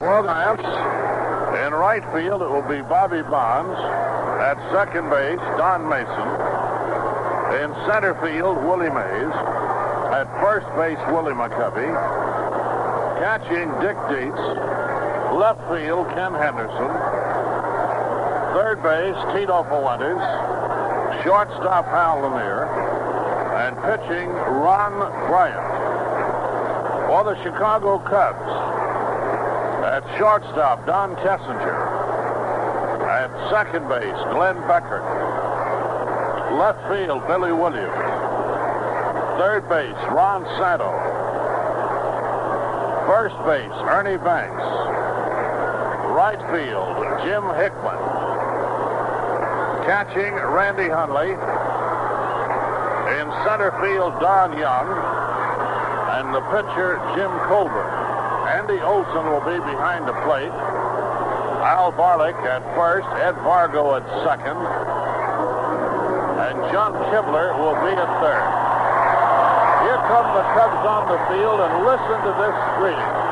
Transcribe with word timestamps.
The 0.00 1.66
in 1.66 1.74
right 1.74 2.00
field, 2.16 2.40
it 2.40 2.48
will 2.48 2.64
be 2.64 2.80
Bobby 2.80 3.20
Bonds. 3.20 3.76
At 4.40 4.56
second 4.72 5.10
base, 5.10 5.38
Don 5.60 5.84
Mason. 5.88 6.28
In 7.60 7.68
center 7.84 8.16
field, 8.24 8.56
Willie 8.64 8.88
Mays. 8.88 9.34
At 10.16 10.24
first 10.40 10.64
base, 10.80 10.96
Willie 11.12 11.36
McCovey. 11.36 11.84
Catching, 13.20 13.68
Dick 13.84 14.00
Dietz. 14.08 14.40
Left 15.36 15.60
field, 15.68 16.08
Ken 16.16 16.32
Henderson. 16.32 16.90
Third 18.56 18.80
base, 18.80 19.20
Tito 19.36 19.68
Fuentes. 19.68 20.16
Shortstop, 21.22 21.84
Hal 21.92 22.24
Lanier. 22.24 22.64
And 23.60 23.76
pitching, 23.84 24.32
Ron 24.32 24.96
Bryant. 25.28 25.60
For 27.06 27.24
the 27.24 27.36
Chicago 27.42 27.98
Cubs, 27.98 28.69
at 30.00 30.18
shortstop, 30.18 30.86
Don 30.86 31.14
Kessinger. 31.16 31.76
At 33.04 33.30
second 33.50 33.88
base, 33.88 34.16
Glenn 34.32 34.56
Beckert. 34.68 35.04
Left 36.58 36.80
field, 36.88 37.26
Billy 37.26 37.52
Williams. 37.52 37.92
Third 39.38 39.68
base, 39.68 39.96
Ron 40.12 40.44
Santo. 40.58 40.90
First 43.06 43.36
base, 43.44 43.76
Ernie 43.88 44.18
Banks. 44.18 44.62
Right 46.14 46.40
field, 46.52 46.96
Jim 47.24 47.44
Hickman. 47.56 48.00
Catching, 49.86 50.34
Randy 50.34 50.88
Hundley. 50.88 51.32
In 53.20 53.26
center 53.44 53.72
field, 53.82 54.14
Don 54.20 54.56
Young. 54.58 54.88
And 56.16 56.34
the 56.34 56.40
pitcher, 56.52 57.00
Jim 57.16 57.30
Colborn. 57.48 57.99
Andy 58.50 58.80
Olsen 58.82 59.30
will 59.30 59.46
be 59.46 59.58
behind 59.62 60.08
the 60.08 60.12
plate. 60.26 60.50
Al 61.62 61.92
Barlick 61.92 62.34
at 62.42 62.62
first, 62.74 63.06
Ed 63.22 63.36
Vargo 63.46 63.94
at 63.94 64.02
second, 64.26 64.58
and 66.42 66.58
John 66.72 66.92
Kibler 67.14 67.54
will 67.56 67.78
be 67.86 67.94
at 67.94 68.10
third. 68.18 68.42
Here 69.86 70.02
come 70.10 70.34
the 70.34 70.42
Cubs 70.58 70.82
on 70.84 71.06
the 71.06 71.18
field, 71.30 71.60
and 71.60 71.84
listen 71.86 72.18
to 72.26 72.32
this 72.42 72.56
greeting. 72.78 73.30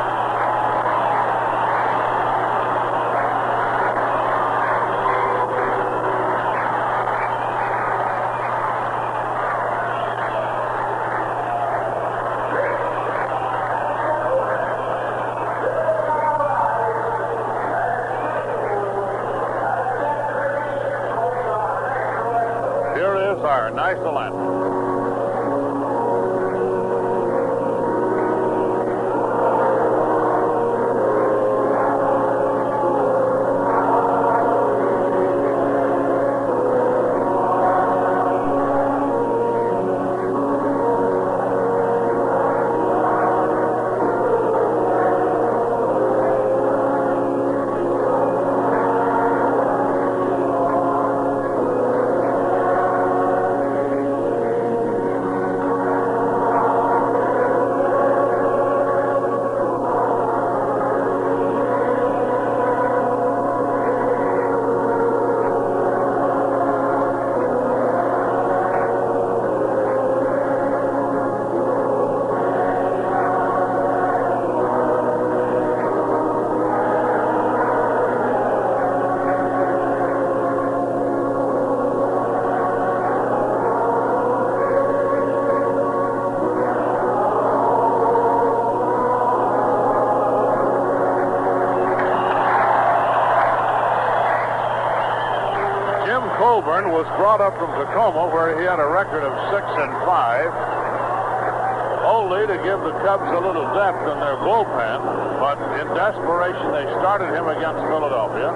Here 22.98 23.14
is 23.30 23.38
our 24.06 24.37
he 98.58 98.66
had 98.66 98.82
a 98.82 98.90
record 98.90 99.22
of 99.22 99.30
six 99.54 99.62
and 99.62 99.92
five, 100.02 100.50
only 102.02 102.42
to 102.50 102.58
give 102.66 102.82
the 102.82 102.90
Cubs 103.06 103.30
a 103.30 103.38
little 103.38 103.70
depth 103.70 104.02
in 104.02 104.18
their 104.18 104.34
bullpen. 104.42 104.98
But 105.38 105.62
in 105.78 105.86
desperation, 105.94 106.66
they 106.74 106.82
started 106.98 107.30
him 107.30 107.46
against 107.46 107.78
Philadelphia, 107.86 108.50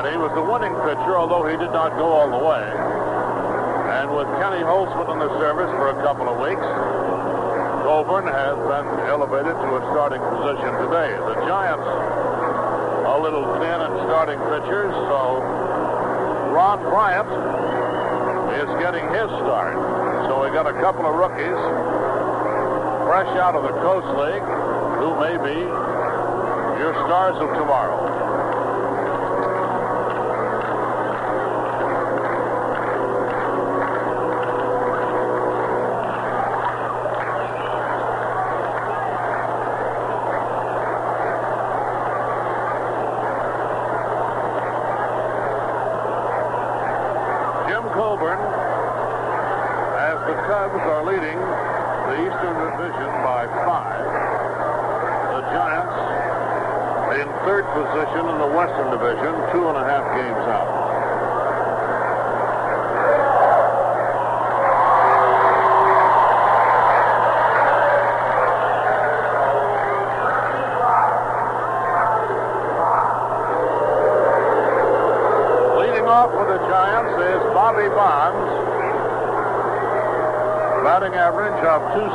and 0.00 0.08
he 0.08 0.16
was 0.16 0.32
the 0.32 0.40
winning 0.40 0.72
pitcher, 0.80 1.12
although 1.12 1.44
he 1.44 1.60
did 1.60 1.76
not 1.76 1.92
go 2.00 2.08
all 2.08 2.32
the 2.32 2.40
way. 2.40 2.64
And 4.00 4.16
with 4.16 4.32
Kenny 4.40 4.64
Holtzman 4.64 5.12
in 5.12 5.18
the 5.20 5.32
service 5.36 5.68
for 5.76 5.92
a 5.92 5.98
couple 6.00 6.24
of 6.24 6.40
weeks, 6.40 6.64
Colborn 7.84 8.24
has 8.24 8.56
been 8.64 8.88
elevated 9.12 9.52
to 9.60 9.68
a 9.76 9.82
starting 9.92 10.24
position 10.24 10.72
today. 10.88 11.12
The 11.20 11.36
Giants 11.44 11.84
a 11.84 13.18
little 13.20 13.44
thin 13.60 13.78
at 13.84 13.92
starting 14.08 14.40
pitchers, 14.48 14.90
so 15.12 15.44
Ron 16.48 16.80
Bryant 16.80 17.28
is 18.54 18.70
getting 18.78 19.04
his 19.10 19.28
start. 19.42 19.74
So 20.30 20.42
we 20.42 20.50
got 20.54 20.66
a 20.66 20.76
couple 20.80 21.06
of 21.06 21.14
rookies 21.14 21.60
fresh 23.04 23.28
out 23.38 23.54
of 23.54 23.62
the 23.64 23.74
Coast 23.82 24.06
League 24.18 24.48
who 24.98 25.14
may 25.20 25.36
be 25.42 25.60
your 26.80 26.94
stars 27.06 27.36
of 27.36 27.50
tomorrow. 27.58 28.23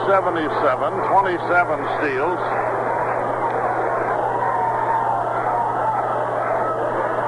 77, 0.09 0.49
27 0.49 1.85
steals. 2.01 2.39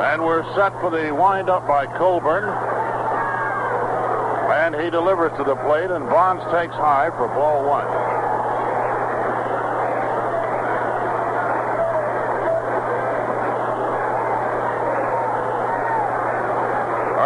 And 0.10 0.26
we're 0.26 0.44
set 0.56 0.74
for 0.82 0.90
the 0.90 1.14
windup 1.14 1.68
by 1.68 1.86
Colborn. 1.86 2.50
And 4.50 4.74
he 4.82 4.90
delivers 4.90 5.32
to 5.38 5.44
the 5.44 5.56
plate, 5.58 5.92
and 5.92 6.10
Bonds 6.10 6.44
takes 6.52 6.74
high 6.74 7.12
for 7.12 7.28
ball 7.28 7.70
one. 7.70 8.11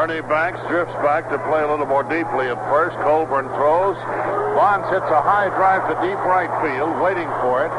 Ernie 0.06 0.22
Banks 0.22 0.62
drifts 0.70 0.94
back 1.02 1.26
to 1.34 1.40
play 1.50 1.64
a 1.64 1.68
little 1.68 1.88
more 1.88 2.04
deeply 2.04 2.46
at 2.46 2.62
first. 2.70 2.94
Colborn 3.02 3.50
throws. 3.58 3.98
Bonds 4.54 4.86
hits 4.94 5.10
a 5.10 5.18
high 5.18 5.50
drive 5.50 5.82
to 5.90 5.98
deep 5.98 6.22
right 6.30 6.54
field, 6.62 6.94
waiting 7.02 7.26
for 7.42 7.66
it. 7.66 7.74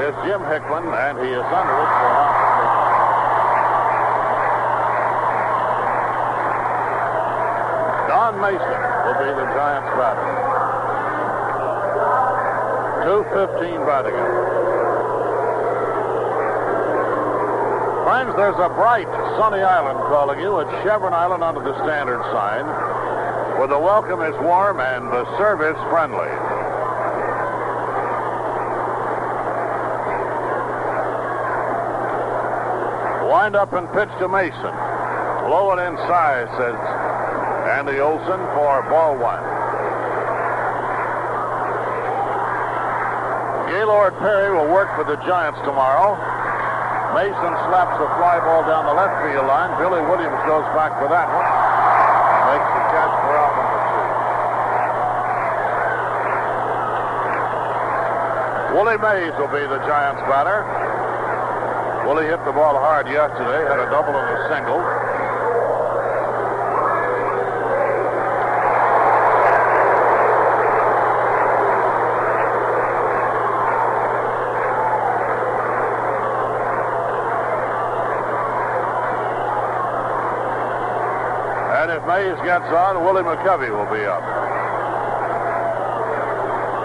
is 0.00 0.16
Jim 0.24 0.40
Hickman, 0.48 0.88
and 0.88 1.20
he 1.20 1.28
is 1.28 1.44
under 1.44 1.76
it 1.84 1.90
for 2.00 2.08
opposition. 2.16 2.64
Don 8.08 8.40
Mason 8.40 8.80
will 9.04 9.20
be 9.20 9.28
the 9.36 9.44
Giants 9.52 9.92
batter. 10.00 10.24
2.15 13.04 13.84
batting 13.84 14.53
there's 18.22 18.54
a 18.62 18.68
bright, 18.68 19.10
sunny 19.34 19.58
island 19.58 19.98
calling 20.06 20.38
you 20.38 20.60
at 20.60 20.70
Chevron 20.84 21.12
Island 21.12 21.42
under 21.42 21.58
the 21.58 21.74
standard 21.82 22.22
sign, 22.30 22.62
where 23.58 23.66
the 23.66 23.78
welcome 23.78 24.22
is 24.22 24.38
warm 24.38 24.78
and 24.78 25.10
the 25.10 25.26
service 25.36 25.74
friendly. 25.90 26.30
Wind 33.26 33.56
up 33.56 33.72
and 33.74 33.90
pitch 33.90 34.14
to 34.22 34.28
Mason. 34.28 34.74
Low 35.50 35.74
and 35.74 35.82
inside, 35.82 36.46
says 36.54 36.78
Andy 37.74 37.98
Olsen 37.98 38.38
for 38.54 38.86
ball 38.94 39.18
one. 39.18 39.42
Gaylord 43.74 44.14
Perry 44.22 44.54
will 44.54 44.70
work 44.72 44.94
for 44.94 45.02
the 45.02 45.16
Giants 45.26 45.58
tomorrow. 45.66 46.14
Mason 47.14 47.54
slaps 47.70 47.94
a 48.02 48.10
fly 48.18 48.42
ball 48.42 48.66
down 48.66 48.90
the 48.90 48.96
left 48.98 49.22
field 49.22 49.46
line. 49.46 49.70
Billy 49.78 50.02
Williams 50.02 50.34
goes 50.50 50.66
back 50.74 50.98
for 50.98 51.06
that 51.06 51.30
one. 51.30 51.46
Makes 52.50 52.70
the 52.74 52.82
catch 52.90 53.14
for 53.22 53.34
out 53.38 53.54
number 53.54 53.78
two. 53.86 54.02
Willie 58.74 58.98
Mays 58.98 59.30
will 59.38 59.54
be 59.54 59.62
the 59.62 59.78
Giants 59.86 60.26
batter. 60.26 60.66
Willie 62.02 62.26
hit 62.26 62.42
the 62.44 62.50
ball 62.50 62.74
hard 62.82 63.06
yesterday, 63.06 63.62
had 63.62 63.78
a 63.78 63.86
double 63.94 64.18
and 64.18 64.28
a 64.34 64.38
single. 64.50 64.82
Mays 82.34 82.44
gets 82.44 82.66
on, 82.66 83.04
Willie 83.04 83.22
McCovey 83.22 83.70
will 83.70 83.86
be 83.94 84.02
up. 84.04 84.22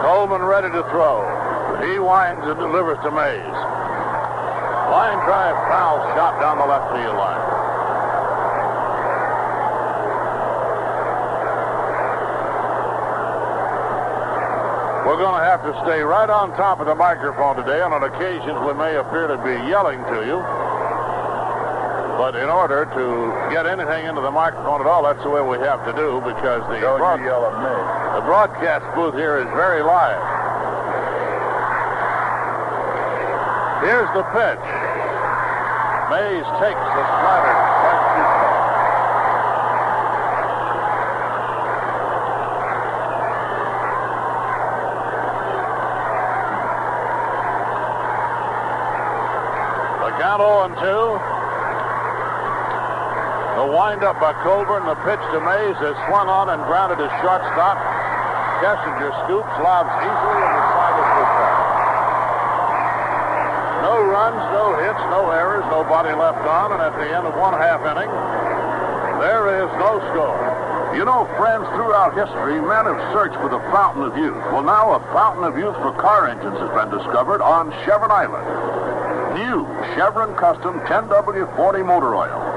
Colborn 0.02 0.44
ready 0.44 0.70
to 0.70 0.84
throw. 0.92 1.26
He 1.82 1.98
winds 1.98 2.46
and 2.46 2.60
delivers 2.60 2.98
to 3.04 3.12
Mays. 3.12 3.54
Line 4.94 5.18
drive 5.26 5.56
foul 5.70 5.98
shot 6.14 6.40
down 6.40 6.58
the 6.58 6.66
left 6.66 6.94
field 6.94 7.18
line. 7.18 7.40
We're 15.08 15.18
going 15.18 15.40
to 15.40 15.46
have 15.46 15.64
to 15.64 15.74
stay 15.84 16.02
right 16.02 16.30
on 16.30 16.52
top 16.58 16.80
of 16.80 16.86
the 16.86 16.96
microphone 16.96 17.56
today, 17.56 17.82
and 17.82 17.94
on 17.94 18.04
occasions 18.04 18.60
we 18.68 18.74
may 18.74 18.98
appear 18.98 19.28
to 19.28 19.38
be 19.38 19.54
yelling 19.68 20.04
to 20.14 20.26
you. 20.26 20.59
But 22.20 22.36
in 22.36 22.50
order 22.52 22.84
to 22.84 23.06
get 23.50 23.64
anything 23.66 24.04
into 24.06 24.20
the 24.20 24.30
microphone 24.30 24.82
at 24.82 24.88
all, 24.88 25.04
that's 25.08 25.24
the 25.24 25.30
way 25.30 25.40
we 25.40 25.56
have 25.64 25.86
to 25.88 25.94
do 25.96 26.20
because 26.20 26.68
the, 26.68 26.84
Don't 26.84 27.00
broad- 27.00 27.24
yell 27.24 27.48
at 27.48 27.56
me. 27.64 27.72
the 28.20 28.26
broadcast 28.28 28.84
booth 28.94 29.16
here 29.16 29.40
is 29.40 29.48
very 29.56 29.80
live. 29.82 30.20
Here's 33.88 34.12
the 34.12 34.24
pitch. 34.36 34.66
Mays 36.12 36.44
takes 36.60 36.84
the 36.92 37.04
slider. 37.24 37.56
Strike 37.56 38.04
two 38.04 38.28
call. 38.36 38.60
The 50.04 50.12
count 50.20 50.42
0 50.42 50.64
and 50.68 50.76
2. 50.76 51.40
The 54.00 54.08
windup 54.08 54.24
by 54.24 54.32
Colborn, 54.48 54.88
the 54.88 54.96
pitch 55.04 55.20
to 55.36 55.44
Mays 55.44 55.76
is 55.76 55.98
swung 56.08 56.32
on 56.32 56.48
and 56.48 56.64
grounded 56.64 57.04
to 57.04 57.12
shortstop. 57.20 57.76
Kessinger 58.64 59.12
scoops, 59.28 59.52
lobs 59.60 59.92
easily, 59.92 60.40
and 60.40 60.56
the 60.56 60.64
side 60.72 60.96
is 61.04 61.10
goodbye. 61.20 61.60
No 63.84 63.96
runs, 64.08 64.40
no 64.56 64.80
hits, 64.80 65.04
no 65.12 65.36
errors, 65.36 65.68
nobody 65.68 66.16
left 66.16 66.40
on, 66.48 66.72
and 66.72 66.80
at 66.80 66.96
the 66.96 67.12
end 67.12 67.28
of 67.28 67.36
one 67.36 67.52
half 67.60 67.84
inning, 67.84 68.08
there 69.20 69.68
is 69.68 69.70
no 69.76 70.00
score. 70.16 70.48
You 70.96 71.04
know, 71.04 71.28
friends, 71.36 71.68
throughout 71.76 72.16
history, 72.16 72.56
men 72.64 72.88
have 72.88 73.04
searched 73.12 73.36
for 73.44 73.52
the 73.52 73.60
fountain 73.68 74.08
of 74.08 74.16
youth. 74.16 74.40
Well, 74.56 74.64
now 74.64 74.96
a 74.96 75.04
fountain 75.12 75.44
of 75.44 75.60
youth 75.60 75.76
for 75.84 75.92
car 76.00 76.32
engines 76.32 76.56
has 76.56 76.72
been 76.72 76.88
discovered 76.88 77.44
on 77.44 77.76
Chevron 77.84 78.16
Island. 78.16 78.48
New 79.36 79.68
Chevron 80.00 80.40
Custom 80.40 80.80
10W40 80.88 81.84
motor 81.84 82.16
oil. 82.16 82.49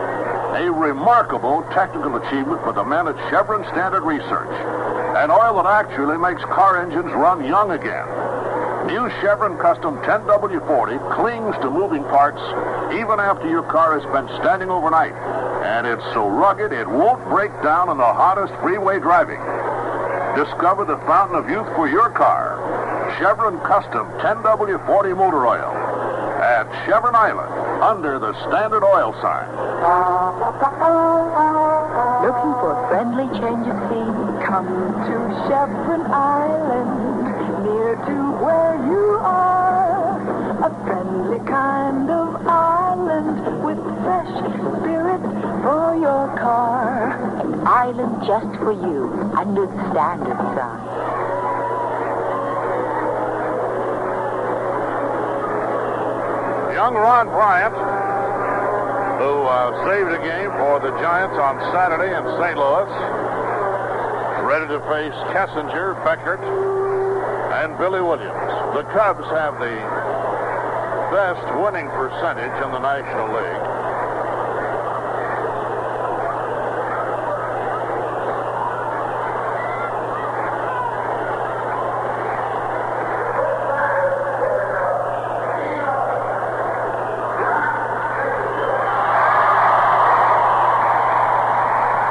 A 0.53 0.71
remarkable 0.71 1.63
technical 1.73 2.17
achievement 2.17 2.61
for 2.61 2.75
the 2.75 2.85
men 2.85 3.09
at 3.09 3.17
Chevron 3.31 3.65
Standard 3.73 4.05
Research. 4.05 4.53
An 5.17 5.31
oil 5.31 5.57
that 5.57 5.65
actually 5.65 6.19
makes 6.19 6.45
car 6.45 6.77
engines 6.77 7.11
run 7.11 7.43
young 7.49 7.71
again. 7.71 8.05
New 8.85 9.09
Chevron 9.25 9.57
Custom 9.57 9.97
10W40 10.05 11.01
clings 11.17 11.57
to 11.65 11.71
moving 11.71 12.05
parts 12.05 12.37
even 12.93 13.17
after 13.17 13.49
your 13.49 13.63
car 13.63 13.99
has 13.99 14.05
been 14.13 14.29
standing 14.45 14.69
overnight. 14.69 15.17
And 15.65 15.87
it's 15.87 16.05
so 16.13 16.29
rugged 16.29 16.71
it 16.71 16.87
won't 16.87 17.25
break 17.33 17.51
down 17.65 17.89
in 17.89 17.97
the 17.97 18.13
hottest 18.13 18.53
freeway 18.61 19.01
driving. 19.01 19.41
Discover 20.37 20.85
the 20.85 21.01
fountain 21.09 21.41
of 21.41 21.49
youth 21.49 21.69
for 21.73 21.89
your 21.89 22.11
car. 22.11 22.61
Chevron 23.17 23.57
Custom 23.65 24.05
10W40 24.21 25.17
motor 25.17 25.47
oil 25.47 25.73
at 26.45 26.69
Chevron 26.85 27.17
Island 27.17 27.72
under 27.83 28.19
the 28.21 28.33
Standard 28.47 28.85
Oil 28.85 29.13
sign. 29.21 29.51
Looking 32.23 32.53
for 32.63 32.79
a 32.79 32.89
friendly 32.89 33.27
change 33.41 33.67
of 33.67 33.77
scene? 33.91 34.15
Come 34.47 34.71
to 35.11 35.15
Chevron 35.51 36.07
Island, 36.07 37.67
near 37.67 37.97
to 38.07 38.17
where 38.39 38.77
you 38.87 39.19
are. 39.19 40.15
A 40.63 40.71
friendly 40.87 41.41
kind 41.51 42.09
of 42.09 42.47
island 42.47 43.65
with 43.65 43.79
fresh 44.07 44.31
spirit 44.79 45.23
for 45.67 45.99
your 45.99 46.31
car. 46.39 47.19
An 47.41 47.67
island 47.67 48.23
just 48.25 48.57
for 48.63 48.71
you, 48.71 49.11
under 49.37 49.67
the 49.67 49.91
standard 49.91 50.39
sign. 50.55 50.92
Young 56.83 56.95
Ron 56.95 57.29
Bryant, 57.29 57.75
who 59.23 59.47
uh, 59.47 59.71
saved 59.87 60.11
a 60.11 60.19
game 60.19 60.51
for 60.59 60.81
the 60.83 60.91
Giants 60.99 61.39
on 61.39 61.55
Saturday 61.71 62.11
in 62.11 62.25
St. 62.43 62.59
Louis, 62.59 62.91
ready 64.43 64.67
to 64.67 64.83
face 64.91 65.15
Kessinger, 65.31 65.95
Beckert, 66.03 66.43
and 67.63 67.79
Billy 67.79 68.03
Williams. 68.03 68.35
The 68.75 68.83
Cubs 68.91 69.23
have 69.31 69.63
the 69.63 69.79
best 71.15 71.47
winning 71.63 71.87
percentage 71.95 72.51
in 72.67 72.73
the 72.73 72.81
National 72.81 73.31
League. 73.31 73.83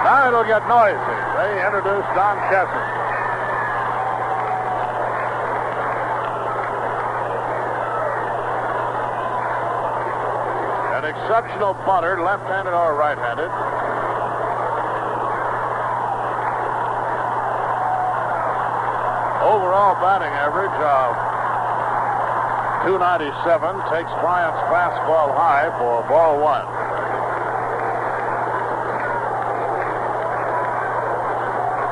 Now 0.03 0.27
it'll 0.27 0.40
get 0.51 0.67
noisy. 0.67 1.15
They 1.39 1.63
introduce 1.63 2.03
Don 2.12 2.36
Kessinger. 2.51 3.00
An 11.00 11.05
exceptional 11.08 11.74
punter, 11.88 12.22
left-handed 12.22 12.74
or 12.74 12.96
right-handed. 13.00 13.48
Overall 19.48 19.96
batting 20.03 20.36
average 20.36 20.75
of 20.84 21.15
297 22.84 23.79
takes 23.88 24.12
Bryant's 24.20 24.60
fastball 24.67 25.31
high 25.31 25.72
for 25.79 26.03
ball 26.10 26.43
one. 26.43 26.80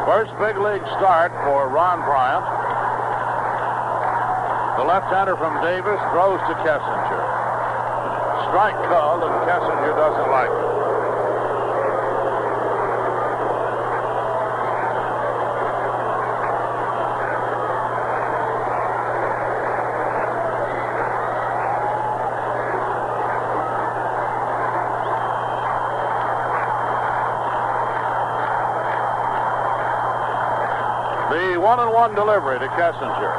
First 0.10 0.34
big 0.40 0.58
league 0.58 0.82
start 0.98 1.32
for 1.46 1.70
Ron 1.70 2.02
Bryant. 2.02 2.42
The 4.80 4.86
left-hander 4.86 5.38
from 5.38 5.62
Davis 5.62 6.02
throws 6.10 6.42
to 6.50 6.56
Kessinger. 6.66 7.22
Strike 8.50 8.90
called, 8.90 9.22
and 9.22 9.34
Kessinger 9.46 9.94
doesn't 9.96 10.32
like 10.32 10.50
it. 10.50 10.80
The 31.30 31.62
one 32.00 32.16
delivery 32.16 32.58
to 32.58 32.68
Kessinger. 32.80 33.36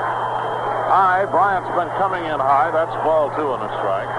High, 0.93 1.25
Bryant's 1.25 1.73
been 1.73 1.89
coming 1.97 2.29
in 2.29 2.39
high. 2.39 2.71
That's 2.71 2.93
ball 3.01 3.33
two 3.33 3.55
and 3.57 3.63
a 3.65 3.71
strike. 3.81 4.13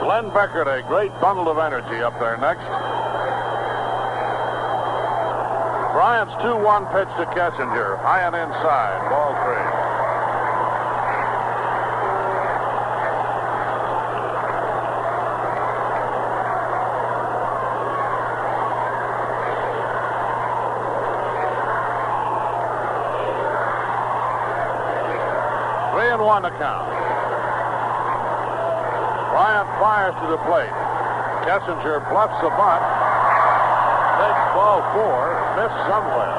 Glenn 0.00 0.32
Beckert, 0.32 0.72
a 0.72 0.80
great 0.88 1.12
bundle 1.20 1.50
of 1.50 1.58
energy 1.58 2.00
up 2.00 2.18
there 2.18 2.38
next. 2.38 2.64
Bryant's 5.92 6.32
2-1 6.40 6.88
pitch 6.96 7.12
to 7.20 7.26
Kessinger. 7.36 8.00
High 8.00 8.22
and 8.24 8.34
inside. 8.34 9.10
Ball 9.10 9.36
three. 9.44 9.90
Three 26.00 26.08
and 26.08 26.19
one 26.30 26.42
to 26.46 26.50
count. 26.62 26.86
Bryant 29.34 29.66
fires 29.82 30.14
to 30.22 30.30
the 30.30 30.38
plate. 30.46 30.70
Kessinger 31.42 31.98
bluffs 32.06 32.38
the 32.38 32.54
bunt. 32.54 32.86
Takes 34.22 34.46
ball 34.54 34.78
four. 34.94 35.18
Missed 35.58 35.82
somewhere. 35.90 36.30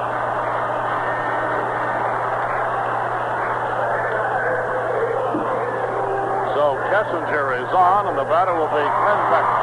So 6.55 6.79
Kessinger 6.87 7.59
is 7.59 7.71
on, 7.75 8.07
and 8.07 8.15
the 8.15 8.23
batter 8.31 8.55
will 8.55 8.71
be 8.71 8.79
Glenn 8.79 9.21
Beckert. 9.27 9.59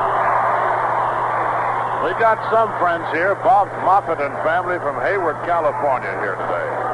We 2.05 2.13
got 2.21 2.37
some 2.53 2.69
friends 2.77 3.09
here, 3.17 3.35
Bob 3.37 3.69
Moffett 3.81 4.21
and 4.21 4.37
family 4.45 4.77
from 4.81 5.01
Hayward, 5.01 5.37
California, 5.49 6.13
here 6.21 6.37
today. 6.37 6.88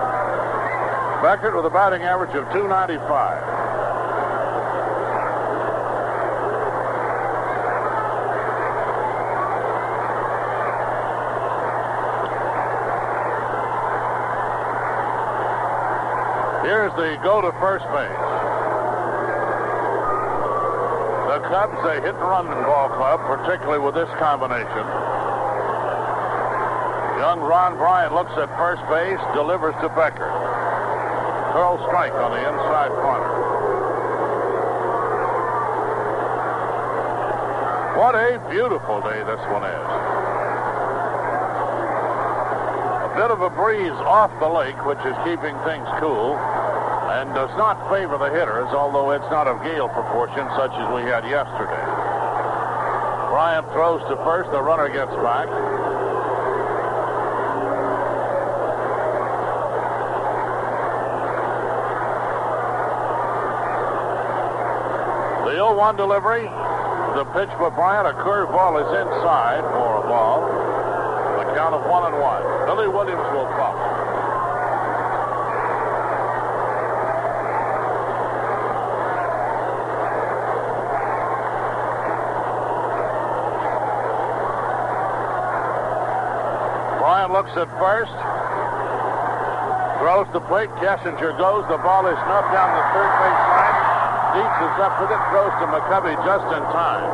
Beckert 1.25 1.57
with 1.57 1.65
a 1.65 1.71
batting 1.71 2.03
average 2.03 2.37
of 2.37 2.45
295. 2.53 2.69
Here's 16.61 16.93
the 16.93 17.17
go 17.25 17.41
to 17.41 17.53
first 17.57 17.89
base. 17.89 18.13
The 21.33 21.41
Cubs, 21.49 21.81
a 21.89 22.03
hit 22.03 22.13
and 22.13 22.21
run 22.21 22.49
ball 22.69 22.91
club, 22.91 23.21
particularly 23.25 23.83
with 23.83 23.95
this 23.95 24.11
combination. 24.19 24.85
Young 27.17 27.41
Ron 27.41 27.79
Bryant 27.79 28.13
looks 28.13 28.33
at 28.37 28.53
first 28.59 28.83
base, 28.91 29.21
delivers 29.33 29.75
to 29.81 29.89
Beckert. 29.89 30.74
Curl 31.55 31.79
strike 31.87 32.11
on 32.19 32.35
the 32.35 32.43
inside 32.43 32.91
corner. 32.99 33.31
What 37.95 38.19
a 38.19 38.43
beautiful 38.51 38.99
day 39.07 39.23
this 39.23 39.39
one 39.55 39.63
is. 39.63 39.87
A 43.07 43.13
bit 43.15 43.31
of 43.31 43.39
a 43.47 43.51
breeze 43.55 43.95
off 44.03 44.35
the 44.43 44.49
lake, 44.51 44.75
which 44.83 44.99
is 45.07 45.15
keeping 45.23 45.55
things 45.63 45.87
cool 46.03 46.35
and 47.15 47.31
does 47.39 47.55
not 47.55 47.79
favor 47.87 48.19
the 48.19 48.35
hitters, 48.35 48.75
although 48.75 49.13
it's 49.13 49.31
not 49.31 49.47
of 49.47 49.63
gale 49.63 49.89
proportions 49.89 50.51
such 50.59 50.75
as 50.75 50.87
we 50.91 51.07
had 51.07 51.23
yesterday. 51.23 51.87
Bryant 53.31 53.71
throws 53.71 54.03
to 54.11 54.17
first, 54.27 54.51
the 54.51 54.61
runner 54.61 54.91
gets 54.91 55.15
back. 55.23 55.47
The 65.75 65.81
0-1 65.81 65.97
delivery. 65.97 66.45
The 67.19 67.27
pitch 67.35 67.51
for 67.59 67.69
Bryant, 67.75 68.07
a 68.07 68.15
curveball 68.23 68.79
is 68.79 68.87
inside 68.95 69.67
for 69.75 69.99
a 69.99 70.07
ball. 70.07 70.47
The 71.43 71.51
count 71.59 71.75
of 71.75 71.83
one 71.91 72.15
and 72.15 72.23
one. 72.23 72.43
Billy 72.71 72.87
Williams 72.87 73.27
will 73.35 73.51
follow. 73.59 73.83
Bryant 87.03 87.33
looks 87.33 87.51
at 87.59 87.67
first. 87.83 88.15
Throws 89.99 90.31
the 90.33 90.41
plate. 90.47 90.71
Kessinger 90.79 91.37
goes. 91.37 91.67
The 91.67 91.83
ball 91.83 92.07
is 92.07 92.15
snuffed 92.15 92.55
down 92.55 92.71
the 92.79 92.85
third 92.95 93.11
base 93.19 93.43
line. 93.51 93.64
Is 94.35 94.81
up 94.83 94.99
with 95.01 95.15
it. 95.15 95.23
Throws 95.31 95.55
to 95.63 95.67
McCovey 95.71 96.17
just 96.27 96.47
in 96.51 96.63
time. 96.75 97.07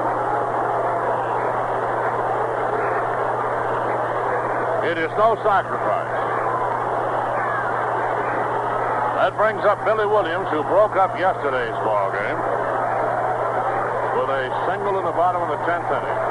It 4.88 4.96
is 4.96 5.10
no 5.20 5.36
sacrifice. 5.44 6.16
That 9.20 9.36
brings 9.36 9.60
up 9.66 9.84
Billy 9.84 10.06
Williams, 10.06 10.48
who 10.48 10.62
broke 10.62 10.96
up 10.96 11.12
yesterday's 11.18 11.76
ball 11.84 12.10
game 12.10 12.40
with 14.16 14.30
a 14.30 14.48
single 14.64 14.98
in 14.98 15.04
the 15.04 15.12
bottom 15.12 15.42
of 15.42 15.50
the 15.50 15.60
10th 15.68 15.92
inning. 15.92 16.29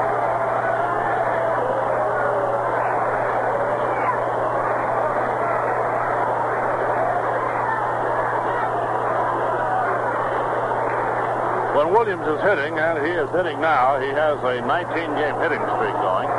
Williams 11.90 12.22
is 12.22 12.40
hitting, 12.46 12.78
and 12.78 13.02
he 13.04 13.10
is 13.10 13.28
hitting 13.34 13.60
now, 13.60 13.98
he 13.98 14.06
has 14.14 14.38
a 14.46 14.62
19-game 14.62 15.36
hitting 15.42 15.58
streak 15.74 15.96
going. 15.98 16.30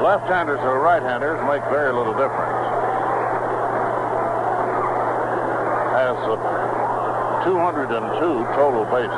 Left-handers 0.00 0.58
or 0.64 0.80
right-handers 0.80 1.36
make 1.44 1.60
very 1.68 1.92
little 1.92 2.16
difference. 2.16 2.56
Has 5.92 6.16
uh, 6.32 7.44
202 7.44 7.92
total 8.56 8.84
bases. 8.88 9.12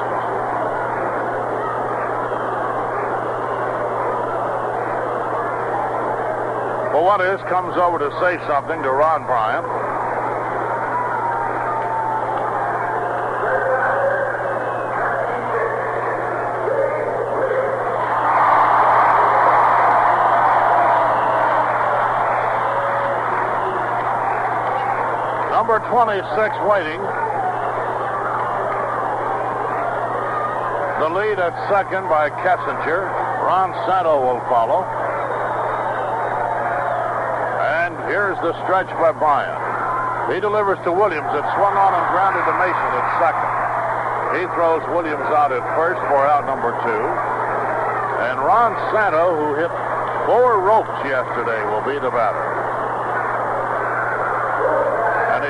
Well, 6.91 7.07
what 7.07 7.21
is 7.23 7.41
comes 7.47 7.77
over 7.79 7.99
to 8.03 8.11
say 8.19 8.39
something 8.51 8.83
to 8.83 8.91
Ron 8.91 9.27
Bryant. 9.27 9.94
Number 25.75 25.91
26 25.91 26.55
waiting. 26.71 27.03
The 31.03 31.11
lead 31.11 31.43
at 31.43 31.51
second 31.67 32.07
by 32.07 32.31
Kessinger. 32.31 33.11
Ron 33.43 33.75
Santo 33.83 34.23
will 34.23 34.39
follow. 34.47 34.87
And 37.83 37.99
here's 38.07 38.39
the 38.47 38.55
stretch 38.63 38.87
by 39.03 39.11
Bryant. 39.19 40.31
He 40.31 40.39
delivers 40.39 40.79
to 40.87 40.95
Williams. 40.95 41.35
It 41.35 41.47
swung 41.59 41.75
on 41.75 41.91
and 41.91 42.07
grounded 42.15 42.47
to 42.47 42.55
Mason 42.55 42.91
at 42.95 43.07
second. 43.19 43.51
He 44.39 44.43
throws 44.55 44.87
Williams 44.95 45.27
out 45.35 45.51
at 45.51 45.67
first 45.75 45.99
for 46.07 46.23
out 46.23 46.47
number 46.47 46.71
two. 46.87 47.03
And 48.31 48.39
Ron 48.39 48.79
Santo, 48.95 49.35
who 49.35 49.59
hit 49.59 49.75
four 50.31 50.63
ropes 50.63 51.03
yesterday, 51.03 51.59
will 51.67 51.83
be 51.83 51.99
the 51.99 52.15
batter. 52.15 52.64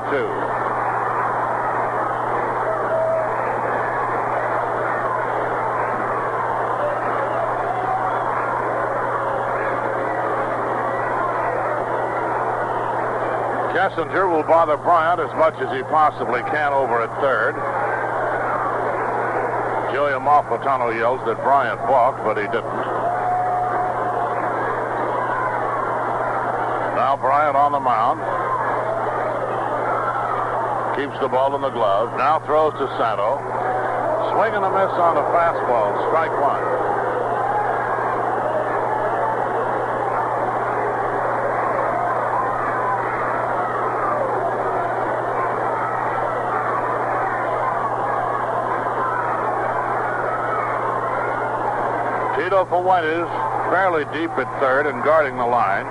Kessinger 13.91 14.31
will 14.31 14.43
bother 14.43 14.77
Bryant 14.77 15.19
as 15.19 15.35
much 15.35 15.55
as 15.59 15.67
he 15.75 15.83
possibly 15.83 16.41
can 16.47 16.71
over 16.71 17.01
at 17.03 17.11
third. 17.19 17.55
Joey 19.91 20.11
Amalfitano 20.15 20.95
yells 20.95 21.19
that 21.25 21.35
Bryant 21.43 21.77
balked, 21.81 22.23
but 22.23 22.37
he 22.37 22.43
didn't. 22.43 22.63
Now 26.95 27.17
Bryant 27.19 27.57
on 27.57 27.71
the 27.73 27.83
mound. 27.83 28.19
Keeps 30.95 31.19
the 31.19 31.27
ball 31.27 31.55
in 31.55 31.61
the 31.61 31.69
glove. 31.69 32.15
Now 32.17 32.39
throws 32.45 32.71
to 32.79 32.87
Santo. 32.95 33.43
Swing 34.31 34.55
and 34.55 34.63
a 34.63 34.71
miss 34.71 34.95
on 34.95 35.15
the 35.15 35.27
fastball. 35.35 35.99
Strike 36.07 36.31
one. 36.39 36.90
Tito 52.61 52.83
Fuentes 52.83 53.25
fairly 53.73 54.05
deep 54.13 54.29
at 54.37 54.45
third 54.61 54.85
and 54.85 55.01
guarding 55.03 55.35
the 55.35 55.45
line. 55.45 55.85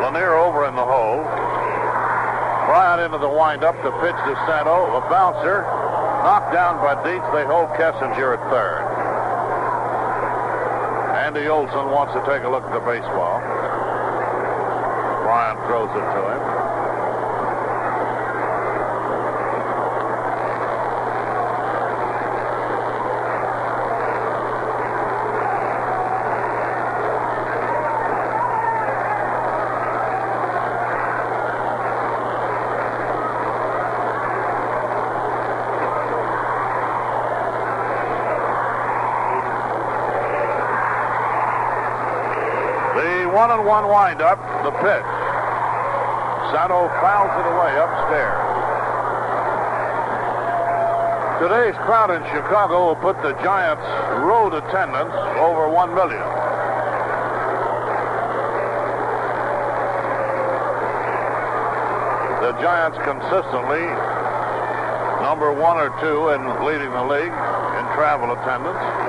Lanier 0.00 0.36
over 0.36 0.66
in 0.66 0.76
the 0.76 0.84
hole. 0.84 1.24
Bryant 2.70 3.02
into 3.02 3.18
the 3.18 3.28
windup. 3.28 3.74
The 3.82 3.90
pitch 3.98 4.14
to 4.14 4.36
Santo. 4.46 4.86
A 4.94 5.00
bouncer. 5.10 5.62
Knocked 6.22 6.52
down 6.52 6.78
by 6.78 6.94
Dietz. 7.02 7.26
They 7.34 7.42
hold 7.42 7.70
Kessinger 7.74 8.38
at 8.38 8.50
third. 8.54 8.86
Andy 11.26 11.48
Olsen 11.48 11.90
wants 11.90 12.14
to 12.14 12.20
take 12.20 12.44
a 12.44 12.48
look 12.48 12.62
at 12.62 12.72
the 12.72 12.86
baseball. 12.86 13.40
Bryant 15.26 15.58
throws 15.66 15.90
it 15.90 16.06
to 16.14 16.22
him. 16.30 16.66
The 42.96 43.26
one 43.46 43.60
and 43.60 43.68
one 43.68 43.86
windup, 43.86 44.42
the 44.66 44.72
pitch. 44.82 45.06
Santo 46.50 46.90
fouls 46.98 47.30
it 47.30 47.46
away 47.46 47.78
upstairs. 47.78 48.42
Today's 51.38 51.78
crowd 51.86 52.10
in 52.10 52.26
Chicago 52.34 52.88
will 52.88 52.96
put 52.98 53.14
the 53.22 53.38
Giants' 53.46 53.86
road 54.26 54.50
attendance 54.50 55.14
over 55.38 55.70
one 55.70 55.94
million. 55.94 56.26
The 62.42 62.50
Giants 62.58 62.98
consistently 63.06 63.86
number 65.22 65.54
one 65.54 65.78
or 65.78 65.94
two 66.02 66.34
in 66.34 66.42
leading 66.66 66.90
the 66.90 67.04
league 67.06 67.30
in 67.30 67.84
travel 67.94 68.32
attendance. 68.32 69.05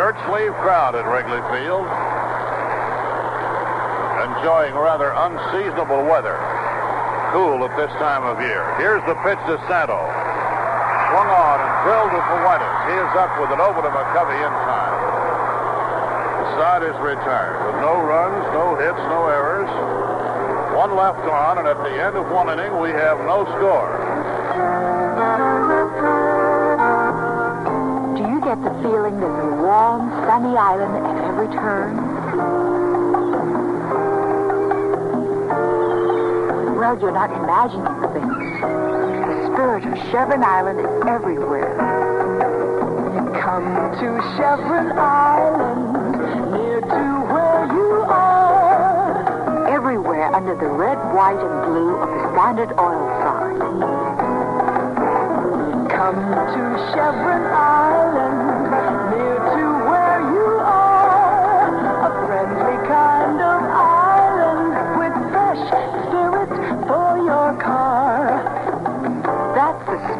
Shirt 0.00 0.16
sleeve 0.32 0.56
crowd 0.64 0.96
at 0.96 1.04
Wrigley 1.04 1.44
Field. 1.52 1.84
Enjoying 4.32 4.72
rather 4.72 5.12
unseasonable 5.12 6.08
weather. 6.08 6.40
Cool 7.36 7.60
at 7.68 7.76
this 7.76 7.92
time 8.00 8.24
of 8.24 8.40
year. 8.40 8.64
Here's 8.80 9.04
the 9.04 9.12
pitch 9.20 9.36
to 9.44 9.60
Santo. 9.68 10.00
Swung 10.00 11.28
on 11.28 11.56
and 11.60 11.72
drilled 11.84 12.16
to 12.16 12.20
Fuentes. 12.32 12.80
He 12.88 12.96
is 12.96 13.12
up 13.12 13.28
with 13.44 13.52
an 13.52 13.60
over 13.60 13.84
to 13.84 13.92
McCovey 13.92 14.40
in 14.40 14.54
time. 14.64 14.96
The 14.96 16.46
side 16.56 16.82
is 16.88 16.96
retired 17.04 17.60
with 17.68 17.84
no 17.84 18.00
runs, 18.00 18.40
no 18.56 18.80
hits, 18.80 19.04
no 19.12 19.28
errors. 19.28 19.68
One 20.80 20.96
left 20.96 21.28
on, 21.28 21.60
and 21.60 21.68
at 21.68 21.76
the 21.76 21.92
end 21.92 22.16
of 22.16 22.24
one 22.32 22.48
inning, 22.48 22.72
we 22.80 22.88
have 22.88 23.20
no 23.28 23.44
score. 23.52 23.99
Get 28.50 28.64
the 28.64 28.82
feeling 28.82 29.14
there's 29.20 29.44
a 29.44 29.62
warm, 29.62 30.10
sunny 30.26 30.56
island 30.56 31.06
at 31.06 31.24
every 31.24 31.46
turn? 31.54 31.94
Well, 36.74 36.98
you're 36.98 37.12
not 37.12 37.30
imagining 37.30 37.94
things. 38.10 38.60
The 38.60 39.54
spirit 39.54 39.84
of 39.86 39.94
Chevron 40.10 40.42
Island 40.42 40.80
is 40.80 40.86
everywhere. 41.06 41.78
You 43.14 43.30
Come 43.40 43.70
to 44.02 44.18
Chevron 44.34 44.98
Island, 44.98 46.18
near 46.50 46.80
to 46.80 47.04
where 47.30 47.66
you 47.70 48.02
are. 48.10 49.68
Everywhere 49.68 50.34
under 50.34 50.56
the 50.56 50.66
red, 50.66 50.98
white, 51.14 51.38
and 51.38 51.66
blue 51.70 51.94
of 51.98 52.08
the 52.08 52.32
Standard 52.32 52.72
Oil 52.80 53.06
sign. 53.22 53.60
Come 55.88 56.18
to 56.18 56.62
Chevron 56.90 57.42
Island, 57.46 57.89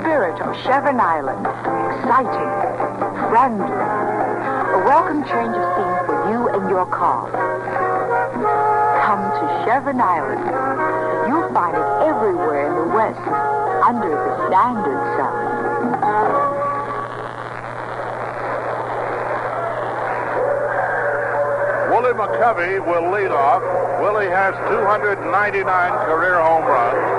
spirit 0.01 0.41
of 0.41 0.55
Chevron 0.63 1.01
Island. 1.01 1.41
Exciting, 1.41 2.51
friendly. 3.31 3.65
A 3.65 4.79
welcome 4.85 5.23
change 5.25 5.55
of 5.57 5.65
scene 5.75 5.99
for 6.07 6.17
you 6.31 6.49
and 6.49 6.71
your 6.71 6.87
car. 6.87 7.31
Come 9.05 9.25
to 9.41 9.45
Chevron 9.65 10.01
Island. 10.01 10.45
You'll 11.29 11.53
find 11.53 11.77
it 11.77 11.89
everywhere 12.07 12.69
in 12.69 12.75
the 12.77 12.95
West 12.95 13.21
under 13.85 14.11
the 14.11 14.47
standard 14.49 15.01
sign. 15.17 15.51
Willie 21.91 22.15
McCovey 22.15 22.79
will 22.87 23.11
lead 23.11 23.31
off. 23.31 23.63
Willie 24.01 24.29
has 24.29 24.55
299 24.69 25.65
career 26.07 26.41
home 26.41 26.65
runs. 26.65 27.10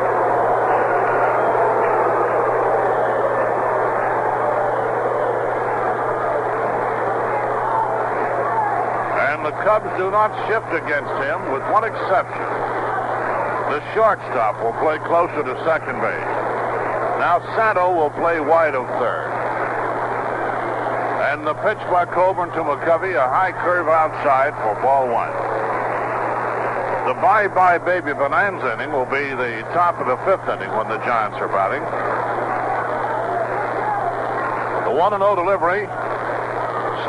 Cubs 9.72 9.96
do 9.96 10.12
not 10.12 10.36
shift 10.52 10.68
against 10.76 11.16
him, 11.24 11.40
with 11.56 11.64
one 11.72 11.88
exception. 11.88 12.44
The 13.72 13.80
shortstop 13.96 14.60
will 14.60 14.76
play 14.84 15.00
closer 15.08 15.48
to 15.48 15.56
second 15.64 15.96
base. 16.04 16.32
Now 17.24 17.40
Santo 17.56 17.96
will 17.96 18.10
play 18.20 18.42
wide 18.42 18.76
of 18.76 18.84
third. 19.00 19.32
And 21.32 21.48
the 21.48 21.56
pitch 21.64 21.80
by 21.88 22.04
Colborn 22.04 22.52
to 22.52 22.68
McCovey, 22.68 23.16
a 23.16 23.24
high 23.32 23.56
curve 23.64 23.88
outside 23.88 24.52
for 24.60 24.76
ball 24.84 25.08
one. 25.08 25.32
The 27.08 27.16
bye-bye 27.24 27.78
baby 27.88 28.12
bonanza 28.12 28.76
inning 28.76 28.92
will 28.92 29.08
be 29.08 29.24
the 29.24 29.64
top 29.72 29.96
of 30.04 30.08
the 30.12 30.20
fifth 30.28 30.52
inning 30.52 30.76
when 30.76 30.92
the 30.92 31.00
Giants 31.08 31.40
are 31.40 31.48
batting. 31.48 31.80
The 34.84 34.92
1 34.92 35.12
0 35.16 35.36
delivery. 35.40 35.88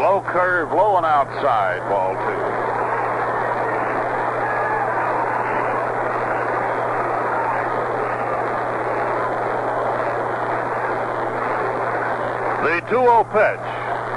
Low 0.03 0.21
curve, 0.21 0.73
low 0.73 0.97
and 0.97 1.07
outside, 1.07 1.79
ball 1.87 2.19
two. 2.27 2.43
The 12.67 12.81
2 12.91 12.99
0 12.99 13.23
pitch. 13.31 13.63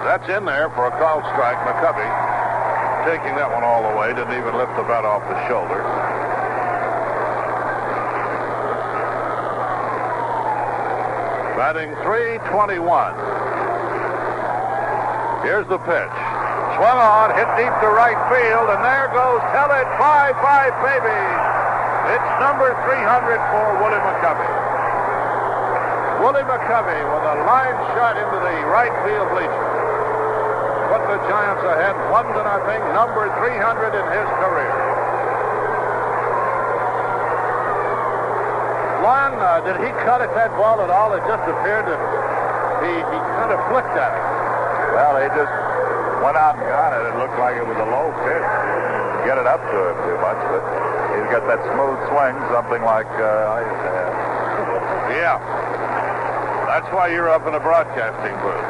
That's 0.10 0.28
in 0.28 0.45
there 0.45 0.71
for 0.71 0.88
a 0.88 0.91
call 0.98 1.21
strike. 1.38 1.62
McCovey 1.69 2.10
taking 3.06 3.36
that 3.38 3.54
one 3.54 3.63
all 3.63 3.88
the 3.88 3.95
way. 3.95 4.10
Didn't 4.10 4.34
even 4.34 4.58
lift 4.58 4.76
the 4.78 4.89
bat 4.89 5.06
off 5.06 5.21
the 5.30 5.38
shoulder. 5.48 5.86
Batting 11.56 11.93
321. 12.02 13.44
Here's 15.45 15.69
the 15.69 15.77
pitch. 15.77 16.15
Swung 16.73 16.97
on, 16.97 17.29
hit 17.38 17.45
deep 17.53 17.69
to 17.69 17.89
right 17.93 18.17
field, 18.34 18.65
and 18.65 18.81
there 18.81 19.13
goes 19.13 19.38
Tell 19.53 19.69
It 19.77 19.86
Bye 20.01 20.34
Bye 20.41 20.73
Baby. 20.81 21.21
It's 22.17 22.31
number 22.41 22.73
300 22.89 23.38
for 23.53 23.77
Willie 23.77 24.01
McCovey. 24.01 24.49
Willie 26.17 26.49
McCovey 26.49 26.97
with 26.97 27.25
a 27.29 27.36
line 27.45 27.77
shot 27.93 28.17
into 28.17 28.41
the 28.41 28.58
right 28.73 28.89
field 29.05 29.29
bleacher. 29.38 29.65
Put 30.89 31.05
the 31.13 31.21
Giants 31.29 31.62
ahead 31.62 31.93
one 32.10 32.25
to 32.25 32.41
nothing, 32.41 32.81
number 32.97 33.29
300 33.38 33.93
in 33.93 34.05
his 34.17 34.27
career. 34.41 34.73
Lon, 39.05 39.38
uh, 39.38 39.62
did 39.62 39.77
he 39.77 39.93
cut 40.10 40.25
at 40.25 40.34
that 40.34 40.49
ball 40.58 40.81
at 40.81 40.89
all? 40.89 41.13
It 41.13 41.21
just 41.29 41.45
appeared 41.45 41.86
that 41.86 42.01
he, 42.81 42.97
he 42.97 43.17
kind 43.38 43.53
of 43.53 43.62
flicked 43.69 43.93
at 43.93 44.10
it. 44.10 44.44
Well, 44.95 45.19
he 45.19 45.27
just 45.36 45.51
went 46.23 46.39
out 46.39 46.55
and 46.55 46.63
got 46.71 46.95
it. 46.95 47.03
It 47.03 47.15
looked 47.19 47.36
like 47.36 47.60
it 47.60 47.67
was 47.67 47.75
a 47.75 47.89
low 47.91 48.15
pitch. 48.23 48.47
Get 49.27 49.36
it 49.36 49.43
up 49.43 49.60
to 49.60 49.77
him 49.91 49.97
too 50.08 50.17
much, 50.23 50.39
but 50.47 50.63
he's 51.12 51.27
got 51.36 51.43
that 51.51 51.60
smooth 51.75 51.99
swing, 52.08 52.36
something 52.55 52.79
like 52.79 53.12
uh. 53.19 53.60
Yeah. 55.12 55.38
That's 56.71 56.88
why 56.95 57.12
you're 57.12 57.29
up 57.29 57.45
in 57.45 57.53
the 57.53 57.60
broadcasting 57.60 58.36
booth. 58.39 58.67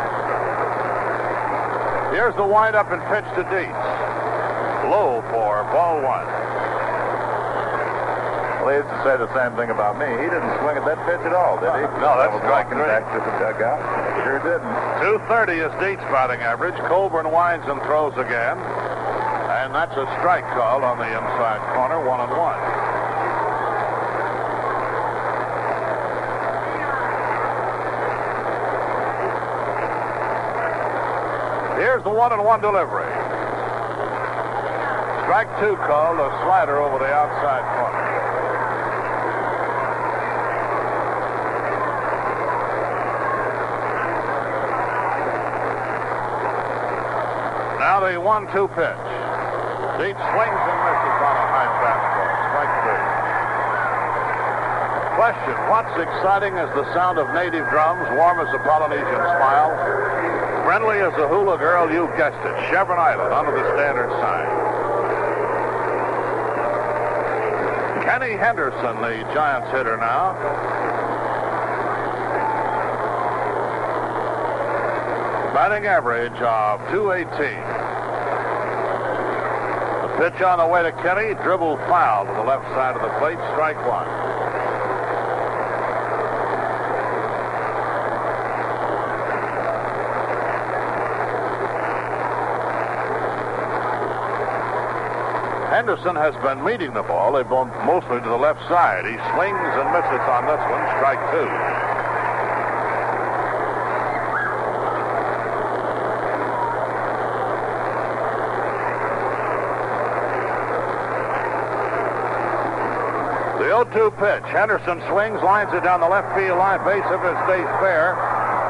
Here's 2.13 2.35
the 2.35 2.45
windup 2.45 2.91
and 2.91 3.01
pitch 3.09 3.25
to 3.37 3.43
Dietz. 3.49 3.85
Low 4.89 5.21
for 5.31 5.63
ball 5.73 6.01
one. 6.01 6.34
Well, 8.65 8.73
he 8.73 8.81
used 8.81 8.89
to 8.89 9.01
say 9.05 9.13
the 9.21 9.29
same 9.37 9.53
thing 9.53 9.69
about 9.69 9.93
me. 10.01 10.09
He 10.09 10.25
didn't 10.25 10.49
swing 10.57 10.73
at 10.73 10.89
that 10.89 10.97
pitch 11.05 11.21
at 11.21 11.37
all, 11.37 11.61
did 11.61 11.69
he? 11.69 11.85
No, 12.01 12.17
that's 12.17 12.33
strike 12.41 12.65
three. 12.73 12.81
back 12.81 13.05
to 13.13 13.21
the 13.21 13.33
dugout. 13.37 13.77
Sure 14.25 14.41
didn't. 14.41 14.73
230 15.21 15.69
is 15.69 15.71
Dietz 15.77 16.01
batting 16.09 16.41
average. 16.41 16.73
Colborn 16.89 17.29
winds 17.29 17.61
and 17.69 17.77
throws 17.85 18.17
again. 18.17 18.57
And 18.57 19.69
that's 19.69 19.93
a 19.93 20.09
strike 20.17 20.49
call 20.57 20.81
on 20.81 20.97
the 20.97 21.05
inside 21.05 21.61
corner, 21.77 22.01
one 22.09 22.25
and 22.25 22.33
one. 22.33 22.57
Here's 31.77 32.01
the 32.01 32.09
one 32.09 32.33
and 32.33 32.43
one 32.43 32.61
delivery. 32.61 33.13
Strike 35.21 35.53
two 35.61 35.77
call, 35.85 36.17
a 36.17 36.33
slider 36.41 36.81
over 36.81 36.97
the 36.97 37.13
outside 37.13 37.61
corner. 37.77 38.14
The 48.13 48.21
one-two 48.21 48.67
pitch. 48.77 49.01
Deep 49.97 50.13
swings 50.13 50.61
and 50.61 50.79
misses 50.85 51.17
on 51.25 51.35
a 51.41 51.45
high 51.49 51.71
fastball. 51.81 52.29
Strike 52.53 52.73
three. 52.85 53.05
Question, 55.17 55.55
what's 55.73 55.95
exciting 55.97 56.53
as 56.53 56.69
the 56.75 56.85
sound 56.93 57.17
of 57.17 57.33
native 57.33 57.65
drums, 57.73 58.05
warm 58.13 58.37
as 58.45 58.53
a 58.53 58.59
Polynesian 58.59 59.21
smile, 59.41 59.73
friendly 60.65 60.99
as 60.99 61.13
a 61.17 61.27
hula 61.27 61.57
girl, 61.57 61.89
you 61.91 62.05
guessed 62.15 62.37
it, 62.45 62.53
Chevron 62.69 62.99
Island 62.99 63.33
under 63.33 63.51
the 63.51 63.65
standard 63.73 64.11
sign. 64.21 64.45
Kenny 68.05 68.37
Henderson, 68.37 69.01
the 69.01 69.25
Giants 69.33 69.71
hitter 69.71 69.97
now. 69.97 70.37
Batting 75.55 75.87
average 75.87 76.37
of 76.41 76.81
218. 76.91 77.84
Pitch 80.17 80.41
on 80.41 80.59
the 80.59 80.67
way 80.67 80.81
to 80.81 80.93
Kenny, 81.03 81.33
dribble 81.43 81.75
foul 81.91 82.25
to 82.25 82.31
the 82.31 82.43
left 82.43 82.63
side 82.71 82.95
of 82.95 83.01
the 83.01 83.11
plate, 83.19 83.37
strike 83.51 83.75
one. 83.85 84.07
Henderson 95.75 96.15
has 96.15 96.33
been 96.41 96.63
meeting 96.63 96.93
the 96.93 97.03
ball. 97.03 97.33
They've 97.33 97.49
gone 97.49 97.67
mostly 97.85 98.21
to 98.21 98.29
the 98.29 98.37
left 98.37 98.61
side. 98.69 99.03
He 99.03 99.19
swings 99.35 99.59
and 99.75 99.91
misses 99.91 100.23
on 100.31 100.47
this 100.47 100.63
one, 100.71 100.87
strike 100.95 101.19
two. 101.35 101.94
0-2 113.83 114.15
pitch. 114.15 114.47
Henderson 114.55 115.03
swings, 115.11 115.43
lines 115.43 115.67
it 115.75 115.83
down 115.83 115.99
the 115.99 116.07
left 116.07 116.31
field 116.31 116.55
line. 116.55 116.79
Base 116.87 117.03
of 117.11 117.19
his 117.19 117.35
stays 117.43 117.67
fair. 117.83 118.15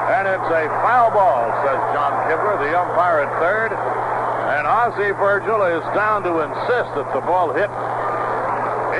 And 0.10 0.26
it's 0.26 0.50
a 0.50 0.66
foul 0.82 1.14
ball, 1.14 1.46
says 1.62 1.78
John 1.94 2.14
Kibler, 2.26 2.58
the 2.58 2.74
umpire 2.74 3.22
at 3.22 3.32
third. 3.38 3.70
And 3.70 4.66
Ozzie 4.66 5.14
Virgil 5.14 5.62
is 5.70 5.86
down 5.94 6.26
to 6.26 6.42
insist 6.42 6.90
that 6.98 7.10
the 7.14 7.22
ball 7.22 7.54
hit 7.54 7.70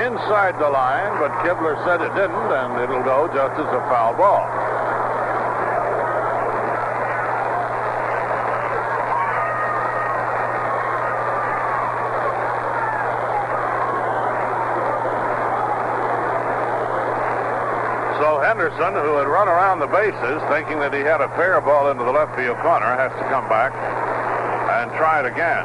inside 0.06 0.54
the 0.62 0.70
line, 0.70 1.10
but 1.18 1.34
Kibler 1.42 1.74
said 1.82 1.98
it 1.98 2.14
didn't, 2.14 2.50
and 2.54 2.78
it'll 2.78 3.02
go 3.02 3.26
just 3.34 3.58
as 3.58 3.66
a 3.66 3.82
foul 3.90 4.14
ball. 4.14 4.46
So 18.76 18.84
Henderson, 18.84 19.08
who 19.08 19.16
had 19.16 19.26
run 19.26 19.48
around 19.48 19.78
the 19.78 19.86
bases 19.86 20.42
thinking 20.52 20.78
that 20.80 20.92
he 20.92 21.00
had 21.00 21.22
a 21.22 21.28
fair 21.32 21.62
ball 21.62 21.90
into 21.90 22.04
the 22.04 22.12
left 22.12 22.36
field 22.36 22.58
corner, 22.58 22.84
has 22.84 23.10
to 23.12 23.24
come 23.32 23.48
back 23.48 23.72
and 23.72 24.92
try 25.00 25.20
it 25.20 25.24
again. 25.24 25.64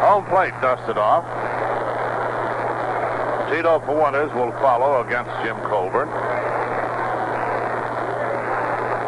Home 0.00 0.24
plate 0.24 0.56
dusted 0.62 0.96
off. 0.96 1.28
Tito 3.52 3.80
Fuentes 3.84 4.32
will 4.32 4.52
follow 4.64 5.04
against 5.04 5.30
Jim 5.44 5.60
Colborn. 5.68 6.08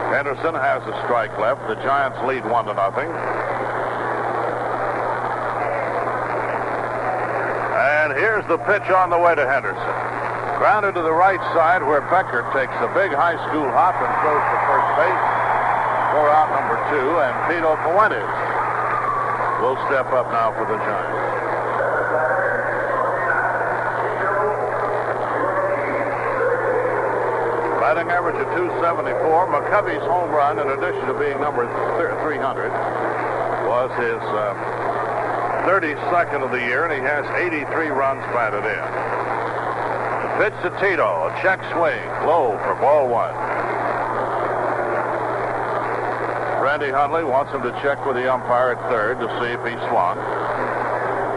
Henderson 0.09 0.55
has 0.57 0.81
a 0.89 0.95
strike 1.05 1.37
left. 1.39 1.61
The 1.69 1.77
Giants 1.85 2.17
lead 2.25 2.45
one 2.49 2.65
to 2.65 2.75
nothing. 2.75 3.09
And 7.79 8.17
here's 8.17 8.47
the 8.49 8.57
pitch 8.65 8.89
on 8.89 9.11
the 9.11 9.21
way 9.21 9.37
to 9.37 9.45
Henderson. 9.45 9.95
Grounded 10.57 10.97
to 10.97 11.03
the 11.03 11.13
right 11.13 11.41
side 11.53 11.85
where 11.85 12.01
Beckert 12.09 12.49
takes 12.57 12.73
a 12.81 12.89
big 12.97 13.13
high 13.13 13.37
school 13.53 13.69
hop 13.69 13.95
and 14.01 14.11
throws 14.25 14.45
to 14.49 14.59
first 14.65 14.91
base 14.97 15.25
for 16.17 16.25
out 16.33 16.49
number 16.57 16.81
two. 16.89 17.09
And 17.21 17.35
Tito 17.53 17.77
Fuentes 17.85 18.33
will 19.61 19.77
step 19.93 20.09
up 20.17 20.33
now 20.33 20.57
for 20.57 20.65
the 20.65 20.81
Giants. 20.83 21.28
Batting 27.89 28.13
average 28.13 28.37
of 28.37 28.45
274. 28.53 29.49
McCovey's 29.49 30.05
home 30.05 30.29
run, 30.29 30.61
in 30.61 30.69
addition 30.77 31.09
to 31.09 31.17
being 31.17 31.41
number 31.41 31.65
300, 32.21 32.69
was 33.65 33.89
his 33.97 34.21
uh, 34.21 35.65
32nd 35.65 36.45
of 36.45 36.53
the 36.53 36.61
year, 36.61 36.85
and 36.85 36.93
he 36.93 37.01
has 37.01 37.25
83 37.33 37.89
runs 37.89 38.21
batted 38.37 38.61
in. 38.61 38.85
The 40.21 40.31
pitch 40.37 40.57
to 40.69 40.71
Tito, 40.85 41.33
a 41.33 41.33
check 41.41 41.65
swing, 41.73 42.05
low 42.29 42.61
for 42.61 42.77
ball 42.77 43.09
one. 43.09 43.33
Randy 46.61 46.93
Hundley 46.93 47.25
wants 47.25 47.57
him 47.57 47.65
to 47.65 47.73
check 47.81 48.05
with 48.05 48.17
the 48.17 48.29
umpire 48.29 48.77
at 48.77 48.81
third 48.93 49.17
to 49.17 49.33
see 49.41 49.49
if 49.57 49.65
he 49.65 49.73
swung, 49.89 50.21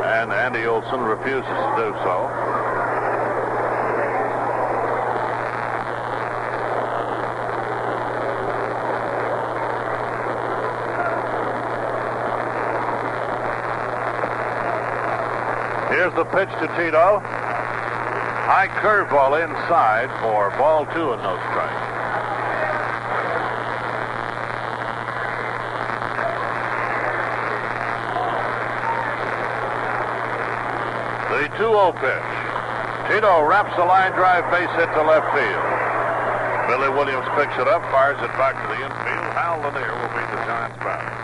and 0.03 0.35
Andy 0.35 0.67
Olsen 0.67 0.99
refuses 0.99 1.47
to 1.47 1.71
do 1.79 1.95
so. 2.03 2.50
the 16.21 16.37
pitch 16.37 16.53
to 16.61 16.67
Tito. 16.77 17.17
High 18.45 18.69
curveball 18.77 19.41
inside 19.41 20.05
for 20.21 20.53
ball 20.53 20.85
two 20.93 21.17
and 21.17 21.21
no 21.25 21.33
strike. 21.49 21.81
The 31.33 31.49
2 31.57 31.73
0 31.73 31.89
pitch. 31.97 32.29
Tito 33.09 33.41
wraps 33.41 33.73
a 33.81 33.85
line 33.85 34.11
drive 34.13 34.45
base 34.53 34.69
hit 34.77 34.93
to 34.93 35.01
left 35.01 35.25
field. 35.33 35.65
Billy 36.69 36.93
Williams 36.93 37.25
picks 37.33 37.57
it 37.57 37.65
up, 37.65 37.81
fires 37.89 38.21
it 38.21 38.29
back 38.37 38.61
to 38.61 38.67
the 38.69 38.77
infield. 38.77 39.25
Hal 39.33 39.57
Lanier 39.57 39.89
will 39.89 40.13
be 40.13 40.21
the 40.29 40.37
Giants' 40.45 40.77
batter. 40.85 41.20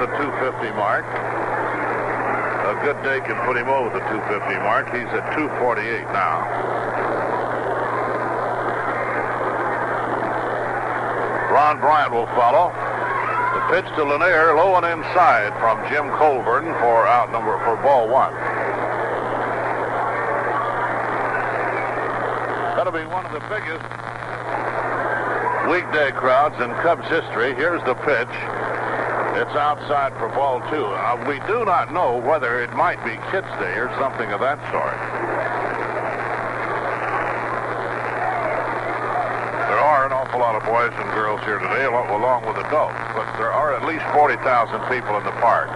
The 0.00 0.06
250 0.06 0.72
mark. 0.80 1.04
A 1.04 2.74
good 2.80 2.96
day 3.04 3.20
can 3.20 3.36
put 3.44 3.54
him 3.54 3.68
over 3.68 3.92
the 3.92 4.00
250 4.00 4.56
mark. 4.64 4.88
He's 4.96 5.04
at 5.12 5.28
248 5.36 6.08
now. 6.08 6.40
Ron 11.52 11.80
Bryant 11.84 12.12
will 12.16 12.32
follow. 12.32 12.72
The 13.52 13.60
pitch 13.76 13.92
to 13.96 14.04
Lanier, 14.04 14.56
low 14.56 14.80
and 14.80 14.86
inside 14.88 15.52
from 15.60 15.76
Jim 15.92 16.08
Colborn 16.16 16.64
for 16.80 17.06
out 17.06 17.30
number 17.30 17.60
for 17.68 17.76
ball 17.84 18.08
one. 18.08 18.32
That'll 22.72 22.90
be 22.90 23.04
one 23.04 23.26
of 23.26 23.32
the 23.36 23.44
biggest 23.52 23.84
weekday 25.68 26.10
crowds 26.16 26.56
in 26.56 26.72
Cubs 26.80 27.06
history. 27.12 27.52
Here's 27.54 27.84
the 27.84 27.96
pitch. 28.00 28.69
It's 29.38 29.54
outside 29.54 30.10
for 30.18 30.28
ball 30.34 30.58
two. 30.74 30.84
Uh, 30.84 31.14
we 31.28 31.38
do 31.46 31.64
not 31.64 31.94
know 31.94 32.18
whether 32.18 32.60
it 32.62 32.74
might 32.74 32.98
be 33.06 33.14
Kids 33.30 33.46
Day 33.62 33.78
or 33.78 33.86
something 33.94 34.26
of 34.34 34.40
that 34.42 34.58
sort. 34.74 34.98
There 39.70 39.78
are 39.78 40.02
an 40.04 40.12
awful 40.12 40.40
lot 40.42 40.58
of 40.58 40.66
boys 40.66 40.90
and 40.98 41.06
girls 41.14 41.38
here 41.46 41.62
today, 41.62 41.86
along, 41.86 42.42
with 42.42 42.58
adults, 42.58 42.98
but 43.14 43.30
there 43.38 43.54
are 43.54 43.70
at 43.70 43.86
least 43.86 44.02
40,000 44.10 44.42
people 44.90 45.14
in 45.14 45.22
the 45.22 45.36
park. 45.38 45.70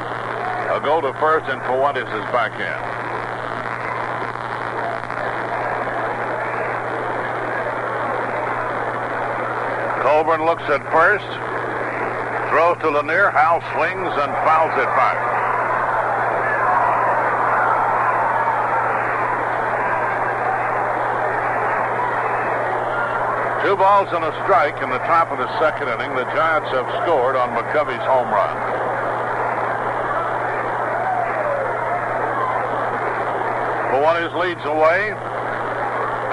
A 0.75 0.83
go 0.83 1.01
to 1.01 1.15
first, 1.23 1.47
and 1.47 1.63
Fuentes 1.71 2.11
is 2.11 2.27
back 2.35 2.59
in. 2.59 2.81
Colborn 10.03 10.45
looks 10.45 10.67
at 10.67 10.83
first, 10.91 11.31
to 12.85 12.91
Lanier. 12.91 13.31
Hal 13.31 13.65
swings 13.73 14.13
and 14.13 14.31
fouls 14.45 14.77
it 14.77 14.91
back. 14.93 15.17
Two 23.65 23.77
balls 23.77 24.09
and 24.13 24.23
a 24.23 24.33
strike 24.45 24.77
in 24.83 24.91
the 24.91 25.01
top 25.09 25.33
of 25.33 25.39
the 25.39 25.49
second 25.59 25.89
inning. 25.89 26.15
The 26.15 26.29
Giants 26.37 26.69
have 26.77 26.85
scored 27.03 27.37
on 27.37 27.57
McCovey's 27.57 28.05
home 28.05 28.29
run. 28.29 28.53
Fuentes 33.97 34.37
leads 34.37 34.65
away, 34.69 35.17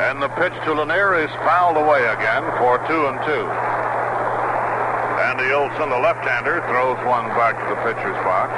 and 0.03 0.21
the 0.21 0.27
pitch 0.35 0.53
to 0.65 0.73
Lanier 0.73 1.15
is 1.15 1.31
fouled 1.47 1.77
away 1.77 2.03
again 2.11 2.43
for 2.59 2.77
two 2.89 3.07
and 3.07 3.23
two. 3.23 3.60
Olson, 5.61 5.91
the 5.91 5.99
left-hander, 5.99 6.59
throws 6.69 6.97
one 7.05 7.27
back 7.37 7.53
to 7.53 7.69
the 7.69 7.75
pitcher's 7.85 8.17
box. 8.25 8.51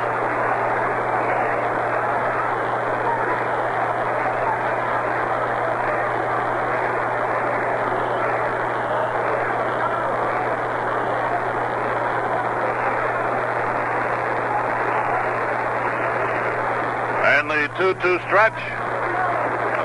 And 17.25 17.51
the 17.51 17.67
2-2 17.75 18.25
stretch. 18.27 18.55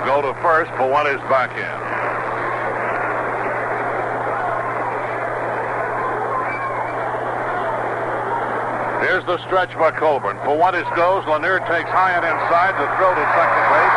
Go 0.06 0.22
to 0.22 0.40
first, 0.40 0.70
Fuentes 0.76 1.20
back 1.28 1.50
in. 1.58 1.88
Here's 9.08 9.17
the 9.28 9.36
stretch 9.44 9.68
by 9.76 9.92
Colborn. 9.92 10.40
Fuentes 10.40 10.88
goes. 10.96 11.20
Lanier 11.28 11.60
takes 11.68 11.92
high 11.92 12.16
and 12.16 12.24
inside. 12.24 12.72
The 12.80 12.88
throw 12.96 13.12
to 13.12 13.24
second 13.36 13.64
base. 13.68 13.96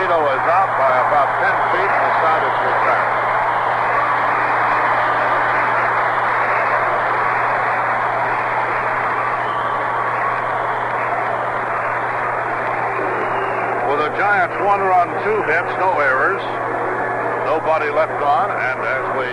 Tito 0.00 0.16
is 0.32 0.44
out 0.48 0.72
by 0.80 0.88
about 0.96 1.28
10 1.44 1.52
feet, 1.76 1.92
and 1.92 2.04
the 2.08 2.14
side 2.24 2.40
is 2.48 2.56
retired. 2.64 3.20
With 13.92 14.00
the 14.08 14.12
Giants 14.16 14.56
one 14.64 14.80
run, 14.80 15.08
two 15.20 15.44
hits, 15.52 15.68
no 15.76 16.00
errors, 16.00 16.40
nobody 17.44 17.92
left 17.92 18.16
on, 18.24 18.48
and 18.56 18.78
as 18.88 19.04
we 19.20 19.28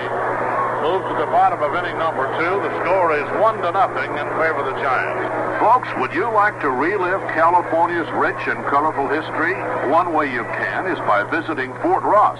move 0.82 1.02
to 1.10 1.16
the 1.18 1.30
bottom 1.34 1.62
of 1.64 1.74
inning 1.76 1.98
number 1.98 2.26
two, 2.38 2.54
the 2.62 2.74
score 2.84 3.16
is 3.18 3.26
one 3.42 3.58
to 3.62 3.72
nothing 3.72 4.12
in 4.12 4.28
favor 4.38 4.62
of 4.62 4.68
the 4.70 4.78
Giants. 4.82 5.26
Folks, 5.60 5.90
would 5.98 6.14
you 6.14 6.30
like 6.30 6.60
to 6.62 6.70
relive 6.70 7.22
California's 7.34 8.10
rich 8.14 8.38
and 8.48 8.64
colorful 8.66 9.08
history? 9.10 9.54
One 9.90 10.14
way 10.14 10.32
you 10.32 10.44
can 10.62 10.86
is 10.86 11.00
by 11.10 11.24
visiting 11.30 11.74
Fort 11.82 12.04
Ross, 12.04 12.40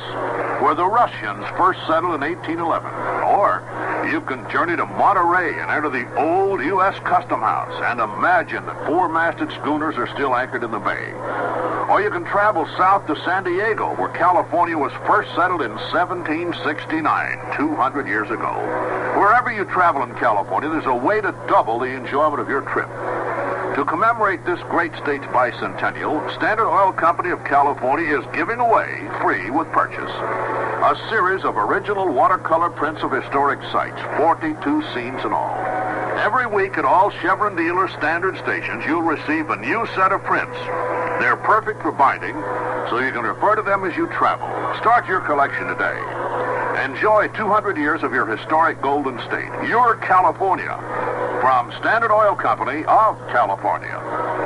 where 0.62 0.76
the 0.76 0.86
Russians 0.86 1.46
first 1.58 1.80
settled 1.88 2.14
in 2.14 2.22
1811. 2.22 2.90
You 4.10 4.22
can 4.22 4.50
journey 4.50 4.78
to 4.78 4.86
Monterey 4.86 5.60
and 5.60 5.70
enter 5.70 5.90
the 5.90 6.08
old 6.16 6.62
U.S. 6.62 6.98
Custom 7.00 7.42
House 7.42 7.76
and 7.84 8.00
imagine 8.00 8.66
that 8.66 8.88
four-masted 8.88 9.52
schooners 9.52 9.98
are 9.98 10.08
still 10.16 10.34
anchored 10.34 10.64
in 10.64 10.72
the 10.72 10.80
bay. 10.80 11.12
Or 11.92 12.02
you 12.02 12.10
can 12.10 12.24
travel 12.24 12.66
south 12.78 13.06
to 13.08 13.16
San 13.26 13.44
Diego, 13.44 13.96
where 13.96 14.08
California 14.10 14.78
was 14.78 14.94
first 15.06 15.36
settled 15.36 15.62
in 15.62 15.72
1769, 15.92 17.58
200 17.58 18.08
years 18.08 18.32
ago. 18.32 18.54
Wherever 19.20 19.52
you 19.52 19.66
travel 19.66 20.04
in 20.04 20.16
California, 20.16 20.70
there's 20.70 20.86
a 20.86 20.96
way 20.96 21.20
to 21.20 21.36
double 21.50 21.78
the 21.78 21.92
enjoyment 21.92 22.40
of 22.40 22.48
your 22.48 22.62
trip. 22.62 22.88
To 23.76 23.84
commemorate 23.84 24.46
this 24.46 24.60
great 24.72 24.96
state's 24.96 25.28
bicentennial, 25.36 26.34
Standard 26.36 26.68
Oil 26.68 26.94
Company 26.94 27.32
of 27.32 27.44
California 27.44 28.20
is 28.20 28.26
giving 28.34 28.60
away, 28.60 29.06
free 29.22 29.52
with 29.52 29.68
purchase, 29.72 30.12
a 30.78 30.96
series 31.10 31.44
of 31.44 31.58
original 31.58 32.08
watercolor 32.08 32.70
prints 32.70 33.02
of 33.02 33.12
historic 33.12 33.60
sites, 33.72 34.00
42 34.16 34.84
scenes 34.94 35.26
in 35.26 35.34
all. 35.34 35.58
Every 36.22 36.46
week 36.46 36.78
at 36.78 36.86
all 36.86 37.10
Chevron 37.10 37.56
dealer 37.56 37.88
standard 37.98 38.38
stations, 38.38 38.86
you'll 38.86 39.02
receive 39.02 39.50
a 39.50 39.56
new 39.58 39.88
set 39.96 40.12
of 40.12 40.24
prints. 40.24 40.56
They're 41.20 41.36
perfect 41.36 41.82
for 41.82 41.92
binding, 41.92 42.36
so 42.90 43.00
you 43.00 43.12
can 43.12 43.24
refer 43.24 43.56
to 43.56 43.64
them 43.64 43.86
as 43.86 43.98
you 43.98 44.06
travel. 44.08 44.48
Start 44.80 45.08
your 45.08 45.22
collection 45.22 45.66
today. 45.66 45.98
Enjoy 46.86 47.28
200 47.30 47.76
years 47.76 48.04
of 48.04 48.14
your 48.14 48.28
historic 48.28 48.80
Golden 48.82 49.18
State, 49.26 49.50
your 49.68 49.96
California, 49.98 50.78
from 51.42 51.72
Standard 51.80 52.14
Oil 52.14 52.36
Company 52.36 52.86
of 52.86 53.18
California. 53.30 54.38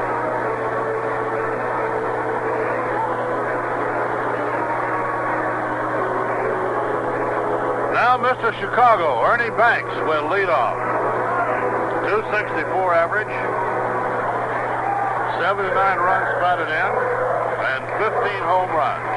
Now, 8.11 8.11
Mr. 8.22 8.54
Chicago, 8.60 9.26
Ernie 9.26 9.50
Banks 9.58 9.90
will 10.06 10.30
lead 10.30 10.46
off. 10.46 10.78
264 12.06 12.94
average, 12.94 13.34
79 15.42 15.74
runs 15.98 16.30
batted 16.38 16.70
in, 16.70 16.92
and 17.66 17.82
15 17.98 18.14
home 18.46 18.70
runs. 18.78 19.10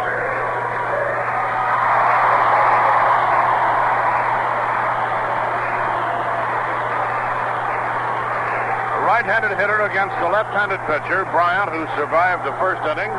A 8.88 9.04
right-handed 9.04 9.52
hitter 9.60 9.84
against 9.84 10.16
the 10.24 10.32
left-handed 10.32 10.80
pitcher, 10.88 11.28
Bryant, 11.28 11.68
who 11.76 11.84
survived 12.00 12.48
the 12.48 12.56
first 12.56 12.80
inning, 12.88 13.12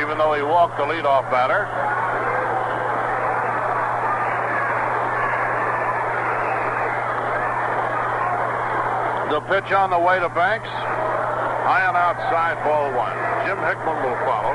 even 0.00 0.16
though 0.16 0.32
he 0.32 0.40
walked 0.40 0.78
the 0.78 0.84
leadoff 0.84 1.30
batter. 1.30 1.68
The 9.30 9.40
pitch 9.42 9.70
on 9.70 9.90
the 9.90 9.98
way 9.98 10.18
to 10.18 10.28
Banks. 10.28 10.66
High 10.66 11.86
and 11.86 11.96
outside, 11.96 12.58
ball 12.64 12.90
one. 12.98 13.14
Jim 13.46 13.58
Hickman 13.62 14.02
will 14.02 14.18
follow. 14.26 14.54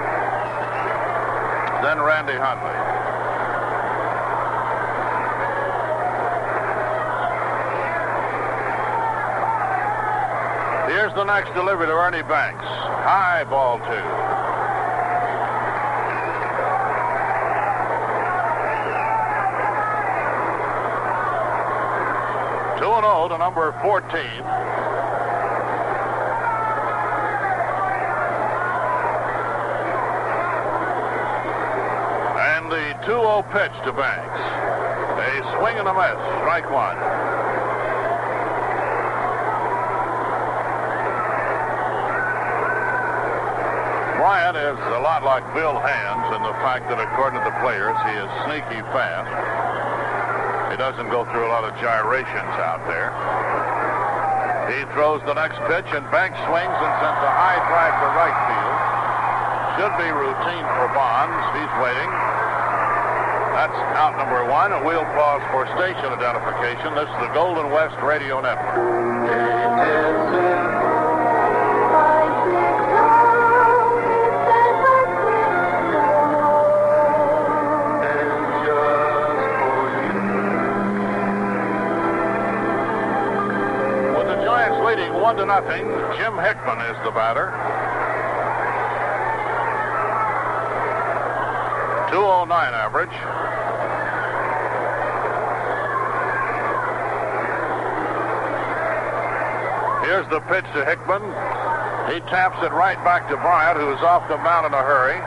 Then 1.81 2.01
Randy 2.03 2.35
Hundley. 2.35 2.75
Here's 10.93 11.13
the 11.13 11.23
next 11.23 11.53
delivery 11.53 11.87
to 11.87 11.93
Ernie 11.93 12.23
Banks. 12.23 12.65
High 12.65 13.45
ball 13.45 13.79
two. 13.79 14.25
Oh 23.25 23.27
to 23.27 23.39
number 23.39 23.73
14, 23.81 24.21
2-0 33.05 33.45
pitch 33.53 33.77
to 33.85 33.93
Banks. 33.93 34.41
A 35.21 35.29
swing 35.61 35.77
and 35.77 35.85
a 35.85 35.93
miss. 35.93 36.17
Strike 36.41 36.65
one. 36.73 36.97
Bryant 44.17 44.57
is 44.57 44.81
a 44.97 45.01
lot 45.05 45.21
like 45.21 45.45
Bill 45.53 45.77
Hands 45.77 46.33
in 46.33 46.41
the 46.41 46.57
fact 46.65 46.89
that, 46.89 46.97
according 46.97 47.37
to 47.37 47.45
the 47.45 47.53
players, 47.61 47.93
he 48.09 48.17
is 48.17 48.29
sneaky 48.49 48.81
fast. 48.89 49.29
He 50.73 50.77
doesn't 50.81 51.13
go 51.13 51.29
through 51.29 51.45
a 51.45 51.51
lot 51.53 51.61
of 51.61 51.77
gyrations 51.77 52.57
out 52.57 52.81
there. 52.89 53.13
He 54.73 54.81
throws 54.97 55.21
the 55.29 55.37
next 55.37 55.61
pitch, 55.69 55.93
and 55.93 56.09
Banks 56.09 56.41
swings 56.49 56.73
and 56.73 56.93
sends 56.97 57.21
a 57.21 57.33
high 57.37 57.61
drive 57.69 57.95
to 58.01 58.07
right 58.17 58.39
field. 58.49 58.77
Should 59.77 59.93
be 60.01 60.09
routine 60.09 60.65
for 60.73 60.89
Bonds. 60.89 61.37
He's 61.53 61.73
waiting. 61.85 62.24
That's 63.55 63.71
out 63.95 64.17
number 64.17 64.43
one. 64.51 64.73
And 64.73 64.85
we'll 64.85 65.05
pause 65.15 65.41
for 65.49 65.65
station 65.79 66.11
identification. 66.11 66.93
This 66.93 67.07
is 67.07 67.19
the 67.23 67.31
Golden 67.33 67.71
West 67.71 67.95
Radio 68.03 68.41
Network. 68.41 68.75
With 84.19 84.27
the 84.27 84.43
Giants 84.43 84.83
leading 84.85 85.13
one 85.13 85.37
to 85.37 85.45
nothing, 85.45 85.87
Jim 86.19 86.35
Hickman 86.43 86.81
is 86.91 86.97
the 87.05 87.11
batter. 87.11 87.55
209 92.15 92.47
average. 92.73 93.11
Here's 100.07 100.23
the 100.31 100.39
pitch 100.47 100.63
to 100.71 100.85
Hickman. 100.87 101.19
He 102.07 102.23
taps 102.31 102.55
it 102.63 102.71
right 102.71 102.95
back 103.03 103.27
to 103.27 103.35
Bryant, 103.35 103.75
who 103.77 103.91
is 103.91 103.99
off 103.99 104.29
the 104.29 104.37
mound 104.37 104.65
in 104.67 104.71
a 104.71 104.79
hurry. 104.79 105.19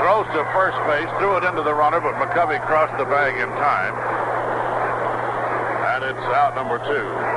Throws 0.00 0.24
to 0.32 0.40
first 0.56 0.80
base, 0.88 1.10
threw 1.20 1.36
it 1.36 1.44
into 1.44 1.60
the 1.60 1.74
runner, 1.74 2.00
but 2.00 2.14
McCovey 2.16 2.64
crossed 2.64 2.96
the 2.96 3.04
bag 3.04 3.36
in 3.36 3.52
time. 3.60 3.92
And 5.84 6.16
it's 6.16 6.26
out 6.32 6.56
number 6.56 6.78
two. 6.78 7.36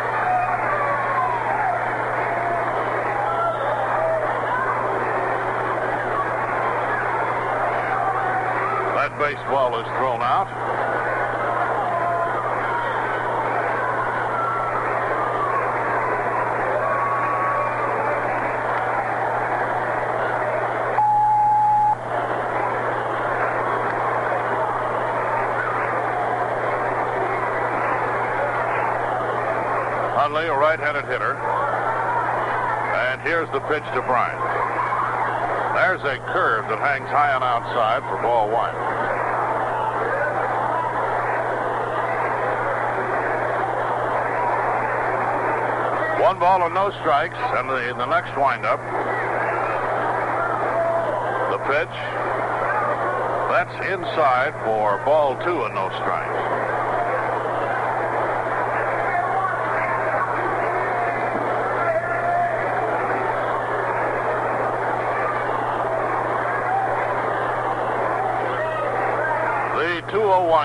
That 8.96 9.20
baseball 9.20 9.78
is 9.80 9.86
thrown 9.98 10.22
out. 10.22 10.48
Hundley, 30.26 30.48
a 30.48 30.58
right-handed 30.58 31.06
hitter. 31.06 31.36
And 32.96 33.22
here's 33.22 33.48
the 33.52 33.55
pitch 33.68 33.84
to 33.94 34.02
Bryant. 34.02 34.42
There's 35.74 36.02
a 36.04 36.18
curve 36.32 36.68
that 36.70 36.80
hangs 36.80 37.10
high 37.10 37.34
on 37.34 37.42
outside 37.42 38.02
for 38.08 38.22
ball 38.22 38.48
one. 38.48 38.74
One 46.22 46.40
ball 46.40 46.66
and 46.66 46.74
no 46.74 46.92
strikes, 47.02 47.38
and 47.58 47.70
the, 47.70 47.94
the 47.98 48.06
next 48.06 48.38
windup, 48.38 48.82
the 51.52 51.58
pitch, 51.66 51.96
that's 53.50 53.76
inside 53.90 54.54
for 54.64 54.98
ball 55.06 55.36
two 55.44 55.64
and 55.66 55.74
no 55.74 55.90
strikes. 56.02 56.65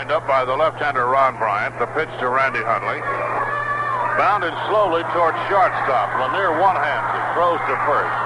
2-0 0.00 0.08
windup 0.08 0.26
by 0.26 0.44
the 0.46 0.56
left-hander 0.56 1.04
Ron 1.04 1.36
Bryant. 1.36 1.78
The 1.78 1.84
pitch 1.92 2.08
to 2.20 2.28
Randy 2.28 2.64
Hundley. 2.64 3.00
Bounded 4.16 4.56
slowly 4.72 5.04
towards 5.12 5.36
shortstop. 5.52 6.08
Lanier 6.16 6.56
one-hands 6.56 7.10
it. 7.20 7.24
Throws 7.36 7.60
to 7.68 7.76
first. 7.84 8.16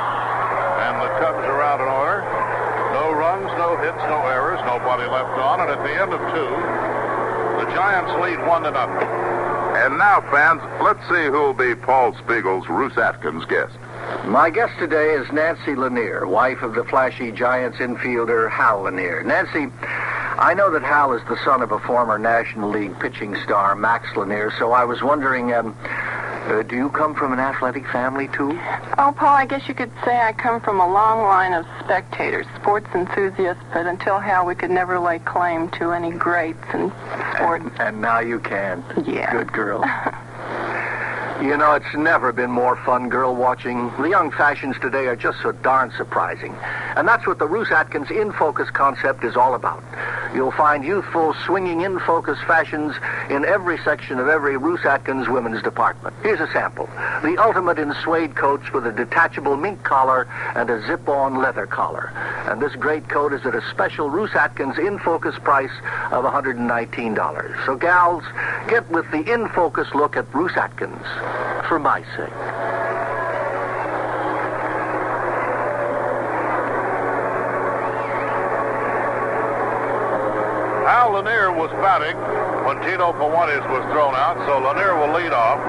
And 0.86 1.02
the 1.02 1.10
Cubs 1.18 1.42
are 1.42 1.62
out 1.66 1.82
in 1.82 1.90
order. 1.90 2.22
No 2.94 3.10
runs, 3.10 3.50
no 3.58 3.74
hits, 3.82 3.98
no 4.06 4.22
errors. 4.30 4.62
Nobody 4.62 5.10
left 5.10 5.34
on. 5.34 5.66
And 5.66 5.70
at 5.74 5.82
the 5.82 5.94
end 5.98 6.14
of 6.14 6.22
two, 6.30 6.50
the 7.58 7.66
Giants 7.74 8.14
lead 8.22 8.38
one 8.46 8.62
to 8.62 8.70
nothing. 8.70 9.08
And 9.74 9.98
now, 9.98 10.20
fans, 10.30 10.62
let's 10.80 11.02
see 11.08 11.26
who 11.26 11.50
will 11.50 11.58
be 11.58 11.74
Paul 11.74 12.14
Spiegel's 12.14 12.68
Roos 12.68 12.96
Atkins 12.96 13.44
guest. 13.46 13.74
My 14.26 14.48
guest 14.48 14.72
today 14.78 15.14
is 15.14 15.30
Nancy 15.32 15.74
Lanier, 15.74 16.26
wife 16.26 16.62
of 16.62 16.74
the 16.74 16.84
flashy 16.84 17.32
Giants 17.32 17.78
infielder 17.78 18.48
Hal 18.48 18.82
Lanier. 18.82 19.24
Nancy, 19.24 19.66
I 20.38 20.52
know 20.54 20.70
that 20.72 20.82
Hal 20.82 21.12
is 21.12 21.22
the 21.28 21.36
son 21.44 21.62
of 21.62 21.70
a 21.70 21.78
former 21.78 22.18
National 22.18 22.68
League 22.68 22.98
pitching 22.98 23.36
star, 23.44 23.76
Max 23.76 24.16
Lanier, 24.16 24.52
so 24.58 24.72
I 24.72 24.84
was 24.84 25.02
wondering, 25.02 25.52
um, 25.52 25.76
uh, 25.84 26.62
do 26.62 26.76
you 26.76 26.90
come 26.90 27.14
from 27.14 27.32
an 27.32 27.38
athletic 27.38 27.86
family, 27.88 28.28
too? 28.28 28.58
Oh, 28.98 29.14
Paul, 29.16 29.34
I 29.34 29.46
guess 29.46 29.68
you 29.68 29.74
could 29.74 29.92
say 30.04 30.20
I 30.20 30.32
come 30.32 30.60
from 30.60 30.80
a 30.80 30.92
long 30.92 31.22
line 31.22 31.52
of 31.52 31.64
spectators, 31.84 32.46
sports 32.60 32.88
enthusiasts, 32.94 33.62
but 33.72 33.86
until 33.86 34.18
Hal, 34.18 34.44
we 34.44 34.54
could 34.54 34.70
never 34.70 34.98
lay 34.98 35.20
claim 35.20 35.70
to 35.78 35.92
any 35.92 36.10
greats 36.10 36.64
in 36.74 36.92
sport. 37.34 37.62
And, 37.62 37.80
and 37.80 38.00
now 38.00 38.18
you 38.18 38.40
can. 38.40 38.84
Yeah. 39.06 39.32
Good 39.32 39.52
girl. 39.52 39.84
You 41.42 41.56
know, 41.56 41.74
it's 41.74 41.94
never 41.94 42.32
been 42.32 42.50
more 42.50 42.76
fun 42.84 43.08
girl 43.08 43.34
watching. 43.34 43.90
The 44.00 44.08
young 44.08 44.30
fashions 44.30 44.76
today 44.80 45.08
are 45.08 45.16
just 45.16 45.42
so 45.42 45.50
darn 45.50 45.92
surprising. 45.96 46.54
And 46.96 47.08
that's 47.08 47.26
what 47.26 47.38
the 47.38 47.46
Roos 47.46 47.70
Atkins 47.70 48.10
In 48.10 48.32
Focus 48.32 48.70
concept 48.70 49.24
is 49.24 49.36
all 49.36 49.54
about. 49.54 49.82
You'll 50.34 50.52
find 50.52 50.84
youthful, 50.84 51.32
swinging 51.46 51.82
in 51.82 52.00
focus 52.00 52.38
fashions 52.44 52.96
in 53.30 53.44
every 53.44 53.78
section 53.84 54.18
of 54.18 54.26
every 54.26 54.56
Roos 54.56 54.84
Atkins 54.84 55.28
women's 55.28 55.62
department. 55.62 56.16
Here's 56.22 56.40
a 56.40 56.50
sample. 56.52 56.86
The 57.22 57.36
ultimate 57.38 57.78
in 57.78 57.94
suede 58.02 58.34
coats 58.34 58.72
with 58.72 58.84
a 58.84 58.90
detachable 58.90 59.56
mink 59.56 59.84
collar 59.84 60.26
and 60.56 60.68
a 60.70 60.84
zip-on 60.86 61.36
leather 61.38 61.66
collar. 61.66 62.10
And 62.48 62.60
this 62.60 62.74
great 62.74 63.08
coat 63.08 63.32
is 63.32 63.46
at 63.46 63.54
a 63.54 63.62
special 63.70 64.10
Roos 64.10 64.34
Atkins 64.34 64.76
In 64.76 64.98
Focus 64.98 65.36
price 65.38 65.70
of 66.10 66.24
$119. 66.24 67.66
So 67.66 67.76
gals, 67.76 68.24
get 68.66 68.90
with 68.90 69.08
the 69.12 69.32
In 69.32 69.48
Focus 69.50 69.86
look 69.94 70.16
at 70.16 70.32
Roos 70.34 70.56
Atkins. 70.56 71.06
For 71.68 71.78
my 71.78 72.02
sake. 72.16 72.30
Al 80.84 81.12
Lanier 81.12 81.50
was 81.50 81.72
batting 81.80 82.16
when 82.68 82.76
Tito 82.84 83.12
Fuentes 83.16 83.64
was 83.72 83.84
thrown 83.92 84.14
out, 84.14 84.36
so 84.44 84.60
Lanier 84.60 84.96
will 84.96 85.12
lead 85.16 85.32
off, 85.32 85.60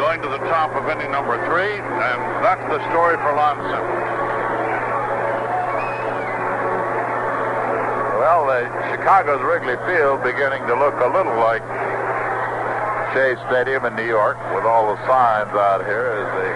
going 0.00 0.20
to 0.22 0.28
the 0.28 0.40
top 0.48 0.72
of 0.76 0.88
inning 0.88 1.12
number 1.12 1.36
three, 1.44 1.76
and 1.76 2.18
that's 2.40 2.64
the 2.72 2.80
story 2.88 3.16
for 3.20 3.36
Lon 3.36 3.56
Simmons. 3.68 4.04
Well, 8.20 8.48
uh, 8.48 8.64
Chicago's 8.88 9.44
Wrigley 9.44 9.76
Field 9.84 10.24
beginning 10.24 10.64
to 10.68 10.74
look 10.74 10.96
a 11.04 11.08
little 11.12 11.36
like 11.36 11.62
Shea 13.14 13.38
Stadium 13.46 13.86
in 13.86 13.94
New 13.94 14.10
York 14.10 14.34
with 14.58 14.66
all 14.66 14.90
the 14.90 14.98
signs 15.06 15.54
out 15.54 15.86
here 15.86 16.18
as 16.18 16.26
the 16.34 16.50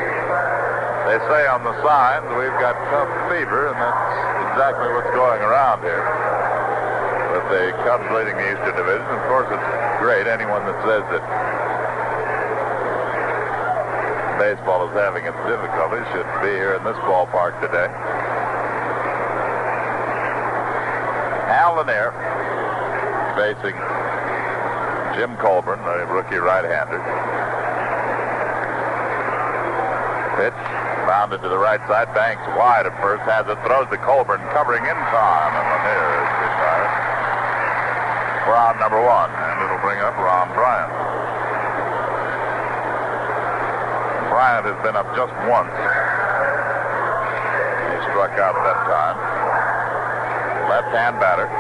They 1.07 1.19
say 1.31 1.47
on 1.47 1.63
the 1.63 1.71
signs 1.87 2.27
we've 2.35 2.59
got 2.59 2.75
tough 2.91 3.07
fever, 3.31 3.71
and 3.71 3.79
that's 3.79 4.51
exactly 4.51 4.91
what's 4.91 5.15
going 5.15 5.39
around 5.39 5.87
here. 5.87 6.03
With 7.31 7.47
the 7.55 7.71
Cubs 7.87 8.11
leading 8.11 8.35
the 8.35 8.59
Eastern 8.59 8.75
Division, 8.75 9.07
of 9.07 9.23
course, 9.31 9.47
it's 9.55 9.71
great. 10.03 10.27
Anyone 10.27 10.67
that 10.67 10.75
says 10.83 11.07
that 11.15 11.23
baseball 14.43 14.83
is 14.91 14.95
having 14.99 15.31
its 15.31 15.39
difficulties 15.47 16.11
should 16.11 16.27
be 16.43 16.59
here 16.59 16.75
in 16.75 16.83
this 16.83 16.99
ballpark 17.07 17.55
today. 17.63 17.87
Al 21.55 21.79
Lanier 21.79 22.11
facing 23.39 23.79
Jim 25.19 25.35
Colborn, 25.43 25.83
the 25.83 26.07
rookie 26.15 26.39
right-hander. 26.39 27.03
Pitch 30.39 30.55
bounded 31.11 31.43
to 31.43 31.49
the 31.51 31.59
right 31.59 31.83
side, 31.91 32.07
banks 32.15 32.47
wide 32.55 32.87
at 32.87 32.95
first, 33.03 33.27
has 33.27 33.43
it, 33.51 33.59
throws 33.67 33.91
to 33.91 33.99
Colborn, 34.07 34.39
covering 34.55 34.87
in 34.87 34.95
time, 34.95 35.53
and 35.59 35.67
Lanier 35.75 36.23
is 36.23 36.31
retired. 36.39 36.95
Round 38.47 38.79
number 38.79 39.03
one, 39.03 39.27
and 39.35 39.59
it'll 39.59 39.83
bring 39.83 39.99
up 39.99 40.15
Ron 40.23 40.55
Bryant. 40.55 40.95
Bryant 44.31 44.71
has 44.71 44.79
been 44.87 44.95
up 44.95 45.11
just 45.19 45.35
once. 45.51 45.75
He 47.91 47.99
struck 48.15 48.39
out 48.39 48.55
that 48.55 48.79
time. 48.87 49.19
Left-hand 50.71 51.19
batter. 51.19 51.51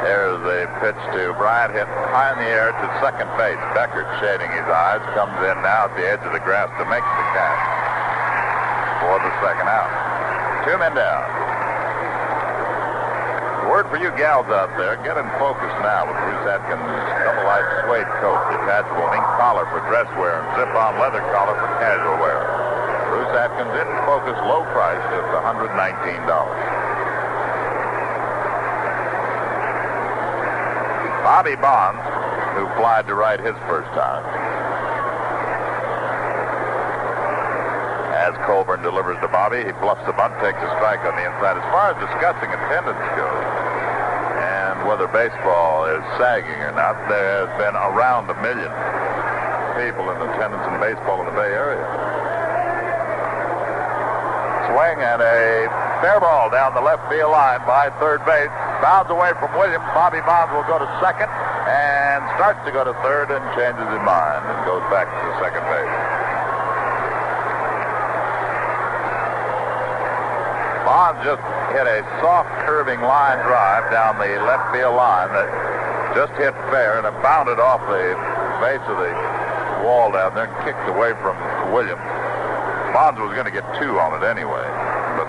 There's 0.00 0.42
a 0.42 0.66
pitch 0.80 1.02
to 1.14 1.29
Bryant 1.40 1.72
hit 1.72 1.88
high 1.88 2.36
in 2.36 2.44
the 2.44 2.52
air 2.52 2.68
to 2.68 2.86
second 3.00 3.24
base. 3.40 3.56
Beckert 3.72 4.04
shading 4.20 4.52
his 4.52 4.68
eyes 4.68 5.00
comes 5.16 5.32
in 5.40 5.56
now 5.64 5.88
at 5.88 5.96
the 5.96 6.04
edge 6.04 6.20
of 6.20 6.36
the 6.36 6.44
grass 6.44 6.68
to 6.76 6.84
make 6.84 7.00
the 7.00 7.26
catch 7.32 7.60
for 9.00 9.16
the 9.24 9.32
second 9.40 9.64
out. 9.64 9.88
Two 10.68 10.76
men 10.76 10.92
down. 10.92 11.24
Word 13.72 13.88
for 13.88 13.96
you 13.96 14.12
gals 14.20 14.52
out 14.52 14.68
there, 14.76 15.00
get 15.00 15.16
in 15.16 15.24
focus 15.40 15.72
now 15.80 16.04
with 16.04 16.20
Roos 16.28 16.44
Atkins' 16.44 17.08
double-eyed 17.24 17.88
suede 17.88 18.10
coat, 18.20 18.40
detachable 18.52 19.08
ink 19.16 19.24
collar 19.40 19.64
for 19.72 19.80
dress 19.88 20.12
wear 20.20 20.44
and 20.44 20.48
zip-on 20.60 21.00
leather 21.00 21.24
collar 21.32 21.56
for 21.56 21.72
casual 21.80 22.20
wear. 22.20 22.36
Roos 23.16 23.32
Atkins 23.32 23.72
in 23.80 23.88
focus, 24.04 24.36
low 24.44 24.68
price, 24.76 25.00
just 25.08 25.24
$119. 25.32 25.72
Bobby 31.40 31.56
Bonds, 31.56 32.04
who 32.52 32.68
flied 32.76 33.08
to 33.08 33.16
right 33.16 33.40
his 33.40 33.56
first 33.64 33.88
time. 33.96 34.20
As 38.12 38.36
Colborn 38.44 38.84
delivers 38.84 39.16
to 39.24 39.28
Bobby, 39.32 39.64
he 39.64 39.72
bluffs 39.80 40.04
the 40.04 40.12
bunt, 40.12 40.36
takes 40.44 40.60
a 40.60 40.68
strike 40.76 41.00
on 41.00 41.16
the 41.16 41.24
inside. 41.24 41.56
As 41.56 41.64
far 41.72 41.96
as 41.96 41.96
discussing 41.96 42.52
attendance 42.52 43.00
goes, 43.16 43.44
and 44.36 44.84
whether 44.84 45.08
baseball 45.08 45.88
is 45.88 46.04
sagging 46.20 46.60
or 46.60 46.76
not, 46.76 47.00
there 47.08 47.48
has 47.48 47.52
been 47.56 47.72
around 47.72 48.28
a 48.28 48.36
million 48.44 48.68
people 49.80 50.12
in 50.12 50.20
attendance 50.20 50.60
in 50.68 50.76
baseball 50.76 51.24
in 51.24 51.26
the 51.32 51.36
Bay 51.40 51.56
Area. 51.56 51.88
Swing 54.68 55.00
and 55.00 55.24
a 55.24 55.72
fair 56.04 56.20
ball 56.20 56.52
down 56.52 56.76
the 56.76 56.84
left 56.84 57.08
field 57.08 57.32
line 57.32 57.64
by 57.64 57.88
third 57.96 58.20
base. 58.28 58.52
Bounds 58.80 59.12
away 59.12 59.36
from 59.36 59.52
Williams. 59.60 59.84
Bobby 59.92 60.24
Bonds 60.24 60.52
will 60.56 60.64
go 60.64 60.80
to 60.80 60.88
second 61.04 61.28
and 61.68 62.24
starts 62.40 62.64
to 62.64 62.72
go 62.72 62.80
to 62.80 62.96
third 63.04 63.28
and 63.28 63.44
changes 63.52 63.84
his 63.84 64.02
mind 64.08 64.40
and 64.40 64.56
goes 64.64 64.80
back 64.88 65.04
to 65.04 65.26
second 65.36 65.60
base. 65.68 65.94
Bonds 70.88 71.20
just 71.22 71.44
hit 71.76 71.86
a 71.86 72.00
soft 72.24 72.48
curving 72.64 73.04
line 73.04 73.38
drive 73.44 73.92
down 73.92 74.16
the 74.16 74.32
left 74.48 74.72
field 74.72 74.96
line 74.96 75.28
that 75.36 75.46
just 76.16 76.32
hit 76.40 76.56
fair 76.72 76.98
and 76.98 77.06
it 77.06 77.14
bounded 77.22 77.60
off 77.60 77.84
the 77.86 78.16
base 78.64 78.82
of 78.88 78.96
the 78.96 79.12
wall 79.84 80.10
down 80.10 80.34
there 80.34 80.48
and 80.48 80.56
kicked 80.64 80.88
away 80.88 81.12
from 81.20 81.36
Williams. 81.70 82.02
Bonds 82.96 83.20
was 83.20 83.30
going 83.36 83.46
to 83.46 83.54
get 83.54 83.62
two 83.78 84.00
on 84.00 84.16
it 84.18 84.26
anyway, 84.26 84.66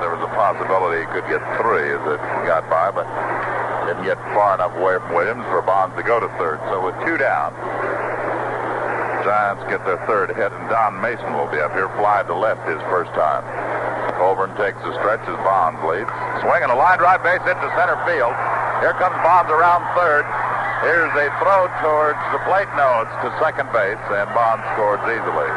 there 0.02 0.10
was 0.10 0.26
a 0.26 0.34
possibility 0.34 1.06
he 1.06 1.08
could 1.14 1.30
get 1.30 1.40
three 1.62 1.94
as 1.94 2.02
it 2.10 2.22
got 2.50 2.66
by, 2.74 2.90
but 2.90 3.06
didn't 3.86 4.02
get 4.02 4.18
far 4.34 4.58
enough 4.58 4.74
away 4.74 4.98
from 4.98 5.14
Williams 5.14 5.46
for 5.54 5.62
Bonds 5.62 5.94
to 5.94 6.02
go 6.02 6.18
to 6.18 6.26
third. 6.42 6.58
So 6.74 6.82
with 6.82 6.98
two 7.06 7.22
down, 7.22 7.54
Giants 9.22 9.62
get 9.70 9.86
their 9.86 10.02
third 10.10 10.34
hit, 10.34 10.50
and 10.50 10.66
Don 10.74 10.98
Mason 10.98 11.38
will 11.38 11.46
be 11.54 11.62
up 11.62 11.78
here, 11.78 11.86
fly 12.02 12.26
to 12.26 12.34
left 12.34 12.66
his 12.66 12.82
first 12.90 13.14
time. 13.14 13.46
Colborn 14.18 14.50
takes 14.58 14.82
the 14.82 14.90
stretch 14.98 15.22
as 15.30 15.38
Bonds 15.46 15.78
leads. 15.86 16.10
Swing 16.42 16.66
and 16.66 16.74
a 16.74 16.78
line 16.78 16.98
drive 16.98 17.22
base 17.22 17.42
hit 17.46 17.54
to 17.62 17.70
center 17.78 17.98
field. 18.10 18.34
Here 18.82 18.98
comes 18.98 19.14
Bonds 19.22 19.54
around 19.54 19.86
third. 19.94 20.26
Here's 20.82 21.14
a 21.14 21.30
throw 21.38 21.70
towards 21.86 22.22
the 22.34 22.42
plate. 22.50 22.66
No, 22.74 23.06
it's 23.06 23.14
to 23.22 23.30
second 23.38 23.70
base, 23.70 24.02
and 24.10 24.26
Bonds 24.34 24.66
scores 24.74 25.06
easily. 25.06 25.50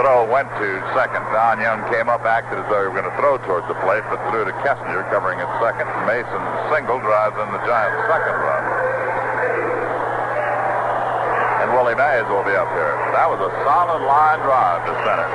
Throw 0.00 0.24
went 0.24 0.48
to 0.56 0.68
second. 0.96 1.20
Don 1.36 1.60
Young 1.60 1.84
came 1.92 2.08
up, 2.08 2.24
acted 2.24 2.58
as 2.58 2.66
though 2.72 2.80
he 2.80 2.88
were 2.88 2.96
going 2.96 3.10
to 3.10 3.16
throw 3.20 3.36
towards 3.44 3.68
the 3.68 3.76
plate, 3.84 4.02
but 4.08 4.16
threw 4.32 4.44
to 4.44 4.54
Kessinger, 4.64 5.04
covering 5.12 5.38
at 5.38 5.48
second. 5.60 5.84
Mason 6.08 6.42
single 6.72 6.98
drives 7.00 7.36
in 7.36 7.48
the 7.52 7.60
Giants' 7.68 8.00
second 8.08 8.36
run. 8.40 8.64
And 11.62 11.68
Willie 11.76 11.94
Mays 11.94 12.26
will 12.32 12.42
be 12.42 12.56
up 12.56 12.72
here. 12.72 12.96
That 13.12 13.28
was 13.28 13.38
a 13.38 13.52
solid 13.62 14.02
line 14.02 14.40
drive 14.40 14.80
to 14.88 14.92
center. 15.04 15.28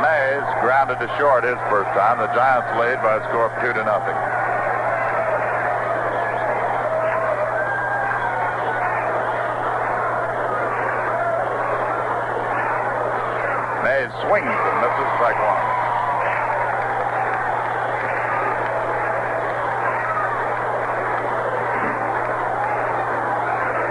Mays 0.00 0.46
grounded 0.64 0.98
to 1.04 1.08
short 1.20 1.44
his 1.44 1.60
first 1.68 1.92
time. 1.92 2.18
The 2.18 2.32
Giants 2.32 2.72
lead 2.80 2.98
by 3.04 3.20
a 3.20 3.22
score 3.28 3.52
of 3.52 3.54
two 3.60 3.76
to 3.76 3.84
nothing. 3.84 4.16
Mays 13.86 14.10
swings 14.26 14.50
and 14.50 14.76
misses 14.82 15.10
strike 15.14 15.38
one. 15.38 15.62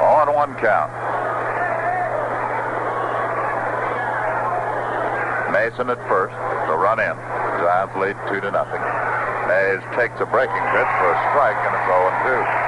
On 0.03 0.27
one 0.35 0.53
count. 0.59 0.91
Mason 5.53 5.89
at 5.89 5.99
first, 6.09 6.35
the 6.67 6.75
run 6.75 6.99
in. 6.99 7.15
Giants 7.63 7.95
lead 7.95 8.17
two 8.27 8.41
to 8.41 8.51
nothing. 8.51 8.81
Mays 9.47 9.79
takes 9.95 10.19
a 10.19 10.25
breaking 10.25 10.65
pitch 10.75 10.91
for 10.99 11.09
a 11.13 11.17
strike, 11.31 11.55
and 11.63 11.75
it's 11.75 11.87
0 11.87 12.59
2. 12.59 12.65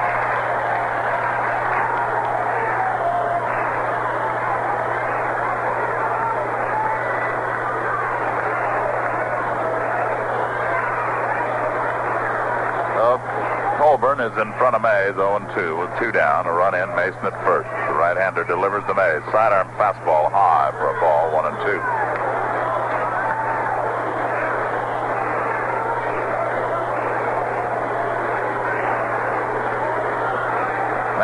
Colborn 13.77 14.16
is 14.27 14.37
in 14.43 14.51
front 14.59 14.75
of 14.75 14.81
Mays, 14.81 15.15
0-2 15.15 15.79
with 15.79 15.87
two 15.99 16.11
down. 16.11 16.45
A 16.47 16.51
run 16.51 16.75
in, 16.75 16.89
Mason 16.99 17.23
at 17.23 17.37
first. 17.47 17.69
The 17.87 17.95
right-hander 17.95 18.43
delivers 18.43 18.83
to 18.87 18.93
Mays. 18.93 19.23
Sidearm 19.31 19.71
fastball 19.79 20.27
high 20.31 20.71
for 20.75 20.91
a 20.91 20.99
ball, 20.99 21.31
one 21.31 21.47
and 21.47 21.55
two. 21.63 21.79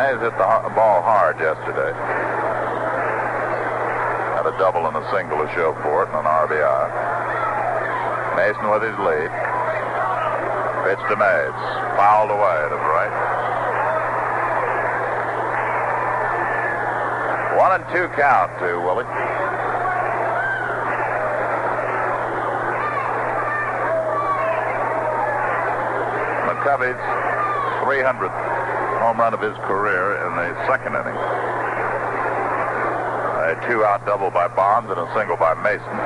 Mays 0.00 0.20
hit 0.24 0.32
the 0.40 0.48
har- 0.48 0.72
ball 0.72 1.02
hard 1.04 1.36
yesterday. 1.38 1.92
Had 4.32 4.48
a 4.48 4.56
double 4.56 4.88
and 4.88 4.96
a 4.96 5.04
single 5.12 5.44
to 5.44 5.48
show 5.52 5.76
for 5.84 6.04
it 6.04 6.08
and 6.08 6.24
an 6.24 6.24
RBI. 6.24 6.88
Mason 8.36 8.64
with 8.72 8.82
his 8.82 8.98
lead. 9.04 9.43
Pitch 10.84 11.00
to 11.08 11.16
Mays. 11.16 11.56
Fouled 11.96 12.28
away 12.28 12.60
to 12.68 12.76
the 12.76 12.84
right. 12.92 13.08
One 17.56 17.80
and 17.80 17.84
two 17.88 18.06
count 18.20 18.52
to 18.60 18.76
Willie. 18.84 19.08
McCovey's 26.52 27.00
300th 27.88 28.36
home 29.00 29.16
run 29.16 29.32
of 29.32 29.40
his 29.40 29.56
career 29.64 30.20
in 30.26 30.36
the 30.36 30.66
second 30.68 30.92
inning. 30.92 31.16
A 33.40 33.56
two-out 33.66 34.04
double 34.04 34.30
by 34.30 34.48
Bonds 34.48 34.90
and 34.90 35.00
a 35.00 35.08
single 35.16 35.38
by 35.38 35.54
Mason. 35.64 35.96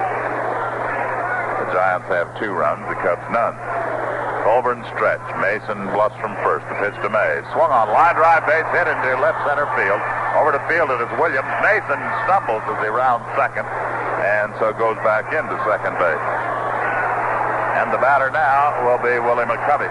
The 1.67 1.73
Giants 1.75 2.07
have 2.07 2.39
two 2.39 2.53
runs. 2.53 2.87
The 2.87 2.95
Cubs 3.03 3.27
none. 3.33 3.59
Colborn 4.47 4.85
stretch. 4.95 5.23
Mason 5.43 5.79
bluffs 5.95 6.17
from 6.21 6.35
first. 6.47 6.67
The 6.69 6.77
pitch 6.83 6.97
to 7.03 7.11
May. 7.11 7.43
Swung 7.55 7.71
on. 7.71 7.91
Line 7.91 8.15
drive 8.15 8.45
base 8.47 8.67
hit 8.75 8.87
into 8.87 9.19
left 9.19 9.41
center 9.47 9.67
field. 9.75 10.01
Over 10.39 10.55
to 10.55 10.63
field 10.71 10.91
it 10.95 11.01
is 11.03 11.13
Williams. 11.19 11.51
Mason 11.63 12.01
stumbles 12.27 12.63
as 12.71 12.79
he 12.83 12.91
rounds 12.91 13.27
second 13.35 13.67
and 14.19 14.51
so 14.59 14.75
goes 14.75 14.99
back 15.07 15.31
into 15.31 15.55
second 15.63 15.95
base. 15.97 16.27
And 17.79 17.95
the 17.95 18.01
batter 18.03 18.31
now 18.35 18.83
will 18.83 18.99
be 18.99 19.15
Willie 19.23 19.47
McCovey. 19.47 19.89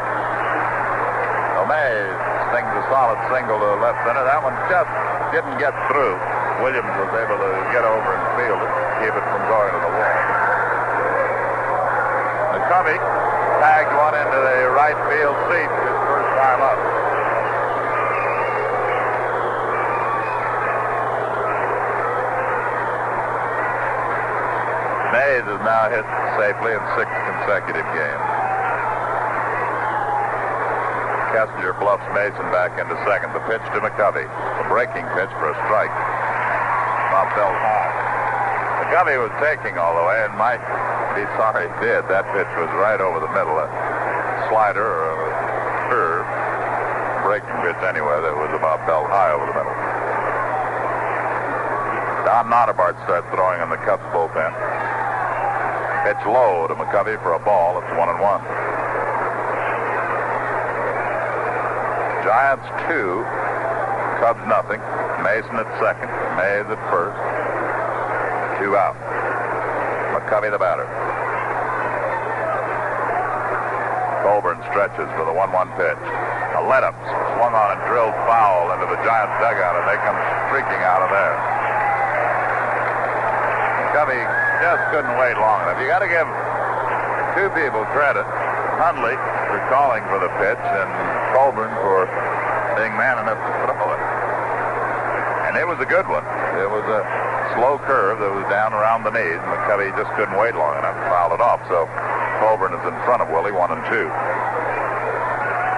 May 1.68 2.00
stings 2.48 2.72
a 2.80 2.84
solid 2.88 3.20
single 3.28 3.60
to 3.60 3.76
left 3.84 4.00
center. 4.08 4.24
That 4.24 4.40
one 4.40 4.56
just 4.72 4.88
didn't 5.36 5.60
get 5.60 5.76
through. 5.92 6.16
Williams 6.64 6.88
was 6.96 7.12
able 7.12 7.36
to 7.36 7.52
get 7.76 7.84
over 7.84 8.08
and 8.16 8.24
field 8.40 8.64
it, 8.64 8.72
keep 9.04 9.12
it 9.12 9.26
from 9.28 9.42
going 9.52 9.72
to 9.76 9.82
the 9.84 9.92
wall. 9.92 10.16
McCovey 12.56 12.98
tagged 13.60 13.94
one 13.98 14.14
into 14.14 14.38
the 14.38 14.70
right 14.74 14.98
field 15.10 15.38
seat 15.50 15.72
his 15.72 15.98
first 16.06 16.32
time 16.38 16.62
up. 16.62 16.80
Mays 25.14 25.46
has 25.50 25.62
now 25.66 25.90
hit 25.90 26.06
safely 26.38 26.72
in 26.78 26.84
six 26.94 27.10
consecutive 27.26 27.88
games. 27.98 28.28
Kessinger 31.34 31.74
bluffs 31.78 32.06
Mason 32.14 32.46
back 32.54 32.78
into 32.78 32.98
second. 33.06 33.34
The 33.34 33.44
pitch 33.46 33.62
to 33.74 33.80
McCovey. 33.82 34.26
A 34.26 34.66
breaking 34.70 35.06
pitch 35.18 35.30
for 35.38 35.50
a 35.50 35.58
strike. 35.66 35.94
Bob 37.14 37.30
fell 37.34 37.54
high. 37.54 37.94
McCovey 38.82 39.18
was 39.18 39.34
taking 39.42 39.78
all 39.78 39.94
the 39.98 40.06
way 40.06 40.24
and 40.26 40.34
might 40.38 40.62
be 41.18 41.26
sorry 41.34 41.66
he 41.66 41.74
did. 41.82 42.06
That 42.14 42.30
pitch 42.30 42.46
was 42.62 42.70
right 42.78 43.02
over 43.02 43.18
the 43.18 43.34
middle. 43.34 43.58
A 43.58 43.66
slider 44.54 44.86
or 44.86 45.18
a 45.18 45.30
curve. 45.90 46.26
Breaking 47.26 47.58
pitch 47.66 47.82
anyway 47.82 48.22
that 48.22 48.38
was 48.38 48.54
about 48.54 48.86
belt 48.86 49.10
high 49.10 49.34
over 49.34 49.50
the 49.50 49.58
middle. 49.58 49.74
Don 52.22 52.54
Nottebart 52.54 52.94
starts 53.10 53.26
throwing 53.34 53.66
in 53.66 53.70
the 53.74 53.82
Cubs 53.82 54.06
bullpen. 54.14 54.54
Pitch 56.06 56.22
low 56.30 56.70
to 56.70 56.78
McCovey 56.78 57.18
for 57.26 57.34
a 57.34 57.42
ball. 57.42 57.82
It's 57.82 57.90
one 57.98 58.14
and 58.14 58.22
one. 58.22 58.46
Giants 62.22 62.68
two, 62.86 63.26
Cubs 64.22 64.44
nothing. 64.46 64.78
Mason 65.26 65.58
at 65.58 65.70
second, 65.82 66.14
Mays 66.38 66.70
at 66.70 66.82
first. 66.94 67.18
Two 68.62 68.78
out. 68.78 68.96
McCovey 70.28 70.52
the 70.52 70.60
batter. 70.60 70.84
Colborn 74.28 74.60
stretches 74.68 75.08
for 75.16 75.24
the 75.24 75.32
1-1 75.32 75.72
pitch. 75.80 76.04
A 76.60 76.64
let-up 76.68 77.00
swung 77.40 77.56
on 77.56 77.80
and 77.80 77.82
drilled 77.88 78.12
foul 78.28 78.76
into 78.76 78.92
the 78.92 79.00
Giants 79.08 79.40
dugout, 79.40 79.80
and 79.80 79.88
they 79.88 79.96
come 80.04 80.20
streaking 80.52 80.84
out 80.84 81.00
of 81.00 81.08
there. 81.16 81.36
McCovey 83.88 84.20
just 84.60 84.84
couldn't 84.92 85.16
wait 85.16 85.40
long 85.40 85.64
enough. 85.64 85.80
You 85.80 85.88
got 85.88 86.04
to 86.04 86.12
give 86.12 86.28
two 87.40 87.48
people 87.56 87.88
credit. 87.96 88.28
Hundley 88.84 89.16
for 89.48 89.64
calling 89.72 90.04
for 90.12 90.20
the 90.20 90.28
pitch 90.44 90.60
and 90.60 90.90
Colborn 91.32 91.72
for 91.80 92.04
being 92.76 92.92
man 93.00 93.16
enough 93.24 93.40
to 93.40 93.72
throw 93.72 93.96
it. 93.96 93.97
And 95.58 95.66
it 95.66 95.74
was 95.74 95.82
a 95.82 95.90
good 95.90 96.06
one. 96.06 96.22
It 96.62 96.70
was 96.70 96.86
a 96.86 97.02
slow 97.58 97.82
curve 97.82 98.22
that 98.22 98.30
was 98.30 98.46
down 98.46 98.78
around 98.78 99.02
the 99.02 99.10
knees. 99.10 99.42
and 99.42 99.50
McCovey 99.58 99.90
just 99.98 100.06
couldn't 100.14 100.38
wait 100.38 100.54
long 100.54 100.78
enough 100.78 100.94
to 100.94 101.06
foul 101.10 101.34
it 101.34 101.42
off. 101.42 101.66
So 101.66 101.90
Colborn 102.38 102.78
is 102.78 102.86
in 102.86 102.94
front 103.10 103.26
of 103.26 103.34
Willie, 103.34 103.50
one 103.50 103.74
and 103.74 103.82
two. 103.90 104.06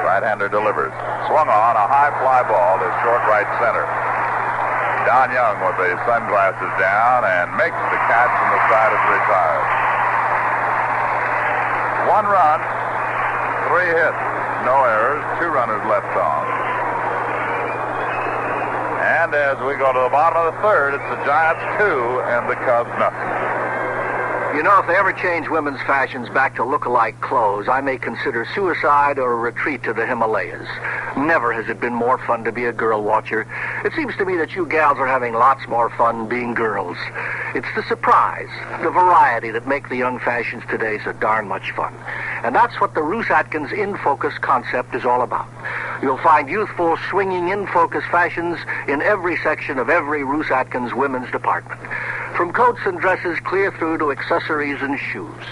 Right-hander 0.03 0.51
delivers. 0.51 0.91
Swung 1.31 1.47
on 1.47 1.79
a 1.79 1.87
high 1.87 2.11
fly 2.19 2.43
ball 2.43 2.75
to 2.75 2.91
short 3.07 3.23
right 3.31 3.47
center. 3.63 3.87
Don 5.07 5.31
Young 5.31 5.63
with 5.63 5.79
the 5.79 5.95
sunglasses 6.03 6.73
down 6.75 7.23
and 7.23 7.47
makes 7.55 7.79
the 7.79 7.99
catch 8.11 8.35
and 8.35 8.51
the 8.51 8.61
side 8.67 8.91
is 8.91 9.03
retired. 9.15 9.63
One 12.19 12.27
run, 12.27 12.59
three 13.71 13.95
hits, 13.95 14.19
no 14.67 14.83
errors, 14.83 15.23
two 15.39 15.47
runners 15.47 15.79
left 15.87 16.11
on. 16.19 16.68
And 19.29 19.35
as 19.35 19.59
we 19.59 19.77
go 19.77 19.93
to 19.93 19.99
the 19.99 20.09
bottom 20.09 20.41
of 20.41 20.55
the 20.55 20.61
third, 20.65 20.95
it's 20.95 21.03
the 21.05 21.23
Giants 21.23 21.61
two 21.77 22.19
and 22.33 22.49
the 22.49 22.55
Cubs 22.65 22.89
nothing. 22.97 24.57
You 24.57 24.63
know, 24.63 24.79
if 24.79 24.87
they 24.87 24.95
ever 24.95 25.13
change 25.13 25.47
women's 25.47 25.79
fashions 25.81 26.27
back 26.29 26.55
to 26.55 26.63
look-alike 26.65 27.21
clothes, 27.21 27.67
I 27.69 27.79
may 27.81 27.99
consider 27.99 28.47
suicide 28.55 29.19
or 29.19 29.33
a 29.33 29.35
retreat 29.35 29.83
to 29.83 29.93
the 29.93 30.07
Himalayas. 30.07 30.67
Never 31.15 31.53
has 31.53 31.69
it 31.69 31.79
been 31.79 31.93
more 31.93 32.17
fun 32.25 32.43
to 32.45 32.51
be 32.51 32.65
a 32.65 32.73
girl 32.73 33.03
watcher. 33.03 33.45
It 33.85 33.93
seems 33.93 34.17
to 34.17 34.25
me 34.25 34.35
that 34.37 34.55
you 34.55 34.65
gals 34.65 34.97
are 34.97 35.05
having 35.05 35.33
lots 35.33 35.67
more 35.67 35.91
fun 35.91 36.27
being 36.27 36.55
girls. 36.55 36.97
It's 37.53 37.69
the 37.75 37.83
surprise, 37.83 38.49
the 38.81 38.89
variety 38.89 39.51
that 39.51 39.67
make 39.67 39.89
the 39.89 39.95
young 39.95 40.17
fashions 40.17 40.63
today 40.71 40.97
so 41.05 41.13
darn 41.13 41.47
much 41.47 41.69
fun. 41.73 41.93
And 42.43 42.55
that's 42.55 42.81
what 42.81 42.95
the 42.95 43.03
Roos 43.03 43.29
Atkins 43.29 43.71
In 43.71 43.95
Focus 43.97 44.33
concept 44.41 44.95
is 44.95 45.05
all 45.05 45.21
about. 45.21 45.48
You'll 46.01 46.17
find 46.17 46.49
youthful, 46.49 46.97
swinging 47.09 47.49
in 47.49 47.67
focus 47.67 48.03
fashions 48.09 48.57
in 48.87 49.01
every 49.01 49.37
section 49.37 49.77
of 49.79 49.89
every 49.89 50.23
Roos 50.23 50.49
Atkins 50.49 50.93
women's 50.93 51.29
department. 51.31 51.81
From 52.37 52.53
coats 52.53 52.79
and 52.85 52.99
dresses 52.99 53.37
clear 53.41 53.71
through 53.71 53.97
to 53.97 54.11
accessories 54.11 54.81
and 54.81 54.97
shoes. 54.97 55.43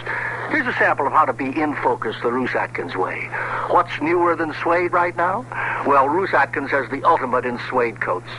Here's 0.49 0.65
a 0.65 0.73
sample 0.79 1.05
of 1.05 1.11
how 1.11 1.25
to 1.25 1.33
be 1.33 1.49
in 1.59 1.75
focus 1.75 2.15
the 2.23 2.31
Roos 2.31 2.55
Atkins 2.55 2.95
way. 2.95 3.29
What's 3.69 4.01
newer 4.01 4.37
than 4.37 4.53
suede 4.63 4.93
right 4.93 5.15
now? 5.17 5.45
Well, 5.85 6.07
Roos 6.07 6.33
Atkins 6.33 6.71
has 6.71 6.89
the 6.89 7.03
ultimate 7.03 7.45
in 7.45 7.59
suede 7.69 7.99
coats. 7.99 8.29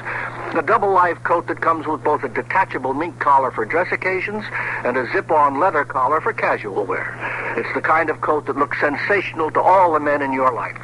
A 0.54 0.62
double 0.62 0.90
life 0.90 1.22
coat 1.24 1.46
that 1.48 1.61
comes 1.61 1.86
with 1.86 2.02
both 2.02 2.24
a 2.24 2.28
detachable 2.28 2.94
mink 2.94 3.18
collar 3.18 3.50
for 3.50 3.66
dress 3.66 3.92
occasions 3.92 4.42
and 4.82 4.96
a 4.96 5.06
zip-on 5.12 5.61
leather 5.61 5.84
collar 5.84 6.22
for 6.22 6.32
casual 6.32 6.86
wear. 6.86 7.14
It's 7.59 7.68
the 7.74 7.82
kind 7.82 8.09
of 8.09 8.22
coat 8.22 8.46
that 8.46 8.56
looks 8.56 8.80
sensational 8.80 9.50
to 9.50 9.61
all 9.61 9.92
the 9.92 10.00
men 10.00 10.22
in 10.22 10.32
your 10.32 10.54
life. 10.54 10.78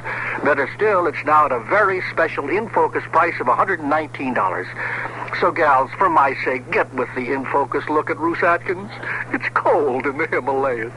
Better 0.44 0.68
still, 0.76 1.06
it's 1.06 1.24
now 1.24 1.46
at 1.46 1.52
a 1.52 1.60
very 1.60 2.02
special 2.10 2.50
in-focus 2.50 3.02
price 3.10 3.32
of 3.40 3.46
$119. 3.46 5.40
So, 5.40 5.50
gals, 5.50 5.90
for 5.96 6.10
my 6.10 6.36
sake, 6.44 6.70
get 6.70 6.92
with 6.92 7.08
the 7.14 7.32
in-focus 7.32 7.88
look 7.88 8.10
at 8.10 8.18
Roos 8.18 8.42
Atkins. 8.42 8.90
It's 9.32 9.48
cold 9.54 10.04
in 10.04 10.18
the 10.18 10.26
Himalayas. 10.26 10.92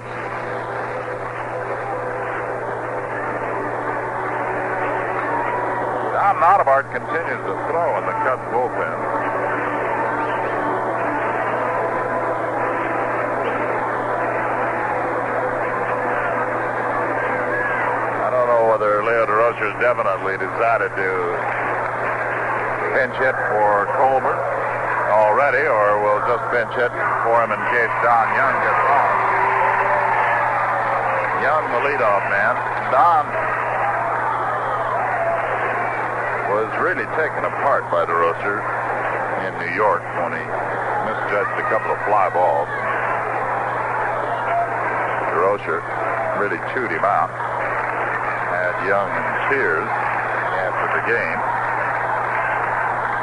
Don 6.11 6.35
Nottebart 6.43 6.91
continues 6.91 7.41
to 7.47 7.53
throw 7.71 7.97
in 7.99 8.05
the 8.05 8.11
Cubs 8.27 8.43
bullpen. 8.51 8.86
Definitely 19.87 20.35
decided 20.35 20.91
to 20.99 21.09
pinch 22.91 23.15
hit 23.23 23.31
for 23.55 23.87
Colborn 23.95 24.35
already, 25.15 25.63
or 25.63 26.03
will 26.03 26.19
just 26.27 26.43
pinch 26.51 26.75
hit 26.75 26.91
for 27.23 27.39
him 27.39 27.55
in 27.55 27.61
case 27.71 27.93
Don 28.03 28.27
Young 28.35 28.55
gets 28.67 28.83
on. 28.83 29.15
Young, 31.39 31.63
the 31.71 31.81
leadoff 31.87 32.19
man. 32.27 32.59
Don 32.91 33.31
was 36.51 36.67
really 36.83 37.07
taken 37.15 37.47
apart 37.47 37.87
by 37.87 38.03
Durocher 38.03 38.59
in 39.47 39.55
New 39.63 39.71
York 39.71 40.03
when 40.19 40.35
he 40.35 40.43
misjudged 41.07 41.55
a 41.63 41.67
couple 41.71 41.95
of 41.95 41.99
fly 42.03 42.27
balls. 42.35 42.67
Durocher 45.31 45.79
really 46.43 46.59
chewed 46.75 46.91
him 46.91 47.07
out. 47.07 47.31
Had 48.51 48.75
Young 48.83 49.36
tears 49.49 49.87
after 49.87 50.87
the 50.97 51.03
game. 51.07 51.39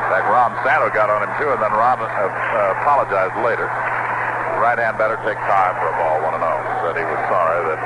In 0.05 0.09
fact, 0.13 0.27
Ron 0.29 0.53
Santo 0.65 0.89
got 0.93 1.09
on 1.09 1.25
him 1.25 1.33
too, 1.41 1.51
and 1.53 1.61
then 1.61 1.73
Ron 1.73 2.01
uh, 2.01 2.81
apologized 2.81 3.37
later. 3.45 3.69
Right 4.61 4.79
hand 4.79 4.97
better 4.97 5.19
take 5.27 5.37
time 5.45 5.75
for 5.81 5.89
a 5.91 5.97
ball, 5.99 6.23
1 6.25 6.35
and 6.39 6.45
0. 6.45 6.85
Said 6.85 6.95
he 6.97 7.05
was 7.05 7.21
sorry 7.29 7.61
that 7.69 7.81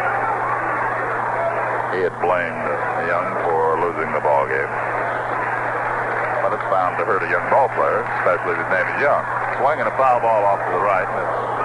he 1.97 2.05
had 2.05 2.14
blamed 2.20 2.66
Young 3.09 3.26
for 3.49 3.80
losing 3.80 4.12
the 4.12 4.20
ball 4.20 4.45
game. 4.47 4.72
But 6.45 6.55
it's 6.55 6.68
bound 6.70 7.01
to 7.01 7.05
hurt 7.09 7.24
a 7.24 7.30
young 7.32 7.49
ball 7.51 7.72
player, 7.72 8.05
especially 8.20 8.55
if 8.55 8.61
his 8.62 8.70
name 8.70 8.86
is 8.95 8.99
Young. 9.01 9.24
Swinging 9.59 9.89
a 9.89 9.95
foul 9.97 10.20
ball 10.20 10.45
off 10.45 10.61
to 10.62 10.70
the 10.70 10.82
right. 10.84 11.09
Ball 11.09 11.57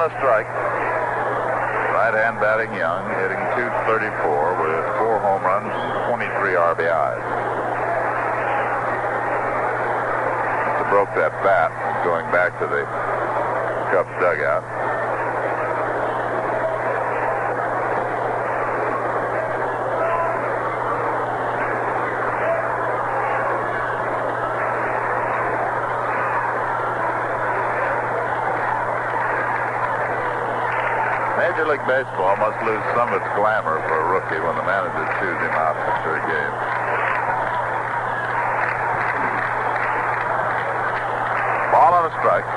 a 0.00 0.08
strike. 0.16 0.48
Right 1.92 2.16
hand 2.16 2.40
batting 2.40 2.72
young, 2.72 3.04
hitting 3.20 3.36
234 3.52 4.56
with 4.56 4.84
four 4.96 5.20
home 5.20 5.44
runs 5.44 5.68
and 5.68 6.08
23 6.08 6.56
RBIs. 6.56 7.20
Broke 10.88 11.12
that 11.20 11.30
bat 11.44 11.70
going 12.02 12.24
back 12.32 12.58
to 12.58 12.66
the 12.66 12.82
Cubs 13.92 14.10
dugout. 14.18 14.89
Major 31.60 31.76
League 31.76 31.84
Baseball 31.84 32.40
must 32.40 32.56
lose 32.64 32.80
some 32.96 33.12
of 33.12 33.20
its 33.20 33.28
glamour 33.36 33.84
for 33.84 33.92
a 34.00 34.06
rookie 34.16 34.40
when 34.40 34.56
the 34.56 34.64
manager 34.64 35.04
chews 35.20 35.36
him 35.44 35.52
out 35.60 35.76
after 35.76 36.16
a 36.16 36.22
game. 36.24 36.54
Ball 41.68 41.92
on 42.00 42.08
a 42.08 42.12
strike. 42.16 42.48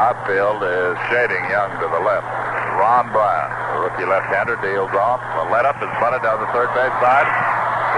Outfield 0.00 0.64
is 0.64 0.96
shading 1.12 1.44
Young 1.52 1.76
to 1.76 1.92
the 1.92 2.00
left. 2.00 2.24
Ron 2.80 3.12
Bryant, 3.12 3.52
the 3.76 3.78
rookie 3.84 4.08
left-hander, 4.08 4.56
deals 4.64 4.96
off. 4.96 5.20
The 5.20 5.52
let 5.52 5.68
up 5.68 5.76
is 5.76 5.92
bunted 6.00 6.24
down 6.24 6.40
the 6.40 6.48
third 6.56 6.72
base 6.72 6.96
side. 7.04 7.28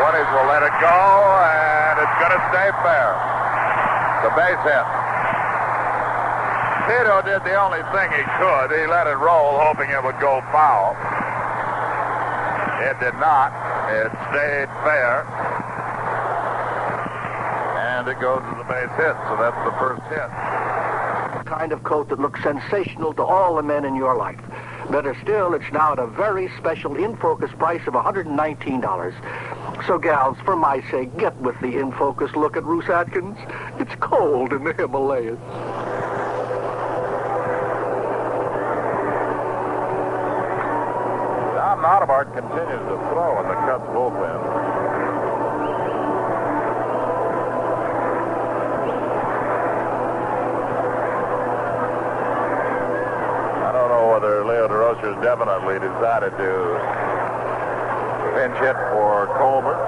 Fuentes 0.02 0.26
will 0.34 0.50
let 0.50 0.66
it 0.66 0.74
go, 0.82 0.98
and 1.46 2.02
it's 2.02 2.16
going 2.18 2.34
to 2.34 2.42
stay 2.50 2.74
fair. 2.82 3.14
The 4.26 4.34
base 4.34 4.58
hit. 4.66 5.03
Tito 6.86 7.22
did 7.22 7.40
the 7.44 7.56
only 7.56 7.80
thing 7.96 8.12
he 8.12 8.24
could. 8.36 8.68
He 8.76 8.86
let 8.86 9.06
it 9.06 9.16
roll, 9.16 9.58
hoping 9.58 9.88
it 9.88 10.04
would 10.04 10.20
go 10.20 10.44
foul. 10.52 10.92
It 12.84 13.00
did 13.00 13.14
not. 13.14 13.48
It 13.88 14.12
stayed 14.28 14.68
fair. 14.84 15.24
And 17.80 18.06
it 18.06 18.20
goes 18.20 18.40
to 18.40 18.54
the 18.58 18.64
base 18.64 18.92
hit, 19.00 19.16
so 19.28 19.36
that's 19.40 19.56
the 19.64 19.72
first 19.80 20.02
hit. 20.12 20.28
Kind 21.46 21.72
of 21.72 21.82
coat 21.84 22.10
that 22.10 22.20
looks 22.20 22.42
sensational 22.42 23.14
to 23.14 23.22
all 23.22 23.56
the 23.56 23.62
men 23.62 23.86
in 23.86 23.94
your 23.96 24.16
life. 24.16 24.40
Better 24.90 25.16
still, 25.22 25.54
it's 25.54 25.72
now 25.72 25.92
at 25.92 25.98
a 25.98 26.06
very 26.06 26.50
special 26.58 26.96
in 26.96 27.16
focus 27.16 27.50
price 27.58 27.86
of 27.86 27.94
$119. 27.94 29.86
So, 29.86 29.98
gals, 29.98 30.36
for 30.44 30.56
my 30.56 30.82
sake, 30.90 31.16
get 31.16 31.34
with 31.36 31.58
the 31.60 31.78
in 31.78 31.92
focus 31.92 32.36
look 32.36 32.56
at 32.58 32.64
Roos 32.64 32.88
Atkins. 32.90 33.38
It's 33.78 33.94
cold 34.00 34.52
in 34.52 34.64
the 34.64 34.74
Himalayas. 34.74 35.38
Don 42.06 42.24
continues 42.34 42.84
to 42.84 42.96
throw 43.08 43.40
in 43.40 43.48
the 43.48 43.54
Cubs 43.64 43.88
bullpen. 43.96 44.36
I 53.56 53.72
don't 53.72 53.88
know 53.88 54.12
whether 54.12 54.44
Leo 54.44 54.68
Durocher's 54.68 55.16
definitely 55.24 55.80
decided 55.80 56.36
to 56.36 56.52
pinch 58.36 58.56
hit 58.60 58.76
for 58.92 59.24
Colborn 59.40 59.80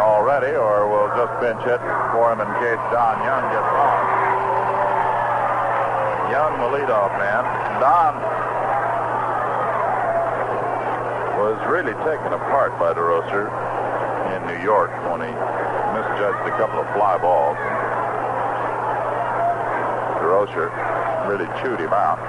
already, 0.00 0.56
or 0.56 0.88
will 0.88 1.12
just 1.20 1.36
pinch 1.44 1.60
hit 1.68 1.84
for 2.16 2.32
him 2.32 2.40
in 2.40 2.48
case 2.64 2.80
Don 2.88 3.20
Young 3.28 3.44
gets 3.52 3.72
on. 3.76 4.00
Young, 6.32 6.52
the 6.64 6.68
leadoff 6.80 7.12
man. 7.20 7.44
Don 7.78 8.41
was 11.42 11.58
really 11.66 11.90
taken 12.06 12.30
apart 12.30 12.70
by 12.78 12.94
Durocher 12.94 13.50
in 14.30 14.46
New 14.46 14.62
York 14.62 14.94
when 15.10 15.26
he 15.26 15.32
misjudged 15.90 16.46
a 16.46 16.54
couple 16.54 16.78
of 16.78 16.86
fly 16.94 17.18
balls. 17.18 17.58
Durocher 20.22 20.70
really 21.26 21.50
chewed 21.58 21.82
him 21.82 21.90
out. 21.90 22.22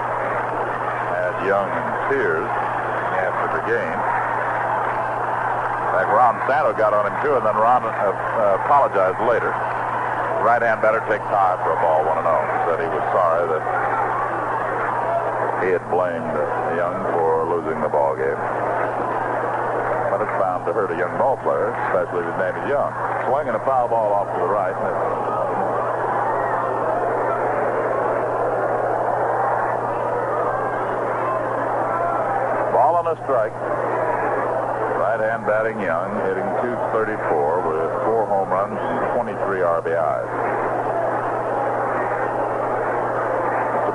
Had 1.13 1.45
Young 1.45 1.69
in 1.69 1.85
tears 2.09 2.49
after 3.13 3.53
the 3.53 3.61
game. 3.69 4.01
In 5.77 5.91
fact, 5.93 6.09
Ron 6.09 6.33
Santo 6.49 6.73
got 6.73 6.97
on 6.97 7.05
him 7.05 7.13
too, 7.21 7.37
and 7.37 7.45
then 7.45 7.53
Ron 7.53 7.85
uh, 7.85 7.93
uh, 7.93 8.65
apologized 8.65 9.21
later. 9.29 9.53
Right-hand 10.41 10.81
batter 10.81 11.05
takes 11.05 11.29
high 11.29 11.61
for 11.61 11.77
a 11.77 11.79
ball, 11.85 12.01
1 12.01 12.17
0. 12.17 12.33
He 12.33 12.59
Said 12.65 12.77
he 12.81 12.89
was 12.89 13.05
sorry 13.13 13.45
that 13.45 13.61
he 15.61 15.69
had 15.69 15.85
blamed 15.93 16.33
Young 16.73 16.97
for 17.13 17.45
losing 17.45 17.77
the 17.79 17.93
ball 17.93 18.17
game 18.17 18.72
bound 20.39 20.65
to 20.65 20.73
hurt 20.73 20.91
a 20.91 20.97
young 20.97 21.17
ball 21.17 21.37
player, 21.37 21.69
especially 21.89 22.25
if 22.25 22.29
his 22.33 22.39
name 22.41 22.55
is 22.63 22.69
Young. 22.69 22.91
Swinging 23.29 23.55
a 23.55 23.63
foul 23.65 23.87
ball 23.87 24.13
off 24.13 24.29
to 24.33 24.39
the 24.39 24.49
right. 24.49 24.75
Ball 32.73 32.95
on 32.95 33.07
a 33.07 33.15
strike. 33.23 33.53
Right 34.99 35.19
hand 35.19 35.45
batting 35.45 35.79
Young, 35.81 36.09
hitting 36.25 36.49
234 36.61 37.67
with 37.69 37.91
four 38.05 38.25
home 38.25 38.49
runs 38.49 38.79
and 38.79 39.13
23 39.15 39.59
RBIs. 39.61 40.29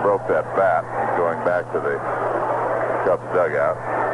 Broke 0.02 0.28
that 0.28 0.46
bat 0.56 0.84
going 1.18 1.36
back 1.44 1.70
to 1.72 1.80
the 1.80 1.98
Cubs 3.04 3.28
dugout. 3.34 4.07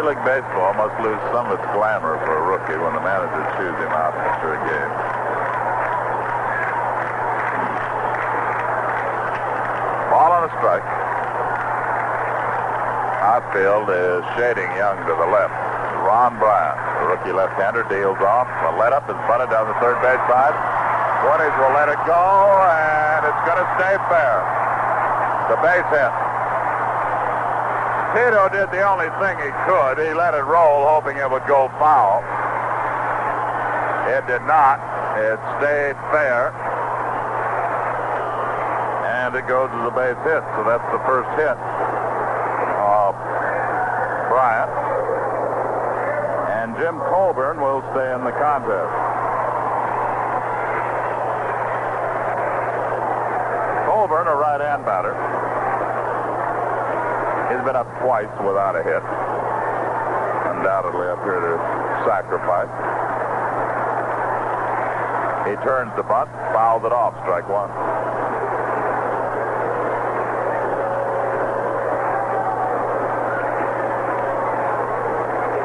Major 0.00 0.16
League 0.16 0.24
Baseball 0.24 0.72
must 0.80 0.96
lose 1.04 1.20
some 1.28 1.44
of 1.52 1.60
its 1.60 1.68
glamour 1.76 2.16
for 2.24 2.32
a 2.32 2.44
rookie 2.48 2.72
when 2.80 2.96
the 2.96 3.04
manager 3.04 3.44
chews 3.60 3.76
him 3.84 3.92
out 3.92 4.16
after 4.16 4.56
a 4.56 4.60
game. 4.64 4.92
Ball 10.08 10.32
on 10.40 10.48
a 10.48 10.52
strike. 10.56 10.88
Outfield 13.28 13.92
is 13.92 14.24
shading 14.40 14.72
Young 14.80 15.04
to 15.04 15.12
the 15.12 15.28
left. 15.28 15.52
Ron 16.08 16.40
Bryant, 16.40 16.80
the 17.04 17.06
rookie 17.12 17.36
left-hander, 17.36 17.84
deals 17.92 18.16
off. 18.24 18.48
The 18.64 18.80
let-up 18.80 19.04
is 19.04 19.20
bunted 19.28 19.52
down 19.52 19.68
the 19.68 19.76
third 19.84 20.00
base 20.00 20.24
side. 20.32 20.56
Fuentes 21.20 21.52
will 21.60 21.76
let 21.76 21.92
it 21.92 22.00
go, 22.08 22.24
and 22.72 23.28
it's 23.28 23.42
going 23.44 23.60
to 23.60 23.68
stay 23.76 24.00
fair. 24.08 24.40
The 25.52 25.60
base 25.60 25.88
hit. 25.92 26.29
Tito 28.10 28.48
did 28.50 28.66
the 28.74 28.82
only 28.82 29.06
thing 29.22 29.38
he 29.38 29.54
could. 29.70 30.02
He 30.02 30.10
let 30.14 30.34
it 30.34 30.42
roll, 30.42 30.82
hoping 30.88 31.16
it 31.16 31.30
would 31.30 31.46
go 31.46 31.70
foul. 31.78 32.26
It 34.10 34.26
did 34.26 34.42
not. 34.50 34.82
It 35.14 35.38
stayed 35.62 35.94
fair. 36.10 36.50
And 39.06 39.34
it 39.36 39.46
goes 39.46 39.70
to 39.70 39.80
the 39.86 39.94
base 39.94 40.18
hit, 40.26 40.42
so 40.58 40.66
that's 40.66 40.82
the 40.90 40.98
first 41.06 41.30
hit 41.38 41.54
of 42.82 43.14
Bryant. 44.26 44.70
And 46.50 46.74
Jim 46.82 46.98
Colborn 47.06 47.60
will 47.60 47.82
stay 47.94 48.10
in 48.10 48.24
the 48.24 48.34
contest. 48.34 48.90
Colborn, 53.86 54.26
a 54.26 54.34
right-hand 54.34 54.84
batter. 54.84 55.49
He's 57.60 57.66
been 57.66 57.76
up 57.76 57.92
twice 58.00 58.32
without 58.40 58.72
a 58.72 58.80
hit. 58.80 59.04
Undoubtedly 60.48 61.12
up 61.12 61.20
here 61.20 61.44
to 61.44 61.60
sacrifice. 62.08 62.72
He 65.44 65.52
turns 65.60 65.92
the 65.94 66.02
bunt, 66.02 66.32
fouls 66.56 66.88
it 66.88 66.92
off, 66.92 67.12
strike 67.20 67.44
one. 67.52 67.68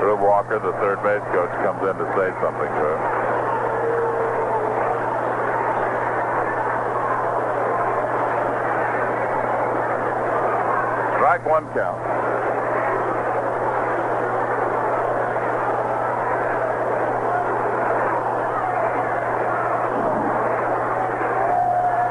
Rube 0.04 0.20
Walker, 0.20 0.60
the 0.60 0.76
third 0.84 1.00
base 1.00 1.24
coach, 1.32 1.56
comes 1.64 1.80
in 1.80 1.96
to 1.96 2.08
say 2.20 2.28
something 2.44 2.72
to 2.76 2.86
him. 2.92 3.26
Strike 11.26 11.35
one 11.46 11.66
count. 11.78 12.02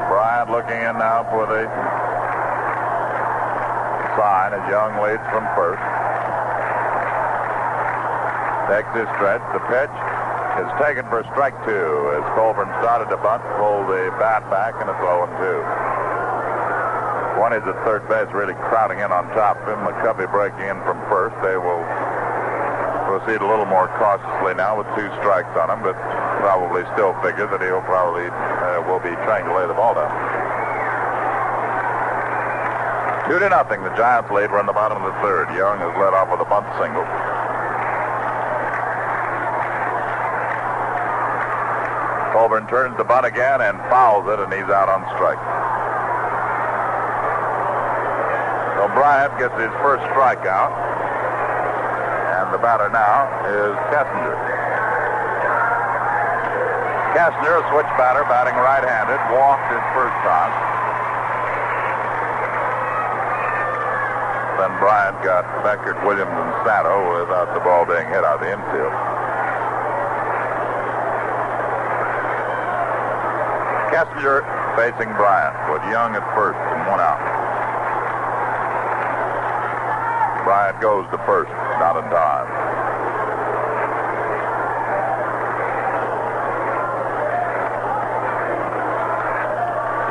Bryant 0.07 0.49
looking 0.51 0.79
in 0.79 0.95
now 0.95 1.27
for 1.29 1.43
the 1.51 1.67
sign 4.15 4.55
as 4.55 4.63
Young 4.71 5.03
leads 5.03 5.23
from 5.35 5.43
first. 5.59 5.83
Takes 8.71 8.87
stretch. 9.19 9.43
The 9.51 9.59
pitch 9.67 9.95
is 10.63 10.71
taken 10.79 11.03
for 11.11 11.27
strike 11.35 11.53
two 11.67 12.15
as 12.15 12.23
Colborn 12.39 12.71
started 12.79 13.11
to 13.11 13.17
bunt, 13.17 13.43
pulled 13.59 13.91
the 13.91 14.15
bat 14.17 14.49
back, 14.49 14.73
and 14.79 14.89
it's 14.89 14.99
0 15.03 15.27
2. 15.37 15.84
One 17.35 17.51
is 17.51 17.63
at 17.67 17.75
third 17.83 18.07
base, 18.07 18.31
really 18.31 18.55
crowding 18.71 18.99
in 18.99 19.11
on 19.11 19.27
top 19.35 19.59
of 19.59 19.67
him. 19.67 19.83
McCovey 19.83 20.29
breaking 20.31 20.71
in 20.71 20.79
from 20.87 20.97
first. 21.11 21.35
They 21.43 21.59
will 21.59 21.83
proceed 23.11 23.43
a 23.43 23.47
little 23.47 23.67
more 23.67 23.91
cautiously 23.99 24.55
now 24.55 24.79
with 24.79 24.87
two 24.95 25.07
strikes 25.19 25.51
on 25.59 25.69
him, 25.69 25.83
but 25.83 25.99
probably 26.39 26.87
still 26.95 27.13
figure 27.19 27.45
that 27.51 27.59
he'll 27.59 27.83
probably 27.83 28.27
uh, 28.31 28.81
will 28.87 29.03
be 29.03 29.13
trying 29.27 29.43
to 29.45 29.53
lay 29.53 29.67
the 29.67 29.75
ball 29.75 29.93
down. 29.93 30.09
Two 33.27 33.39
to 33.39 33.49
nothing. 33.49 33.81
The 33.81 33.89
Giants 33.97 34.29
lead. 34.29 34.51
We're 34.53 34.61
in 34.61 34.69
the 34.69 34.77
bottom 34.77 35.01
of 35.01 35.09
the 35.09 35.17
third. 35.25 35.49
Young 35.57 35.81
has 35.81 35.89
led 35.97 36.13
off 36.13 36.29
with 36.29 36.45
a 36.45 36.49
bunt 36.49 36.69
single. 36.77 37.01
Colborn 42.31 42.67
turns 42.69 42.95
the 42.97 43.03
bunt 43.03 43.25
again 43.25 43.61
and 43.61 43.79
fouls 43.89 44.29
it, 44.29 44.37
and 44.37 44.53
he's 44.53 44.69
out 44.69 44.89
on 44.89 45.01
strike. 45.17 45.41
So 48.77 48.84
Bryant 48.95 49.35
gets 49.37 49.51
his 49.59 49.75
first 49.83 50.07
strikeout, 50.15 50.71
and 52.31 52.47
the 52.55 52.57
batter 52.63 52.87
now 52.95 53.27
is 53.43 53.75
Kessinger. 53.91 54.39
Kessinger, 57.11 57.59
a 57.59 57.63
switch 57.75 57.91
batter, 57.99 58.23
batting 58.31 58.55
right-handed, 58.55 59.19
walked 59.35 59.67
his 59.67 59.83
first 59.91 60.15
time. 60.23 60.51
Then 64.63 64.71
Bryant 64.79 65.19
got 65.27 65.43
Beckert, 65.67 65.99
Williams, 66.07 66.31
and 66.31 66.51
Santo 66.63 67.19
without 67.19 67.51
the 67.51 67.59
ball 67.59 67.83
being 67.83 68.07
hit 68.07 68.23
out 68.23 68.39
of 68.39 68.47
the 68.47 68.51
infield. 68.55 68.95
Kessinger 73.91 74.39
facing 74.79 75.11
Bryant 75.19 75.55
with 75.67 75.83
Young 75.91 76.15
at 76.15 76.23
first 76.31 76.55
and 76.55 76.87
one 76.87 77.03
out. 77.03 77.44
Bryant 80.45 80.79
goes 80.79 81.09
to 81.09 81.17
first, 81.25 81.49
not 81.81 81.97
in 81.97 82.05
time. 82.13 82.45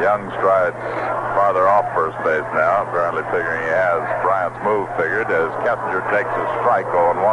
Young 0.02 0.26
strides 0.34 0.74
farther 1.38 1.68
off 1.68 1.86
first 1.94 2.18
base 2.26 2.42
now, 2.50 2.82
apparently 2.82 3.22
figuring 3.30 3.62
he 3.62 3.70
has 3.70 4.02
Bryant's 4.26 4.58
move 4.66 4.90
figured 4.98 5.30
as 5.30 5.54
Kessinger 5.62 6.02
takes 6.10 6.34
a 6.34 6.44
strike 6.58 6.90
0 6.90 7.14
1. 7.14 7.24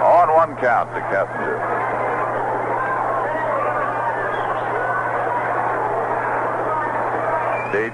On 0.00 0.28
one 0.32 0.56
count 0.56 0.88
to 0.96 1.00
Kessinger. 1.12 1.97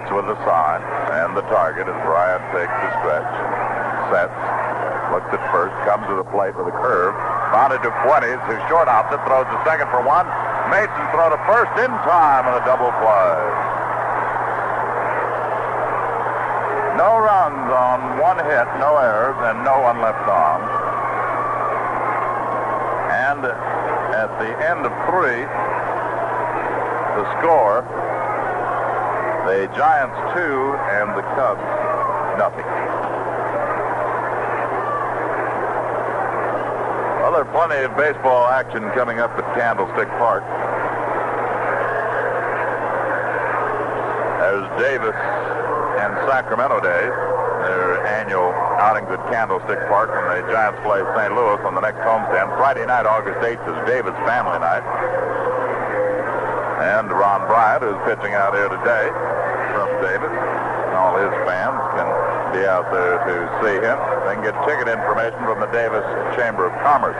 With 0.05 0.29
the 0.29 0.37
sign 0.45 0.85
and 1.17 1.35
the 1.35 1.43
target 1.51 1.89
as 1.89 1.99
Bryant 2.05 2.45
takes 2.53 2.71
the 2.71 2.91
stretch. 3.03 3.33
Sets. 4.13 4.37
Looks 5.11 5.27
at 5.33 5.43
first. 5.51 5.75
Comes 5.89 6.07
to 6.07 6.15
the 6.15 6.29
plate 6.29 6.55
with 6.55 6.71
a 6.71 6.77
curve. 6.77 7.17
Bounded 7.51 7.83
to 7.83 7.91
Fuentes. 8.05 8.39
His 8.47 8.61
short 8.71 8.87
opposite 8.87 9.25
throws 9.27 9.49
the 9.49 9.59
second 9.65 9.89
for 9.91 10.05
one. 10.05 10.29
Mason 10.71 11.03
throw 11.11 11.33
to 11.33 11.41
first 11.49 11.73
in 11.83 11.91
time 12.07 12.47
and 12.47 12.55
a 12.55 12.65
double 12.69 12.93
play. 13.01 13.35
No 17.01 17.19
runs 17.19 17.67
on 17.75 17.99
one 18.21 18.39
hit, 18.45 18.69
no 18.79 19.01
errors, 19.01 19.41
and 19.51 19.65
no 19.67 19.83
one 19.83 19.99
left 19.99 20.29
on. 20.31 20.63
And 23.09 23.43
at 24.15 24.31
the 24.39 24.53
end 24.63 24.87
of 24.87 24.93
three, 25.11 25.43
the 27.19 27.25
score, 27.41 27.83
the 29.45 29.69
Giants 29.77 30.17
two 30.33 30.73
and 30.97 31.13
the 31.13 31.23
Cubs 31.37 31.61
nothing. 32.41 32.65
Well, 37.21 37.33
there's 37.37 37.53
plenty 37.53 37.85
of 37.85 37.95
baseball 37.97 38.49
action 38.49 38.83
coming 38.97 39.21
up 39.21 39.31
at 39.37 39.45
Candlestick 39.55 40.09
Park. 40.17 40.43
There's 44.41 44.69
Davis 44.81 45.17
and 46.01 46.13
Sacramento 46.27 46.81
Days 46.81 47.13
their 47.65 48.07
annual 48.07 48.53
outings 48.81 49.09
at 49.09 49.21
Candlestick 49.33 49.81
Park 49.89 50.13
when 50.13 50.25
the 50.37 50.53
Giants 50.53 50.81
play 50.85 51.01
St. 51.17 51.33
Louis 51.33 51.61
on 51.65 51.75
the 51.75 51.81
next 51.81 52.01
homestand. 52.05 52.53
Friday 52.61 52.85
night, 52.85 53.07
August 53.07 53.41
8th, 53.41 53.65
is 53.65 53.79
Davis 53.89 54.13
family 54.29 54.61
night. 54.61 54.85
And 56.83 57.07
Ron 57.11 57.47
Bryant, 57.47 57.87
who's 57.87 58.01
pitching 58.09 58.35
out 58.35 58.55
here 58.55 58.67
today 58.67 59.07
from 59.71 59.87
Davis, 60.03 60.35
all 60.95 61.15
his 61.19 61.35
fans 61.47 61.79
can 61.95 62.09
be 62.55 62.63
out 62.67 62.87
there 62.91 63.19
to 63.23 63.37
see 63.63 63.79
him. 63.79 63.99
They 64.27 64.35
can 64.39 64.45
get 64.47 64.55
ticket 64.67 64.91
information 64.91 65.39
from 65.47 65.63
the 65.63 65.71
Davis 65.71 66.03
Chamber 66.35 66.67
of 66.71 66.75
Commerce. 66.83 67.19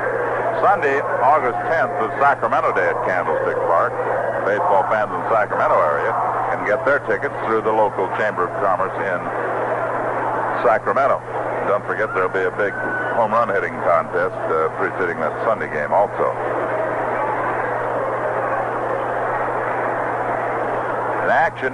Sunday, 0.63 1.03
August 1.23 1.59
10th, 1.71 1.93
is 2.03 2.11
Sacramento 2.23 2.75
Day 2.75 2.89
at 2.89 2.99
Candlestick 3.07 3.59
Park. 3.67 3.93
Baseball 4.47 4.87
fans 4.91 5.11
in 5.11 5.19
the 5.23 5.31
Sacramento 5.31 5.77
area 5.77 6.11
can 6.55 6.67
get 6.67 6.81
their 6.87 7.03
tickets 7.11 7.35
through 7.47 7.63
the 7.63 7.73
local 7.73 8.07
Chamber 8.17 8.47
of 8.47 8.53
Commerce 8.63 8.95
in 8.97 9.21
Sacramento. 10.63 11.21
Don't 11.69 11.85
forget 11.87 12.13
there'll 12.15 12.33
be 12.33 12.45
a 12.45 12.55
big 12.57 12.73
home 13.17 13.33
run 13.33 13.49
hitting 13.49 13.75
contest 13.85 14.37
uh, 14.53 14.69
preceding 14.77 15.19
that 15.21 15.33
Sunday 15.45 15.69
game 15.73 15.93
also. 15.93 16.29
In 21.25 21.31
action 21.55 21.73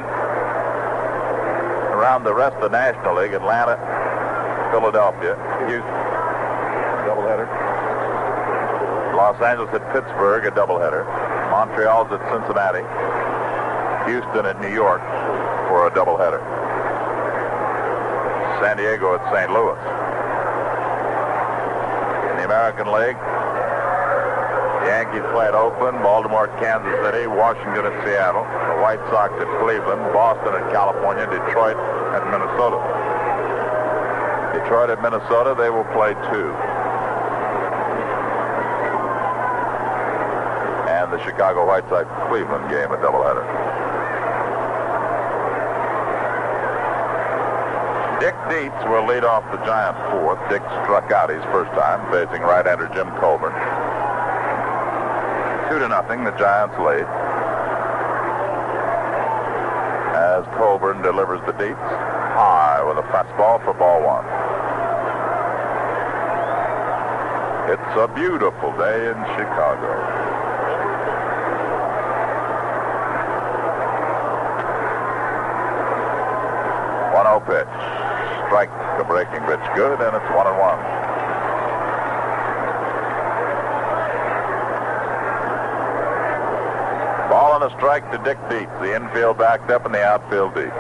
around 1.97 2.25
the 2.25 2.35
rest 2.35 2.55
of 2.57 2.63
the 2.63 2.69
National 2.69 3.17
League, 3.17 3.33
Atlanta, 3.33 3.77
Philadelphia, 4.73 5.37
Houston, 5.69 6.01
doubleheader. 7.09 7.49
Los 9.17 9.41
Angeles 9.41 9.73
at 9.73 9.85
Pittsburgh, 9.93 10.45
a 10.45 10.51
doubleheader. 10.51 11.05
Montreal's 11.51 12.13
at 12.13 12.21
Cincinnati. 12.29 12.85
Houston 14.09 14.47
at 14.47 14.61
New 14.61 14.73
York 14.73 15.01
for 15.69 15.89
a 15.89 15.91
doubleheader. 15.91 16.41
San 18.61 18.77
Diego 18.77 19.15
at 19.17 19.25
St. 19.33 19.51
Louis. 19.51 19.81
In 22.33 22.37
the 22.37 22.45
American 22.45 22.93
League, 22.93 23.17
Yankees 25.11 25.27
play 25.33 25.49
Oakland, 25.49 25.99
Baltimore 26.07 26.47
Kansas 26.63 26.95
City, 27.03 27.27
Washington 27.27 27.83
at 27.83 27.95
Seattle, 28.07 28.47
the 28.47 28.79
White 28.79 29.03
Sox 29.11 29.35
at 29.43 29.51
Cleveland, 29.59 29.99
Boston 30.15 30.55
at 30.55 30.71
California, 30.71 31.27
Detroit 31.27 31.75
at 32.15 32.23
Minnesota. 32.31 32.79
Detroit 34.55 34.91
at 34.91 35.03
Minnesota, 35.03 35.59
they 35.59 35.69
will 35.69 35.89
play 35.91 36.15
two. 36.31 36.55
And 40.87 41.11
the 41.11 41.19
Chicago 41.27 41.67
White 41.67 41.89
Sox 41.91 42.07
Cleveland 42.31 42.71
game, 42.71 42.95
a 42.95 42.99
doubleheader. 43.03 43.43
Dick 48.23 48.37
Dietz 48.47 48.79
will 48.87 49.07
lead 49.11 49.25
off 49.25 49.43
the 49.51 49.59
Giant 49.67 49.99
fourth. 50.13 50.39
Dick 50.51 50.63
struck 50.87 51.11
out 51.11 51.31
his 51.31 51.43
first 51.51 51.73
time, 51.73 51.99
facing 52.13 52.43
right-hander 52.43 52.87
Jim 52.95 53.11
Colborn. 53.19 53.51
Two 55.71 55.79
to 55.79 55.87
nothing, 55.89 56.25
the 56.25 56.33
Giants 56.33 56.75
lead. 56.83 57.07
As 60.19 60.45
Colborn 60.59 61.01
delivers 61.01 61.41
the 61.47 61.53
Dietz 61.53 61.79
high 61.79 62.83
with 62.83 62.99
a 62.99 63.07
fastball 63.15 63.63
for 63.65 63.73
ball 63.75 64.03
one. 64.03 64.27
It's 67.71 67.97
a 67.97 68.09
beautiful 68.13 68.73
day 68.77 69.11
in 69.11 69.17
Chicago. 69.39 70.27
Pitch 77.47 77.67
strike 78.47 78.71
the 78.99 79.05
breaking 79.05 79.41
pitch 79.49 79.65
good, 79.75 79.99
and 79.99 80.15
it's 80.15 80.31
one 80.37 80.47
and 80.47 80.59
one. 80.61 80.79
Ball 87.31 87.55
and 87.57 87.60
strike 87.77 88.11
to 88.13 88.19
Dick 88.25 88.39
Dietz. 88.49 88.71
The 88.81 88.95
infield 88.95 89.39
backed 89.39 89.71
up 89.71 89.85
and 89.85 89.95
the 89.95 90.03
outfield 90.03 90.55
deep. 90.55 90.73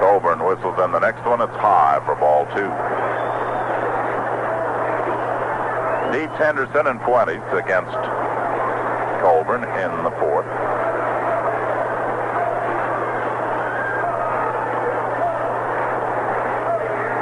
Colborn 0.00 0.44
whistles 0.44 0.78
in 0.84 0.92
the 0.92 1.00
next 1.00 1.24
one. 1.24 1.40
It's 1.40 1.56
high 1.56 2.00
for 2.04 2.14
ball 2.16 2.44
two. 2.54 2.68
Dietz 6.12 6.36
Henderson 6.38 6.86
and 6.86 7.00
Fuentes 7.02 7.42
against 7.52 7.96
Colborn 9.22 9.64
in 9.64 9.90
the 10.04 10.14
fourth. 10.20 10.46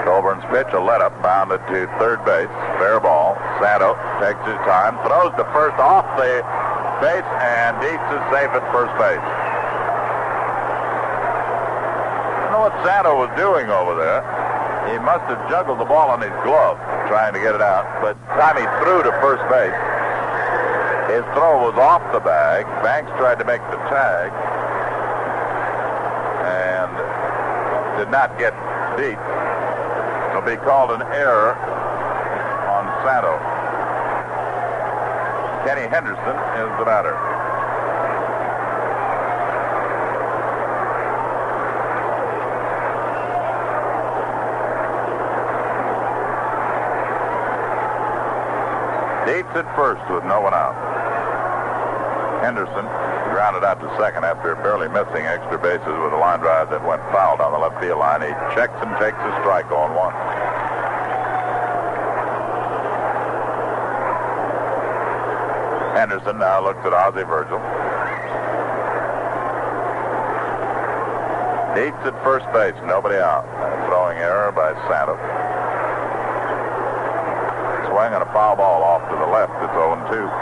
Colborn's 0.05 0.45
pitch, 0.51 0.73
a 0.75 0.81
let 0.81 1.01
up, 1.01 1.15
bounded 1.23 1.61
to 1.69 1.87
third 1.99 2.25
base. 2.25 2.51
Fair 2.77 3.01
ball. 3.01 3.39
Santo 3.63 3.95
takes 4.21 4.43
his 4.45 4.61
time, 4.67 4.99
throws 5.07 5.33
to 5.39 5.45
first 5.55 5.79
off 5.79 6.05
the 6.19 6.43
base, 7.03 7.27
and 7.43 7.75
Dietz 7.83 7.99
is 8.15 8.23
safe 8.31 8.55
at 8.55 8.63
first 8.71 8.95
base. 8.95 9.19
I 12.39 12.55
know 12.55 12.63
what 12.63 12.79
Santo 12.87 13.19
was 13.19 13.35
doing 13.35 13.67
over 13.75 13.99
there. 13.99 14.23
He 14.87 15.03
must 15.03 15.27
have 15.27 15.43
juggled 15.51 15.83
the 15.83 15.85
ball 15.85 16.15
on 16.15 16.23
his 16.23 16.31
glove 16.47 16.79
trying 17.11 17.35
to 17.35 17.43
get 17.43 17.59
it 17.59 17.61
out, 17.61 17.91
but 17.99 18.15
time 18.39 18.55
he 18.55 18.63
threw 18.87 19.03
to 19.03 19.11
first 19.19 19.43
base, 19.51 19.75
his 21.11 21.27
throw 21.35 21.59
was 21.67 21.75
off 21.75 22.07
the 22.15 22.23
bag. 22.23 22.65
Banks 22.87 23.11
tried 23.19 23.43
to 23.43 23.45
make 23.45 23.61
the 23.75 23.83
tag 23.91 24.31
and 26.47 26.91
did 27.99 28.11
not 28.15 28.39
get 28.39 28.55
beat. 28.95 29.19
It'll 30.31 30.47
be 30.47 30.57
called 30.63 30.95
an 30.95 31.03
error 31.11 31.59
on 32.71 32.87
Santo. 33.03 33.52
Kenny 35.65 35.87
Henderson 35.87 36.37
is 36.59 36.71
the 36.77 36.85
batter. 36.85 37.15
Dietz 49.25 49.55
at 49.55 49.71
first 49.77 50.03
with 50.11 50.25
no 50.25 50.41
one 50.41 50.53
out. 50.53 50.75
Henderson 52.43 52.75
grounded 53.31 53.63
out 53.63 53.79
to 53.79 53.87
second 54.03 54.25
after 54.25 54.57
barely 54.67 54.89
missing 54.89 55.27
extra 55.31 55.63
bases 55.63 55.87
with 55.87 56.13
a 56.13 56.19
line 56.19 56.41
drive 56.41 56.71
that 56.71 56.85
went 56.85 57.01
foul 57.15 57.37
down 57.37 57.53
the 57.53 57.59
left 57.59 57.79
field 57.81 58.01
line. 58.01 58.21
He 58.21 58.35
checks 58.59 58.75
and 58.83 58.91
takes 58.99 59.17
a 59.17 59.31
strike 59.47 59.71
on 59.71 59.95
one. 59.95 60.42
Henderson 66.03 66.37
now 66.37 66.59
looks 66.59 66.83
at 66.83 66.93
Ozzie 66.93 67.23
Virgil. 67.23 67.63
Dietz 71.79 71.95
at 72.03 72.19
first 72.27 72.43
base, 72.51 72.75
nobody 72.91 73.15
out. 73.23 73.47
Throwing 73.87 74.19
error 74.19 74.51
by 74.51 74.75
Santo. 74.91 75.15
Swing 77.87 78.19
and 78.19 78.23
a 78.27 78.27
foul 78.35 78.57
ball 78.57 78.83
off 78.83 79.07
to 79.11 79.15
the 79.15 79.31
left. 79.31 79.55
It's 79.63 79.71
0 79.79 79.95
2. 80.11 80.42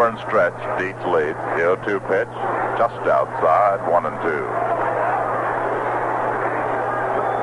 Colborn 0.00 0.16
stretch, 0.26 0.56
Dietz 0.80 1.04
lead. 1.12 1.36
The 1.60 1.76
0-2 1.76 2.00
pitch, 2.08 2.32
just 2.80 3.04
outside, 3.04 3.84
one 3.84 4.06
and 4.08 4.16
two. 4.24 4.48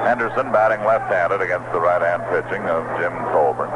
Henderson 0.02 0.52
batting 0.52 0.82
left-handed 0.82 1.40
against 1.40 1.70
the 1.70 1.80
right-hand 1.80 2.26
pitching 2.34 2.66
of 2.66 2.82
Jim 2.98 3.14
Colborn. 3.30 3.70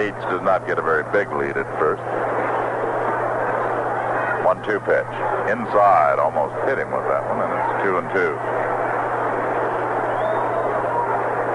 Dietz 0.00 0.24
does 0.32 0.40
not 0.40 0.66
get 0.66 0.78
a 0.78 0.82
very 0.82 1.04
big 1.12 1.28
lead 1.36 1.60
at 1.60 1.68
first. 1.76 2.00
One-two 4.48 4.80
pitch. 4.88 5.12
Inside, 5.52 6.16
almost 6.16 6.56
hit 6.64 6.80
him 6.80 6.88
with 6.88 7.04
that 7.12 7.28
one, 7.28 7.44
and 7.44 7.52
it's 7.60 7.84
two 7.84 7.92
and 8.00 8.08
two. 8.16 8.32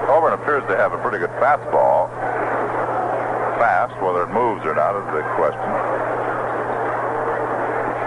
Colborn 0.06 0.37
appears 0.48 0.64
to 0.64 0.76
have 0.80 0.94
a 0.94 1.02
pretty 1.04 1.18
good 1.18 1.28
fastball. 1.36 2.08
Fast, 3.60 3.92
whether 4.00 4.24
it 4.24 4.32
moves 4.32 4.64
or 4.64 4.72
not 4.72 4.96
is 4.96 5.04
the 5.12 5.20
question. 5.36 5.68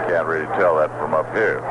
Can't 0.09 0.25
really 0.25 0.49
tell 0.57 0.73
that 0.81 0.89
from 0.97 1.13
up 1.13 1.29
here. 1.37 1.61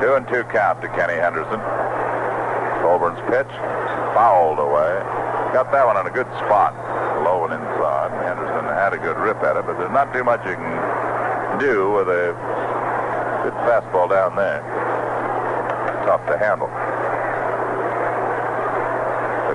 Two 0.00 0.16
and 0.16 0.24
two 0.32 0.40
count 0.48 0.80
to 0.80 0.88
Kenny 0.96 1.20
Henderson. 1.20 1.60
Colborn's 2.80 3.20
pitch 3.28 3.52
fouled 4.16 4.56
away. 4.56 4.96
Got 5.52 5.68
that 5.68 5.84
one 5.84 6.00
in 6.00 6.06
a 6.06 6.14
good 6.16 6.32
spot, 6.40 6.72
low 7.28 7.44
and 7.44 7.52
inside. 7.52 8.08
Henderson 8.24 8.64
had 8.72 8.96
a 8.96 8.98
good 8.98 9.20
rip 9.20 9.36
at 9.44 9.60
it, 9.60 9.66
but 9.68 9.76
there's 9.76 9.92
not 9.92 10.14
too 10.16 10.24
much 10.24 10.40
you 10.48 10.56
can 10.56 11.60
do 11.60 11.92
with 11.92 12.08
a 12.08 12.32
good 13.44 13.56
fastball 13.68 14.08
down 14.08 14.34
there. 14.34 14.64
Tough 16.08 16.24
to 16.32 16.38
handle. 16.38 16.72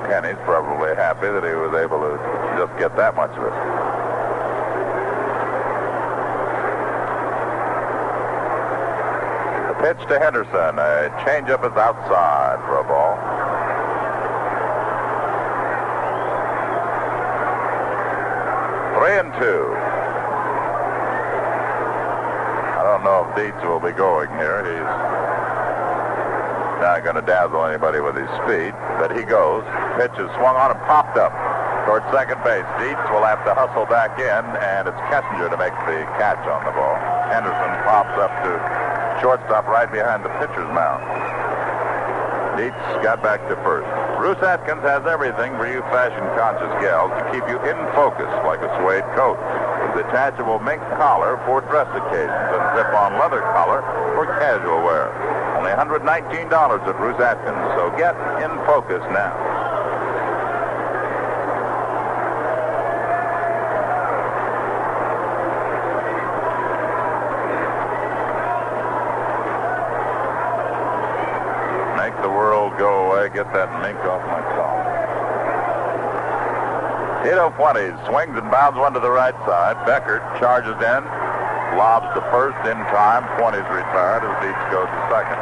Kenny's 0.07 0.39
probably 0.45 0.95
happy 0.95 1.27
that 1.27 1.43
he 1.43 1.51
was 1.51 1.75
able 1.75 1.99
to 1.99 2.15
just 2.55 2.71
get 2.79 2.95
that 2.95 3.13
much 3.15 3.31
of 3.35 3.43
it. 3.43 3.51
The 9.67 9.75
pitch 9.83 10.07
to 10.07 10.17
Henderson. 10.17 10.79
A 10.79 11.11
changeup 11.27 11.59
is 11.67 11.75
outside 11.75 12.63
for 12.63 12.79
a 12.79 12.87
ball. 12.87 13.19
Three 18.95 19.19
and 19.19 19.33
two. 19.35 19.75
I 22.79 22.81
don't 22.83 23.03
know 23.03 23.27
if 23.27 23.35
Dietz 23.35 23.61
will 23.67 23.81
be 23.81 23.91
going 23.91 24.29
here. 24.39 24.63
He's 24.63 25.26
not 26.81 27.03
going 27.03 27.15
to 27.17 27.25
dazzle 27.25 27.65
anybody 27.65 27.99
with 27.99 28.15
his 28.15 28.29
speed, 28.43 28.73
but 29.01 29.15
he 29.15 29.23
goes. 29.23 29.65
Pitch 29.97 30.13
is 30.17 30.29
swung 30.37 30.55
on 30.57 30.71
and 30.71 30.81
popped 30.85 31.17
up 31.17 31.33
towards 31.87 32.03
second 32.11 32.43
base. 32.43 32.67
Dietz 32.77 32.99
will 33.09 33.23
have 33.23 33.39
to 33.47 33.55
hustle 33.55 33.87
back 33.87 34.19
in, 34.19 34.43
and 34.59 34.91
it's 34.91 35.01
Kessinger 35.07 35.47
to 35.47 35.57
make 35.57 35.73
the 35.87 36.03
catch 36.19 36.43
on 36.43 36.61
the 36.67 36.73
ball. 36.75 36.95
Henderson 37.31 37.71
pops 37.87 38.15
up 38.19 38.33
to 38.43 38.51
shortstop 39.23 39.65
right 39.71 39.89
behind 39.89 40.21
the 40.27 40.33
pitcher's 40.37 40.67
mound. 40.75 41.01
Dietz 42.59 42.77
got 43.05 43.23
back 43.23 43.39
to 43.47 43.55
first. 43.63 43.87
Roos 44.19 44.37
Atkins 44.41 44.81
has 44.81 45.05
everything 45.05 45.53
for 45.61 45.69
you 45.69 45.79
fashion-conscious 45.93 46.73
gals 46.81 47.13
to 47.15 47.23
keep 47.29 47.45
you 47.47 47.61
in 47.63 47.77
focus 47.93 48.27
like 48.43 48.59
a 48.65 48.69
suede 48.81 49.05
coat. 49.13 49.37
Detachable 49.93 50.59
mink 50.59 50.81
collar 50.97 51.37
for 51.45 51.61
dress 51.69 51.87
occasions 51.93 52.49
and 52.51 52.63
zip-on 52.75 53.13
leather 53.21 53.41
collar 53.53 53.85
for 54.17 54.25
casual 54.41 54.81
wear. 54.83 55.36
Only 55.67 55.99
$119 55.99 56.87
at 56.87 56.99
Roos 57.01 57.19
Atkins, 57.19 57.59
so 57.75 57.91
get 57.97 58.15
in 58.39 58.51
focus 58.65 59.03
now. 59.11 59.35
Make 71.97 72.15
the 72.21 72.29
world 72.29 72.77
go 72.79 73.11
away. 73.11 73.27
Get 73.35 73.51
that 73.51 73.67
mink 73.83 73.99
off 74.07 74.23
my 74.27 74.39
collar. 74.55 74.87
Tito 77.25 77.51
Fuentes 77.57 77.99
swings 78.07 78.37
and 78.37 78.49
bounds 78.49 78.79
one 78.79 78.93
to 78.93 79.01
the 79.01 79.11
right 79.11 79.35
side. 79.43 79.75
Beckert 79.85 80.23
charges 80.39 80.79
in, 80.79 81.03
lobs 81.75 82.07
to 82.15 82.21
first 82.31 82.55
in 82.63 82.77
time. 82.87 83.27
Fuentes 83.35 83.67
retired 83.67 84.23
as 84.23 84.31
Dietz 84.41 84.71
goes 84.71 84.87
to 84.87 85.07
second. 85.11 85.36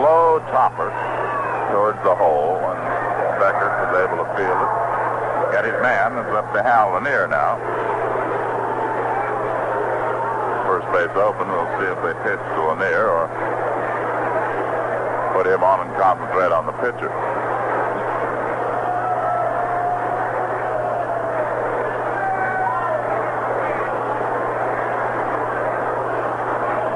Slow 0.00 0.40
topper 0.48 0.88
towards 1.76 2.00
the 2.08 2.14
hole, 2.16 2.56
and 2.56 2.80
Beckert 3.36 3.68
was 3.84 3.92
able 4.00 4.24
to 4.24 4.28
field 4.32 4.56
it. 4.56 4.72
Got 5.52 5.68
his 5.68 5.76
man. 5.84 6.16
It's 6.16 6.32
up 6.32 6.48
to 6.56 6.62
Hal 6.64 6.96
Lanier 6.96 7.28
now. 7.28 7.60
First 10.64 10.88
base 10.96 11.12
open. 11.20 11.52
We'll 11.52 11.68
see 11.76 11.84
if 11.84 12.00
they 12.00 12.16
pitch 12.24 12.40
to 12.40 12.60
Lanier 12.72 13.12
or 13.12 13.28
put 15.36 15.44
him 15.44 15.60
on 15.60 15.84
and 15.84 15.92
concentrate 16.00 16.48
on 16.48 16.64
the 16.64 16.72
pitcher. 16.80 17.12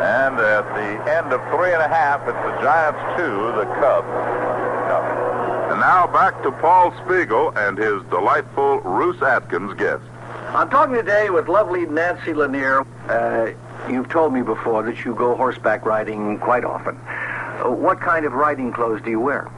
And 0.00 0.38
at 0.40 0.66
the 0.74 1.12
end 1.12 1.32
of 1.32 1.40
three 1.54 1.72
and 1.72 1.82
a 1.82 1.88
half, 1.88 2.20
it's 2.26 2.36
the 2.36 2.62
Giants 2.62 3.00
two, 3.16 3.52
the 3.56 3.66
Cubs 3.80 4.50
nothing. 4.90 5.70
And 5.70 5.80
now 5.80 6.06
back 6.06 6.42
to 6.42 6.50
Paul 6.50 6.92
Spiegel 7.04 7.56
and 7.56 7.78
his 7.78 8.02
delightful 8.10 8.80
Roos 8.80 9.22
Atkins 9.22 9.74
guest. 9.74 10.02
I'm 10.48 10.68
talking 10.68 10.94
today 10.94 11.30
with 11.30 11.48
lovely 11.48 11.86
Nancy 11.86 12.34
Lanier. 12.34 12.84
Uh, 13.08 13.52
you've 13.88 14.08
told 14.08 14.32
me 14.32 14.42
before 14.42 14.82
that 14.82 15.04
you 15.04 15.14
go 15.14 15.36
horseback 15.36 15.86
riding 15.86 16.38
quite 16.38 16.64
often. 16.64 16.96
Uh, 16.96 17.70
what 17.70 18.00
kind 18.00 18.26
of 18.26 18.32
riding 18.32 18.72
clothes 18.72 19.00
do 19.02 19.10
you 19.10 19.20
wear? 19.20 19.48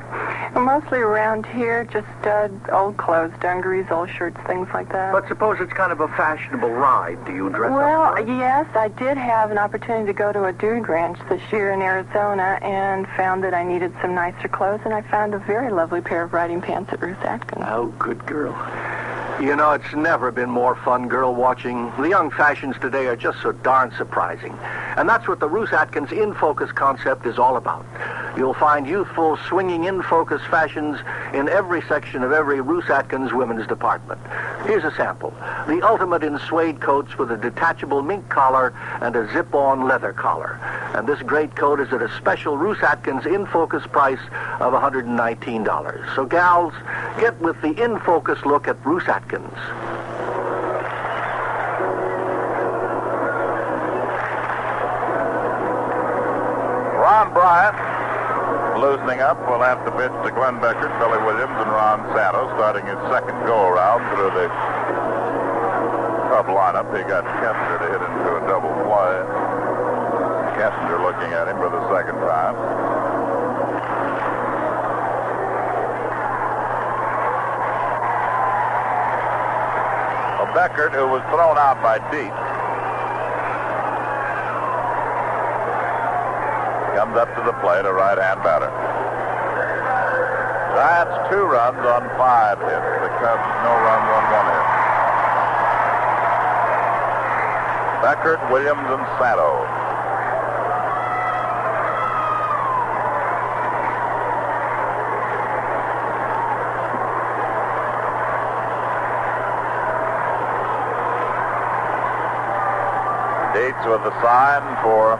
Mostly 0.54 0.98
around 0.98 1.46
here, 1.46 1.84
just 1.84 2.06
uh, 2.26 2.48
old 2.72 2.96
clothes, 2.96 3.32
dungarees, 3.40 3.86
old 3.90 4.10
shirts, 4.10 4.36
things 4.46 4.68
like 4.72 4.90
that. 4.92 5.12
But 5.12 5.28
suppose 5.28 5.58
it's 5.60 5.72
kind 5.72 5.92
of 5.92 6.00
a 6.00 6.08
fashionable 6.08 6.70
ride. 6.70 7.24
Do 7.24 7.34
you 7.34 7.50
dress 7.50 7.70
well, 7.70 8.02
up? 8.02 8.18
it? 8.18 8.28
yes, 8.28 8.66
I 8.74 8.88
did 8.88 9.16
have 9.16 9.50
an 9.50 9.58
opportunity 9.58 10.06
to 10.06 10.12
go 10.12 10.32
to 10.32 10.44
a 10.44 10.52
dude 10.52 10.88
ranch 10.88 11.18
this 11.28 11.42
year 11.52 11.72
in 11.72 11.82
Arizona 11.82 12.58
and 12.62 13.06
found 13.16 13.44
that 13.44 13.54
I 13.54 13.62
needed 13.62 13.92
some 14.00 14.14
nicer 14.14 14.48
clothes, 14.48 14.80
and 14.84 14.94
I 14.94 15.02
found 15.02 15.34
a 15.34 15.38
very 15.38 15.70
lovely 15.70 16.00
pair 16.00 16.22
of 16.22 16.32
riding 16.32 16.60
pants 16.60 16.92
at 16.92 17.00
Roos 17.00 17.16
Atkins. 17.22 17.64
Oh, 17.66 17.86
good 17.98 18.24
girl. 18.26 18.52
You 19.40 19.56
know, 19.56 19.72
it's 19.72 19.92
never 19.94 20.30
been 20.30 20.50
more 20.50 20.76
fun 20.84 21.08
girl 21.08 21.34
watching. 21.34 21.90
The 21.98 22.08
young 22.08 22.30
fashions 22.30 22.76
today 22.80 23.06
are 23.06 23.16
just 23.16 23.42
so 23.42 23.50
darn 23.50 23.92
surprising. 23.96 24.56
And 24.96 25.08
that's 25.08 25.26
what 25.26 25.40
the 25.40 25.48
Roos 25.48 25.72
Atkins 25.72 26.12
In 26.12 26.32
Focus 26.34 26.70
concept 26.70 27.26
is 27.26 27.38
all 27.38 27.56
about. 27.56 27.84
You'll 28.36 28.54
find 28.54 28.86
youthful, 28.86 29.36
swinging 29.48 29.84
in 29.84 30.02
focus 30.02 30.40
fashions 30.48 30.98
in 31.34 31.48
every 31.48 31.82
section 31.82 32.22
of 32.22 32.32
every 32.32 32.60
Roos 32.60 32.88
Atkins 32.88 33.32
women's 33.32 33.66
department. 33.66 34.20
Here's 34.66 34.84
a 34.84 34.94
sample. 34.96 35.32
The 35.66 35.80
ultimate 35.82 36.22
in 36.22 36.38
suede 36.38 36.80
coats 36.80 37.16
with 37.18 37.30
a 37.30 37.36
detachable 37.36 38.02
mink 38.02 38.28
collar 38.28 38.74
and 39.00 39.16
a 39.16 39.32
zip-on 39.32 39.86
leather 39.86 40.12
collar. 40.12 40.58
And 40.94 41.06
this 41.06 41.20
great 41.22 41.56
coat 41.56 41.80
is 41.80 41.92
at 41.92 42.02
a 42.02 42.14
special 42.16 42.56
Roos 42.56 42.82
Atkins 42.82 43.26
In 43.26 43.46
Focus 43.46 43.86
price 43.86 44.20
of 44.60 44.72
$119. 44.72 46.14
So 46.14 46.26
gals, 46.26 46.74
get 47.18 47.40
with 47.40 47.60
the 47.62 47.72
In 47.82 47.98
Focus 48.00 48.38
look 48.44 48.68
at 48.68 48.84
Roos 48.84 49.08
Atkins. 49.08 49.52
Loosening 59.02 59.20
up 59.20 59.38
we'll 59.48 59.58
have 59.58 59.84
to 59.84 59.90
pitch 59.92 60.14
to 60.22 60.30
Glenn 60.30 60.62
Beckert, 60.62 60.94
Billy 60.98 61.18
Williams, 61.26 61.58
and 61.58 61.70
Ron 61.70 62.06
Santos 62.14 62.50
starting 62.54 62.86
his 62.86 62.98
second 63.10 63.34
go-around 63.46 63.98
through 64.14 64.30
the 64.30 64.46
Cub 66.30 66.46
lineup. 66.46 66.86
He 66.94 67.02
got 67.10 67.24
Kessinger 67.42 67.78
to 67.82 67.88
hit 67.90 67.98
into 67.98 68.30
a 68.38 68.42
double 68.46 68.70
play. 68.86 69.18
Kessinger 70.54 71.02
looking 71.02 71.32
at 71.34 71.48
him 71.48 71.56
for 71.58 71.70
the 71.70 71.82
second 71.90 72.14
time. 72.22 72.54
Beckert, 80.52 80.92
who 80.92 81.08
was 81.08 81.22
thrown 81.32 81.56
out 81.56 81.80
by 81.80 81.96
Dietz, 82.12 82.51
comes 87.02 87.18
up 87.18 87.34
to 87.34 87.42
the 87.42 87.52
plate, 87.58 87.84
a 87.84 87.92
right-hand 87.92 88.40
batter. 88.44 88.70
Giants 90.70 91.18
two 91.28 91.42
runs 91.42 91.82
on 91.82 92.06
five 92.14 92.62
hits. 92.62 92.90
The 93.02 93.10
Cubs 93.18 93.42
no 93.66 93.74
runs 93.74 94.06
on 94.06 94.22
one 94.30 94.46
hit. 94.46 94.66
Beckert, 98.06 98.38
Williams, 98.52 98.86
and 98.86 99.02
Santo. 99.18 99.66
Dietz 113.58 113.82
with 113.90 114.04
the 114.04 114.14
sign 114.22 114.62
for 114.84 115.18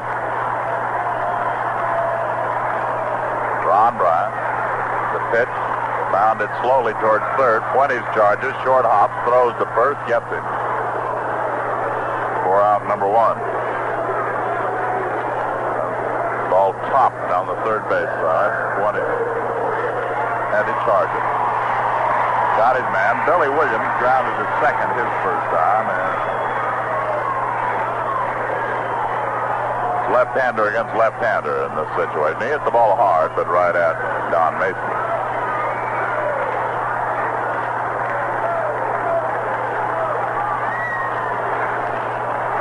Ron 3.72 3.96
Bryant. 3.96 4.34
The 5.16 5.22
pitch 5.32 5.54
bounded 6.12 6.52
slowly 6.60 6.92
towards 7.00 7.24
third. 7.40 7.64
20s 7.72 8.04
charges, 8.12 8.52
short 8.62 8.84
hops, 8.84 9.16
throws 9.24 9.56
to 9.56 9.66
first, 9.72 9.96
gets 10.04 10.28
him. 10.28 10.44
Four 12.44 12.60
out 12.60 12.84
number 12.84 13.08
one. 13.08 13.40
Ball 16.52 16.76
topped 16.92 17.16
down 17.32 17.48
the 17.48 17.56
third 17.64 17.88
base 17.88 18.12
side. 18.20 18.52
20. 18.76 19.00
And 19.00 20.64
he 20.68 20.74
charged 20.84 21.16
it. 21.16 21.26
Got 22.60 22.76
his 22.76 22.88
man. 22.92 23.16
Billy 23.24 23.48
Williams 23.48 23.90
grounded 23.96 24.36
to 24.36 24.46
second 24.60 24.92
his 24.92 25.08
first 25.24 25.48
time. 25.48 25.88
And 25.88 26.22
left-hander 30.12 30.68
against 30.68 30.92
left-hander 30.94 31.64
in 31.64 31.72
this 31.72 31.88
situation. 31.96 32.36
He 32.44 32.52
hit 32.52 32.62
the 32.68 32.70
ball 32.70 32.94
hard, 32.96 33.32
but 33.34 33.48
right 33.48 33.74
at 33.74 33.96
Don 34.28 34.60
Mason. 34.60 34.76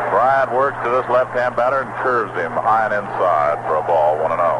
Bryant 0.09 0.51
works 0.55 0.79
to 0.83 0.89
this 0.89 1.07
left-hand 1.31 1.55
batter 1.55 1.79
and 1.79 1.93
curves 2.03 2.33
him 2.35 2.51
high 2.51 2.85
and 2.85 2.93
inside 2.93 3.55
for 3.63 3.75
a 3.75 3.83
ball, 3.87 4.19
1 4.19 4.31
and 4.31 4.39
0. 4.41 4.51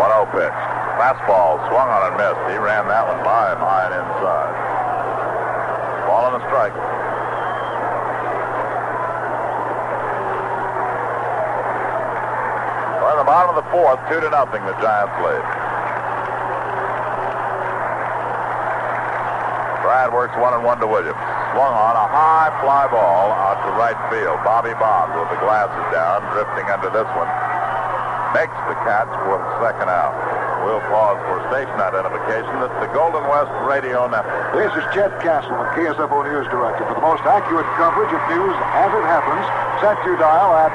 One 0.00 0.08
zero 0.08 0.24
pitch. 0.32 0.60
Fastball 0.96 1.60
swung 1.68 1.92
on 1.92 2.08
and 2.08 2.16
missed. 2.16 2.40
He 2.48 2.56
ran 2.56 2.88
that 2.88 3.04
one 3.04 3.20
by 3.20 3.52
him 3.52 3.60
high 3.60 3.84
and 3.84 4.00
inside. 4.00 4.52
Ball 6.08 6.24
on 6.24 6.40
the 6.40 6.46
strike. 6.48 6.72
Well, 12.96 13.12
in 13.12 13.18
the 13.18 13.28
bottom 13.28 13.56
of 13.56 13.59
the 13.59 13.59
fourth, 13.70 14.02
two 14.10 14.20
to 14.20 14.30
nothing, 14.30 14.62
the 14.66 14.74
Giants 14.82 15.14
lead. 15.22 15.44
Bryant 19.86 20.12
works 20.14 20.34
one 20.38 20.54
and 20.54 20.62
one 20.62 20.78
to 20.78 20.86
Williams. 20.86 21.18
Swung 21.54 21.74
on 21.74 21.94
a 21.98 22.06
high 22.06 22.54
fly 22.62 22.86
ball 22.90 23.34
out 23.34 23.58
to 23.66 23.70
right 23.74 23.98
field. 24.06 24.38
Bobby 24.46 24.74
Bonds 24.78 25.14
with 25.18 25.30
the 25.34 25.40
glasses 25.42 25.82
down, 25.90 26.22
drifting 26.30 26.66
under 26.70 26.90
this 26.94 27.10
one. 27.18 27.26
Makes 28.30 28.54
the 28.70 28.78
catch 28.86 29.10
for 29.26 29.34
the 29.34 29.50
second 29.58 29.90
out. 29.90 30.14
We'll 30.62 30.84
pause 30.92 31.18
for 31.26 31.42
station 31.50 31.74
identification. 31.74 32.52
That's 32.62 32.78
the 32.78 32.90
Golden 32.94 33.26
West 33.26 33.50
Radio 33.66 34.06
Network. 34.06 34.54
This 34.54 34.70
is 34.78 34.84
Chet 34.94 35.10
Castle, 35.24 35.58
the 35.58 35.70
KSFO 35.74 36.22
News 36.22 36.46
Director. 36.52 36.86
For 36.86 36.94
the 36.94 37.02
most 37.02 37.26
accurate 37.26 37.66
coverage 37.74 38.12
of 38.14 38.22
news 38.30 38.54
as 38.78 38.90
it 38.94 39.06
happens, 39.10 39.42
set 39.82 39.98
your 40.06 40.14
dial 40.22 40.54
at 40.54 40.70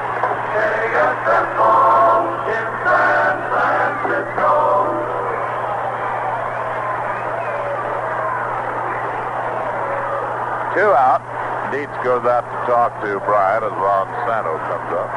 Two 10.76 10.92
out. 10.92 11.24
Dietz 11.72 11.88
goes 12.04 12.20
out 12.28 12.44
to 12.44 12.58
talk 12.68 13.00
to 13.00 13.18
Bryant 13.24 13.64
as 13.64 13.72
Ron 13.72 14.12
Santo 14.28 14.60
comes 14.68 14.92
up. 14.92 15.08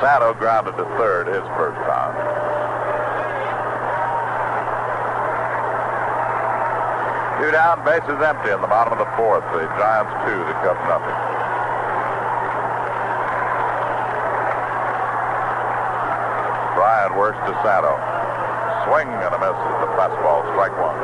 Santo 0.00 0.32
grounded 0.40 0.78
to 0.78 0.84
third 0.96 1.26
his 1.28 1.44
first 1.60 1.76
time. 1.84 2.16
Two 7.36 7.50
down, 7.52 7.84
bases 7.84 8.16
empty 8.24 8.48
in 8.48 8.62
the 8.62 8.66
bottom 8.66 8.96
of 8.96 8.98
the 8.98 9.12
fourth. 9.12 9.44
The 9.52 9.68
Giants 9.76 10.08
two, 10.24 10.38
the 10.40 10.56
Cubs 10.64 10.80
nothing. 10.88 11.35
Bryant 17.16 17.48
to 17.48 17.54
Santo. 17.64 17.96
Swing 18.84 19.08
and 19.08 19.32
a 19.32 19.38
miss 19.40 19.56
at 19.56 19.80
the 19.80 19.88
fastball, 19.96 20.44
strike 20.52 20.76
one. 20.76 21.00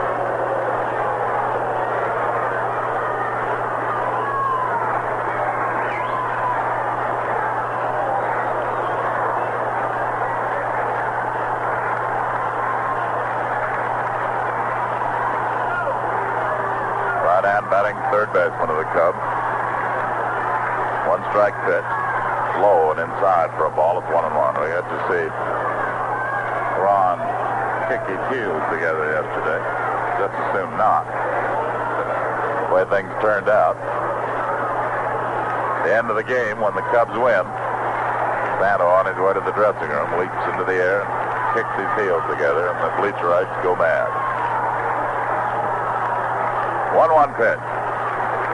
Right 17.24 17.64
batting 17.72 17.96
third 18.12 18.28
baseman 18.34 18.68
of 18.68 18.76
the 18.76 18.84
Cubs. 18.92 19.16
One 21.08 21.24
strike 21.32 21.56
pitch. 21.64 21.88
Low 22.60 22.92
and 22.92 23.00
inside 23.00 23.48
for 23.56 23.64
a 23.64 23.70
ball. 23.74 23.98
It's 23.98 24.12
one 24.12 24.26
and 24.26 24.36
one. 24.36 24.60
We 24.60 24.68
got 24.68 24.84
to 24.84 24.98
see 25.08 25.51
his 28.12 28.24
heels 28.28 28.62
together 28.68 29.08
yesterday. 29.16 29.60
Just 30.20 30.34
as 30.36 30.46
soon 30.52 30.70
not. 30.76 31.08
The 32.68 32.74
way 32.76 32.84
things 32.92 33.08
turned 33.24 33.48
out. 33.48 33.76
The 35.84 35.96
end 35.96 36.12
of 36.12 36.16
the 36.16 36.24
game 36.24 36.60
when 36.60 36.76
the 36.76 36.84
Cubs 36.92 37.16
win. 37.16 37.44
Santo 38.60 38.86
on 38.86 39.08
his 39.08 39.18
way 39.18 39.32
to 39.34 39.42
the 39.42 39.56
dressing 39.56 39.88
room 39.88 40.06
leaps 40.20 40.42
into 40.52 40.62
the 40.68 40.76
air 40.76 41.02
and 41.02 41.10
kicks 41.56 41.74
his 41.74 41.90
heels 41.98 42.22
together, 42.30 42.70
and 42.70 42.78
the 42.84 42.92
bleacherites 43.00 43.50
go 43.64 43.74
mad. 43.74 44.06
1-1 46.94 47.34
pitch. 47.40 47.64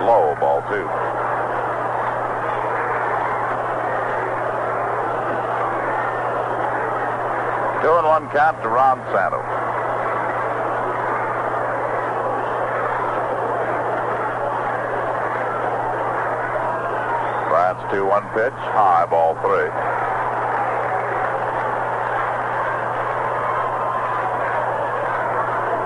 Low 0.06 0.38
ball 0.40 0.62
two. 0.70 1.17
Count 8.32 8.60
to 8.62 8.68
Ron 8.68 9.00
Santo. 9.08 9.40
Bryant's 17.48 17.82
2-1 17.88 18.20
pitch. 18.36 18.52
High 18.76 19.06
ball 19.08 19.32
three. 19.40 19.72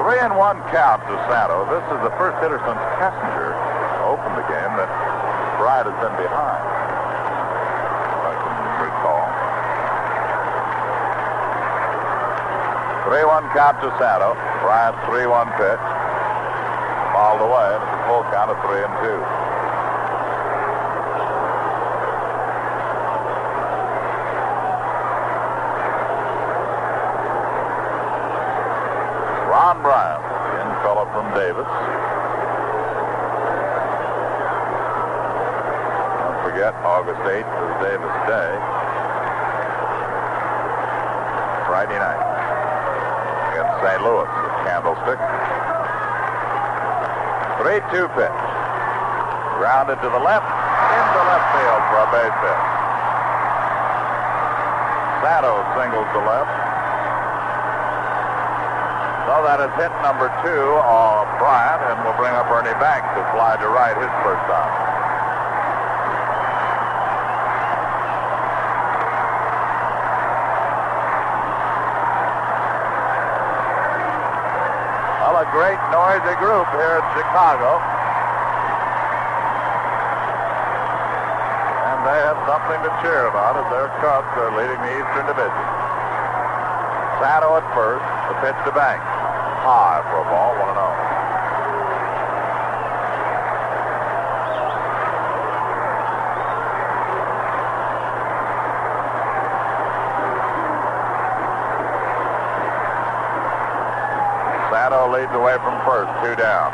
Three 0.03 0.19
and 0.19 0.35
one 0.35 0.59
count 0.75 1.07
to 1.07 1.15
Santo. 1.31 1.63
This 1.71 1.87
is 1.95 2.03
the 2.03 2.11
first 2.19 2.43
hitter 2.43 2.59
since 2.67 2.83
Kessinger 2.99 3.55
opened 4.03 4.35
the 4.35 4.47
game 4.51 4.75
that 4.83 4.91
Bryant 5.63 5.87
has 5.87 5.99
been 6.03 6.17
behind. 6.19 6.59
If 8.03 8.23
I 8.27 8.35
can 8.35 8.83
recall. 8.83 9.31
3-1 13.13 13.53
count 13.53 13.77
to 13.83 13.93
Santo. 14.01 14.33
Bryant's 14.65 14.97
3-1 15.05 15.45
pitch. 15.61 15.85
Fouled 17.13 17.45
away, 17.45 17.77
and 17.77 17.85
it's 17.85 17.93
a 17.93 18.01
full 18.09 18.25
count 18.33 18.49
of 18.49 18.57
3 18.65 18.81
and 18.81 18.97
2. 19.05 19.21
Ron 29.53 29.77
Bryant, 29.85 30.25
in 30.57 30.73
fellow 30.81 31.05
from 31.13 31.29
Davis. 31.37 31.69
Don't 36.17 36.41
forget, 36.49 36.73
August 36.81 37.21
8th 37.29 37.45
is 37.45 37.73
Davis 37.85 38.17
Day. 38.25 38.57
Friday 41.69 41.99
night 41.99 42.22
St. 43.83 44.01
Louis 44.07 44.31
at 44.31 44.55
Candlestick. 44.63 45.19
3-2 47.59 48.07
pitch. 48.15 48.39
Grounded 49.59 49.99
to 50.03 50.09
the 50.11 50.23
left, 50.23 50.47
into 50.47 51.21
left 51.27 51.47
field 51.55 51.83
for 51.91 51.99
a 52.03 52.09
base 52.15 52.39
hit. 52.47 52.61
Santo 55.23 55.55
singles 55.79 56.09
to 56.15 56.21
left. 56.23 56.51
So 59.27 59.39
that 59.47 59.63
is 59.63 59.71
hit 59.79 59.95
number 60.03 60.27
two 60.43 60.67
on 60.83 61.27
Bryant, 61.39 61.83
and 61.91 61.97
we'll 62.03 62.19
bring 62.19 62.35
up 62.35 62.51
Ernie 62.51 62.75
Banks 62.83 63.07
to 63.15 63.23
fly 63.31 63.55
to 63.59 63.69
right 63.71 63.95
his 63.95 64.11
first 64.27 64.43
time. 64.51 64.93
Well, 75.23 75.39
a 75.39 75.47
great 75.63 75.79
noisy 75.95 76.35
group 76.43 76.67
here 76.75 76.99
in 76.99 77.07
Chicago. 77.15 77.79
And 81.87 82.03
they 82.03 82.19
have 82.19 82.35
something 82.51 82.83
to 82.83 82.91
cheer 82.99 83.31
about 83.31 83.55
as 83.55 83.71
their 83.71 83.87
Cubs 84.03 84.27
are 84.43 84.51
leading 84.59 84.83
the 84.83 84.91
Eastern 84.91 85.23
Division. 85.31 85.67
Santo 87.23 87.55
at 87.55 87.67
first, 87.79 88.03
the 88.27 88.35
pitch 88.43 88.59
to 88.67 88.75
Banks. 88.75 89.07
High 89.63 90.03
for 90.11 90.19
a 90.19 90.27
ball, 90.35 90.51
1 90.59 90.75
0. 90.75 91.12
Away 105.33 105.57
from 105.65 105.73
first, 105.89 106.13
two 106.21 106.37
down. 106.37 106.69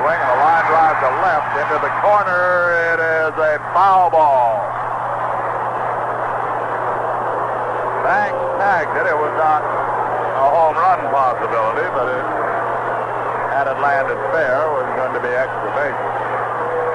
Swing 0.00 0.16
a 0.16 0.34
line 0.40 0.64
drive 0.72 0.96
to 1.04 1.10
left 1.20 1.52
into 1.52 1.76
the 1.84 1.92
corner. 2.00 2.72
It 2.96 2.98
is 2.98 3.34
a 3.36 3.60
foul 3.76 4.08
ball. 4.08 4.56
Banks 8.00 8.40
tagged 8.56 8.96
it. 8.96 9.04
It 9.04 9.12
was 9.12 9.34
not 9.36 9.60
a 9.60 10.46
home 10.48 10.80
run 10.80 11.12
possibility, 11.12 11.84
but 11.92 12.08
it, 12.08 12.24
had 13.52 13.68
it 13.68 13.76
landed 13.84 14.16
fair, 14.32 14.64
was 14.72 14.88
going 14.96 15.12
to 15.12 15.20
be 15.20 15.28
extra 15.36 15.68
bases. 15.76 16.12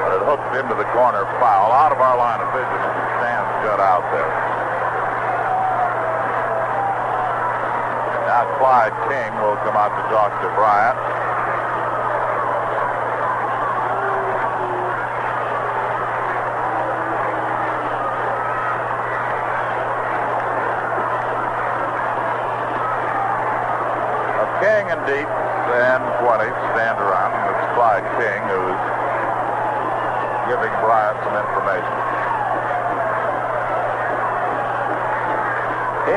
But 0.01 0.11
it 0.17 0.23
hooked 0.25 0.57
into 0.57 0.73
the 0.73 0.89
corner 0.89 1.29
foul, 1.37 1.69
out 1.69 1.93
of 1.93 2.01
our 2.01 2.17
line 2.17 2.41
of 2.41 2.49
vision, 2.49 2.81
and 2.81 2.97
stands 3.21 3.49
shut 3.61 3.77
out 3.79 4.03
there. 4.09 4.44
Clyde 8.57 8.95
King 9.09 9.33
will 9.41 9.57
come 9.65 9.75
out 9.75 9.95
to 9.95 10.03
talk 10.09 10.31
to 10.41 10.47
Bryant. 10.55 11.14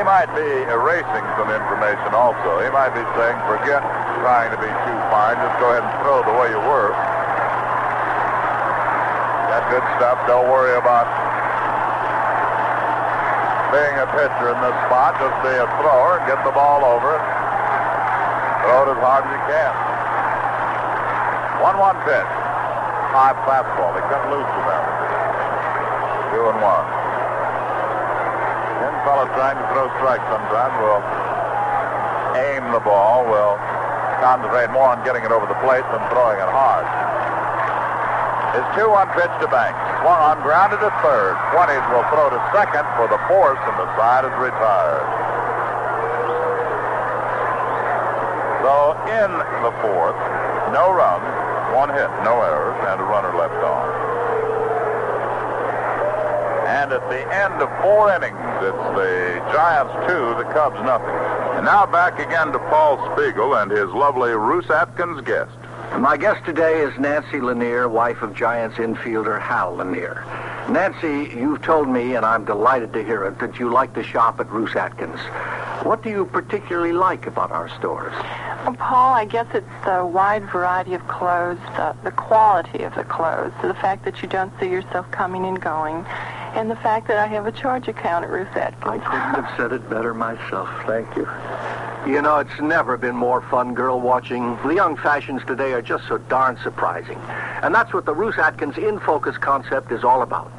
might 0.09 0.33
be 0.33 0.49
erasing 0.73 1.25
some 1.37 1.53
information 1.53 2.17
also. 2.17 2.65
He 2.65 2.69
might 2.73 2.89
be 2.97 3.05
saying, 3.13 3.37
forget 3.45 3.85
trying 4.25 4.49
to 4.49 4.57
be 4.57 4.65
too 4.65 4.99
fine. 5.13 5.37
Just 5.37 5.53
go 5.61 5.69
ahead 5.69 5.85
and 5.85 5.93
throw 6.01 6.25
the 6.25 6.33
way 6.33 6.49
you 6.49 6.57
were. 6.57 6.89
Got 9.53 9.69
good 9.69 9.85
stuff. 10.01 10.17
Don't 10.25 10.49
worry 10.49 10.73
about 10.81 11.05
being 13.69 14.01
a 14.01 14.09
pitcher 14.17 14.49
in 14.49 14.57
this 14.65 14.73
spot. 14.89 15.13
Just 15.21 15.37
be 15.45 15.53
a 15.53 15.69
thrower 15.77 16.17
and 16.17 16.25
get 16.25 16.41
the 16.41 16.57
ball 16.57 16.81
over. 16.81 17.21
Throw 18.65 18.89
it 18.89 18.97
as 18.97 19.01
hard 19.05 19.29
as 19.29 19.31
you 19.37 19.41
can. 19.45 19.73
1 21.69 21.77
1 21.85 22.01
pitch. 22.09 22.33
High 23.13 23.37
fastball. 23.45 23.93
He 23.93 24.01
cut 24.09 24.25
loose 24.33 24.41
lose 24.41 24.57
to 24.57 24.73
2 26.33 26.49
and 26.49 26.61
1 26.65 26.98
of 29.19 29.27
trying 29.35 29.59
to 29.59 29.65
throw 29.75 29.91
strikes 29.99 30.23
sometimes 30.31 30.71
will 30.79 31.03
aim 32.39 32.63
the 32.71 32.79
ball, 32.79 33.27
will 33.27 33.59
concentrate 34.23 34.71
more 34.71 34.87
on 34.87 35.03
getting 35.03 35.27
it 35.27 35.31
over 35.31 35.43
the 35.43 35.59
plate 35.59 35.83
than 35.91 35.99
throwing 36.07 36.39
it 36.39 36.47
hard. 36.47 36.87
His 38.55 38.65
2 38.79 38.87
1 38.87 39.11
pitch 39.13 39.33
to 39.43 39.47
Banks. 39.51 39.77
Swung 40.01 40.19
on, 40.19 40.41
grounded 40.41 40.79
to 40.79 40.91
third. 41.03 41.35
20s 41.51 41.83
will 41.91 42.07
throw 42.09 42.31
to 42.31 42.39
second 42.55 42.87
for 42.95 43.11
the 43.11 43.19
force, 43.27 43.59
and 43.59 43.75
the 43.75 43.87
side 43.99 44.23
is 44.23 44.35
retired. 44.39 45.07
So 48.63 48.95
in 49.19 49.29
the 49.63 49.73
fourth, 49.83 50.19
no 50.71 50.95
runs, 50.95 51.27
one 51.75 51.91
hit, 51.91 52.09
no 52.23 52.39
errors, 52.39 52.79
and 52.87 52.99
a 52.99 53.05
runner 53.05 53.35
left 53.35 53.59
on. 53.63 54.08
And 56.69 56.93
at 56.93 57.01
the 57.09 57.33
end 57.33 57.63
of 57.63 57.69
four 57.81 58.13
innings, 58.13 58.37
it's 58.61 58.85
the 58.93 59.41
Giants 59.51 59.91
two, 60.07 60.37
the 60.37 60.53
Cubs 60.53 60.79
nothing. 60.85 61.09
And 61.57 61.65
now 61.65 61.87
back 61.87 62.19
again 62.19 62.51
to 62.51 62.59
Paul 62.59 63.11
Spiegel 63.15 63.55
and 63.55 63.71
his 63.71 63.89
lovely 63.89 64.33
Roos 64.33 64.69
Atkins 64.69 65.21
guest. 65.21 65.57
My 65.97 66.15
guest 66.15 66.45
today 66.45 66.81
is 66.81 66.93
Nancy 66.99 67.41
Lanier, 67.41 67.89
wife 67.89 68.21
of 68.21 68.35
Giants 68.35 68.77
infielder 68.77 69.41
Hal 69.41 69.77
Lanier. 69.77 70.23
Nancy, 70.69 71.35
you've 71.35 71.63
told 71.63 71.89
me, 71.89 72.13
and 72.13 72.23
I'm 72.23 72.45
delighted 72.45 72.93
to 72.93 73.03
hear 73.03 73.25
it, 73.25 73.39
that 73.39 73.57
you 73.57 73.71
like 73.71 73.95
to 73.95 74.03
shop 74.03 74.39
at 74.39 74.51
Roos 74.51 74.75
Atkins. 74.75 75.19
What 75.83 76.03
do 76.03 76.11
you 76.11 76.25
particularly 76.25 76.91
like 76.91 77.25
about 77.25 77.51
our 77.51 77.67
stores? 77.69 78.13
Well, 78.13 78.75
Paul, 78.75 79.13
I 79.13 79.25
guess 79.25 79.47
it's 79.55 79.65
the 79.85 80.05
wide 80.05 80.43
variety 80.51 80.93
of 80.93 81.07
clothes, 81.07 81.57
the, 81.77 81.95
the 82.03 82.11
quality 82.11 82.83
of 82.83 82.93
the 82.93 83.05
clothes, 83.05 83.53
the 83.63 83.73
fact 83.73 84.05
that 84.05 84.21
you 84.21 84.27
don't 84.27 84.53
see 84.59 84.69
yourself 84.69 85.09
coming 85.09 85.45
and 85.45 85.59
going, 85.59 86.05
and 86.53 86.69
the 86.69 86.75
fact 86.77 87.07
that 87.07 87.17
I 87.17 87.27
have 87.27 87.45
a 87.45 87.51
charge 87.51 87.87
account 87.87 88.25
at 88.25 88.31
Roos 88.31 88.47
Atkins. 88.55 88.83
I 88.83 88.97
couldn't 88.97 89.43
have 89.43 89.57
said 89.57 89.71
it 89.71 89.89
better 89.89 90.13
myself. 90.13 90.69
Thank 90.85 91.15
you. 91.15 91.27
You 92.07 92.21
know, 92.21 92.39
it's 92.39 92.61
never 92.61 92.95
been 92.95 93.15
more 93.15 93.41
fun 93.49 93.73
girl 93.73 93.99
watching. 93.99 94.57
The 94.63 94.73
young 94.73 94.95
fashions 94.95 95.41
today 95.45 95.73
are 95.73 95.81
just 95.81 96.07
so 96.07 96.17
darn 96.17 96.57
surprising. 96.63 97.17
And 97.61 97.75
that's 97.75 97.93
what 97.93 98.05
the 98.05 98.15
Roos 98.15 98.37
Atkins 98.37 98.77
In 98.77 98.99
Focus 98.99 99.37
concept 99.37 99.91
is 99.91 100.05
all 100.05 100.21
about. 100.21 100.49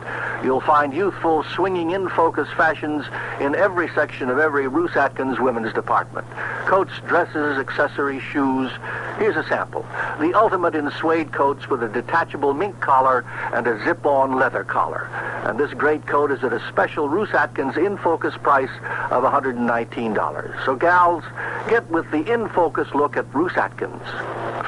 You'll 0.44 0.60
find 0.60 0.92
youthful, 0.92 1.42
swinging 1.44 1.92
in 1.92 2.10
focus 2.10 2.48
fashions 2.56 3.06
in 3.40 3.54
every 3.54 3.88
section 3.94 4.28
of 4.28 4.38
every 4.38 4.68
Roos 4.68 4.94
Atkins 4.96 5.40
women's 5.40 5.72
department. 5.72 6.26
Coats, 6.66 6.92
dresses, 7.06 7.58
accessories, 7.58 8.22
shoes. 8.22 8.70
Here's 9.18 9.36
a 9.36 9.46
sample. 9.48 9.86
The 10.20 10.32
ultimate 10.34 10.74
in 10.74 10.90
suede 10.90 11.32
coats 11.32 11.68
with 11.68 11.82
a 11.82 11.88
detachable 11.88 12.52
mink 12.52 12.80
collar 12.80 13.24
and 13.54 13.66
a 13.66 13.82
zip-on 13.84 14.36
leather 14.36 14.64
collar. 14.64 14.99
And 15.44 15.58
this 15.58 15.72
great 15.72 16.06
coat 16.06 16.30
is 16.30 16.44
at 16.44 16.52
a 16.52 16.60
special 16.68 17.08
Roos 17.08 17.30
Atkins 17.32 17.76
In 17.76 17.96
Focus 17.96 18.34
price 18.42 18.70
of 19.10 19.24
$119. 19.24 20.64
So 20.66 20.76
gals, 20.76 21.24
get 21.68 21.88
with 21.90 22.10
the 22.10 22.30
In 22.30 22.48
Focus 22.50 22.88
look 22.94 23.16
at 23.16 23.32
Roos 23.34 23.56
Atkins. 23.56 24.02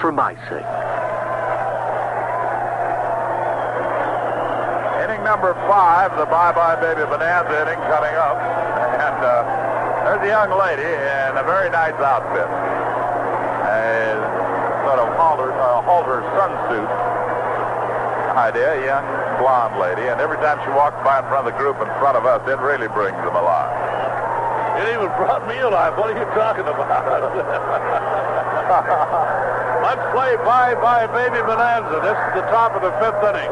For 0.00 0.10
my 0.10 0.34
sake. 0.48 0.64
Inning 5.04 5.22
number 5.24 5.52
five, 5.68 6.16
the 6.18 6.24
Bye 6.26 6.52
Bye 6.52 6.80
Baby 6.80 7.04
Bonanza 7.04 7.62
inning 7.62 7.82
coming 7.88 8.14
up. 8.16 8.38
And 9.02 9.18
uh, 9.24 9.42
there's 10.04 10.22
a 10.22 10.28
young 10.28 10.50
lady 10.58 10.82
in 10.82 11.36
a 11.36 11.42
very 11.42 11.68
nice 11.70 11.94
outfit. 11.94 12.46
A 13.66 14.14
sort 14.86 14.98
of 15.00 15.16
halter, 15.16 15.52
uh, 15.52 15.82
halter 15.82 16.22
sunsuit 16.38 17.12
idea, 18.36 18.84
young 18.86 19.04
blonde 19.42 19.74
lady. 19.82 20.06
And 20.06 20.22
every 20.22 20.38
time 20.38 20.62
she 20.62 20.70
walks 20.70 20.94
by 21.02 21.18
in 21.18 21.26
front 21.26 21.42
of 21.42 21.50
the 21.50 21.58
group 21.58 21.74
in 21.82 21.90
front 21.98 22.14
of 22.14 22.22
us, 22.22 22.38
it 22.46 22.62
really 22.62 22.86
brings 22.94 23.18
them 23.26 23.34
alive. 23.34 23.74
It 24.78 24.94
even 24.94 25.10
brought 25.18 25.42
me 25.50 25.58
alive. 25.58 25.98
What 25.98 26.14
are 26.14 26.18
you 26.18 26.30
talking 26.38 26.62
about? 26.62 26.86
Let's 29.82 30.06
play 30.14 30.38
Bye 30.46 30.78
Bye 30.78 31.10
Baby 31.10 31.42
Bonanza. 31.42 31.98
This 32.06 32.14
is 32.14 32.32
the 32.38 32.46
top 32.54 32.78
of 32.78 32.86
the 32.86 32.94
fifth 33.02 33.18
inning. 33.34 33.50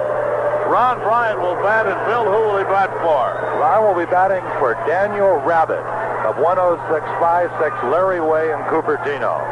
Ron 0.70 1.02
Bryant 1.02 1.42
will 1.42 1.58
bat, 1.66 1.90
and 1.90 1.98
Bill, 2.06 2.22
who 2.22 2.46
will 2.46 2.62
he 2.62 2.68
bat 2.70 2.94
for? 3.02 3.34
Ron 3.58 3.82
will 3.82 3.98
be 3.98 4.06
batting 4.06 4.46
for 4.62 4.78
Daniel 4.86 5.42
Rabbit 5.42 5.82
of 6.22 6.38
10656 6.38 7.50
Larry 7.90 8.22
Way 8.22 8.54
in 8.54 8.62
Cupertino. 8.70 9.42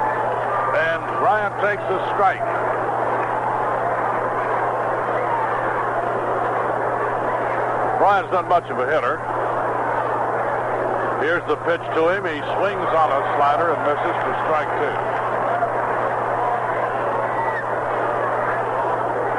And 0.79 1.03
Bryant 1.19 1.59
takes 1.59 1.83
a 1.83 1.99
strike. 2.15 2.47
Bryant's 8.09 8.33
not 8.33 8.49
much 8.49 8.65
of 8.71 8.79
a 8.81 8.87
hitter. 8.89 9.21
Here's 11.21 11.45
the 11.45 11.61
pitch 11.69 11.85
to 11.93 12.09
him. 12.09 12.25
He 12.25 12.41
swings 12.57 12.89
on 12.97 13.13
a 13.13 13.21
slider 13.37 13.69
and 13.69 13.81
misses 13.85 14.17
for 14.25 14.33
strike 14.49 14.73
two. 14.81 14.97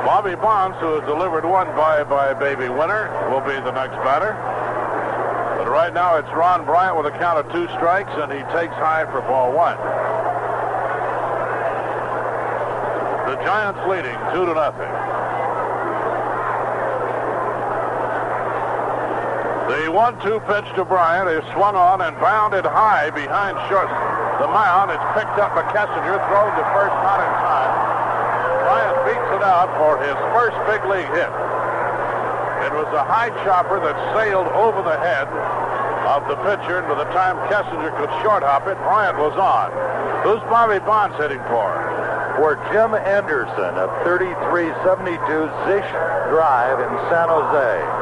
Bobby 0.05 0.35
Bonds, 0.35 0.77
who 0.77 1.01
has 1.01 1.03
delivered 1.09 1.45
one 1.45 1.65
Bye 1.73 2.03
Bye 2.03 2.35
Baby 2.35 2.69
winner, 2.69 3.09
will 3.33 3.41
be 3.41 3.57
the 3.57 3.73
next 3.73 3.97
batter. 4.05 4.37
But 5.57 5.67
right 5.67 5.91
now 5.91 6.17
it's 6.17 6.29
Ron 6.29 6.63
Bryant 6.63 6.95
with 6.95 7.07
a 7.07 7.17
count 7.17 7.39
of 7.41 7.51
two 7.51 7.65
strikes, 7.73 8.11
and 8.21 8.31
he 8.31 8.45
takes 8.53 8.77
high 8.77 9.09
for 9.09 9.21
ball 9.21 9.51
one. 9.51 9.77
The 13.33 13.41
Giants 13.41 13.81
leading 13.89 14.13
two 14.29 14.45
to 14.45 14.53
nothing. 14.53 15.18
One-two 19.89 20.39
pitch 20.45 20.69
to 20.77 20.85
Bryant 20.85 21.27
is 21.33 21.41
swung 21.57 21.73
on 21.73 22.05
and 22.05 22.13
bounded 22.21 22.61
high 22.61 23.09
behind 23.09 23.57
short. 23.67 23.89
The 24.37 24.45
mound. 24.45 24.93
It's 24.93 25.09
picked 25.17 25.35
up 25.41 25.57
by 25.57 25.65
Kessinger, 25.73 26.15
thrown 26.29 26.51
to 26.53 26.63
first, 26.71 26.95
not 27.03 27.19
in 27.19 27.33
time. 27.41 27.73
Bryant 28.69 28.97
beats 29.09 29.29
it 29.33 29.43
out 29.43 29.67
for 29.81 29.97
his 29.99 30.15
first 30.31 30.55
big 30.69 30.85
league 30.87 31.09
hit. 31.11 31.33
It 32.69 32.71
was 32.77 32.87
a 32.93 33.01
high 33.01 33.33
chopper 33.43 33.81
that 33.81 33.97
sailed 34.13 34.47
over 34.53 34.85
the 34.85 34.95
head 35.01 35.27
of 36.05 36.23
the 36.29 36.37
pitcher, 36.45 36.79
and 36.79 36.87
by 36.87 37.01
the 37.01 37.09
time 37.09 37.35
Kessinger 37.49 37.91
could 37.97 38.13
short 38.21 38.45
hop 38.45 38.69
it, 38.69 38.77
Bryant 38.85 39.17
was 39.17 39.33
on. 39.35 39.73
Who's 40.21 40.39
Bobby 40.47 40.79
Bonds 40.85 41.17
hitting 41.17 41.41
for? 41.49 41.67
For 42.37 42.55
Jim 42.71 42.93
Anderson 42.93 43.73
of 43.75 43.89
3372 44.05 45.17
Zish 45.65 45.91
Drive 46.29 46.77
in 46.77 46.93
San 47.09 47.27
Jose. 47.27 47.98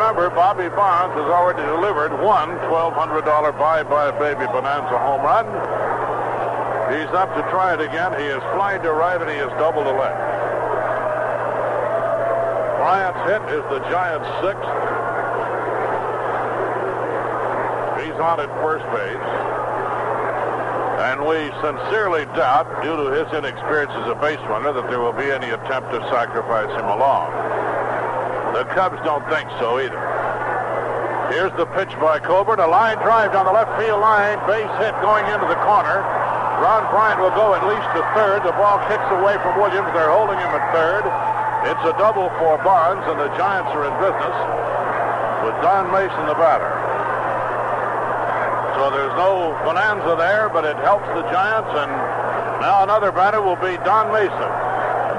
Remember, 0.00 0.30
Bobby 0.30 0.72
Bonds 0.72 1.12
has 1.12 1.28
already 1.28 1.60
delivered 1.60 2.24
one 2.24 2.56
$1,200 2.72 3.52
Bye 3.60 3.84
Bye 3.84 4.10
Baby 4.16 4.48
Bonanza 4.48 4.96
home 4.96 5.20
run. 5.20 5.44
He's 6.88 7.12
up 7.12 7.28
to 7.36 7.44
try 7.52 7.76
it 7.76 7.84
again. 7.84 8.16
He 8.16 8.24
has 8.32 8.40
flying 8.56 8.80
to 8.80 8.96
right, 8.96 9.20
and 9.20 9.28
he 9.28 9.36
has 9.36 9.52
doubled 9.60 9.84
to 9.84 9.92
left. 9.92 10.16
Bryant's 12.80 13.20
hit 13.28 13.44
is 13.52 13.64
the 13.68 13.84
Giants' 13.92 14.24
sixth. 14.40 14.72
He's 18.00 18.16
on 18.24 18.40
at 18.40 18.48
first 18.64 18.88
base. 18.96 19.28
And 21.12 21.28
we 21.28 21.52
sincerely 21.60 22.24
doubt, 22.32 22.72
due 22.80 22.96
to 22.96 23.12
his 23.20 23.28
inexperience 23.36 23.92
as 24.00 24.08
a 24.08 24.16
base 24.16 24.40
runner, 24.48 24.72
that 24.72 24.88
there 24.88 25.04
will 25.04 25.12
be 25.12 25.28
any 25.28 25.52
attempt 25.52 25.92
to 25.92 26.00
sacrifice 26.08 26.72
him 26.72 26.88
along. 26.88 27.59
The 28.52 28.64
Cubs 28.74 28.98
don't 29.04 29.22
think 29.30 29.48
so 29.62 29.78
either. 29.78 30.02
Here's 31.30 31.54
the 31.54 31.66
pitch 31.78 31.94
by 32.02 32.18
Colborn. 32.18 32.58
A 32.58 32.66
line 32.66 32.98
drive 32.98 33.30
down 33.30 33.46
the 33.46 33.54
left 33.54 33.70
field 33.78 34.02
line. 34.02 34.42
Base 34.50 34.70
hit 34.82 34.94
going 34.98 35.22
into 35.30 35.46
the 35.46 35.54
corner. 35.62 36.02
Ron 36.58 36.84
Bryant 36.90 37.22
will 37.22 37.32
go 37.38 37.54
at 37.54 37.62
least 37.64 37.86
to 37.94 38.02
third. 38.18 38.42
The 38.42 38.52
ball 38.58 38.82
kicks 38.90 39.06
away 39.14 39.38
from 39.38 39.54
Williams. 39.56 39.88
They're 39.94 40.10
holding 40.10 40.36
him 40.36 40.50
at 40.50 40.66
third. 40.74 41.06
It's 41.70 41.84
a 41.86 41.94
double 41.96 42.28
for 42.42 42.58
Bonds, 42.66 43.06
and 43.06 43.16
the 43.16 43.30
Giants 43.38 43.70
are 43.72 43.86
in 43.86 43.94
business 44.02 44.36
with 45.46 45.56
Don 45.62 45.88
Mason, 45.94 46.26
the 46.26 46.34
batter. 46.34 46.74
So 48.76 48.90
there's 48.90 49.14
no 49.14 49.56
bonanza 49.64 50.16
there, 50.18 50.48
but 50.48 50.64
it 50.64 50.76
helps 50.82 51.06
the 51.14 51.22
Giants, 51.30 51.70
and 51.80 51.92
now 52.60 52.82
another 52.82 53.12
batter 53.12 53.40
will 53.40 53.56
be 53.56 53.78
Don 53.84 54.12
Mason. 54.12 54.69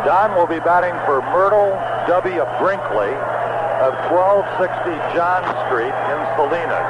Don 0.06 0.36
will 0.36 0.48
be 0.48 0.60
batting 0.60 0.96
for 1.06 1.22
Myrtle 1.36 1.76
W. 2.08 2.42
Brinkley 2.58 3.14
of 3.84 3.94
1260 4.10 4.94
John 5.14 5.44
Street 5.68 5.94
in 5.94 6.20
Salinas. 6.34 6.90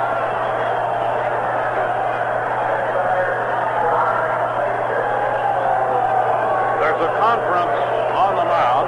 There's 6.79 7.01
a 7.03 7.11
conference 7.19 7.77
on 8.15 8.31
the 8.37 8.47
mound. 8.47 8.87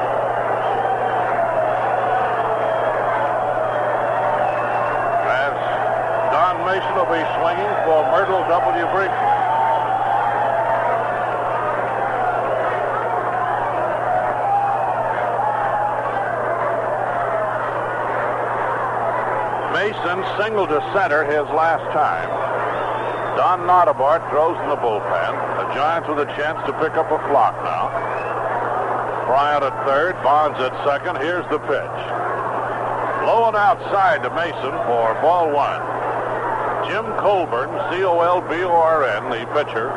As 5.26 5.56
Don 6.32 6.56
Mason 6.70 6.94
will 6.96 7.12
be 7.12 7.24
swinging 7.42 7.74
for 7.84 8.06
Myrtle 8.14 8.46
W. 8.48 8.86
Brinkley. 8.96 9.44
Mason 20.44 20.58
singled 20.58 20.70
to 20.70 20.92
center 20.94 21.24
his 21.24 21.48
last 21.56 21.84
time. 21.94 22.28
Don 23.38 23.64
Nottebart 23.64 24.30
throws 24.30 24.60
in 24.60 24.70
the 24.70 24.76
bullpen. 24.76 25.32
The 25.56 25.74
Giants 25.74 26.10
with 26.10 26.20
a 26.20 26.30
chance 26.36 26.60
to 26.68 26.74
pick 26.84 27.00
up 27.00 27.10
a 27.12 27.20
flock 27.32 27.56
now. 27.64 27.88
Bryant 29.26 29.64
at 29.64 29.86
third, 29.88 30.16
Bonds 30.22 30.60
at 30.60 30.76
second. 30.84 31.16
Here's 31.24 31.48
the 31.50 31.60
pitch. 31.60 31.98
Low 33.24 33.48
and 33.48 33.56
outside 33.56 34.22
to 34.24 34.30
Mason 34.36 34.76
for 34.84 35.16
ball 35.24 35.48
one. 35.48 35.80
Jim 36.92 37.06
Colborn, 37.24 37.72
C-O-L-B-O-R-N, 37.92 39.24
the 39.32 39.48
pitcher 39.56 39.88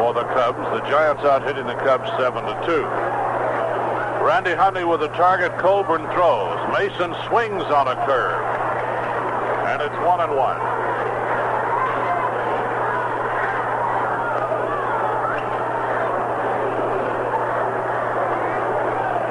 for 0.00 0.14
the 0.14 0.24
Cubs. 0.32 0.64
The 0.72 0.80
Giants 0.88 1.22
out 1.24 1.44
hitting 1.44 1.66
the 1.66 1.76
Cubs 1.84 2.08
7 2.16 2.42
to 2.42 2.56
2. 2.64 2.88
Randy 4.24 4.54
Hundley 4.54 4.84
with 4.84 5.00
the 5.00 5.12
target. 5.12 5.52
Colborn 5.58 6.02
throws. 6.16 6.58
Mason 6.72 7.14
swings 7.28 7.62
on 7.68 7.86
a 7.86 7.94
curve. 8.06 8.45
It's 9.96 10.04
one 10.04 10.20
and 10.20 10.36
one. 10.36 10.60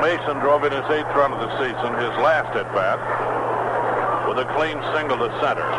Mason 0.02 0.42
drove 0.42 0.64
in 0.66 0.72
his 0.74 0.86
eighth 0.90 1.14
run 1.14 1.34
of 1.34 1.40
the 1.40 1.54
season, 1.62 1.94
his 2.02 2.18
last 2.18 2.50
at 2.58 2.66
bat, 2.74 2.98
with 4.28 4.40
a 4.40 4.46
clean 4.58 4.82
single 4.98 5.18
to 5.22 5.30
center. 5.38 5.70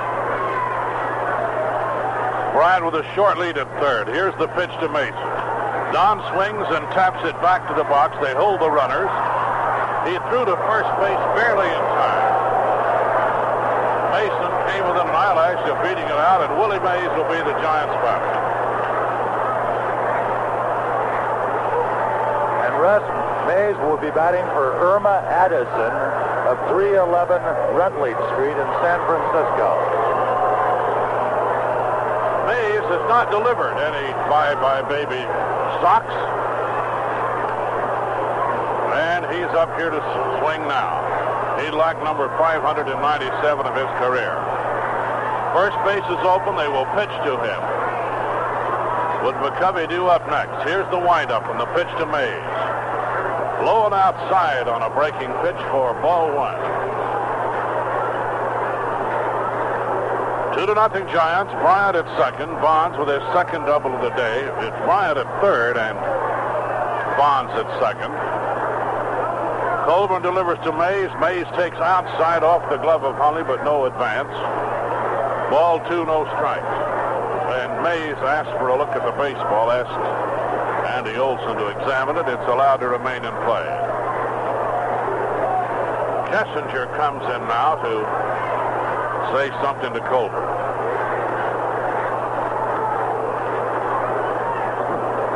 Bryant 2.54 2.86
with 2.86 2.94
a 2.94 3.14
short 3.14 3.38
lead 3.38 3.58
at 3.58 3.66
third. 3.82 4.06
Here's 4.06 4.38
the 4.38 4.46
pitch 4.54 4.70
to 4.78 4.88
Mason. 4.88 5.14
Don 5.90 6.22
swings 6.30 6.66
and 6.70 6.86
taps 6.94 7.26
it 7.26 7.34
back 7.42 7.66
to 7.66 7.74
the 7.74 7.84
box. 7.90 8.14
They 8.22 8.34
hold 8.34 8.60
the 8.60 8.70
runners. 8.70 9.10
He 10.06 10.14
threw 10.30 10.46
to 10.46 10.54
first 10.70 10.90
base 11.02 11.22
barely 11.34 11.66
in 11.66 11.82
time. 11.98 12.26
Mason 14.16 14.48
came 14.72 14.80
within 14.88 15.04
an 15.04 15.14
eyelash 15.26 15.58
of 15.66 15.82
beating 15.82 16.06
it 16.06 16.20
out, 16.22 16.38
and 16.46 16.54
Willie 16.54 16.78
Mays 16.78 17.10
will 17.18 17.26
be 17.26 17.42
the 17.42 17.56
Giants' 17.58 17.98
batter. 17.98 18.30
And 22.62 22.72
Russ 22.78 23.02
Mays 23.50 23.74
will 23.82 23.98
be 23.98 24.14
batting 24.14 24.46
for 24.54 24.78
Irma 24.78 25.26
Addison 25.26 25.90
of 26.46 26.54
311 26.70 27.42
Rutledge 27.74 28.14
Street 28.38 28.54
in 28.54 28.68
San 28.86 29.02
Francisco. 29.02 29.68
Mays 32.46 32.86
has 32.86 33.02
not 33.10 33.26
delivered 33.34 33.74
any 33.82 34.06
bye-bye 34.30 34.86
baby 34.86 35.26
socks. 35.82 36.14
And 38.94 39.26
he's 39.34 39.50
up 39.58 39.74
here 39.74 39.90
to 39.90 39.98
swing 40.38 40.62
now. 40.70 41.02
He'd 41.58 41.74
like 41.74 41.98
number 42.04 42.28
597 42.38 43.66
of 43.66 43.74
his 43.74 43.90
career. 43.98 44.45
First 45.56 45.80
base 45.88 46.04
is 46.12 46.20
open. 46.20 46.52
They 46.60 46.68
will 46.68 46.84
pitch 46.92 47.08
to 47.24 47.32
him. 47.40 47.60
Would 49.24 49.40
McCovey 49.40 49.88
do 49.88 50.04
up 50.04 50.28
next? 50.28 50.68
Here's 50.68 50.84
the 50.92 51.00
windup 51.00 51.48
and 51.48 51.58
the 51.58 51.64
pitch 51.72 51.88
to 51.96 52.04
Mays. 52.04 52.44
Low 53.64 53.88
and 53.88 53.94
outside 53.96 54.68
on 54.68 54.84
a 54.84 54.92
breaking 54.92 55.32
pitch 55.40 55.56
for 55.72 55.96
ball 56.04 56.28
one. 56.36 56.60
Two 60.52 60.66
to 60.68 60.74
nothing 60.76 61.08
Giants. 61.08 61.50
Bryant 61.64 61.96
at 62.04 62.08
second. 62.20 62.52
Bonds 62.60 62.98
with 63.00 63.08
his 63.08 63.24
second 63.32 63.64
double 63.64 63.96
of 63.96 64.02
the 64.02 64.12
day. 64.12 64.44
It's 64.60 64.76
Bryant 64.84 65.16
at 65.16 65.40
third 65.40 65.80
and 65.80 65.96
Bonds 67.16 67.56
at 67.56 67.64
second. 67.80 68.12
Colborn 69.88 70.20
delivers 70.20 70.58
to 70.68 70.72
Mays. 70.76 71.08
Mays 71.16 71.48
takes 71.56 71.80
outside 71.80 72.44
off 72.44 72.68
the 72.68 72.76
glove 72.76 73.04
of 73.04 73.16
Hundley, 73.16 73.42
but 73.42 73.64
no 73.64 73.86
advance. 73.86 74.65
Ball 75.51 75.78
two, 75.89 76.05
no 76.05 76.27
strikes. 76.36 76.66
And 77.56 77.82
Mays 77.82 78.18
asked 78.27 78.51
for 78.59 78.68
a 78.68 78.77
look 78.77 78.90
at 78.90 79.05
the 79.05 79.12
baseball, 79.12 79.70
asked 79.70 79.94
Andy 80.90 81.16
Olsen 81.18 81.56
to 81.56 81.68
examine 81.68 82.16
it. 82.16 82.27
It's 82.28 82.48
allowed 82.48 82.78
to 82.78 82.89
remain 82.89 83.24
in 83.24 83.32
play. 83.47 83.66
Kessinger 86.35 86.86
comes 86.97 87.23
in 87.23 87.40
now 87.47 87.77
to 87.77 88.02
say 89.39 89.51
something 89.62 89.93
to 89.94 90.01
Colborn. 90.10 90.43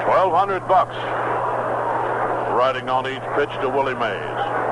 Twelve 0.05 0.33
hundred 0.35 0.67
bucks 0.67 0.97
riding 2.59 2.89
on 2.91 3.07
each 3.07 3.23
pitch 3.39 3.51
to 3.63 3.69
Willie 3.69 3.95
Mays. 3.95 4.70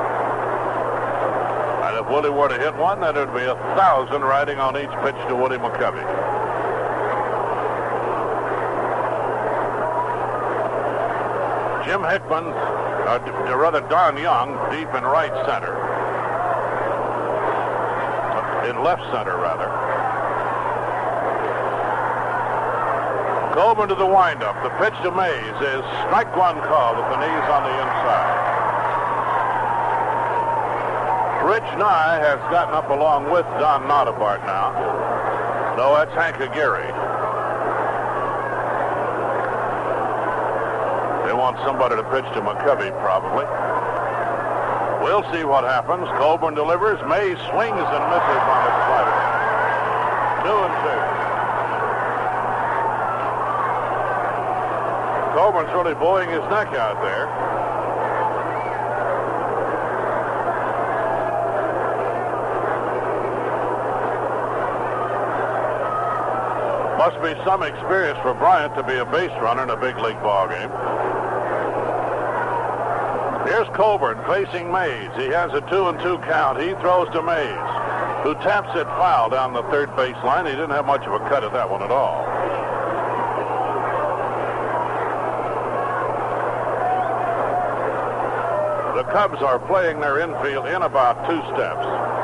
If 2.09 2.15
Willie 2.15 2.31
were 2.31 2.49
to 2.49 2.57
hit 2.59 2.75
one, 2.77 3.03
then 3.03 3.17
would 3.17 3.35
be 3.35 3.45
a 3.45 3.55
thousand 3.77 4.23
riding 4.23 4.59
on 4.59 4.79
each 4.79 4.89
pitch 5.05 5.29
to 5.29 5.37
Woody 5.37 5.61
McCovey. 5.61 6.01
Jim 11.85 12.01
Hickman, 12.01 12.49
uh, 12.49 13.21
rather 13.55 13.83
Don 13.93 14.17
Young, 14.17 14.57
deep 14.73 14.89
in 14.97 15.05
right 15.05 15.37
center. 15.45 15.77
In 18.65 18.83
left 18.83 19.05
center, 19.13 19.37
rather. 19.37 19.69
Colborn 23.53 23.91
to 23.91 23.95
the 23.95 24.07
windup. 24.07 24.57
The 24.63 24.71
pitch 24.81 24.97
to 25.03 25.11
Mays 25.13 25.61
is 25.61 25.85
strike 26.09 26.35
one 26.35 26.57
call 26.73 26.97
with 26.97 27.05
the 27.13 27.21
knees 27.21 27.49
on 27.53 27.65
the 27.65 27.75
inside. 27.77 28.38
Rich 31.49 31.65
Nye 31.81 32.21
has 32.21 32.37
gotten 32.53 32.75
up 32.75 32.91
along 32.91 33.33
with 33.33 33.47
Don 33.57 33.89
Nottebart 33.89 34.45
now. 34.45 34.69
No, 35.81 35.97
uh, 35.97 36.05
that's 36.05 36.13
Hank 36.13 36.37
Aguirre. 36.45 36.85
They 41.25 41.33
want 41.33 41.57
somebody 41.65 41.97
to 41.97 42.05
pitch 42.13 42.29
to 42.37 42.45
McCovey, 42.45 42.93
probably. 43.01 43.49
We'll 45.01 45.25
see 45.33 45.49
what 45.49 45.65
happens. 45.65 46.05
Colborn 46.21 46.53
delivers. 46.55 47.01
May 47.09 47.33
swings 47.49 47.81
and 47.81 48.05
misses 48.13 48.45
on 48.45 48.61
the 48.69 48.73
slider. 48.85 49.17
Two 50.45 50.53
and 50.53 50.75
two. 50.85 51.01
Colborn's 55.33 55.73
really 55.73 55.97
blowing 55.97 56.29
his 56.29 56.45
neck 56.53 56.77
out 56.77 57.01
there. 57.01 57.25
Must 66.99 67.18
be 67.35 67.45
some 67.45 67.63
experience 67.63 68.19
for 68.23 68.33
Bryant 68.33 68.75
to 68.75 68.83
be 68.83 68.95
a 68.95 69.05
base 69.05 69.33
runner 69.43 69.63
in 69.63 69.71
a 69.71 69.77
big 69.77 69.97
league 69.99 70.21
ball 70.23 70.49
game. 70.49 70.71
Here's 73.47 73.69
Colborn 73.77 74.17
facing 74.25 74.73
Mays. 74.73 75.11
He 75.17 75.29
has 75.29 75.53
a 75.53 75.61
two 75.69 75.89
and 75.89 75.99
two 76.01 76.17
count. 76.25 76.61
He 76.61 76.73
throws 76.81 77.09
to 77.13 77.23
Mays, 77.23 77.69
who 78.25 78.33
taps 78.45 78.71
it 78.77 78.85
foul 78.97 79.29
down 79.29 79.53
the 79.53 79.63
third 79.65 79.95
base 79.97 80.17
line. 80.25 80.47
He 80.47 80.53
didn't 80.53 80.71
have 80.71 80.87
much 80.87 81.03
of 81.03 81.13
a 81.13 81.19
cut 81.29 81.45
at 81.45 81.53
that 81.53 81.69
one 81.69 81.83
at 81.83 81.91
all. 81.91 82.25
The 88.97 89.05
Cubs 89.13 89.43
are 89.43 89.59
playing 89.59 90.01
their 90.01 90.21
infield 90.21 90.67
in 90.67 90.83
about 90.83 91.29
two 91.29 91.41
steps. 91.55 92.19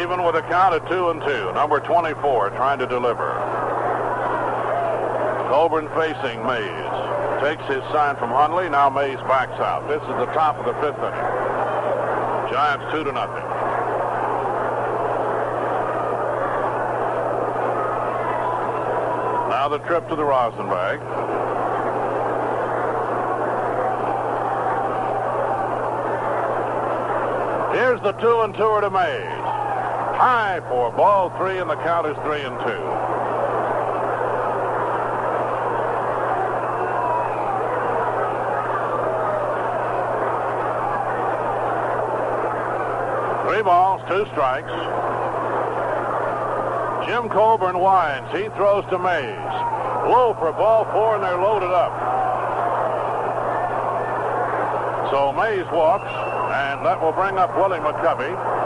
Even 0.00 0.24
with 0.24 0.34
a 0.34 0.38
count 0.50 0.74
of 0.74 0.82
two 0.88 1.10
and 1.10 1.22
two, 1.22 1.52
number 1.52 1.78
24 1.78 2.50
trying 2.50 2.80
to 2.80 2.86
deliver. 2.86 3.30
Colborn 5.46 5.86
facing 5.94 6.44
Mays. 6.44 6.90
Takes 7.40 7.62
his 7.70 7.82
sign 7.94 8.16
from 8.16 8.30
Hundley. 8.30 8.68
Now 8.68 8.90
Mays 8.90 9.18
backs 9.30 9.60
out. 9.60 9.86
This 9.86 10.02
is 10.02 10.08
the 10.18 10.26
top 10.34 10.58
of 10.58 10.66
the 10.66 10.74
fifth 10.82 10.98
inning. 10.98 12.50
Giants 12.50 12.84
two 12.90 13.04
to 13.04 13.12
nothing. 13.12 13.46
Now 19.50 19.68
the 19.68 19.78
trip 19.86 20.08
to 20.08 20.16
the 20.16 20.24
rosin 20.24 20.66
bag. 20.66 20.98
Here's 27.72 28.00
the 28.02 28.12
two 28.12 28.40
and 28.40 28.52
two 28.52 28.80
to 28.80 28.90
Mays. 28.90 29.49
High 30.20 30.60
for 30.68 30.92
ball 30.92 31.30
three, 31.38 31.56
and 31.60 31.70
the 31.70 31.76
count 31.76 32.06
is 32.06 32.14
three 32.16 32.42
and 32.42 32.52
two. 32.60 32.84
Three 43.48 43.62
balls, 43.62 44.02
two 44.12 44.26
strikes. 44.32 44.68
Jim 47.08 47.30
Colborn 47.30 47.80
winds. 47.80 48.30
He 48.36 48.50
throws 48.60 48.84
to 48.90 48.98
Mays. 48.98 49.24
Low 50.04 50.36
for 50.38 50.52
ball 50.52 50.84
four, 50.92 51.14
and 51.14 51.24
they're 51.24 51.40
loaded 51.40 51.72
up. 51.72 51.96
So 55.10 55.32
Mays 55.32 55.64
walks, 55.72 56.12
and 56.52 56.84
that 56.84 57.00
will 57.00 57.12
bring 57.12 57.38
up 57.38 57.56
Willie 57.56 57.78
McCovey 57.78 58.59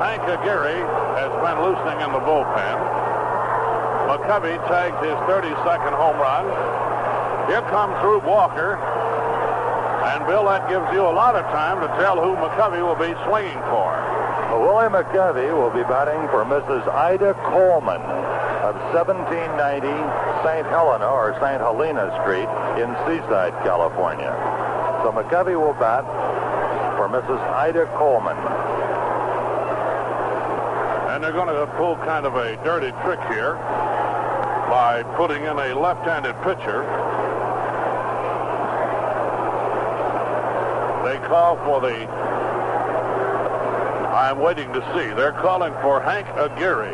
Hank 0.00 0.24
Aguirre 0.24 0.80
has 1.20 1.28
been 1.44 1.60
loosening 1.60 2.00
in 2.00 2.10
the 2.16 2.24
bullpen. 2.24 2.76
McCovey 4.08 4.56
tagged 4.64 4.96
his 5.04 5.12
32nd 5.28 5.92
home 5.92 6.16
run. 6.16 6.48
Here 7.52 7.60
comes 7.68 7.92
Rube 8.02 8.24
Walker. 8.24 8.80
And 10.08 10.24
Bill, 10.24 10.48
that 10.48 10.64
gives 10.72 10.88
you 10.96 11.04
a 11.04 11.12
lot 11.12 11.36
of 11.36 11.44
time 11.52 11.84
to 11.84 11.88
tell 12.00 12.16
who 12.16 12.32
McCovey 12.40 12.80
will 12.80 12.96
be 12.96 13.12
swinging 13.28 13.60
for. 13.68 13.92
Willie 14.56 14.88
McCovey 14.88 15.52
will 15.52 15.68
be 15.68 15.84
batting 15.84 16.24
for 16.32 16.48
Mrs. 16.48 16.88
Ida 16.88 17.34
Coleman 17.52 18.00
of 18.64 18.80
1790 18.96 19.84
St. 20.48 20.64
Helena 20.72 21.12
or 21.12 21.36
St. 21.44 21.60
Helena 21.60 22.08
Street 22.24 22.48
in 22.80 22.88
Seaside, 23.04 23.52
California. 23.68 24.32
So 25.04 25.12
McCovey 25.12 25.60
will 25.60 25.76
bat 25.76 26.08
for 26.96 27.04
Mrs. 27.12 27.36
Ida 27.52 27.84
Coleman. 28.00 28.36
And 31.20 31.26
they're 31.26 31.44
going 31.44 31.54
to 31.54 31.66
pull 31.76 31.96
kind 31.96 32.24
of 32.24 32.36
a 32.36 32.56
dirty 32.64 32.92
trick 33.04 33.20
here 33.28 33.56
by 34.72 35.02
putting 35.18 35.42
in 35.42 35.52
a 35.52 35.78
left-handed 35.78 36.32
pitcher. 36.36 36.80
They 41.04 41.18
call 41.28 41.56
for 41.56 41.82
the. 41.82 42.08
I'm 44.16 44.38
waiting 44.38 44.72
to 44.72 44.80
see. 44.94 45.12
They're 45.14 45.36
calling 45.36 45.74
for 45.82 46.00
Hank 46.00 46.26
Aguirre. 46.38 46.88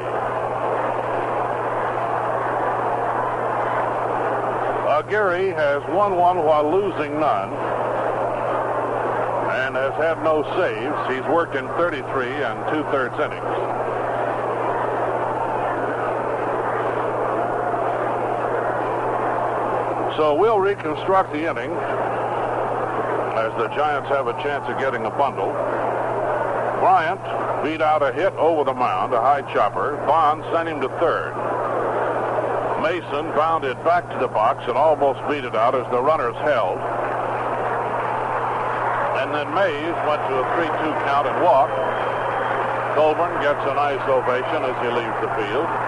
Aguirre 4.90 5.54
has 5.54 5.84
won 5.94 6.16
one 6.16 6.38
while 6.38 6.68
losing 6.68 7.20
none 7.20 7.52
and 9.54 9.76
has 9.76 9.94
had 9.94 10.20
no 10.24 10.42
saves. 10.58 11.14
He's 11.14 11.32
worked 11.32 11.54
in 11.54 11.68
33 11.78 12.26
and 12.26 12.74
two-thirds 12.74 13.14
innings. 13.20 13.85
So 20.16 20.34
we'll 20.34 20.60
reconstruct 20.60 21.30
the 21.32 21.44
inning 21.44 21.70
as 23.36 23.52
the 23.60 23.68
Giants 23.76 24.08
have 24.08 24.28
a 24.28 24.32
chance 24.42 24.64
of 24.64 24.80
getting 24.80 25.04
a 25.04 25.10
bundle. 25.10 25.52
Bryant 26.80 27.20
beat 27.62 27.82
out 27.82 28.00
a 28.02 28.12
hit 28.16 28.32
over 28.40 28.64
the 28.64 28.72
mound, 28.72 29.12
a 29.12 29.20
high 29.20 29.42
chopper. 29.52 30.00
Bond 30.08 30.42
sent 30.56 30.70
him 30.70 30.80
to 30.80 30.88
third. 31.04 31.36
Mason 32.80 33.28
bounded 33.36 33.76
back 33.84 34.08
to 34.08 34.16
the 34.18 34.28
box 34.28 34.64
and 34.68 34.76
almost 34.76 35.20
beat 35.28 35.44
it 35.44 35.54
out 35.54 35.74
as 35.74 35.84
the 35.92 36.00
runners 36.00 36.36
held. 36.48 36.80
And 39.20 39.36
then 39.36 39.52
Mays 39.52 39.96
went 40.08 40.24
to 40.32 40.34
a 40.40 40.44
3-2 40.56 41.04
count 41.04 41.28
and 41.28 41.44
walked. 41.44 41.76
Colborn 42.96 43.36
gets 43.44 43.60
a 43.68 43.74
nice 43.76 44.00
ovation 44.08 44.64
as 44.64 44.76
he 44.80 44.88
leaves 44.96 45.18
the 45.20 45.28
field. 45.36 45.85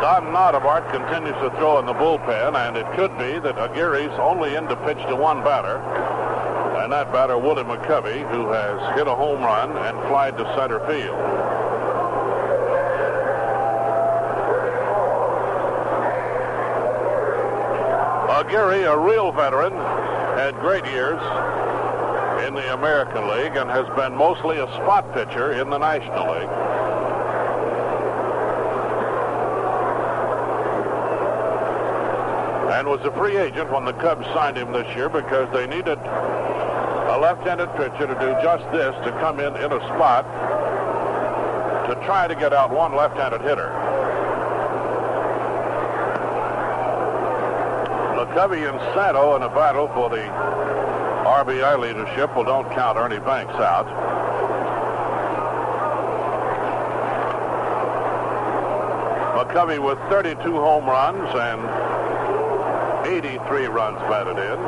Don 0.00 0.32
Nottebart 0.32 0.88
continues 0.92 1.34
to 1.42 1.50
throw 1.58 1.80
in 1.80 1.86
the 1.86 1.92
bullpen, 1.92 2.54
and 2.54 2.76
it 2.76 2.86
could 2.94 3.10
be 3.18 3.40
that 3.40 3.58
Aguirre's 3.58 4.16
only 4.20 4.54
in 4.54 4.68
to 4.68 4.76
pitch 4.86 4.98
to 5.08 5.16
one 5.16 5.42
batter, 5.42 5.78
and 6.80 6.92
that 6.92 7.12
batter, 7.12 7.36
Willie 7.36 7.64
McCovey, 7.64 8.22
who 8.30 8.46
has 8.52 8.96
hit 8.96 9.08
a 9.08 9.14
home 9.14 9.40
run 9.42 9.76
and 9.76 9.98
flied 10.06 10.38
to 10.38 10.44
center 10.54 10.78
field. 10.86 11.18
Aguirre, 18.38 18.84
a 18.84 18.96
real 18.96 19.32
veteran, 19.32 19.72
had 20.38 20.54
great 20.60 20.84
years 20.86 21.18
in 22.46 22.54
the 22.54 22.72
American 22.72 23.26
League 23.26 23.56
and 23.56 23.68
has 23.68 23.86
been 23.96 24.16
mostly 24.16 24.58
a 24.58 24.66
spot 24.74 25.12
pitcher 25.12 25.60
in 25.60 25.68
the 25.70 25.78
National 25.78 26.32
League. 26.34 26.87
Was 32.98 33.12
a 33.12 33.16
free 33.16 33.36
agent 33.36 33.70
when 33.70 33.84
the 33.84 33.92
Cubs 33.92 34.26
signed 34.34 34.56
him 34.56 34.72
this 34.72 34.86
year 34.96 35.08
because 35.08 35.52
they 35.52 35.66
needed 35.66 35.98
a 35.98 37.18
left-handed 37.20 37.68
pitcher 37.76 38.06
to 38.06 38.14
do 38.18 38.34
just 38.42 38.64
this, 38.72 38.92
to 39.04 39.12
come 39.20 39.38
in 39.38 39.54
in 39.56 39.72
a 39.72 39.80
spot 39.94 40.24
to 41.86 41.94
try 42.04 42.26
to 42.26 42.34
get 42.34 42.52
out 42.52 42.70
one 42.70 42.94
left-handed 42.96 43.40
hitter. 43.42 43.70
McCovey 48.18 48.68
and 48.68 48.78
Santo 48.94 49.36
in 49.36 49.42
a 49.42 49.48
battle 49.48 49.86
for 49.88 50.10
the 50.10 50.22
RBI 50.22 51.78
leadership. 51.78 52.34
Well, 52.34 52.44
don't 52.44 52.70
count 52.74 52.98
Ernie 52.98 53.20
Banks 53.20 53.54
out. 53.54 53.86
McCovey 59.38 59.82
with 59.82 59.98
32 60.10 60.52
home 60.52 60.84
runs 60.84 61.28
and 61.34 61.97
83 63.08 63.72
runs 63.72 63.96
batted 64.04 64.36
in. 64.36 64.58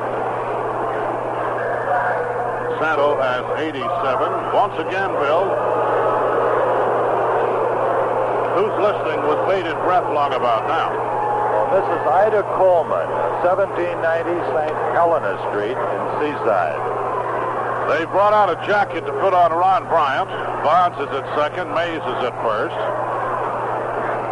Santo 2.80 3.20
has 3.20 3.44
87. 3.60 3.76
Once 4.56 4.72
again, 4.80 5.12
Bill, 5.20 5.44
who's 8.56 8.72
listening 8.80 9.20
with 9.28 9.36
bated 9.44 9.76
breath 9.84 10.08
long 10.16 10.32
about 10.32 10.64
now? 10.72 10.88
Well, 10.88 11.68
this 11.76 11.84
is 11.84 12.00
Ida 12.08 12.42
Coleman, 12.56 13.12
1790 13.44 14.32
St. 14.56 14.76
Helena 14.96 15.36
Street 15.52 15.76
in 15.76 16.00
Seaside. 16.16 16.80
They 17.92 18.08
brought 18.08 18.32
out 18.32 18.48
a 18.48 18.56
jacket 18.66 19.04
to 19.04 19.12
put 19.20 19.34
on 19.34 19.52
Ron 19.52 19.84
Bryant. 19.84 20.30
Bonds 20.64 20.96
is 20.96 21.12
at 21.12 21.28
second. 21.36 21.68
Mays 21.74 22.00
is 22.00 22.20
at 22.24 22.32
first. 22.40 22.76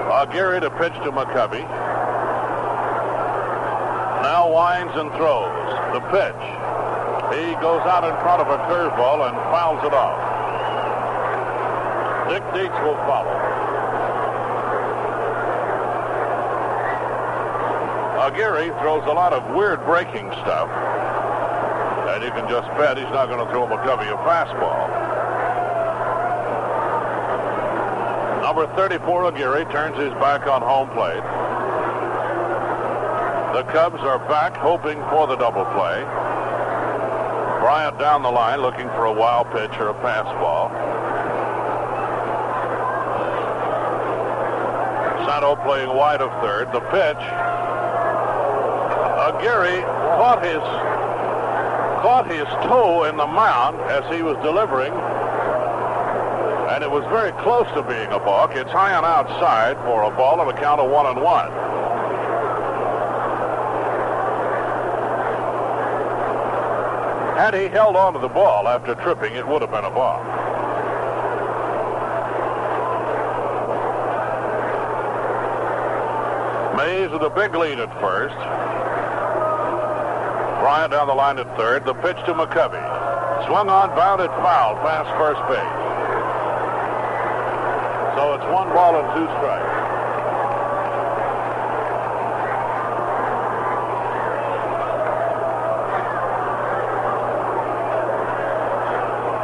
Aguirre 0.09 0.61
to 0.61 0.71
pitch 0.81 0.97
to 1.05 1.13
McCovey. 1.13 1.69
Winds 4.59 4.93
and 4.97 5.09
throws. 5.15 5.55
The 5.95 6.03
pitch. 6.11 6.43
He 7.31 7.55
goes 7.63 7.79
out 7.87 8.03
in 8.03 8.11
front 8.27 8.43
of 8.43 8.51
a 8.51 8.59
curveball 8.67 9.31
and 9.31 9.37
fouls 9.55 9.79
it 9.87 9.95
off. 9.95 10.19
Dick 12.27 12.43
Dietz 12.51 12.75
will 12.83 12.99
follow. 13.07 13.31
Aguirre 18.27 18.75
throws 18.83 19.07
a 19.07 19.15
lot 19.15 19.33
of 19.33 19.47
weird 19.55 19.79
breaking 19.87 20.27
stuff. 20.43 20.69
And 22.11 22.25
you 22.25 22.33
can 22.33 22.51
just 22.51 22.67
bet 22.75 22.99
he's 22.99 23.07
not 23.15 23.29
going 23.29 23.39
to 23.39 23.53
throw 23.53 23.65
McCovey 23.69 24.11
a 24.11 24.19
fastball. 24.27 24.91
Number 28.43 28.67
34, 28.75 29.29
Aguirre, 29.29 29.65
turns 29.71 29.97
his 29.97 30.13
back 30.15 30.49
on 30.49 30.63
home 30.63 30.91
plate. 30.91 31.48
The 33.55 33.63
Cubs 33.73 34.01
are 34.03 34.19
back 34.29 34.55
hoping 34.57 35.01
for 35.09 35.27
the 35.27 35.35
double 35.35 35.65
play. 35.73 36.05
Bryant 37.65 37.99
down 37.99 38.23
the 38.23 38.31
line 38.31 38.61
looking 38.61 38.87
for 38.91 39.07
a 39.07 39.13
wild 39.13 39.51
pitch 39.51 39.73
or 39.81 39.89
a 39.89 39.95
pass 39.95 40.27
ball. 40.37 40.69
Santo 45.27 45.57
playing 45.65 45.89
wide 45.89 46.21
of 46.21 46.31
third. 46.43 46.71
The 46.73 46.81
pitch. 46.93 47.23
Aguirre 49.33 49.81
caught 50.21 50.45
his 50.45 50.63
caught 52.03 52.31
his 52.31 52.47
toe 52.69 53.05
in 53.05 53.17
the 53.17 53.27
mound 53.27 53.81
as 53.91 54.05
he 54.15 54.23
was 54.23 54.37
delivering, 54.45 54.93
and 56.73 56.85
it 56.85 56.91
was 56.91 57.03
very 57.05 57.33
close 57.43 57.67
to 57.75 57.83
being 57.83 58.13
a 58.13 58.19
balk. 58.19 58.55
It's 58.55 58.71
high 58.71 58.95
on 58.95 59.05
outside 59.05 59.77
for 59.79 60.05
a 60.05 60.11
ball 60.15 60.41
and 60.41 60.51
a 60.51 60.61
count 60.61 60.81
of 60.81 60.91
one 60.91 61.07
and 61.07 61.23
one. 61.23 61.68
Had 67.39 67.55
he 67.55 67.69
held 67.69 67.95
on 67.95 68.15
to 68.15 68.19
the 68.19 68.27
ball 68.27 68.67
after 68.67 68.97
tripping, 68.97 69.33
it 69.35 69.47
would 69.47 69.63
have 69.63 69.71
been 69.71 69.85
a 69.85 69.91
ball. 69.91 70.19
Mays 76.77 77.13
with 77.13 77.23
a 77.23 77.31
big 77.31 77.55
lead 77.55 77.79
at 77.79 77.95
first. 78.01 78.35
Bryant 80.59 80.91
down 80.91 81.07
the 81.07 81.15
line 81.15 81.39
at 81.39 81.47
third. 81.57 81.85
The 81.85 81.95
pitch 81.95 82.17
to 82.27 82.35
McCovey. 82.35 82.83
Swung 83.47 83.69
on, 83.69 83.91
bounded 83.95 84.31
foul, 84.43 84.75
past 84.83 85.09
first 85.15 85.39
base. 85.47 85.79
So 88.19 88.35
it's 88.35 88.47
one 88.53 88.69
ball 88.75 88.99
and 88.99 89.07
two 89.15 89.27
strikes. 89.39 89.79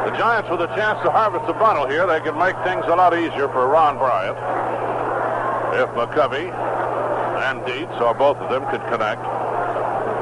The 0.05 0.21
Giants 0.35 0.51
with 0.51 0.63
a 0.63 0.75
chance 0.75 0.99
to 1.05 1.13
harvest 1.13 1.49
a 1.49 1.53
bundle 1.53 1.87
here. 1.87 2.09
They 2.09 2.19
can 2.19 2.37
make 2.37 2.57
things 2.67 2.85
a 2.89 2.97
lot 2.97 3.15
easier 3.17 3.47
for 3.55 3.69
Ron 3.69 3.99
Bryant. 3.99 4.35
If 5.79 5.89
McCovey 5.95 6.51
and 7.47 7.65
Dietz, 7.65 8.03
or 8.03 8.15
both 8.15 8.37
of 8.39 8.51
them, 8.51 8.69
could 8.69 8.83
connect. 8.91 9.23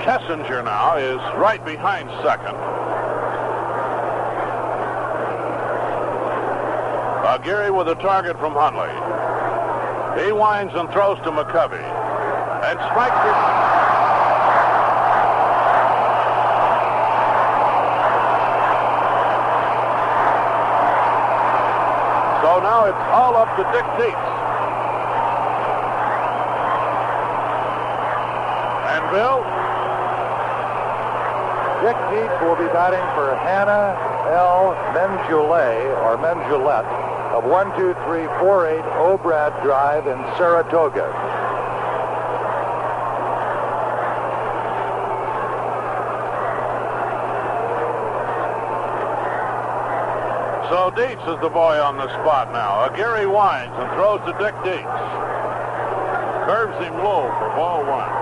Kessinger 0.05 0.63
now 0.63 0.97
is 0.99 1.17
right 1.41 1.65
behind 1.65 2.11
second. 2.23 2.57
Aguirre 7.33 7.71
with 7.71 7.89
a 7.89 7.95
target 7.95 8.39
from 8.39 8.53
Hundley. 8.53 8.93
He 10.23 10.31
winds 10.31 10.75
and 10.75 10.91
throws 10.93 11.17
to 11.25 11.31
McCovey. 11.31 11.81
And 11.81 12.79
strikes 12.93 13.17
it. 13.17 13.73
So 22.43 22.61
now 22.83 22.89
it's 22.89 23.11
all 23.13 23.37
up 23.37 23.55
to 23.55 23.63
Dick 23.71 23.87
Dietz. 23.95 24.19
And 28.91 29.05
Bill, 29.15 29.39
Dick 31.83 31.99
Dietz 32.11 32.35
will 32.43 32.57
be 32.57 32.67
batting 32.73 33.07
for 33.15 33.37
Hannah 33.37 33.95
L. 34.35 34.75
Menjulet 34.95 35.95
or 36.03 36.17
Menjulet 36.19 36.85
of 37.33 37.45
12348 37.45 38.83
Obrad 38.99 39.63
Drive 39.63 40.07
in 40.09 40.19
Saratoga. 40.37 41.07
So 50.69 50.82
Dietz 50.95 51.23
is 51.25 51.41
the 51.41 51.49
boy 51.49 51.81
on 51.81 51.97
the 51.97 52.07
spot 52.21 52.53
now. 52.53 52.85
Aguirre 52.85 53.25
winds 53.25 53.73
and 53.81 53.89
throws 53.97 54.21
to 54.29 54.33
Dick 54.37 54.53
Dietz. 54.61 54.85
Curves 56.45 56.77
him 56.85 56.93
low 57.01 57.33
for 57.41 57.49
ball 57.57 57.81
one. 57.81 58.13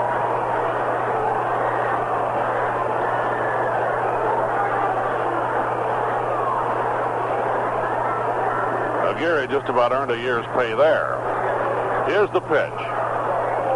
Aguirre 9.11 9.49
just 9.49 9.69
about 9.69 9.91
earned 9.91 10.13
a 10.13 10.19
year's 10.23 10.47
pay 10.55 10.73
there. 10.73 11.19
Here's 12.07 12.31
the 12.31 12.41
pitch. 12.41 12.81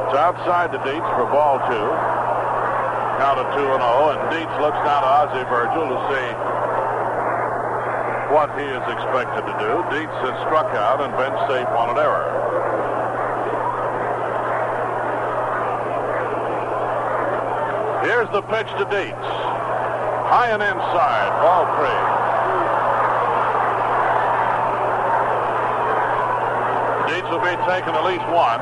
It's 0.06 0.14
outside 0.14 0.70
the 0.70 0.78
Dietz 0.86 1.08
for 1.18 1.26
ball 1.34 1.58
two. 1.66 1.90
Count 3.18 3.42
of 3.42 3.46
2 3.58 3.58
and 3.58 3.82
0, 3.82 4.14
and 4.14 4.22
Dietz 4.30 4.54
looks 4.62 4.78
down 4.86 5.02
to 5.02 5.08
Ozzie 5.08 5.46
Virgil 5.50 5.82
to 5.82 5.98
see 6.14 6.53
what 8.34 8.50
he 8.58 8.66
is 8.66 8.82
expected 8.90 9.46
to 9.46 9.54
do. 9.62 9.72
Dietz 9.94 10.10
has 10.26 10.34
struck 10.42 10.66
out 10.74 10.98
and 10.98 11.14
been 11.14 11.30
safe 11.46 11.70
on 11.70 11.94
an 11.94 11.98
error. 12.02 12.26
Here's 18.02 18.26
the 18.34 18.42
pitch 18.50 18.66
to 18.74 18.90
Dietz. 18.90 19.14
High 20.34 20.50
and 20.50 20.66
inside, 20.66 21.30
ball 21.46 21.62
three. 21.78 22.02
Dietz 27.06 27.30
will 27.30 27.38
be 27.38 27.54
taking 27.70 27.94
at 27.94 28.02
least 28.02 28.26
one. 28.34 28.58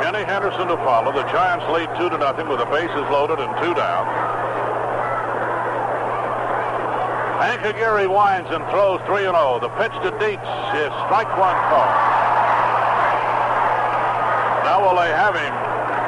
Kenny 0.00 0.24
Henderson 0.24 0.68
to 0.68 0.78
follow. 0.80 1.12
The 1.12 1.28
Giants 1.28 1.68
lead 1.76 1.92
two 2.00 2.08
to 2.08 2.16
nothing 2.16 2.48
with 2.48 2.60
the 2.60 2.70
bases 2.72 3.04
loaded 3.12 3.38
and 3.38 3.52
two 3.62 3.74
down. 3.74 4.27
Hank 7.48 7.64
Aguirre 7.64 8.06
winds 8.06 8.50
and 8.52 8.60
throws 8.68 9.00
3 9.08 9.24
and 9.24 9.32
0. 9.32 9.56
The 9.64 9.72
pitch 9.80 9.96
to 10.04 10.12
Dietz 10.20 10.44
is 10.84 10.92
strike 11.08 11.32
one 11.40 11.56
call. 11.72 11.88
Now 14.68 14.84
will 14.84 15.00
they 15.00 15.08
have 15.08 15.32
him 15.32 15.54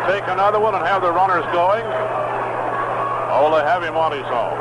take 0.04 0.28
another 0.28 0.60
one 0.60 0.74
and 0.74 0.84
have 0.84 1.00
the 1.00 1.10
runners 1.10 1.48
going? 1.56 1.80
Or 3.32 3.48
will 3.48 3.56
they 3.56 3.64
have 3.64 3.82
him 3.82 3.96
on 3.96 4.12
his 4.12 4.28
own? 4.28 4.52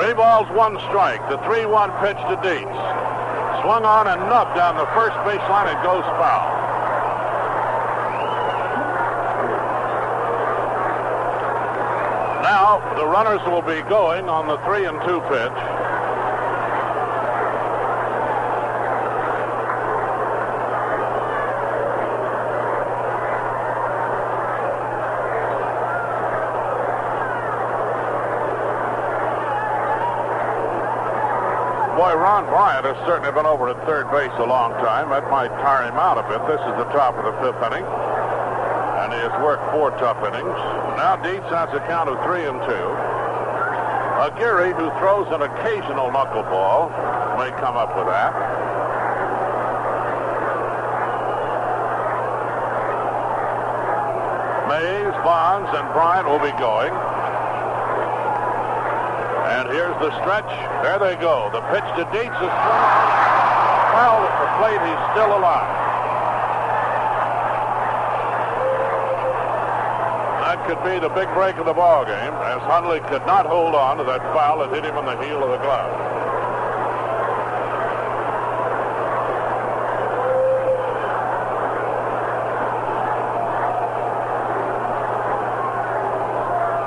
Three 0.00 0.14
balls, 0.16 0.48
one 0.56 0.80
strike. 0.88 1.20
The 1.28 1.36
3-1 1.44 1.92
pitch 2.00 2.16
to 2.32 2.40
Dietz. 2.40 2.72
Swung 3.60 3.84
on 3.84 4.08
and 4.08 4.22
knocked 4.32 4.56
down 4.56 4.80
the 4.80 4.88
first 4.96 5.16
baseline. 5.28 5.68
It 5.68 5.84
goes 5.84 6.08
foul. 6.16 6.56
Now, 12.46 12.78
the 12.96 13.06
runners 13.06 13.44
will 13.46 13.60
be 13.60 13.82
going 13.90 14.26
on 14.26 14.48
the 14.48 14.56
3 14.64 14.86
and 14.86 14.96
2 15.04 15.20
pitch. 15.28 15.58
Boy, 31.96 32.16
Ron 32.16 32.46
Bryant 32.46 32.86
has 32.86 32.96
certainly 33.06 33.30
been 33.32 33.44
over 33.44 33.68
at 33.68 33.76
third 33.84 34.10
base 34.10 34.32
a 34.38 34.46
long 34.46 34.72
time. 34.80 35.10
That 35.10 35.30
might 35.30 35.48
tire 35.60 35.84
him 35.88 35.96
out 35.96 36.16
a 36.16 36.22
bit. 36.28 36.40
This 36.48 36.60
is 36.60 36.76
the 36.80 36.88
top 36.96 37.14
of 37.16 37.24
the 37.24 37.32
fifth 37.44 37.60
inning. 37.60 38.05
And 39.06 39.14
he 39.14 39.22
has 39.22 39.30
worked 39.38 39.62
four 39.70 39.94
tough 40.02 40.18
innings. 40.26 40.58
Now 40.98 41.14
Dietz 41.22 41.46
has 41.54 41.70
a 41.70 41.78
count 41.86 42.10
of 42.10 42.18
three 42.26 42.42
and 42.42 42.58
two. 42.66 42.86
Aguirre, 44.18 44.74
who 44.74 44.90
throws 44.98 45.30
an 45.30 45.46
occasional 45.46 46.10
knuckleball, 46.10 46.90
may 47.38 47.54
come 47.62 47.78
up 47.78 47.94
with 47.94 48.10
that. 48.10 48.34
Mays, 54.66 55.14
Bonds, 55.22 55.70
and 55.70 55.86
Bryant 55.94 56.26
will 56.26 56.42
be 56.42 56.50
going. 56.58 56.90
And 59.54 59.70
here's 59.70 59.94
the 60.02 60.10
stretch. 60.18 60.50
There 60.82 60.98
they 60.98 61.14
go. 61.22 61.46
The 61.54 61.62
pitch 61.70 61.86
to 61.94 62.02
Dietz 62.10 62.34
is. 62.42 62.54
Foul 63.94 64.26
at 64.26 64.34
the 64.42 64.50
plate. 64.58 64.82
He's 64.82 65.02
still 65.14 65.30
alive. 65.38 65.86
That 70.46 70.55
could 70.66 70.82
be 70.82 70.98
the 70.98 71.08
big 71.14 71.32
break 71.32 71.56
of 71.58 71.66
the 71.66 71.72
ball 71.72 72.04
game, 72.04 72.34
as 72.42 72.60
Hundley 72.62 72.98
could 72.98 73.24
not 73.24 73.46
hold 73.46 73.76
on 73.76 73.98
to 73.98 74.04
that 74.04 74.20
foul 74.34 74.58
that 74.58 74.74
hit 74.74 74.84
him 74.84 74.96
on 74.96 75.06
the 75.06 75.16
heel 75.24 75.42
of 75.44 75.50
the 75.50 75.58
glove. 75.58 76.16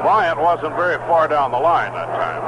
Bryant 0.04 0.40
wasn't 0.40 0.76
very 0.76 0.98
far 1.08 1.30
down 1.30 1.52
the 1.52 1.60
line 1.60 1.94
that 1.94 2.08
time. 2.08 2.44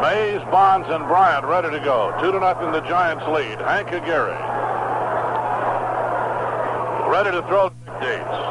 Mays, 0.00 0.40
Bonds, 0.50 0.88
and 0.88 1.06
Bryant 1.06 1.44
ready 1.44 1.70
to 1.70 1.84
go. 1.84 2.16
Two 2.22 2.32
to 2.32 2.40
nothing, 2.40 2.72
the 2.72 2.80
Giants 2.80 3.26
lead. 3.28 3.60
Hank 3.60 3.88
Aguirre. 3.88 4.38
Ready 7.10 7.32
to 7.32 7.42
throw 7.48 7.70
Dietz. 8.00 8.49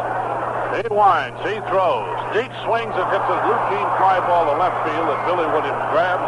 He 0.70 0.86
winds, 0.94 1.42
he 1.42 1.58
throws. 1.66 2.14
Dietz 2.34 2.54
swings 2.62 2.94
and 2.94 3.08
hits 3.10 3.26
a 3.26 3.38
routine 3.42 3.90
fly 3.98 4.22
ball 4.22 4.46
to 4.46 4.54
left 4.54 4.78
field 4.86 5.10
that 5.10 5.20
Billy 5.26 5.50
Williams 5.50 5.86
grabs. 5.90 6.22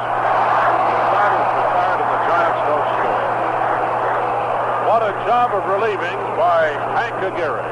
What 4.92 5.04
a 5.08 5.14
job 5.24 5.54
of 5.54 5.64
relieving 5.70 6.20
by 6.36 6.74
Hank 7.00 7.16
Aguirre. 7.24 7.64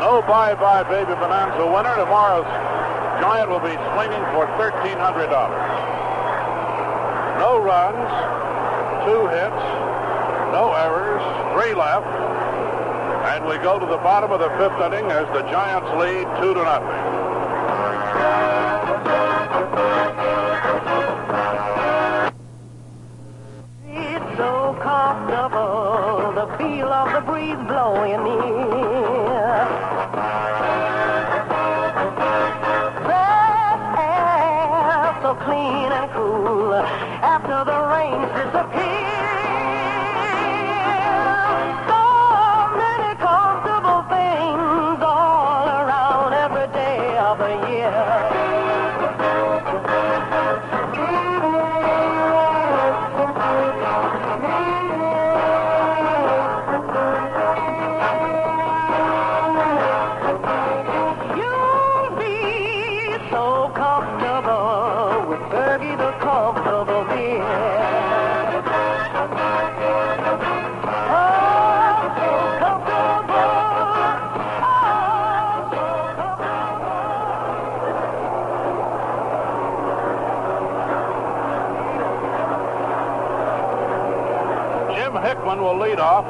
No 0.00 0.20
bye-bye 0.22 0.82
baby 0.90 1.14
bonanza 1.14 1.64
winner. 1.64 1.94
Tomorrow's 1.96 2.44
Giant 3.20 3.48
will 3.50 3.60
be 3.60 3.76
swinging 3.94 4.24
for 4.32 4.44
$1,300. 4.56 4.96
No 7.38 7.60
runs, 7.60 8.08
two 9.04 9.28
hits, 9.28 9.62
no 10.52 10.72
errors, 10.72 11.22
three 11.54 11.74
left. 11.74 12.39
And 13.30 13.46
we 13.46 13.56
go 13.58 13.78
to 13.78 13.86
the 13.86 13.98
bottom 13.98 14.32
of 14.32 14.40
the 14.40 14.50
fifth 14.58 14.82
inning 14.82 15.08
as 15.08 15.24
the 15.28 15.42
Giants 15.52 15.86
lead 16.02 16.26
two 16.42 16.52
to 16.52 16.64
nothing. 16.64 17.09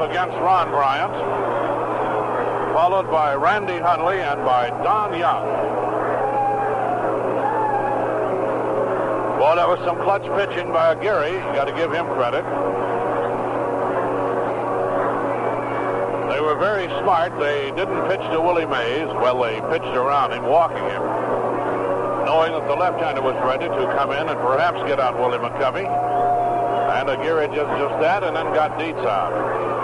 Against 0.02 0.36
Ron 0.38 0.70
Bryant, 0.70 1.12
followed 2.74 3.10
by 3.10 3.34
Randy 3.34 3.78
Hundley 3.78 4.20
and 4.20 4.44
by 4.44 4.70
Don 4.82 5.18
Young. 5.18 5.44
Well, 9.40 9.56
that 9.56 9.68
was 9.68 9.78
some 9.86 9.96
clutch 9.96 10.22
pitching 10.36 10.72
by 10.72 10.94
Gary. 11.00 11.32
You 11.32 11.52
got 11.56 11.64
to 11.64 11.72
give 11.72 11.92
him 11.92 12.06
credit. 12.12 12.44
They 16.28 16.40
were 16.40 16.56
very 16.56 16.86
smart. 17.00 17.38
They 17.40 17.72
didn't 17.72 18.08
pitch 18.08 18.20
to 18.32 18.40
Willie 18.40 18.66
Mays. 18.66 19.08
Well, 19.20 19.42
they 19.42 19.60
pitched 19.72 19.96
around 19.96 20.32
him, 20.32 20.44
walking 20.44 20.84
him, 20.84 21.02
knowing 22.24 22.52
that 22.52 22.68
the 22.68 22.76
left-hander 22.76 23.22
was 23.22 23.34
ready 23.44 23.64
to 23.64 23.96
come 23.96 24.12
in 24.12 24.28
and 24.28 24.38
perhaps 24.40 24.78
get 24.86 25.00
out 25.00 25.18
Willie 25.18 25.38
McCovey. 25.38 25.88
And 25.88 27.08
Aguirre 27.08 27.46
just 27.48 27.70
just 27.80 28.00
that, 28.00 28.22
and 28.22 28.36
then 28.36 28.52
got 28.52 28.78
Dietz 28.78 28.98
out. 28.98 29.79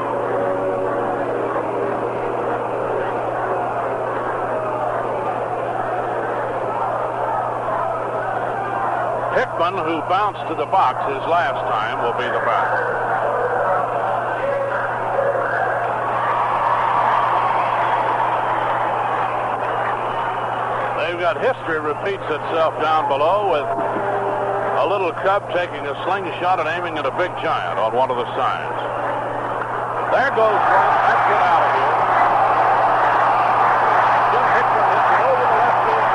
Who 9.67 9.99
bounced 10.09 10.47
to 10.47 10.55
the 10.55 10.65
box 10.67 11.03
his 11.11 11.27
last 11.27 11.59
time, 11.67 11.99
will 11.99 12.15
be 12.15 12.23
the 12.23 12.39
batter. 12.47 12.87
They've 21.03 21.19
got 21.19 21.43
history 21.43 21.81
repeats 21.81 22.23
itself 22.23 22.81
down 22.81 23.09
below 23.09 23.51
with 23.51 23.67
a 23.67 24.87
little 24.87 25.11
cub 25.27 25.43
taking 25.53 25.85
a 25.85 25.95
slingshot 26.07 26.61
and 26.61 26.69
aiming 26.69 26.99
at 26.99 27.07
a 27.07 27.11
big 27.19 27.35
giant 27.43 27.79
on 27.81 27.93
one 27.93 28.11
of 28.11 28.17
the 28.17 28.27
signs. 28.39 28.79
There 30.15 30.31
goes 30.31 30.55
one. 30.63 30.95
Let's 31.11 31.27
get 31.27 31.43
out 31.43 31.63
of 31.67 31.75
here. 31.75 31.99
Jim 34.31 34.47
Hickman 34.55 34.87
hits 34.95 35.11
it 35.11 35.23
over 35.27 35.43
the 35.43 35.59
left 35.59 35.91
field. 35.91 36.07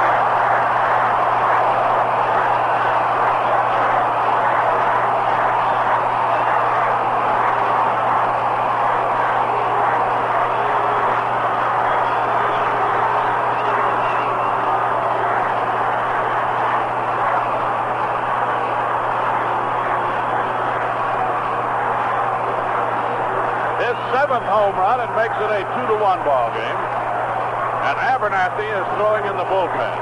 His 23.81 23.97
seventh 24.13 24.45
home 24.45 24.75
run, 24.77 25.01
it 25.01 25.09
makes 25.17 25.35
it 25.35 25.51
a 25.51 25.65
two 25.75 25.87
to 25.89 25.97
one 26.11 26.27
ball 26.27 26.51
game. 26.51 26.81
And 27.87 27.95
Abernathy 28.11 28.67
is 28.67 28.85
throwing 28.99 29.23
in 29.23 29.35
the 29.39 29.47
bullpen. 29.47 29.95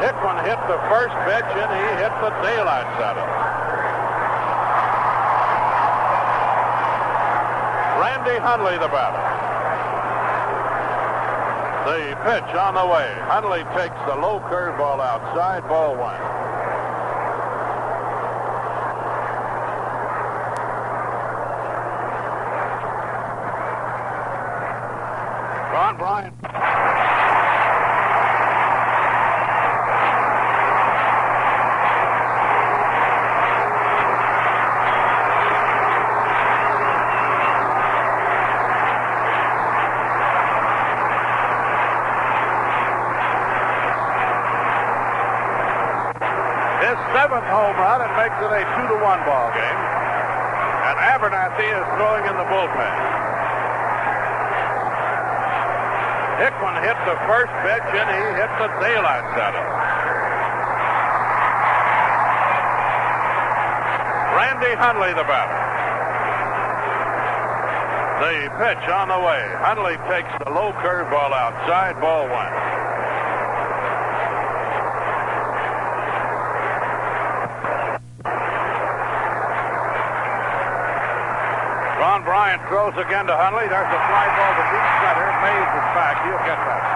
Hickman 0.00 0.40
hit 0.48 0.56
the 0.72 0.80
first 0.88 1.12
pitch 1.28 1.52
and 1.52 1.68
he 1.68 1.84
hit 2.00 2.14
the 2.24 2.32
daylights 2.40 2.96
out 2.96 3.20
of. 3.20 3.28
Randy 8.00 8.40
Hundley, 8.40 8.78
the 8.80 8.88
batter. 8.88 9.20
The 11.84 12.16
pitch 12.24 12.56
on 12.56 12.72
the 12.74 12.86
way. 12.86 13.12
Hundley 13.28 13.64
takes 13.76 14.00
the 14.08 14.16
low 14.16 14.40
curveball 14.48 14.98
outside, 14.98 15.68
ball 15.68 15.94
one. 15.96 16.42
Ron 25.72 25.96
Bryant. 25.96 26.34
His 46.82 46.98
seventh 47.14 47.48
home 47.48 47.76
run, 47.76 48.02
it 48.02 48.12
makes 48.20 48.36
it 48.36 48.52
a 48.52 48.62
two 48.76 48.86
to 48.88 48.98
one 49.00 49.24
ball 49.24 49.48
game. 49.54 49.80
And 50.84 50.98
Abernathy 50.98 51.64
is 51.64 51.86
throwing 51.96 52.26
in 52.26 52.36
the 52.36 52.44
bullpen. 52.44 53.22
Hickman 56.42 56.74
hit 56.82 56.98
the 57.06 57.14
first 57.30 57.54
pitch 57.62 57.86
and 57.94 58.08
he 58.10 58.22
hit 58.34 58.50
the 58.58 58.66
daylights 58.82 59.38
out 59.38 59.54
of 59.54 59.62
it. 59.62 59.82
Randy 64.82 64.98
Hundley, 64.98 65.14
the 65.14 65.26
batter. 65.28 65.58
The 68.18 68.50
pitch 68.58 68.88
on 68.90 69.08
the 69.08 69.18
way. 69.18 69.42
Hundley 69.62 69.96
takes 70.10 70.30
the 70.42 70.50
low 70.50 70.72
curveball 70.82 71.30
outside, 71.30 72.00
ball 72.00 72.26
one. 72.26 72.52
Ron 81.98 82.24
Bryant 82.24 82.62
throws 82.68 82.94
again 82.98 83.26
to 83.26 83.36
Hundley. 83.36 83.68
There's 83.68 83.86
a 83.86 84.02
fly 84.10 84.26
ball 84.34 84.52
to 84.58 84.64
deep 84.66 84.88
center. 85.06 85.30
Mays 85.42 85.70
is 85.78 85.88
back. 85.94 86.26
He'll 86.26 86.38
get 86.38 86.58
that. 86.58 86.91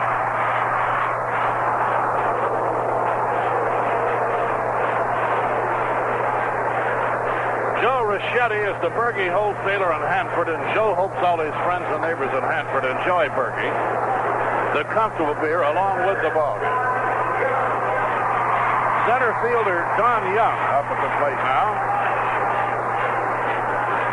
Joe 8.16 8.48
is 8.48 8.76
the 8.80 8.88
Burgie 8.96 9.28
wholesaler 9.28 9.92
in 9.92 10.02
Hanford, 10.08 10.48
and 10.48 10.60
Joe 10.72 10.94
hopes 10.94 11.20
all 11.20 11.36
his 11.36 11.52
friends 11.68 11.84
and 11.92 12.00
neighbors 12.00 12.32
in 12.32 12.40
Hanford 12.40 12.88
enjoy 12.88 13.28
Burgie, 13.36 13.68
the 14.72 14.84
comfortable 14.88 15.34
beer, 15.44 15.62
along 15.62 16.06
with 16.08 16.20
the 16.24 16.30
ball. 16.32 16.56
Center 19.04 19.36
fielder 19.44 19.84
Don 20.00 20.34
Young 20.34 20.58
up 20.72 20.88
at 20.88 20.98
the 20.98 21.12
plate 21.20 21.38
now 21.44 21.76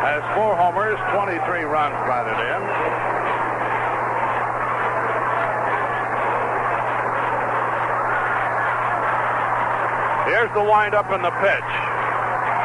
has 0.04 0.22
four 0.36 0.54
homers, 0.54 1.00
23 1.16 1.64
runs 1.64 1.96
batted 2.04 2.36
in. 2.36 2.62
Here's 10.28 10.52
the 10.52 10.62
windup 10.62 11.10
and 11.10 11.24
the 11.24 11.32
pitch. 11.40 11.72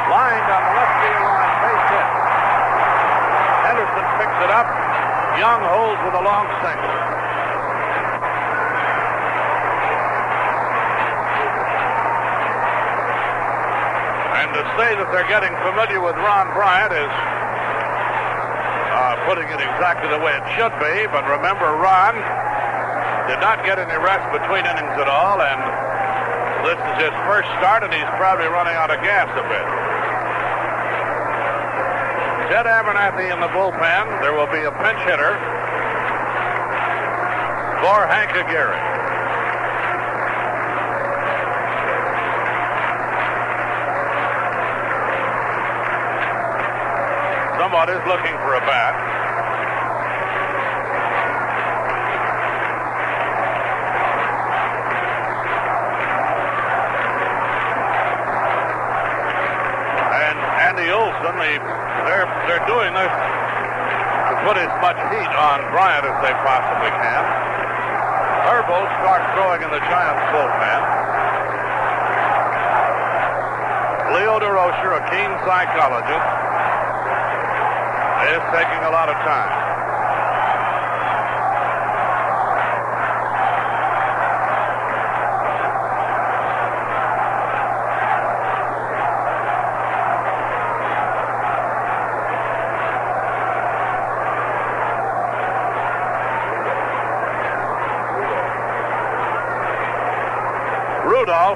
Lined 0.09 0.49
on 0.51 0.63
the 0.67 0.73
left 0.77 0.95
field 1.05 1.21
line, 1.21 1.53
base 1.63 1.89
hit. 1.95 2.19
It 4.39 4.51
up. 4.55 4.71
Young 5.39 5.63
holds 5.67 5.99
with 6.07 6.15
a 6.15 6.23
long 6.23 6.47
single. 6.63 6.95
And 14.39 14.49
to 14.55 14.63
say 14.79 14.95
that 14.95 15.11
they're 15.11 15.27
getting 15.27 15.51
familiar 15.67 15.99
with 15.99 16.15
Ron 16.23 16.55
Bryant 16.55 16.95
is 16.95 17.11
uh, 18.95 19.15
putting 19.27 19.51
it 19.51 19.59
exactly 19.59 20.07
the 20.11 20.23
way 20.23 20.35
it 20.35 20.47
should 20.55 20.75
be. 20.79 21.07
But 21.11 21.27
remember, 21.27 21.75
Ron 21.75 22.15
did 23.27 23.43
not 23.43 23.67
get 23.67 23.79
any 23.79 23.99
rest 23.99 24.27
between 24.31 24.67
innings 24.67 24.97
at 24.99 25.07
all, 25.11 25.43
and 25.43 25.61
this 26.67 26.79
is 26.79 27.11
his 27.11 27.15
first 27.27 27.47
start, 27.59 27.83
and 27.83 27.95
he's 27.95 28.11
probably 28.19 28.47
running 28.47 28.75
out 28.75 28.91
of 28.91 29.03
gas 29.03 29.31
a 29.35 29.45
bit. 29.47 29.78
Ted 32.49 32.65
Abernathy 32.65 33.31
in 33.31 33.41
the 33.41 33.49
bullpen. 33.49 34.23
There 34.23 34.33
will 34.33 34.47
be 34.47 34.65
a 34.65 34.73
pinch 34.73 34.99
hitter 35.05 35.37
for 37.85 38.07
Hank 38.09 38.33
Aguirre. 38.33 38.73
Somebody's 47.61 48.07
looking 48.09 48.33
for 48.41 48.55
a 48.55 48.61
bat. 48.65 48.95
And 60.17 60.39
Andy 60.65 60.91
Olsen, 60.91 61.37
the, 61.37 61.61
they're 62.09 62.39
they're 62.49 62.65
doing 62.65 62.95
this 62.97 63.13
to 63.13 64.35
put 64.41 64.57
as 64.57 64.73
much 64.81 64.97
heat 65.13 65.29
on 65.49 65.65
Bryant 65.73 66.05
as 66.05 66.13
they 66.21 66.37
possibly 66.45 66.93
can. 66.93 67.25
Herbel 68.53 68.85
starts 69.01 69.25
throwing 69.33 69.65
in 69.65 69.71
the 69.73 69.81
Giants 69.89 70.21
bullpen. 70.29 70.81
Leo 74.13 74.37
Durocher, 74.45 75.01
a 75.01 75.03
keen 75.09 75.33
psychologist, 75.49 76.29
is 78.29 78.43
taking 78.53 78.85
a 78.85 78.93
lot 78.93 79.09
of 79.09 79.17
time. 79.25 79.58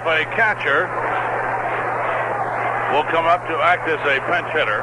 Rudolph, 0.04 0.20
a 0.20 0.24
catcher, 0.34 0.88
will 2.92 3.04
come 3.04 3.26
up 3.26 3.46
to 3.46 3.56
act 3.62 3.88
as 3.88 4.00
a 4.00 4.20
pinch 4.26 4.52
hitter. 4.52 4.82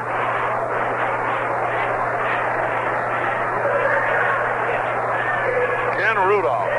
Ken 5.98 6.16
Rudolph. 6.26 6.70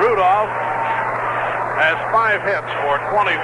Rudolph 0.00 0.50
has 1.76 1.96
five 2.12 2.40
hits 2.42 2.72
for 2.80 2.98
25. 3.12 3.36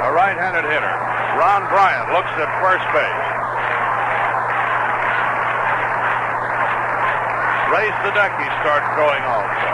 A 0.00 0.12
right-handed 0.12 0.64
hitter. 0.64 0.96
Ron 1.38 1.68
Bryant 1.68 2.12
looks 2.12 2.30
at 2.40 2.48
first 2.62 2.84
base. 2.92 3.39
Ray 7.70 7.86
Sadecki 8.02 8.50
starts 8.66 8.88
throwing 8.98 9.22
also. 9.30 9.70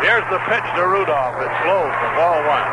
Here's 0.00 0.24
the 0.32 0.40
pitch 0.48 0.64
to 0.74 0.88
Rudolph. 0.88 1.36
It's 1.36 1.60
low 1.68 1.84
for 1.84 2.10
ball 2.16 2.40
one. 2.48 2.64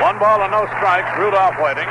One 0.00 0.18
ball 0.18 0.42
and 0.42 0.50
no 0.50 0.64
strikes. 0.80 1.12
Rudolph 1.18 1.60
waiting. 1.60 1.88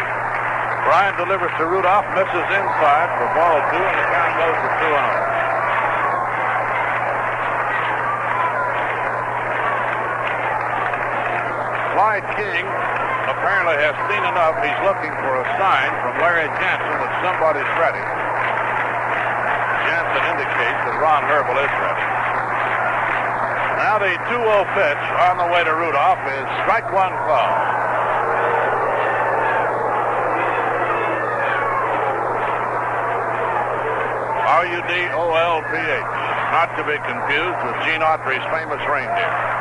Bryant 0.89 1.17
delivers 1.17 1.51
to 1.59 1.65
Rudolph, 1.67 2.09
misses 2.17 2.49
inside 2.57 3.09
for 3.21 3.27
ball 3.37 3.61
two, 3.69 3.77
and 3.77 3.97
the 4.01 4.05
count 4.09 4.33
goes 4.41 4.57
to 4.65 4.69
2 4.81 4.89
0. 4.89 5.13
Clyde 5.13 5.22
King 12.33 12.65
apparently 13.29 13.77
has 13.77 13.93
seen 14.09 14.23
enough. 14.25 14.57
He's 14.65 14.81
looking 14.81 15.13
for 15.21 15.37
a 15.37 15.45
sign 15.61 15.89
from 16.01 16.17
Larry 16.17 16.49
Jansen 16.57 16.97
that 16.97 17.13
somebody's 17.21 17.69
ready. 17.77 18.01
Jansen 19.85 20.23
indicates 20.33 20.79
that 20.89 20.97
Ron 20.97 21.23
Herbel 21.29 21.53
is 21.61 21.73
ready. 21.77 22.07
Now 23.77 24.01
the 24.01 24.17
2-0 24.33 24.65
pitch 24.73 25.03
on 25.29 25.37
the 25.37 25.47
way 25.53 25.61
to 25.61 25.73
Rudolph 25.77 26.25
is 26.25 26.45
strike 26.65 26.89
one 26.89 27.13
call. 27.29 27.53
R-U-D-O-L-P-H. 34.57 36.09
Not 36.53 36.69
to 36.77 36.83
be 36.85 36.97
confused 36.97 37.59
with 37.65 37.75
Gene 37.85 38.01
Autry's 38.01 38.45
famous 38.49 38.81
reindeer. 38.89 39.52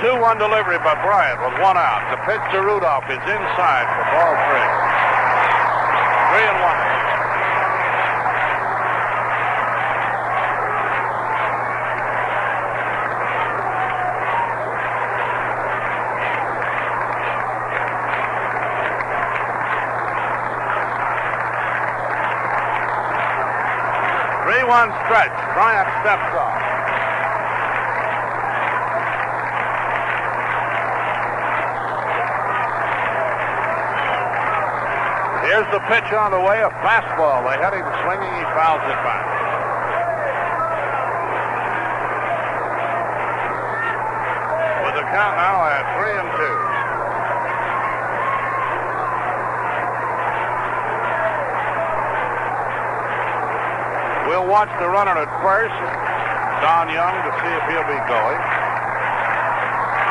2-1 0.00 0.38
delivery 0.38 0.76
by 0.84 0.92
Bryant 1.00 1.40
with 1.40 1.58
one 1.58 1.78
out. 1.78 2.04
The 2.10 2.20
pitch 2.28 2.44
to 2.52 2.60
Rudolph 2.60 3.08
is 3.08 3.16
inside 3.16 3.86
for 3.96 4.04
ball 4.12 4.36
three. 4.44 4.68
Three 6.36 6.44
and 6.52 6.60
one. 6.60 6.76
Three-one 24.44 24.92
stretch. 25.06 25.32
Bryant 25.54 25.88
steps 26.04 26.36
off. 26.36 26.66
Here's 35.46 35.64
the 35.76 35.84
pitch 35.92 36.08
on 36.16 36.32
the 36.32 36.40
way, 36.40 36.64
a 36.64 36.72
fastball. 36.80 37.44
They 37.44 37.60
had 37.60 37.76
him 37.76 37.84
swinging, 38.00 38.32
he 38.32 38.44
fouls 38.56 38.80
it 38.80 38.96
back. 39.04 39.28
With 44.88 44.96
the 44.96 45.04
count 45.12 45.36
now 45.36 45.68
at 45.68 45.84
three 46.00 46.16
and 46.16 46.32
two. 46.32 46.56
We'll 54.32 54.48
watch 54.48 54.72
the 54.80 54.88
runner 54.88 55.12
at 55.12 55.28
first, 55.44 55.76
Don 56.64 56.88
Young, 56.88 57.20
to 57.20 57.30
see 57.36 57.52
if 57.52 57.64
he'll 57.68 57.84
be 57.84 58.00
going. 58.08 58.40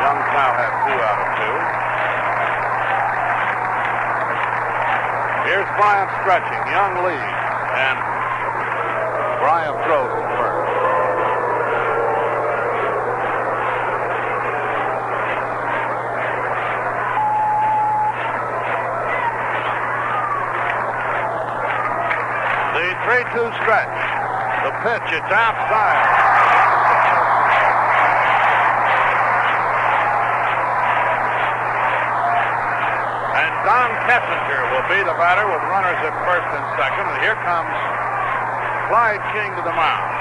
Young's 0.05 0.29
now 0.29 0.53
had 0.61 0.69
two 0.85 0.99
out 1.01 1.25
of 1.25 1.29
two. 1.41 1.85
Here's 5.45 5.64
Bryant 5.75 6.09
stretching. 6.23 6.63
Young 6.71 7.03
leads. 7.03 7.19
And 7.75 7.99
Bryant 9.43 9.75
throws 9.83 10.07
to 10.07 10.23
first. 10.39 10.71
The 22.75 22.87
3-2 23.03 23.51
stretch. 23.61 23.95
The 24.63 24.71
pitch, 24.81 25.07
it's 25.11 25.31
outside. 25.31 26.03
And 33.35 33.53
Kessinger 34.05 34.61
will 34.69 34.85
be 34.85 35.01
the 35.01 35.17
batter 35.17 35.49
with 35.49 35.61
runners 35.65 35.97
at 36.05 36.13
first 36.29 36.45
and 36.53 36.65
second. 36.77 37.09
And 37.09 37.17
here 37.25 37.33
comes 37.41 37.73
Clyde 38.85 39.23
King 39.33 39.49
to 39.57 39.63
the 39.65 39.73
mound. 39.73 40.13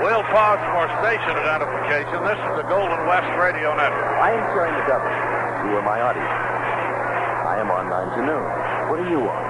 We'll 0.00 0.24
pause 0.32 0.64
for 0.72 0.88
station 1.04 1.36
identification. 1.36 2.24
This 2.24 2.40
is 2.40 2.52
the 2.56 2.64
Golden 2.64 3.04
West 3.04 3.28
Radio 3.36 3.76
Network. 3.76 4.08
I 4.24 4.32
am 4.32 4.40
the 4.56 4.88
government. 4.88 5.20
You 5.68 5.76
are 5.76 5.84
my 5.84 6.00
audience. 6.00 6.32
I 7.44 7.60
am 7.60 7.70
on 7.70 7.92
9 7.92 8.16
to 8.16 8.24
noon. 8.24 8.44
What 8.88 9.04
are 9.04 9.10
you 9.12 9.28
on? 9.28 9.44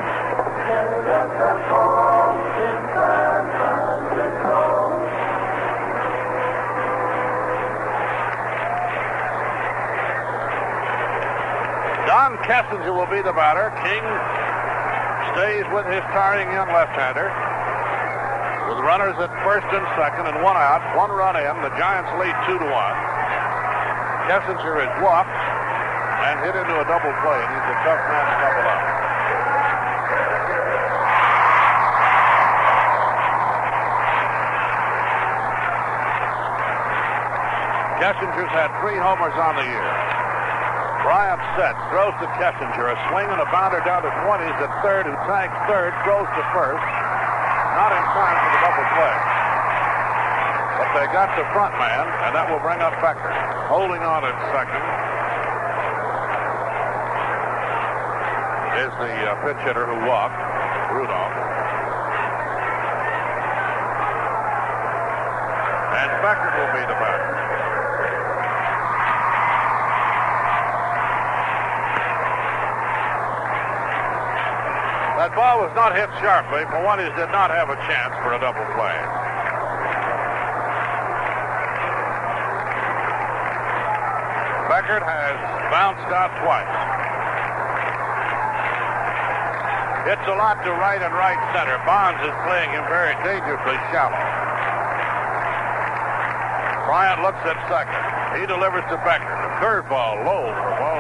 Don 12.11 12.35
Kessinger 12.43 12.91
will 12.91 13.07
be 13.07 13.23
the 13.23 13.33
batter. 13.33 13.71
King 13.87 14.03
stays 15.31 15.63
with 15.71 15.87
his 15.87 16.03
tiring 16.11 16.51
young 16.51 16.67
left-hander. 16.75 17.31
With 18.67 18.83
runners 18.83 19.15
at 19.23 19.31
first 19.47 19.67
and 19.71 19.87
second 19.95 20.27
and 20.27 20.43
one 20.43 20.59
out, 20.59 20.83
one 20.99 21.15
run 21.15 21.39
in, 21.39 21.55
the 21.63 21.71
Giants 21.79 22.11
lead 22.19 22.35
two 22.51 22.59
to 22.59 22.67
one. 22.67 22.97
Kessinger 24.27 24.83
is 24.83 24.95
walked 24.99 25.31
and 25.31 26.43
hit 26.43 26.55
into 26.59 26.75
a 26.79 26.85
double 26.91 27.15
play, 27.23 27.41
and 27.41 27.51
he's 27.55 27.69
a 27.73 27.79
tough 27.87 28.03
man 28.11 28.25
to 28.27 28.37
couple 28.43 28.67
up. 28.67 29.20
Kessinger's 38.01 38.49
had 38.57 38.73
three 38.81 38.97
homers 38.97 39.37
on 39.37 39.61
the 39.61 39.67
year. 39.69 39.93
Bryant 41.05 41.37
set, 41.53 41.77
throws 41.93 42.17
to 42.25 42.27
Kessinger, 42.41 42.89
a 42.89 42.97
swing 43.13 43.29
and 43.29 43.45
a 43.45 43.49
bounder 43.53 43.85
down 43.85 44.01
to 44.01 44.09
20s 44.25 44.57
at 44.57 44.73
third, 44.81 45.05
who 45.05 45.13
tags 45.29 45.53
third, 45.69 45.93
throws 46.01 46.25
to 46.33 46.43
first. 46.57 46.81
Not 47.77 47.93
in 47.93 48.05
time 48.17 48.37
for 48.41 48.51
the 48.57 48.61
double 48.65 48.89
play. 48.97 49.17
But 50.81 50.89
they 50.97 51.07
got 51.13 51.29
the 51.37 51.45
front 51.53 51.77
man, 51.77 52.09
and 52.25 52.33
that 52.33 52.49
will 52.49 52.65
bring 52.65 52.81
up 52.81 52.97
Beckert. 53.05 53.37
Holding 53.69 54.01
on 54.01 54.25
at 54.25 54.37
second 54.49 54.81
is 58.81 58.93
the 58.97 59.13
uh, 59.29 59.37
pitch 59.45 59.61
hitter 59.61 59.85
who 59.85 60.09
walked, 60.09 60.41
Rudolph. 60.97 61.37
And 66.01 66.09
Beckert 66.25 66.55
will 66.57 66.73
be 66.73 66.85
the 66.89 66.97
batter. 66.97 67.41
That 75.21 75.37
ball 75.51 75.67
was 75.67 75.75
not 75.75 75.91
hit 75.99 76.07
sharply. 76.23 76.63
He 76.63 77.11
did 77.19 77.31
not 77.35 77.51
have 77.51 77.71
a 77.71 77.79
chance 77.91 78.15
for 78.23 78.35
a 78.35 78.39
double 78.39 78.63
play. 78.79 78.99
Beckert 84.71 85.03
has 85.03 85.35
bounced 85.75 86.07
out 86.15 86.31
twice. 86.39 86.71
It's 90.07 90.27
a 90.31 90.37
lot 90.39 90.63
to 90.63 90.71
right 90.71 91.03
and 91.03 91.15
right 91.15 91.41
center. 91.51 91.83
Bonds 91.83 92.23
is 92.23 92.35
playing 92.47 92.71
him 92.71 92.87
very 92.87 93.19
dangerously 93.27 93.75
shallow. 93.91 94.23
Bryant 96.87 97.27
looks 97.27 97.43
at 97.43 97.59
second. 97.67 98.39
He 98.39 98.47
delivers 98.47 98.87
to 98.87 98.97
Beckert. 99.03 99.27
The 99.27 99.51
curveball 99.59 100.23
low 100.23 100.47
for 100.47 100.71
ball 100.79 101.00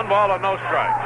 one. 0.00 0.08
Ball 0.08 0.32
and 0.32 0.42
no 0.42 0.56
strikes. 0.64 1.04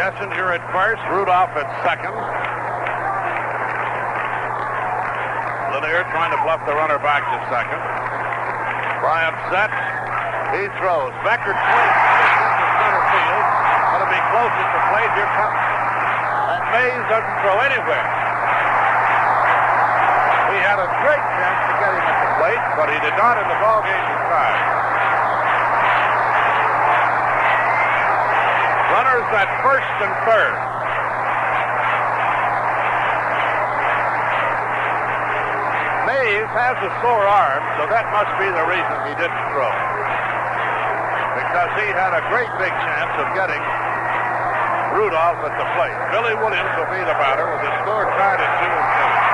Kessinger 0.00 0.48
at 0.56 0.64
first, 0.72 1.02
Rudolph 1.12 1.52
at 1.60 1.68
second. 1.84 2.16
Lanier 5.76 6.08
trying 6.08 6.32
to 6.32 6.40
bluff 6.40 6.64
the 6.64 6.72
runner 6.72 6.96
back 7.04 7.20
to 7.28 7.36
second. 7.52 7.82
Bryant 9.04 9.36
set. 9.52 9.68
He 10.56 10.72
throws. 10.80 11.12
Beckert 11.20 11.52
swings 11.52 11.96
center 12.80 13.04
field. 13.12 13.44
Going 13.92 14.04
to 14.08 14.12
be 14.14 14.22
close 14.32 14.54
at 14.56 14.70
the 14.72 14.82
plate. 14.88 15.12
Here 15.12 15.32
comes. 15.36 15.60
And 16.48 16.64
Mays 16.72 17.04
doesn't 17.12 17.36
throw 17.44 17.60
anywhere. 17.60 18.08
He 20.48 20.58
had 20.64 20.80
a 20.80 20.88
great 21.04 21.24
chance 21.36 21.60
to 21.68 21.72
get 21.76 21.92
him 21.92 22.04
at 22.08 22.18
the 22.24 22.30
plate, 22.40 22.62
but 22.80 22.88
he 22.88 22.96
did 23.04 23.16
not 23.20 23.36
in 23.36 23.44
the 23.52 23.58
ball 23.60 23.84
game 23.84 24.00
he 24.00 24.16
tried. 24.32 24.77
Runners 29.28 29.44
at 29.44 29.62
first 29.62 29.92
and 30.00 30.14
third. 30.24 30.56
Mays 36.06 36.48
has 36.56 36.76
a 36.80 36.90
sore 37.02 37.26
arm, 37.28 37.62
so 37.76 37.84
that 37.92 38.08
must 38.08 38.32
be 38.40 38.48
the 38.48 38.64
reason 38.64 38.94
he 39.04 39.14
didn't 39.20 39.44
throw. 39.52 39.68
Because 41.36 41.70
he 41.76 41.88
had 41.92 42.16
a 42.16 42.24
great 42.32 42.50
big 42.56 42.72
chance 42.72 43.12
of 43.20 43.28
getting 43.36 43.60
Rudolph 44.96 45.44
at 45.44 45.54
the 45.60 45.68
plate. 45.76 45.98
Billy 46.10 46.34
Williams 46.34 46.72
will 46.80 46.88
be 46.88 47.04
the 47.04 47.16
batter 47.20 47.44
with 47.52 47.60
the 47.60 47.72
score 47.84 48.04
tied 48.16 48.40
at 48.40 48.50
two 48.64 48.72
and 48.72 48.88
two. 48.96 49.27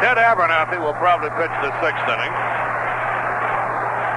Ted 0.00 0.16
Abernathy 0.16 0.80
will 0.80 0.96
probably 0.96 1.28
pitch 1.36 1.52
the 1.60 1.68
sixth 1.84 2.08
inning. 2.08 2.32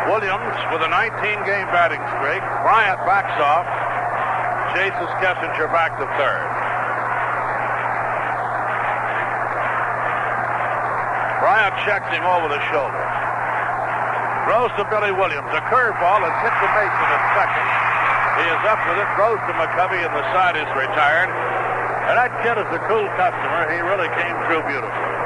Williams 0.08 0.56
with 0.72 0.80
a 0.80 0.88
19-game 0.88 1.68
batting 1.76 2.00
streak. 2.16 2.40
Bryant 2.64 3.04
backs 3.04 3.36
off. 3.44 3.68
Chases 4.72 5.12
Kessinger 5.20 5.68
back 5.76 6.00
to 6.00 6.08
third. 6.16 6.48
Bryant 11.44 11.76
checks 11.84 12.08
him 12.16 12.24
over 12.32 12.48
the 12.48 12.64
shoulder. 12.72 13.04
Throws 14.48 14.72
to 14.80 14.88
Billy 14.88 15.12
Williams. 15.12 15.52
A 15.52 15.64
curveball 15.68 16.24
has 16.24 16.36
hit 16.48 16.56
the 16.64 16.70
Mason 16.80 17.08
at 17.12 17.24
second. 17.36 17.68
He 18.40 18.46
is 18.48 18.64
up 18.72 18.80
with 18.88 19.04
it. 19.04 19.10
Throws 19.20 19.40
to 19.48 19.54
McCovey, 19.60 20.00
and 20.00 20.16
the 20.16 20.24
side 20.32 20.56
is 20.56 20.68
retired. 20.80 21.28
And 22.08 22.16
that 22.16 22.32
kid 22.44 22.56
is 22.56 22.68
a 22.72 22.82
cool 22.88 23.08
customer. 23.20 23.68
He 23.72 23.80
really 23.84 24.08
came 24.16 24.36
through 24.48 24.64
beautifully. 24.68 25.23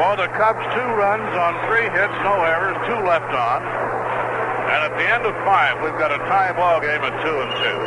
For 0.00 0.16
the 0.16 0.28
Cubs, 0.28 0.64
two 0.72 0.80
runs 0.96 1.28
on 1.36 1.52
three 1.68 1.84
hits, 1.84 2.16
no 2.24 2.40
errors, 2.40 2.74
two 2.88 3.04
left 3.04 3.34
on. 3.34 3.60
And 3.60 4.80
at 4.88 4.96
the 4.96 5.04
end 5.04 5.26
of 5.26 5.34
five, 5.44 5.76
we've 5.84 5.98
got 6.00 6.10
a 6.10 6.16
tie 6.24 6.52
ball 6.56 6.80
game 6.80 7.02
at 7.02 7.22
two 7.22 7.36
and 7.44 7.52
two. 7.60 7.78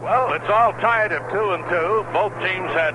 Well, 0.00 0.32
it's 0.34 0.48
all 0.48 0.74
tied 0.74 1.10
at 1.10 1.28
two 1.32 1.50
and 1.50 1.64
two. 1.68 2.06
Both 2.12 2.34
teams 2.34 2.70
had 2.70 2.94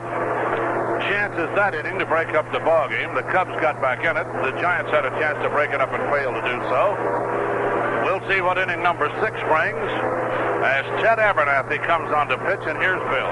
chances 1.11 1.53
that 1.55 1.75
inning 1.75 1.99
to 1.99 2.05
break 2.05 2.29
up 2.29 2.49
the 2.53 2.59
ball 2.61 2.87
game. 2.87 3.13
The 3.13 3.23
Cubs 3.23 3.51
got 3.59 3.81
back 3.81 4.05
in 4.05 4.15
it. 4.15 4.23
The 4.41 4.57
Giants 4.61 4.89
had 4.91 5.05
a 5.05 5.11
chance 5.19 5.37
to 5.43 5.49
break 5.49 5.71
it 5.71 5.81
up 5.81 5.91
and 5.91 6.01
failed 6.09 6.35
to 6.35 6.41
do 6.43 6.61
so. 6.69 7.64
We'll 8.25 8.37
see 8.37 8.41
what 8.41 8.57
inning 8.57 8.81
number 8.81 9.05
six 9.21 9.37
brings 9.45 9.85
as 10.65 10.81
Ted 11.05 11.21
Abernathy 11.21 11.77
comes 11.85 12.09
on 12.09 12.25
to 12.33 12.41
pitch, 12.41 12.65
and 12.65 12.73
here's 12.81 12.97
Bill. 13.13 13.29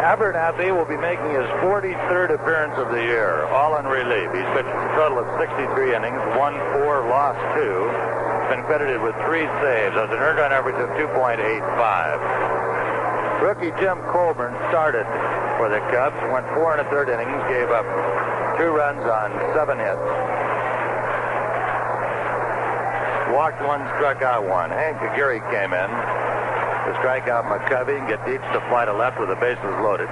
Abernathy 0.00 0.72
will 0.72 0.88
be 0.88 0.96
making 0.96 1.36
his 1.36 1.44
43rd 1.60 2.32
appearance 2.32 2.80
of 2.80 2.88
the 2.96 3.04
year, 3.04 3.44
all 3.52 3.76
in 3.76 3.84
relief. 3.84 4.32
He's 4.32 4.48
pitched 4.56 4.72
a 4.72 4.88
total 4.96 5.20
of 5.20 5.28
63 5.36 5.68
innings, 5.92 6.16
won 6.40 6.56
four, 6.72 7.04
lost 7.04 7.44
two, 7.52 7.92
been 8.48 8.64
credited 8.64 9.04
with 9.04 9.12
three 9.28 9.52
saves, 9.60 9.92
has 10.00 10.08
an 10.08 10.24
earned 10.24 10.40
run 10.40 10.56
average 10.56 10.80
of 10.80 10.88
2.85. 10.96 11.44
Rookie 13.44 13.76
Jim 13.84 14.00
Colborn 14.08 14.56
started 14.72 15.04
for 15.60 15.68
the 15.68 15.84
Cubs, 15.92 16.16
went 16.32 16.48
four 16.56 16.72
and 16.72 16.80
a 16.80 16.88
third 16.88 17.12
innings, 17.12 17.36
gave 17.52 17.68
up 17.68 17.84
two 18.56 18.72
runs 18.72 19.04
on 19.04 19.28
seven 19.52 19.76
hits. 19.76 20.33
Walked 23.34 23.60
one, 23.66 23.82
struck 23.98 24.22
out 24.22 24.46
one. 24.46 24.70
Hank 24.70 25.02
Aguirre 25.02 25.42
came 25.50 25.74
in 25.74 25.90
to 25.90 26.90
strike 27.02 27.26
out 27.26 27.42
McCovey 27.50 27.98
and 27.98 28.06
get 28.06 28.22
Dietz 28.22 28.46
to 28.54 28.62
fly 28.70 28.86
to 28.86 28.94
left 28.94 29.18
with 29.18 29.28
the 29.28 29.34
bases 29.42 29.74
loaded. 29.82 30.06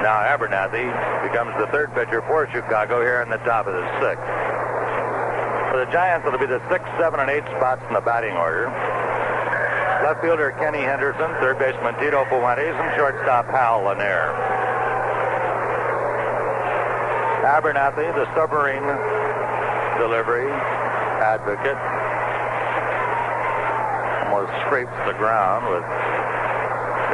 Now 0.00 0.24
Abernathy 0.24 0.88
becomes 1.20 1.52
the 1.60 1.68
third 1.68 1.92
pitcher 1.92 2.24
for 2.24 2.48
Chicago 2.48 3.04
here 3.04 3.20
in 3.20 3.28
the 3.28 3.42
top 3.44 3.68
of 3.68 3.76
the 3.76 3.84
sixth. 4.00 4.24
For 5.68 5.84
the 5.84 5.88
Giants, 5.92 6.24
it'll 6.26 6.40
be 6.40 6.48
the 6.48 6.64
sixth, 6.72 6.88
seven, 6.96 7.20
and 7.20 7.28
eight 7.28 7.44
spots 7.60 7.84
in 7.88 7.94
the 7.94 8.00
batting 8.00 8.32
order. 8.32 8.72
Left 10.00 10.20
fielder 10.24 10.56
Kenny 10.56 10.80
Henderson, 10.80 11.28
third 11.44 11.58
baseman 11.60 11.92
Tito 12.00 12.24
Fuentes, 12.32 12.72
and 12.72 12.88
shortstop 12.96 13.44
Hal 13.52 13.84
Lanier. 13.84 14.32
Abernathy, 17.44 18.08
the 18.16 18.24
submarine 18.32 18.84
delivery 20.00 20.48
advocate, 21.20 21.80
scrapes 24.74 25.06
the 25.06 25.14
ground 25.22 25.62
with 25.70 25.86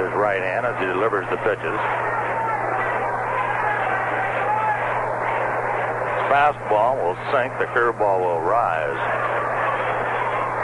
his 0.01 0.09
right 0.17 0.41
hand 0.41 0.65
as 0.65 0.73
he 0.81 0.87
delivers 0.89 1.29
the 1.29 1.37
pitches. 1.45 1.77
Fastball 6.33 6.97
will 7.05 7.21
sink, 7.29 7.53
the 7.61 7.69
curveball 7.77 8.25
will 8.25 8.41
rise. 8.41 8.97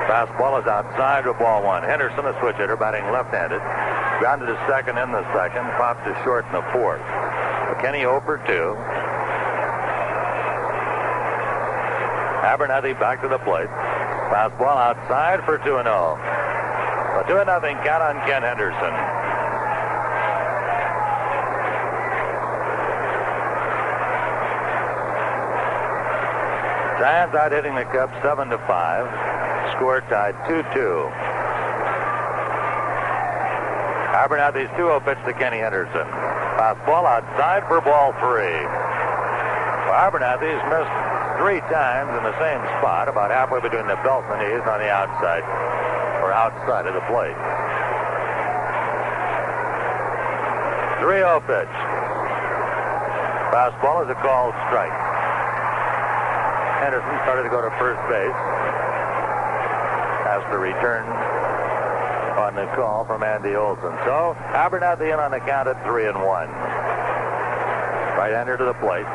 Fastball 0.08 0.56
is 0.56 0.66
outside 0.66 1.24
to 1.24 1.34
ball 1.34 1.62
one. 1.62 1.82
Henderson, 1.82 2.24
a 2.24 2.32
switch 2.40 2.56
hitter, 2.56 2.78
batting 2.78 3.04
left-handed. 3.12 3.60
Grounded 4.16 4.48
to 4.48 4.56
second 4.64 4.96
in 4.96 5.12
the 5.12 5.20
second, 5.36 5.68
popped 5.76 6.00
to 6.08 6.16
short 6.24 6.46
in 6.46 6.52
the 6.52 6.64
fourth. 6.72 7.04
0 7.84 8.24
for 8.24 8.40
2. 8.48 8.72
Abernathy 12.40 12.98
back 12.98 13.20
to 13.20 13.28
the 13.28 13.36
plate. 13.44 13.68
Fastball 14.32 14.80
outside 14.80 15.44
for 15.44 15.58
2 15.58 15.84
0. 15.84 16.45
A 17.16 17.24
2 17.24 17.28
0 17.28 17.44
count 17.80 18.02
on 18.04 18.16
Ken 18.28 18.42
Henderson. 18.42 18.92
Giants 27.00 27.34
out 27.34 27.52
hitting 27.52 27.74
the 27.74 27.84
Cubs 27.84 28.12
7 28.20 28.48
to 28.48 28.58
5. 28.58 29.76
Score 29.76 30.00
tied 30.12 30.36
2 30.48 30.60
2. 30.76 31.08
Abernathy's 34.16 34.68
2 34.76 34.76
0 34.76 35.00
pitch 35.00 35.18
to 35.24 35.32
Kenny 35.32 35.58
Henderson. 35.58 36.04
Fastball 36.56 37.04
outside 37.04 37.64
for 37.68 37.80
ball 37.80 38.12
three. 38.20 38.60
Well, 39.88 39.96
Abernathy's 40.04 40.60
missed 40.68 40.92
three 41.36 41.60
times 41.72 42.16
in 42.16 42.24
the 42.24 42.36
same 42.40 42.60
spot, 42.80 43.08
about 43.08 43.30
halfway 43.30 43.60
between 43.60 43.86
the 43.86 43.96
belt 44.00 44.24
and 44.28 44.40
the 44.40 44.48
knees 44.48 44.64
on 44.64 44.80
the 44.80 44.88
outside, 44.88 45.44
or 46.26 46.34
outside 46.34 46.90
of 46.90 46.94
the 46.98 47.06
plate. 47.06 47.38
3-0 50.98 51.38
pitch. 51.46 51.70
Fastball 53.54 54.02
is 54.02 54.10
a 54.10 54.18
called 54.18 54.50
strike. 54.66 54.90
Henderson 56.82 57.14
started 57.22 57.46
to 57.46 57.48
go 57.48 57.62
to 57.62 57.70
first 57.78 58.02
base. 58.10 58.34
Has 60.26 60.42
to 60.50 60.58
return 60.58 61.06
on 62.42 62.58
the 62.58 62.66
call 62.74 63.06
from 63.06 63.22
Andy 63.22 63.54
Olsen. 63.54 63.94
So 64.02 64.34
Abernathy 64.50 65.14
in 65.14 65.20
on 65.22 65.30
the 65.30 65.38
count 65.38 65.68
at 65.68 65.78
three 65.86 66.08
and 66.08 66.18
one. 66.18 66.50
Right-hander 68.18 68.56
to 68.58 68.64
the 68.64 68.74
plate. 68.82 69.06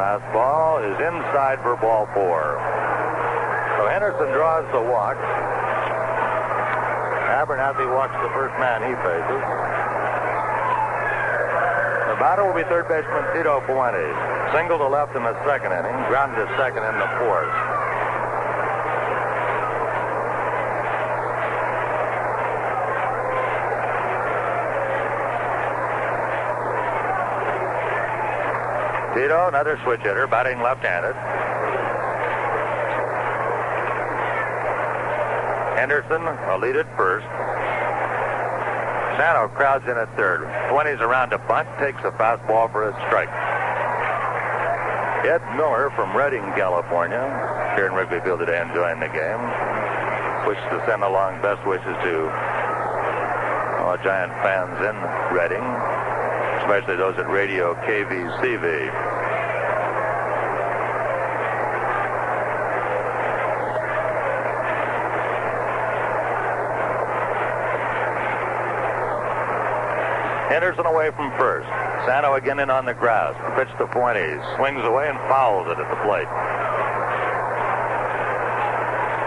Fastball 0.00 0.80
is 0.80 0.96
inside 1.04 1.60
for 1.60 1.76
ball 1.76 2.08
four. 2.14 2.56
So 3.76 3.86
Henderson 3.92 4.32
draws 4.32 4.64
the 4.72 4.80
walk. 4.80 5.20
Abernathy 7.66 7.92
walks 7.92 8.14
the 8.22 8.30
first 8.30 8.54
man 8.60 8.78
he 8.78 8.94
faces. 9.02 9.42
The 12.06 12.16
batter 12.22 12.46
will 12.46 12.54
be 12.54 12.62
third 12.70 12.86
baseman 12.86 13.26
Tito 13.34 13.60
Fuentes. 13.66 14.14
Single 14.54 14.78
to 14.78 14.86
left 14.86 15.16
in 15.16 15.24
the 15.24 15.34
second 15.44 15.72
inning, 15.72 15.96
grounded 16.06 16.46
to 16.46 16.56
second 16.56 16.84
in 16.86 16.94
the 16.94 17.10
fourth. 17.18 17.50
Tito, 29.18 29.48
another 29.48 29.80
switch 29.82 30.02
hitter, 30.02 30.28
batting 30.28 30.62
left-handed. 30.62 31.16
Henderson, 35.86 36.26
a 36.26 36.58
lead 36.58 36.74
at 36.74 36.90
first. 36.98 37.22
Santo 39.14 39.46
crowds 39.54 39.86
in 39.86 39.94
at 39.94 40.10
third. 40.16 40.42
20's 40.66 41.00
around 41.00 41.30
to 41.30 41.38
bunt, 41.46 41.68
takes 41.78 42.02
a 42.02 42.10
fastball 42.18 42.66
for 42.72 42.90
a 42.90 42.92
strike. 43.06 43.30
Ed 45.22 45.46
Miller 45.54 45.94
from 45.94 46.10
Redding, 46.10 46.42
California, 46.58 47.22
here 47.78 47.86
in 47.86 47.94
Wrigley 47.94 48.18
Field 48.26 48.40
today 48.40 48.58
enjoying 48.60 48.98
the 48.98 49.06
game. 49.14 49.38
Wishes 50.42 50.66
to 50.74 50.82
send 50.90 51.06
along 51.06 51.38
best 51.40 51.62
wishes 51.62 51.94
to 52.02 52.14
all 53.86 53.94
Giant 54.02 54.34
fans 54.42 54.74
in 54.82 54.96
Redding, 55.30 55.62
especially 56.66 56.98
those 56.98 57.14
at 57.14 57.30
Radio 57.30 57.78
KVCV. 57.86 59.15
Henderson 70.56 70.86
away 70.86 71.10
from 71.10 71.28
first. 71.36 71.68
Santo 72.08 72.32
again 72.32 72.58
in 72.58 72.70
on 72.70 72.86
the 72.86 72.94
grass. 72.94 73.36
Pitch 73.60 73.68
to 73.76 73.84
Fuentes. 73.92 74.40
Swings 74.56 74.80
away 74.88 75.04
and 75.06 75.18
fouls 75.28 75.68
it 75.68 75.76
at 75.76 75.84
the 75.84 76.00
plate. 76.00 76.24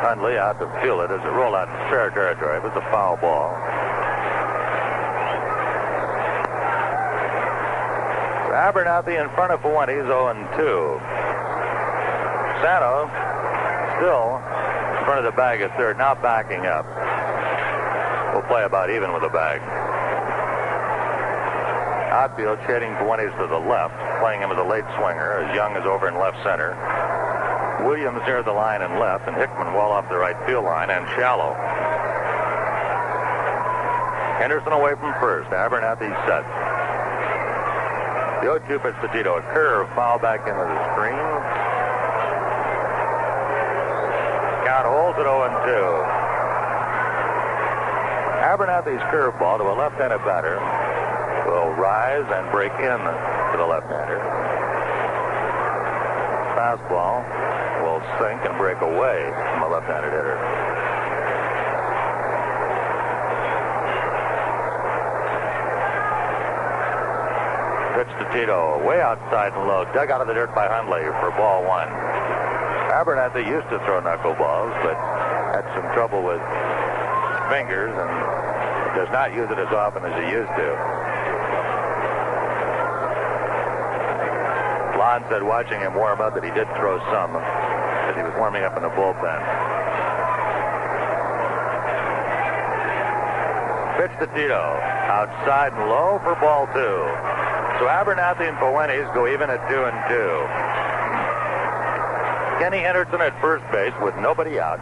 Hundley 0.01 0.41
out 0.41 0.57
to 0.57 0.65
field 0.81 1.05
it 1.05 1.13
as 1.13 1.21
it 1.21 1.29
rolled 1.29 1.53
out 1.53 1.69
in 1.69 1.75
fair 1.93 2.09
territory. 2.09 2.57
It 2.57 2.63
was 2.63 2.73
a 2.73 2.81
foul 2.89 3.21
ball. 3.21 3.53
Abernathy 8.49 9.21
in 9.21 9.29
front 9.37 9.53
of 9.53 9.61
Fuentes, 9.61 10.01
0 10.09 10.33
and 10.33 10.49
2. 10.57 10.65
Santo 12.65 13.05
still 14.01 14.41
in 14.97 15.05
front 15.05 15.21
of 15.21 15.29
the 15.29 15.37
bag 15.37 15.61
at 15.61 15.77
third, 15.77 15.95
now 15.99 16.15
backing 16.15 16.65
up. 16.65 16.89
We'll 18.33 18.49
play 18.49 18.63
about 18.63 18.89
even 18.89 19.13
with 19.13 19.21
the 19.21 19.29
bag. 19.29 19.61
Outfield 22.09 22.57
shading 22.65 22.89
Fuentes 22.97 23.29
to 23.37 23.45
the 23.45 23.61
left, 23.61 23.93
playing 24.17 24.41
him 24.41 24.49
as 24.49 24.57
a 24.57 24.65
late 24.65 24.83
swinger, 24.97 25.45
as 25.45 25.55
Young 25.55 25.77
is 25.77 25.85
over 25.85 26.09
in 26.09 26.17
left 26.17 26.41
center. 26.41 26.73
Williams 27.85 28.17
near 28.25 28.41
the 28.41 28.51
line 28.51 28.81
and 28.81 28.99
left, 28.99 29.27
and 29.29 29.37
Hickman 29.37 29.77
well 29.77 29.93
off 29.93 30.09
the 30.09 30.17
right 30.17 30.35
field 30.49 30.65
line 30.65 30.89
and 30.89 31.05
shallow. 31.13 31.53
Henderson 34.41 34.73
away 34.73 34.95
from 34.97 35.13
first. 35.21 35.53
Abernathy 35.53 36.09
set. 36.25 36.41
The 38.41 38.57
0-2 38.57 38.81
pitch 38.81 38.95
to 39.05 39.07
Tito. 39.13 39.37
A 39.37 39.41
curve 39.53 39.87
foul 39.93 40.17
back 40.17 40.41
into 40.47 40.65
the 40.65 40.79
screen. 40.95 41.13
Count 44.65 44.89
holds 44.89 45.19
at 45.21 45.29
0 45.29 45.45
and 45.45 45.53
2. 45.61 46.25
Abernathy's 48.49 49.03
curveball 49.13 49.59
to 49.59 49.69
a 49.69 49.75
left-handed 49.77 50.25
batter 50.25 50.57
rise 51.79 52.27
and 52.27 52.51
break 52.51 52.73
in 52.75 52.99
to 52.99 53.55
the 53.57 53.65
left-hander. 53.65 54.19
Fastball 56.59 57.23
will 57.81 58.03
sink 58.19 58.43
and 58.43 58.57
break 58.59 58.81
away 58.81 59.31
from 59.55 59.63
a 59.63 59.69
left-handed 59.71 60.11
hitter. 60.11 60.35
Pitch 67.95 68.11
to 68.19 68.25
Tito, 68.35 68.83
way 68.85 69.01
outside 69.01 69.53
and 69.53 69.67
low, 69.67 69.85
dug 69.93 70.11
out 70.11 70.19
of 70.19 70.27
the 70.27 70.33
dirt 70.33 70.53
by 70.53 70.67
Hundley 70.67 71.03
for 71.23 71.31
ball 71.31 71.63
one. 71.63 71.87
Abernathy 72.91 73.47
used 73.47 73.69
to 73.69 73.79
throw 73.87 74.01
knuckleballs, 74.01 74.75
but 74.83 74.95
had 75.55 75.63
some 75.73 75.87
trouble 75.95 76.23
with 76.23 76.41
fingers 77.49 77.95
and 77.95 78.11
does 78.95 79.09
not 79.11 79.33
use 79.33 79.49
it 79.49 79.59
as 79.59 79.71
often 79.71 80.03
as 80.03 80.13
he 80.23 80.31
used 80.31 80.51
to. 80.59 80.98
Lon 85.19 85.29
said 85.29 85.43
watching 85.43 85.79
him 85.79 85.95
warm 85.95 86.21
up 86.21 86.33
that 86.35 86.43
he 86.43 86.51
did 86.51 86.67
throw 86.75 86.99
some 87.11 87.35
as 87.35 88.15
he 88.15 88.23
was 88.23 88.33
warming 88.37 88.63
up 88.63 88.75
in 88.77 88.83
the 88.83 88.89
bullpen. 88.89 89.39
Pitch 93.99 94.15
to 94.19 94.27
Tito. 94.35 94.63
Outside 95.11 95.73
and 95.73 95.89
low 95.89 96.19
for 96.23 96.35
ball 96.39 96.67
two. 96.71 97.03
So 97.79 97.87
Abernathy 97.87 98.47
and 98.47 98.57
Fuentes 98.59 99.07
go 99.13 99.27
even 99.27 99.49
at 99.49 99.59
two 99.67 99.83
and 99.83 99.97
two. 100.07 100.35
Kenny 102.63 102.79
Henderson 102.79 103.21
at 103.21 103.39
first 103.41 103.63
base 103.71 103.93
with 104.01 104.15
nobody 104.17 104.59
out. 104.59 104.79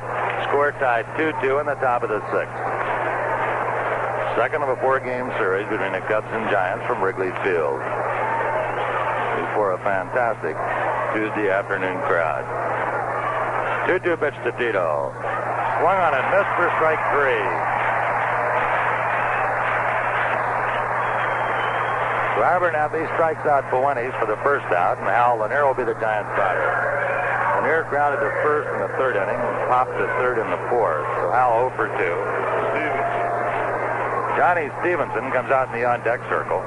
Score 0.49 0.71
tied 0.73 1.05
2-2 1.17 1.61
in 1.61 1.65
the 1.67 1.75
top 1.75 2.01
of 2.01 2.09
the 2.09 2.21
sixth. 2.33 2.57
Second 4.35 4.63
of 4.63 4.69
a 4.69 4.77
four-game 4.81 5.29
series 5.37 5.67
between 5.69 5.91
the 5.93 6.01
Cubs 6.09 6.27
and 6.31 6.49
Giants 6.49 6.85
from 6.87 7.03
Wrigley 7.03 7.29
Field 7.43 7.81
for 9.57 9.73
a 9.73 9.81
fantastic 9.81 10.53
Tuesday 11.17 11.49
afternoon 11.49 11.97
crowd. 12.05 12.45
2-2 13.89 14.21
pitch 14.21 14.37
to 14.45 14.53
Tito. 14.61 15.09
Swung 15.81 15.97
on 15.97 16.13
and 16.13 16.25
missed 16.29 16.53
for 16.61 16.69
strike 16.77 17.01
three. 17.17 17.41
Abernathy 22.37 23.03
strikes 23.17 23.43
out 23.49 23.65
Fuentes 23.73 24.13
for 24.21 24.29
the 24.29 24.37
first 24.45 24.65
out, 24.69 25.01
and 25.01 25.09
Hal 25.09 25.41
Lanier 25.41 25.65
will 25.65 25.73
be 25.73 25.83
the 25.83 25.97
Giants 25.97 26.29
batter. 26.37 26.69
Lanier 27.57 27.83
grounded 27.89 28.21
to 28.21 28.29
first 28.45 28.69
in 28.71 28.79
the 28.85 28.93
third 29.01 29.17
inning 29.17 29.41
and 29.41 29.57
popped 29.73 29.91
to 29.97 30.05
third 30.21 30.37
in 30.37 30.47
the 30.53 30.61
fourth. 30.69 31.01
So 31.17 31.33
Hal 31.33 31.73
0 31.73 31.75
for 31.75 31.89
2. 31.97 31.97
Johnny 34.37 34.69
Stephenson 34.85 35.33
comes 35.33 35.49
out 35.49 35.73
in 35.73 35.81
the 35.81 35.85
on-deck 35.85 36.21
circle. 36.29 36.61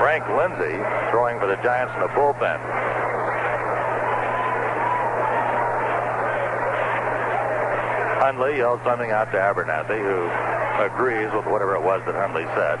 Frank 0.00 0.24
Linzy 0.32 0.80
throwing 1.10 1.38
for 1.38 1.46
the 1.46 1.60
Giants 1.60 1.92
in 1.92 2.00
the 2.00 2.08
bullpen. 2.16 2.56
Hundley 8.16 8.56
yells 8.56 8.80
something 8.82 9.10
out 9.10 9.30
to 9.32 9.36
Abernathy, 9.36 10.00
who 10.00 10.24
agrees 10.82 11.28
with 11.36 11.44
whatever 11.44 11.76
it 11.76 11.82
was 11.82 12.00
that 12.06 12.14
Hundley 12.14 12.48
said. 12.56 12.80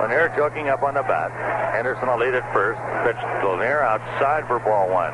Lanier 0.00 0.32
choking 0.34 0.70
up 0.70 0.82
on 0.82 0.94
the 0.94 1.02
bat. 1.02 1.30
Henderson 1.76 2.08
will 2.08 2.18
lead 2.18 2.32
at 2.32 2.50
first. 2.54 2.80
Pitch 3.04 3.20
to 3.20 3.48
Lanier 3.52 3.82
outside 3.82 4.46
for 4.48 4.58
ball 4.60 4.88
one. 4.88 5.12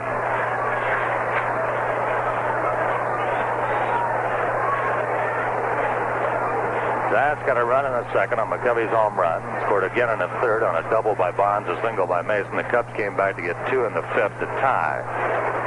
Giants 7.17 7.47
got 7.47 7.57
a 7.57 7.65
run 7.65 7.89
in 7.89 7.93
the 7.97 8.05
second 8.13 8.39
on 8.41 8.53
McCovey's 8.53 8.93
home 8.93 9.17
run. 9.17 9.41
Scored 9.65 9.89
again 9.89 10.13
in 10.13 10.19
the 10.19 10.29
third 10.45 10.63
on 10.63 10.77
a 10.77 10.85
double 10.91 11.15
by 11.15 11.33
Bonds, 11.33 11.67
a 11.67 11.81
single 11.81 12.07
by 12.07 12.21
Mason. 12.21 12.55
The 12.55 12.69
Cubs 12.69 12.93
came 12.93 13.17
back 13.17 13.37
to 13.37 13.43
get 13.43 13.57
two 13.73 13.87
in 13.87 13.95
the 13.95 14.05
fifth 14.13 14.37
to 14.37 14.45
tie. 14.61 15.01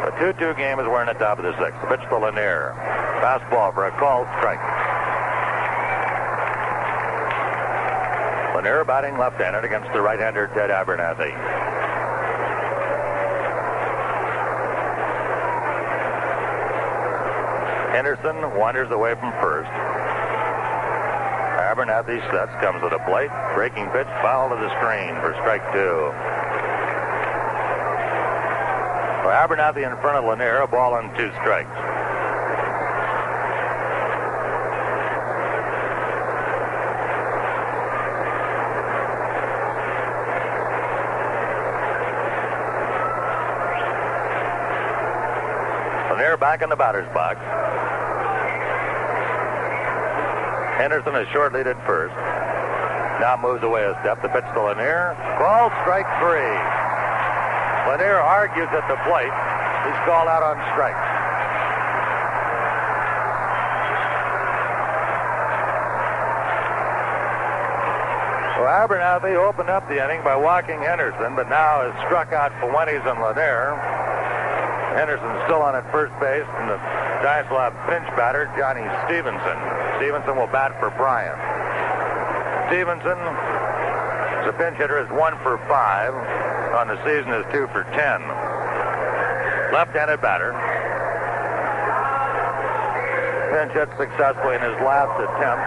The 0.06 0.14
2-2 0.30 0.56
game 0.56 0.78
is 0.78 0.86
we're 0.86 1.02
in 1.02 1.08
the 1.08 1.18
top 1.18 1.40
of 1.40 1.46
the 1.50 1.58
sixth. 1.58 1.82
Pitch 1.90 2.06
to 2.06 2.18
Lanier. 2.22 2.78
Fastball 3.26 3.74
for 3.74 3.90
a 3.90 3.92
called 3.98 4.30
strike. 4.38 4.62
Lanier 8.54 8.86
batting 8.86 9.18
left-handed 9.18 9.66
against 9.66 9.92
the 9.92 10.06
right-hander 10.06 10.54
Ted 10.54 10.70
Abernathy. 10.70 11.34
Henderson 17.90 18.38
wanders 18.54 18.92
away 18.92 19.16
from 19.16 19.34
first. 19.42 19.74
Abernathy 21.80 22.20
sets, 22.30 22.52
comes 22.62 22.82
to 22.82 22.90
the 22.90 23.00
plate. 23.08 23.32
Breaking 23.56 23.88
pitch, 23.92 24.08
foul 24.22 24.50
to 24.50 24.56
the 24.56 24.68
screen 24.80 25.16
for 25.22 25.32
strike 25.40 25.64
two. 25.72 26.12
So 29.24 29.32
Abernathy 29.32 29.88
in 29.88 29.96
front 30.02 30.18
of 30.18 30.26
Lanier, 30.26 30.60
a 30.60 30.68
ball 30.68 30.98
and 30.98 31.10
two 31.16 31.32
strikes. 31.40 31.72
Lanier 46.12 46.36
back 46.36 46.62
in 46.62 46.68
the 46.68 46.76
batter's 46.76 47.08
box. 47.14 47.40
Henderson 50.80 51.14
is 51.20 51.28
short 51.36 51.52
lead 51.52 51.68
at 51.68 51.76
first. 51.86 52.16
Now 53.20 53.36
moves 53.36 53.60
away 53.68 53.84
a 53.84 54.00
step. 54.00 54.24
The 54.24 54.32
pitch 54.32 54.48
to 54.56 54.64
Lanier. 54.64 55.12
Called 55.36 55.76
strike 55.84 56.08
three. 56.24 56.56
Lanier 57.84 58.16
argues 58.16 58.72
at 58.72 58.88
the 58.88 58.96
plate. 59.04 59.36
He's 59.84 60.00
called 60.08 60.32
out 60.32 60.40
on 60.40 60.56
strikes. 60.72 61.04
Well, 68.56 68.72
Abernathy 68.72 69.36
opened 69.36 69.70
up 69.70 69.84
the 69.90 70.00
inning 70.00 70.24
by 70.24 70.38
walking 70.38 70.80
Henderson, 70.80 71.36
but 71.36 71.50
now 71.50 71.92
has 71.92 71.96
struck 72.08 72.32
out 72.32 72.56
Fuentes 72.64 73.04
and 73.04 73.20
Lanier. 73.20 73.76
Henderson's 75.00 75.40
still 75.48 75.64
on 75.64 75.80
at 75.80 75.88
first 75.96 76.12
base, 76.20 76.44
and 76.60 76.68
the 76.68 76.76
Giants 77.24 77.48
will 77.48 77.64
have 77.64 77.72
pinch 77.88 78.04
batter 78.20 78.52
Johnny 78.60 78.84
Stephenson. 79.08 79.56
Stephenson 79.96 80.36
will 80.36 80.52
bat 80.52 80.76
for 80.76 80.92
Bryant. 81.00 81.40
Stephenson, 82.68 83.16
a 83.16 84.52
pinch 84.60 84.76
hitter, 84.76 85.00
is 85.00 85.08
one 85.16 85.40
for 85.40 85.56
five. 85.72 86.12
On 86.76 86.92
the 86.92 87.00
season, 87.08 87.32
is 87.32 87.48
two 87.56 87.72
for 87.72 87.88
ten. 87.96 88.20
Left-handed 89.72 90.20
batter. 90.20 90.52
Pinch 93.56 93.72
hit 93.72 93.88
successfully 93.96 94.60
in 94.60 94.64
his 94.68 94.76
last 94.84 95.16
attempt 95.16 95.64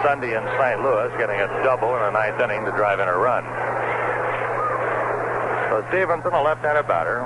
Sunday 0.00 0.32
in 0.32 0.44
St. 0.56 0.80
Louis, 0.80 1.12
getting 1.20 1.36
a 1.36 1.52
double 1.68 1.92
in 2.00 2.02
the 2.08 2.16
ninth 2.16 2.40
inning 2.40 2.64
to 2.64 2.72
drive 2.80 2.96
in 2.96 3.12
a 3.12 3.18
run. 3.20 3.44
So 5.68 5.84
Stephenson, 5.92 6.32
a 6.32 6.40
left-handed 6.40 6.88
batter. 6.88 7.20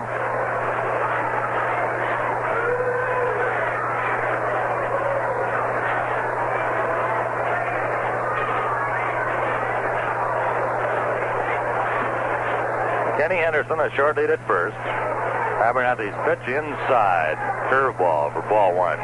Kenny 13.27 13.43
Henderson, 13.43 13.81
a 13.81 13.91
short 13.97 14.17
lead 14.17 14.31
at 14.31 14.39
first. 14.47 14.77
Abernathy's 15.59 16.15
pitch 16.23 16.47
inside. 16.47 17.35
Curveball 17.67 18.33
for 18.33 18.43
ball 18.43 18.71
one. 18.73 19.03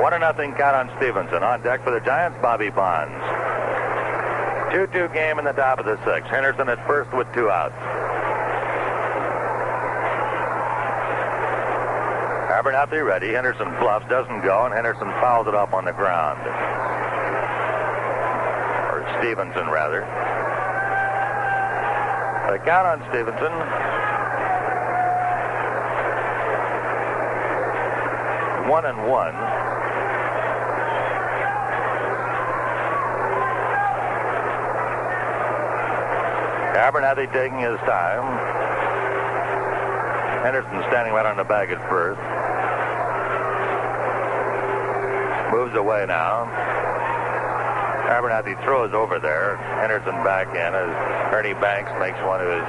One 0.00 0.12
to 0.12 0.20
nothing 0.20 0.54
count 0.54 0.76
on 0.88 0.96
Stephenson. 0.98 1.42
On 1.42 1.60
deck 1.64 1.82
for 1.82 1.90
the 1.90 1.98
Giants, 1.98 2.38
Bobby 2.40 2.70
Bonds. 2.70 3.10
2-2 4.70 5.12
game 5.12 5.40
in 5.40 5.44
the 5.44 5.50
top 5.50 5.80
of 5.80 5.84
the 5.84 5.98
sixth. 6.04 6.30
Henderson 6.30 6.68
at 6.68 6.78
first 6.86 7.12
with 7.12 7.26
two 7.34 7.50
outs. 7.50 7.74
Abernathy 12.54 13.04
ready. 13.04 13.32
Henderson 13.32 13.66
bluffs, 13.80 14.08
doesn't 14.08 14.42
go, 14.42 14.64
and 14.64 14.72
Henderson 14.72 15.10
fouls 15.18 15.48
it 15.48 15.56
up 15.56 15.74
on 15.74 15.84
the 15.84 15.92
ground. 15.92 16.38
Or 18.94 19.02
Stephenson, 19.18 19.68
rather. 19.70 20.06
The 22.52 22.58
count 22.58 22.86
on 22.86 23.00
Stephenson. 23.08 23.50
One 28.68 28.84
and 28.84 29.08
one. 29.08 29.32
Abernathy 36.76 37.32
taking 37.32 37.58
his 37.58 37.78
time. 37.88 38.36
Henderson 40.44 40.84
standing 40.90 41.14
right 41.14 41.24
on 41.24 41.38
the 41.38 41.44
bag 41.44 41.70
at 41.70 41.80
first. 41.88 42.20
Moves 45.54 45.74
away 45.74 46.04
now. 46.06 46.91
Abernathy 48.22 48.54
throws 48.62 48.94
over 48.94 49.18
there. 49.18 49.56
Henderson 49.82 50.14
back 50.22 50.46
in 50.54 50.70
as 50.70 50.90
Ernie 51.34 51.58
Banks 51.58 51.90
makes 51.98 52.22
one 52.22 52.38
of 52.38 52.46
his 52.46 52.62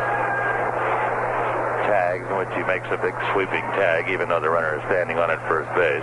tags 1.86 2.26
in 2.26 2.42
which 2.42 2.50
he 2.58 2.66
makes 2.66 2.90
a 2.90 2.98
big 2.98 3.14
sweeping 3.30 3.62
tag 3.78 4.10
even 4.10 4.30
though 4.30 4.42
the 4.42 4.50
runner 4.50 4.74
is 4.74 4.82
standing 4.90 5.22
on 5.22 5.30
at 5.30 5.38
first 5.46 5.70
base. 5.78 6.02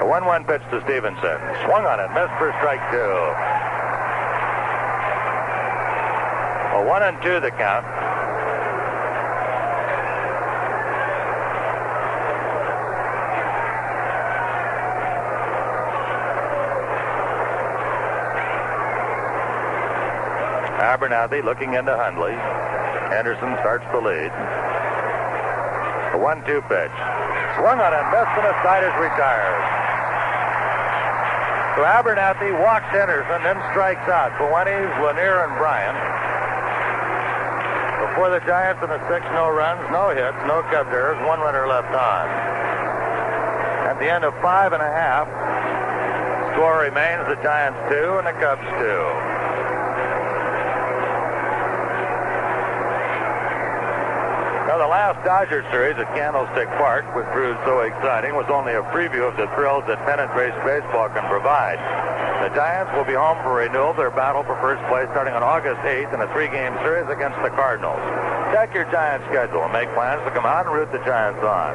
A 0.00 0.08
1-1 0.08 0.48
pitch 0.48 0.64
to 0.72 0.80
Stephenson. 0.88 1.36
Swung 1.68 1.84
on 1.84 2.00
it, 2.00 2.08
missed 2.16 2.32
for 2.40 2.48
strike 2.64 2.80
two. 2.88 3.12
A 6.72 6.88
one 6.88 7.02
and 7.04 7.20
two 7.20 7.44
the 7.44 7.52
count. 7.52 7.84
Abernathy 21.08 21.42
looking 21.42 21.72
into 21.72 21.96
Hundley. 21.96 22.36
Henderson 23.08 23.56
starts 23.64 23.84
the 23.96 24.00
lead. 24.00 24.28
A 26.12 26.18
one-two 26.20 26.60
pitch. 26.68 26.96
Swung 27.56 27.80
on 27.80 27.96
and 27.96 28.06
missed, 28.12 28.36
and 28.36 28.44
the 28.44 28.52
side 28.60 28.84
is 28.84 28.92
retired. 29.00 29.56
So 31.80 31.88
Abernathy 31.88 32.52
walks 32.60 32.92
Henderson, 32.92 33.40
then 33.40 33.56
strikes 33.72 34.04
out. 34.12 34.36
Fuentes, 34.36 34.92
Lanier, 35.00 35.48
and 35.48 35.56
Bryant. 35.56 35.96
Before 38.12 38.28
the 38.28 38.44
Giants 38.44 38.84
in 38.84 38.92
the 38.92 39.00
six, 39.08 39.24
no 39.32 39.48
runs, 39.48 39.80
no 39.88 40.12
hits, 40.12 40.36
no 40.44 40.60
Cubs 40.68 40.92
errors, 40.92 41.16
one 41.24 41.40
runner 41.40 41.64
left 41.64 41.88
on. 41.88 42.28
At 43.88 43.96
the 43.96 44.12
end 44.12 44.28
of 44.28 44.36
five 44.44 44.76
and 44.76 44.84
a 44.84 44.92
half, 44.92 45.24
score 46.52 46.84
remains 46.84 47.24
the 47.32 47.40
Giants 47.40 47.80
two 47.88 48.20
and 48.20 48.28
the 48.28 48.36
Cubs 48.36 48.68
two. 48.76 49.08
Now, 54.68 54.76
the 54.76 54.86
last 55.08 55.24
Dodger 55.24 55.64
series 55.72 55.96
at 55.96 56.04
Candlestick 56.12 56.68
Park, 56.76 57.00
which 57.16 57.24
proved 57.32 57.56
so 57.64 57.80
exciting, 57.80 58.36
was 58.36 58.44
only 58.52 58.76
a 58.76 58.84
preview 58.92 59.24
of 59.24 59.32
the 59.40 59.48
thrills 59.56 59.80
that 59.88 59.96
pennant 60.04 60.28
race 60.36 60.52
baseball 60.68 61.08
can 61.08 61.24
provide. 61.32 61.80
The 62.44 62.52
Giants 62.52 62.92
will 62.92 63.08
be 63.08 63.16
home 63.16 63.40
for 63.40 63.64
renewal 63.64 63.96
their 63.96 64.12
battle 64.12 64.44
for 64.44 64.52
first 64.60 64.84
place 64.92 65.08
starting 65.16 65.32
on 65.32 65.40
August 65.40 65.80
8th 65.80 66.12
in 66.12 66.20
a 66.20 66.28
three-game 66.36 66.76
series 66.84 67.08
against 67.08 67.40
the 67.40 67.48
Cardinals. 67.56 67.96
Check 68.52 68.76
your 68.76 68.84
Giants 68.92 69.24
schedule 69.32 69.64
and 69.64 69.72
make 69.72 69.88
plans 69.96 70.20
to 70.28 70.30
come 70.36 70.44
out 70.44 70.68
and 70.68 70.76
root 70.76 70.92
the 70.92 71.00
Giants 71.08 71.40
on. 71.40 71.72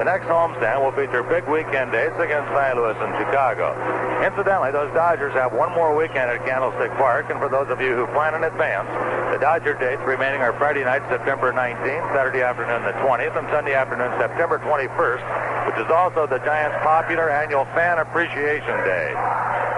The 0.00 0.08
next 0.08 0.32
homestand 0.32 0.80
will 0.80 0.96
feature 0.96 1.20
big 1.20 1.44
weekend 1.52 1.92
dates 1.92 2.16
against 2.16 2.48
St. 2.56 2.72
Louis 2.72 2.96
and 2.96 3.12
Chicago. 3.20 3.76
Incidentally, 4.24 4.72
those 4.72 4.88
Dodgers 4.96 5.36
have 5.36 5.52
one 5.52 5.76
more 5.76 5.92
weekend 5.92 6.32
at 6.32 6.40
Candlestick 6.48 6.96
Park, 6.96 7.28
and 7.28 7.36
for 7.36 7.52
those 7.52 7.68
of 7.68 7.84
you 7.84 7.92
who 7.92 8.08
plan 8.16 8.32
in 8.32 8.48
advance, 8.48 8.88
the 9.32 9.40
Dodger 9.40 9.72
dates 9.80 10.02
remaining 10.04 10.44
are 10.44 10.52
Friday 10.60 10.84
night, 10.84 11.00
September 11.08 11.56
19th, 11.56 12.04
Saturday 12.12 12.44
afternoon, 12.44 12.84
the 12.84 12.92
20th, 13.00 13.32
and 13.32 13.48
Sunday 13.48 13.72
afternoon, 13.72 14.12
September 14.20 14.60
21st, 14.60 15.24
which 15.72 15.80
is 15.80 15.88
also 15.88 16.28
the 16.28 16.36
Giants' 16.44 16.76
popular 16.84 17.32
annual 17.32 17.64
Fan 17.72 17.96
Appreciation 17.96 18.76
Day. 18.84 19.08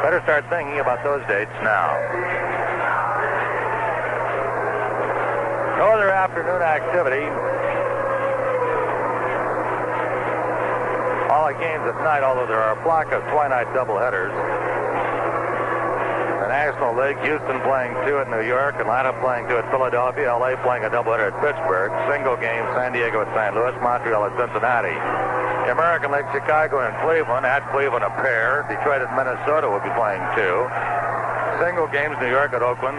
Better 0.02 0.18
start 0.26 0.42
thinking 0.50 0.82
about 0.82 1.06
those 1.06 1.22
dates 1.30 1.54
now. 1.62 1.94
No 5.78 5.86
other 5.86 6.10
afternoon 6.10 6.58
activity. 6.58 7.22
All 11.30 11.46
the 11.46 11.58
games 11.62 11.86
at 11.86 11.94
night, 12.02 12.26
although 12.26 12.50
there 12.50 12.58
are 12.58 12.74
a 12.74 12.82
block 12.82 13.12
of 13.14 13.22
twilight 13.30 13.70
doubleheaders. 13.70 14.34
National 16.74 16.98
League, 16.98 17.22
Houston 17.22 17.62
playing 17.62 17.94
two 18.02 18.18
at 18.18 18.26
New 18.26 18.42
York, 18.42 18.74
Atlanta 18.82 19.14
playing 19.22 19.46
two 19.46 19.54
at 19.54 19.62
Philadelphia, 19.70 20.26
LA 20.34 20.58
playing 20.66 20.82
a 20.82 20.90
doubleheader 20.90 21.30
at 21.30 21.38
Pittsburgh, 21.38 21.94
single 22.10 22.34
game 22.34 22.66
San 22.74 22.90
Diego 22.90 23.22
at 23.22 23.30
St. 23.30 23.54
Louis, 23.54 23.70
Montreal 23.78 24.26
at 24.26 24.34
Cincinnati. 24.34 24.90
The 24.90 25.70
American 25.70 26.10
League, 26.10 26.26
Chicago 26.34 26.82
and 26.82 26.90
Cleveland. 26.98 27.46
At 27.46 27.62
Cleveland, 27.70 28.02
a 28.02 28.10
pair. 28.18 28.66
Detroit 28.66 29.06
at 29.06 29.10
Minnesota 29.14 29.70
will 29.70 29.86
be 29.86 29.94
playing 29.94 30.18
two. 30.34 30.66
Single 31.62 31.86
games, 31.94 32.18
New 32.18 32.34
York 32.34 32.50
at 32.50 32.60
Oakland. 32.66 32.98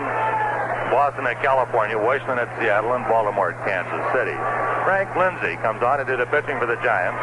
Boston 0.88 1.28
at 1.28 1.44
California. 1.44 2.00
Washington 2.00 2.40
at 2.40 2.48
Seattle. 2.56 2.96
And 2.96 3.04
Baltimore 3.12 3.52
at 3.52 3.60
Kansas 3.68 4.02
City. 4.16 4.40
Frank 4.88 5.12
Linzy 5.20 5.60
comes 5.62 5.84
on 5.84 6.00
to 6.00 6.08
do 6.08 6.16
the 6.16 6.26
pitching 6.32 6.58
for 6.58 6.66
the 6.66 6.80
Giants. 6.80 7.20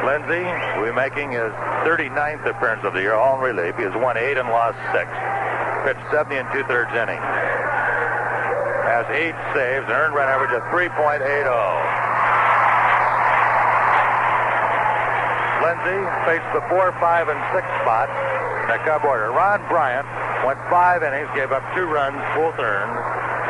Linzy 0.00 0.48
be 0.80 0.92
making 0.96 1.32
his 1.32 1.52
39th 1.84 2.48
appearance 2.48 2.84
of 2.84 2.94
the 2.94 3.00
year, 3.04 3.12
all 3.12 3.36
in 3.36 3.44
relief. 3.44 3.76
He 3.76 3.84
has 3.84 3.92
won 4.00 4.16
eight 4.16 4.40
and 4.40 4.48
lost 4.48 4.80
six. 4.96 5.12
Pitched 5.84 6.00
70 6.08 6.40
and 6.40 6.48
two-thirds 6.56 6.88
innings. 6.96 7.20
Has 8.88 9.04
eight 9.12 9.36
saves, 9.52 9.84
an 9.84 9.92
earned 9.92 10.16
run 10.16 10.28
average 10.28 10.56
of 10.56 10.64
3.80. 10.72 11.20
Linzy 15.60 16.00
faced 16.24 16.48
the 16.56 16.64
four, 16.72 16.96
five, 16.96 17.28
and 17.28 17.40
six 17.52 17.68
spot 17.84 18.08
in 18.64 18.72
the 18.72 18.80
Cub 18.88 19.04
order. 19.04 19.28
Ron 19.36 19.60
Bryant 19.68 20.08
went 20.48 20.56
five 20.72 21.04
innings, 21.04 21.28
gave 21.36 21.52
up 21.52 21.62
two 21.76 21.84
runs, 21.84 22.16
both 22.32 22.56
earned, 22.56 22.96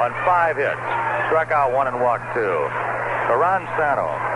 on 0.03 0.11
five 0.27 0.59
hits. 0.59 0.83
Struck 1.31 1.55
out 1.55 1.71
one 1.71 1.87
and 1.87 2.03
walked 2.03 2.35
two. 2.35 2.67
Ron 3.31 3.63
Santo 3.79 4.30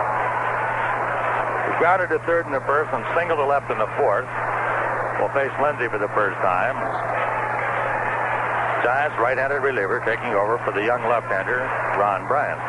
grounded 1.77 2.09
to 2.09 2.19
third 2.25 2.45
in 2.45 2.51
the 2.51 2.63
first 2.63 2.91
and 2.93 3.03
singled 3.15 3.39
to 3.39 3.45
left 3.45 3.69
in 3.71 3.77
the 3.77 3.89
fourth. 3.99 4.27
Will 5.19 5.31
face 5.31 5.51
Linzy 5.59 5.89
for 5.89 5.99
the 5.99 6.11
first 6.11 6.35
time. 6.43 6.75
Giants 8.83 9.17
right-handed 9.17 9.63
reliever 9.63 10.03
taking 10.05 10.35
over 10.35 10.59
for 10.61 10.71
the 10.71 10.83
young 10.83 11.01
left-hander, 11.09 11.63
Ron 11.97 12.27
Bryant. 12.27 12.59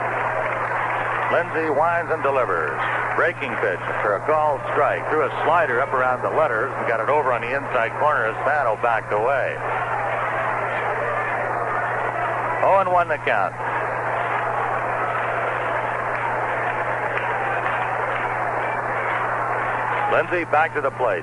Linzy 1.29 1.69
winds 1.75 2.11
and 2.13 2.23
delivers. 2.23 2.79
Breaking 3.17 3.51
pitch 3.59 3.83
for 4.01 4.15
a 4.17 4.23
called 4.27 4.61
strike. 4.73 5.03
Threw 5.11 5.27
a 5.27 5.33
slider 5.45 5.81
up 5.81 5.93
around 5.93 6.23
the 6.23 6.31
letters 6.31 6.73
and 6.77 6.87
got 6.87 7.01
it 7.01 7.09
over 7.09 7.33
on 7.33 7.41
the 7.41 7.51
inside 7.51 7.93
corner 7.99 8.27
as 8.27 8.37
Santo 8.47 8.77
backed 8.81 9.13
away. 9.13 9.57
0 12.63 12.93
1 12.93 13.09
the 13.09 13.19
count. 13.25 13.55
Linzy 20.17 20.51
back 20.51 20.73
to 20.73 20.81
the 20.81 20.91
plate. 20.97 21.21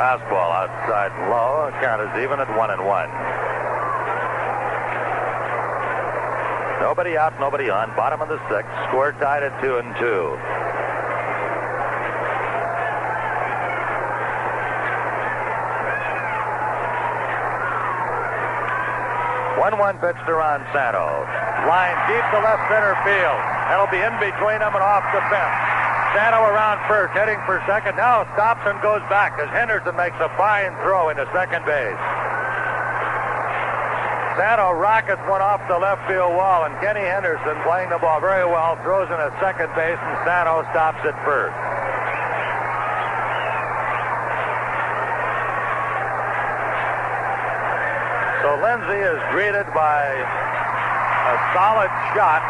Fastball 0.00 0.48
outside 0.56 1.12
and 1.12 1.28
low. 1.28 1.68
Count 1.84 2.00
is 2.00 2.24
even 2.24 2.40
at 2.40 2.48
one 2.56 2.72
and 2.72 2.80
one. 2.80 3.12
Nobody 6.80 7.18
out, 7.20 7.36
nobody 7.38 7.68
on. 7.68 7.92
Bottom 8.00 8.22
of 8.24 8.32
the 8.32 8.40
sixth. 8.48 8.72
Score 8.88 9.12
tied 9.20 9.42
at 9.42 9.52
two 9.60 9.76
and 9.76 9.92
two. 10.00 10.32
One-one 19.60 20.00
pitch 20.00 20.16
to 20.24 20.32
Ron 20.40 20.64
Santo. 20.72 21.04
Line 21.68 22.00
deep 22.08 22.24
to 22.32 22.40
left 22.40 22.64
center 22.72 22.96
field. 23.04 23.40
That'll 23.68 23.92
be 23.92 24.00
in 24.00 24.16
between 24.16 24.64
them 24.64 24.72
and 24.72 24.80
off 24.80 25.04
the 25.12 25.20
fence. 25.28 25.69
Santo 26.14 26.42
around 26.42 26.82
first, 26.90 27.14
heading 27.14 27.38
for 27.46 27.62
second. 27.70 27.94
Now 27.94 28.26
stops 28.34 28.66
and 28.66 28.74
goes 28.82 29.02
back 29.06 29.38
as 29.38 29.46
Henderson 29.54 29.94
makes 29.94 30.18
a 30.18 30.26
fine 30.34 30.74
throw 30.82 31.08
into 31.08 31.22
second 31.30 31.62
base. 31.62 32.02
Santo 34.34 34.74
rockets 34.74 35.22
one 35.30 35.38
off 35.38 35.62
the 35.70 35.78
left 35.78 36.02
field 36.10 36.34
wall, 36.34 36.64
and 36.66 36.74
Kenny 36.82 37.06
Henderson, 37.06 37.54
playing 37.62 37.90
the 37.90 37.98
ball 37.98 38.18
very 38.18 38.42
well, 38.42 38.74
throws 38.82 39.06
in 39.06 39.20
a 39.22 39.30
second 39.38 39.70
base, 39.78 39.98
and 40.02 40.16
Santo 40.26 40.66
stops 40.74 40.98
at 41.06 41.14
first. 41.22 41.54
So 48.42 48.48
Linzy 48.66 48.98
is 48.98 49.20
greeted 49.30 49.68
by 49.70 50.10
a 50.10 51.34
solid 51.54 51.92
shot 52.18 52.42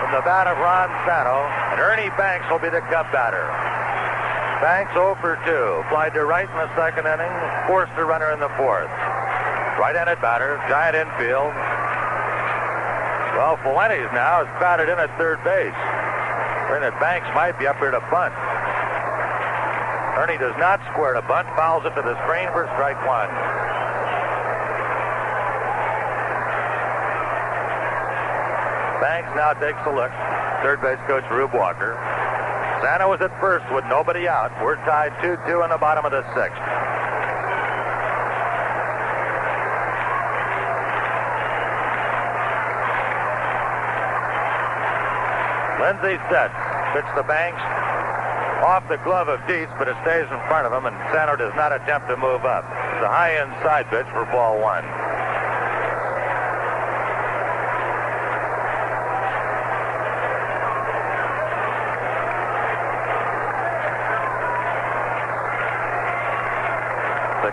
from 0.00 0.14
the 0.14 0.22
bat 0.24 0.46
of 0.46 0.56
Ron 0.56 0.88
Santo, 1.04 1.42
and 1.78 1.86
Ernie 1.86 2.10
Banks 2.18 2.42
will 2.50 2.58
be 2.58 2.68
the 2.68 2.82
Cub 2.90 3.06
batter. 3.14 3.46
Banks 4.58 4.90
0 4.98 5.14
for 5.22 5.38
2. 5.46 5.86
Flied 5.94 6.10
to 6.18 6.26
right 6.26 6.50
in 6.50 6.58
the 6.58 6.66
second 6.74 7.06
inning, 7.06 7.30
forced 7.70 7.94
a 7.94 8.02
runner 8.02 8.34
in 8.34 8.42
the 8.42 8.50
fourth. 8.58 8.90
Right-handed 9.78 10.18
batter, 10.18 10.58
giant 10.66 10.98
infield. 10.98 11.54
Well, 13.38 13.54
Fuentes 13.62 14.10
now 14.10 14.42
is 14.42 14.50
batted 14.58 14.90
in 14.90 14.98
at 14.98 15.06
third 15.14 15.38
base. 15.46 15.78
Saying 16.66 16.82
that 16.82 16.98
Banks 16.98 17.30
might 17.38 17.54
be 17.62 17.70
up 17.70 17.78
here 17.78 17.94
to 17.94 18.02
bunt. 18.10 18.34
Ernie 20.18 20.42
does 20.42 20.58
not 20.58 20.82
square 20.90 21.14
to 21.14 21.22
bunt, 21.30 21.46
fouls 21.54 21.86
it 21.86 21.94
to 21.94 22.02
the 22.02 22.18
screen 22.26 22.50
for 22.50 22.66
strike 22.74 22.98
one. 23.06 23.30
Banks 29.00 29.30
now 29.36 29.54
takes 29.54 29.78
a 29.86 29.94
look. 29.94 30.10
Third 30.62 30.82
base 30.82 30.98
coach 31.06 31.24
Rube 31.30 31.54
Walker. 31.54 31.94
Santo 32.82 33.12
is 33.14 33.20
at 33.20 33.30
first 33.40 33.66
with 33.72 33.84
nobody 33.86 34.26
out. 34.26 34.50
We're 34.62 34.76
tied 34.86 35.12
2-2 35.22 35.64
in 35.64 35.70
the 35.70 35.78
bottom 35.78 36.04
of 36.04 36.10
the 36.10 36.22
sixth. 36.34 36.58
Linzy 45.78 46.18
set. 46.30 46.50
Pitch 46.92 47.06
the 47.14 47.22
Banks. 47.22 47.62
Off 48.66 48.82
the 48.88 48.98
glove 49.06 49.28
of 49.28 49.38
Dietz, 49.46 49.70
but 49.78 49.86
it 49.86 49.96
stays 50.02 50.26
in 50.26 50.40
front 50.50 50.66
of 50.66 50.72
him, 50.74 50.86
and 50.86 50.96
Santo 51.14 51.36
does 51.36 51.54
not 51.54 51.72
attempt 51.72 52.08
to 52.08 52.16
move 52.16 52.44
up. 52.44 52.66
It's 52.98 53.06
a 53.06 53.08
high 53.08 53.38
inside 53.38 53.86
pitch 53.90 54.06
for 54.10 54.26
ball 54.26 54.60
one. 54.60 54.82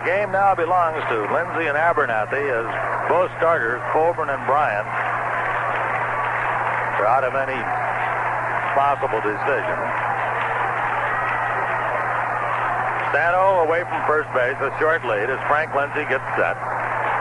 Game 0.06 0.30
now 0.30 0.54
belongs 0.54 1.02
to 1.10 1.18
Linzy 1.34 1.66
and 1.66 1.74
Abernathy 1.74 2.38
as 2.38 2.62
both 3.10 3.26
starters, 3.42 3.82
Colborn 3.90 4.30
and 4.30 4.38
Bryant, 4.46 4.86
are 7.02 7.10
out 7.10 7.26
of 7.26 7.34
any 7.34 7.58
possible 8.78 9.18
decision. 9.18 9.78
Santo 13.10 13.66
away 13.66 13.82
from 13.82 13.98
first 14.06 14.30
base, 14.30 14.54
a 14.62 14.70
short 14.78 15.02
lead 15.10 15.26
as 15.26 15.42
Frank 15.50 15.74
Linzy 15.74 16.06
gets 16.06 16.22
set. 16.38 16.54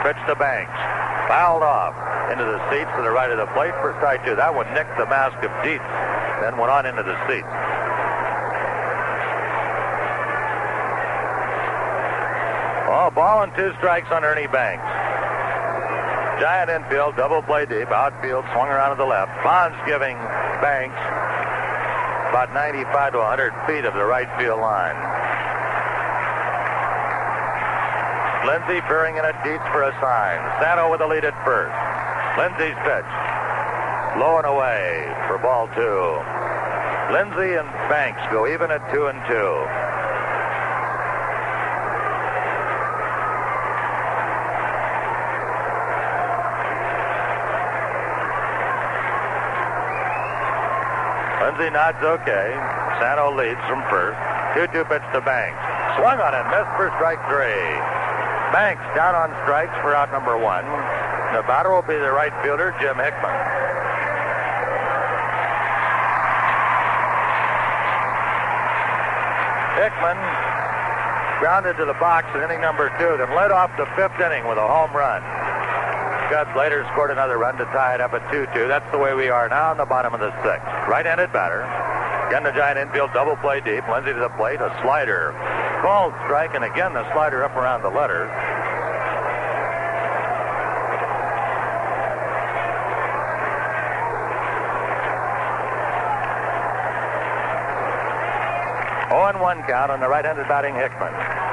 Pitch 0.06 0.22
to 0.30 0.38
Banks. 0.38 0.78
Fouled 1.26 1.66
off 1.66 1.98
into 2.30 2.45
the 2.45 2.62
seats 2.70 2.94
to 2.98 3.02
the 3.02 3.10
right 3.10 3.34
of 3.34 3.41
the 3.41 3.49
plate 3.57 3.74
for 3.82 3.98
strike 3.98 4.22
two. 4.30 4.38
That 4.38 4.53
one 4.53 4.70
nicked 4.78 4.94
the 5.02 5.10
mask 5.10 5.41
of 5.41 5.49
Dietz, 5.66 5.82
then 6.38 6.53
went 6.62 6.70
on 6.70 6.86
into 6.86 7.02
the 7.02 7.18
seats. 7.26 7.49
Oh, 12.88 13.05
ball 13.16 13.42
and 13.42 13.56
two 13.56 13.74
strikes 13.80 14.12
on 14.12 14.24
Ernie 14.24 14.52
Banks. 14.52 14.84
Giant 16.44 16.70
infield, 16.70 17.16
double 17.16 17.42
play 17.42 17.66
deep, 17.66 17.88
outfield, 17.88 18.44
swung 18.52 18.68
around 18.68 18.92
to 18.92 19.00
the 19.00 19.08
left. 19.08 19.32
Bonds 19.42 19.80
giving 19.88 20.20
Banks 20.60 21.00
about 22.28 22.52
95 22.54 23.14
to 23.14 23.20
100 23.24 23.56
feet 23.66 23.88
of 23.88 23.96
the 23.96 24.04
right 24.04 24.28
field 24.36 24.60
line. 24.60 25.00
Linzy 28.44 28.84
peering 28.86 29.16
in 29.16 29.24
at 29.24 29.40
Dietz 29.48 29.64
for 29.72 29.88
a 29.88 29.96
sign. 30.04 30.38
Santo 30.60 30.92
with 30.92 31.00
the 31.00 31.08
lead 31.08 31.24
at 31.24 31.34
first. 31.48 31.74
Linzy's 32.36 32.78
pitch. 32.84 33.12
Low 34.20 34.38
and 34.38 34.46
away 34.46 35.08
for 35.28 35.40
ball 35.40 35.72
two. 35.72 36.20
Linzy 37.16 37.56
and 37.56 37.72
Banks 37.88 38.22
go 38.30 38.46
even 38.46 38.70
at 38.72 38.84
two 38.92 39.08
and 39.08 39.18
two. 39.26 39.85
Nods 51.70 52.02
okay. 52.02 52.54
Santo 53.00 53.34
leads 53.36 53.62
from 53.68 53.82
first. 53.90 54.20
2-2 54.56 54.88
pitch 54.88 55.06
to 55.14 55.22
Banks. 55.22 55.60
Swung 55.98 56.20
on 56.20 56.34
and 56.36 56.48
missed 56.52 56.72
for 56.76 56.92
strike 56.96 57.20
three. 57.28 57.66
Banks 58.56 58.84
down 58.96 59.16
on 59.16 59.32
strikes 59.44 59.74
for 59.82 59.96
out 59.96 60.12
number 60.12 60.38
one. 60.38 60.64
The 61.36 61.44
batter 61.44 61.72
will 61.72 61.84
be 61.84 61.98
the 62.00 62.12
right 62.12 62.32
fielder, 62.44 62.72
Jim 62.80 62.96
Hickman. 62.96 63.36
Hickman 69.76 70.20
grounded 71.40 71.76
to 71.78 71.86
the 71.86 71.98
box 72.00 72.28
in 72.36 72.42
inning 72.42 72.62
number 72.62 72.88
two, 72.98 73.18
then 73.18 73.36
led 73.36 73.52
off 73.52 73.76
the 73.76 73.86
fifth 74.00 74.16
inning 74.24 74.48
with 74.48 74.58
a 74.58 74.68
home 74.68 74.96
run. 74.96 75.22
Cubs 76.30 76.56
later 76.58 76.86
scored 76.92 77.12
another 77.12 77.38
run 77.38 77.56
to 77.58 77.66
tie 77.66 77.96
it 77.96 78.02
up 78.02 78.14
at 78.14 78.22
2-2. 78.34 78.68
That's 78.68 78.90
the 78.92 78.98
way 78.98 79.14
we 79.14 79.30
are 79.30 79.48
now 79.48 79.72
in 79.72 79.78
the 79.78 79.86
bottom 79.86 80.14
of 80.14 80.20
the 80.20 80.34
sixth. 80.44 80.66
Right-handed 80.90 81.32
batter. 81.32 81.62
Again, 82.28 82.44
the 82.44 82.52
giant 82.52 82.80
infield 82.80 83.14
double 83.14 83.36
play 83.38 83.62
deep. 83.62 83.84
Linzy 83.86 84.14
to 84.14 84.20
the 84.20 84.34
plate. 84.36 84.60
A 84.60 84.74
slider. 84.82 85.32
Called 85.82 86.14
strike, 86.26 86.56
and 86.56 86.64
again 86.64 86.94
the 86.94 87.06
slider 87.14 87.44
up 87.44 87.56
around 87.56 87.84
the 87.84 87.90
letter. 87.90 88.26
Oh 99.12 99.32
1 99.40 99.64
count 99.64 99.92
on 99.92 100.00
the 100.00 100.08
right-handed 100.08 100.48
batting 100.48 100.74
Hickman. 100.74 101.45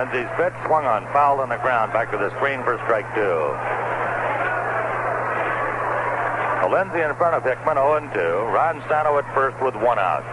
Linzy's 0.00 0.32
pitch 0.40 0.56
swung 0.64 0.86
on, 0.86 1.04
foul 1.12 1.44
on 1.44 1.50
the 1.50 1.60
ground, 1.60 1.92
back 1.92 2.10
to 2.10 2.16
the 2.16 2.32
screen 2.40 2.64
for 2.64 2.80
strike 2.88 3.04
two. 3.12 3.36
Linzy 6.72 7.04
in 7.04 7.14
front 7.16 7.36
of 7.36 7.44
Hickman, 7.44 7.76
0 7.76 8.08
2. 8.08 8.48
Ron 8.48 8.80
Santo 8.88 9.18
at 9.18 9.28
first 9.34 9.60
with 9.60 9.76
one 9.76 9.98
out. 9.98 10.24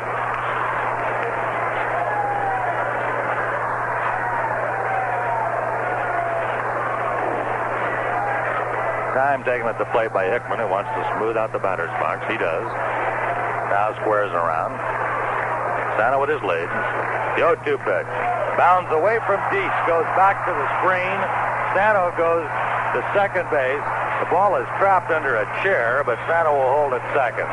Time 9.20 9.44
taken 9.44 9.68
at 9.68 9.78
the 9.78 9.86
plate 9.92 10.14
by 10.14 10.32
Hickman, 10.32 10.60
who 10.60 10.68
wants 10.72 10.92
to 10.96 11.04
smooth 11.18 11.36
out 11.36 11.52
the 11.52 11.60
batter's 11.60 11.92
box. 12.00 12.24
He 12.32 12.38
does. 12.38 12.72
Now 13.68 13.98
squares 14.00 14.32
around. 14.32 14.80
Santo 16.00 16.22
with 16.22 16.30
his 16.30 16.42
lead. 16.48 16.72
The 17.36 17.44
0 17.44 17.60
2 17.66 17.78
pitch. 17.84 18.37
Bounds 18.58 18.90
away 18.92 19.22
from 19.30 19.38
Dietz, 19.54 19.78
goes 19.86 20.10
back 20.18 20.42
to 20.50 20.52
the 20.52 20.68
screen. 20.82 21.18
Santo 21.78 22.10
goes 22.18 22.50
to 22.98 23.06
second 23.14 23.46
base. 23.54 23.86
The 24.20 24.30
ball 24.34 24.58
is 24.58 24.66
trapped 24.82 25.12
under 25.14 25.38
a 25.38 25.46
chair, 25.62 26.02
but 26.04 26.18
Santo 26.26 26.52
will 26.58 26.74
hold 26.74 26.94
it 26.94 27.06
second. 27.14 27.46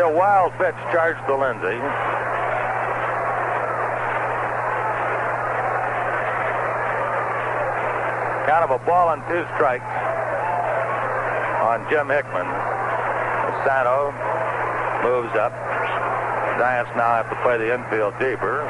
A 0.00 0.12
wild 0.12 0.50
pitch 0.56 0.74
charged 0.90 1.20
to 1.26 1.32
Linzy. 1.36 1.78
Kind 8.48 8.64
of 8.64 8.70
a 8.70 8.78
ball 8.86 9.12
and 9.12 9.22
two 9.28 9.44
strikes 9.54 9.84
on 11.60 11.84
Jim 11.90 12.08
Hickman. 12.08 12.48
Santo 13.62 14.10
moves 15.02 15.32
up. 15.36 15.52
Giants 16.60 16.92
now 16.96 17.16
have 17.20 17.28
to 17.30 17.38
play 17.40 17.56
the 17.56 17.72
infield 17.72 18.12
deeper. 18.20 18.60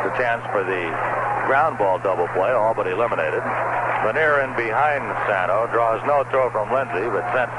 It's 0.00 0.06
a 0.08 0.14
chance 0.16 0.40
for 0.52 0.64
the 0.64 0.88
ground 1.44 1.76
ball 1.76 1.98
double 2.00 2.28
play, 2.32 2.52
all 2.52 2.72
but 2.72 2.88
eliminated. 2.88 3.44
Lanier 4.06 4.40
in 4.40 4.56
behind 4.56 5.04
Santo 5.28 5.68
draws 5.68 6.00
no 6.08 6.24
throw 6.32 6.48
from 6.48 6.72
Linzy, 6.72 7.04
but 7.12 7.20
sent 7.36 7.52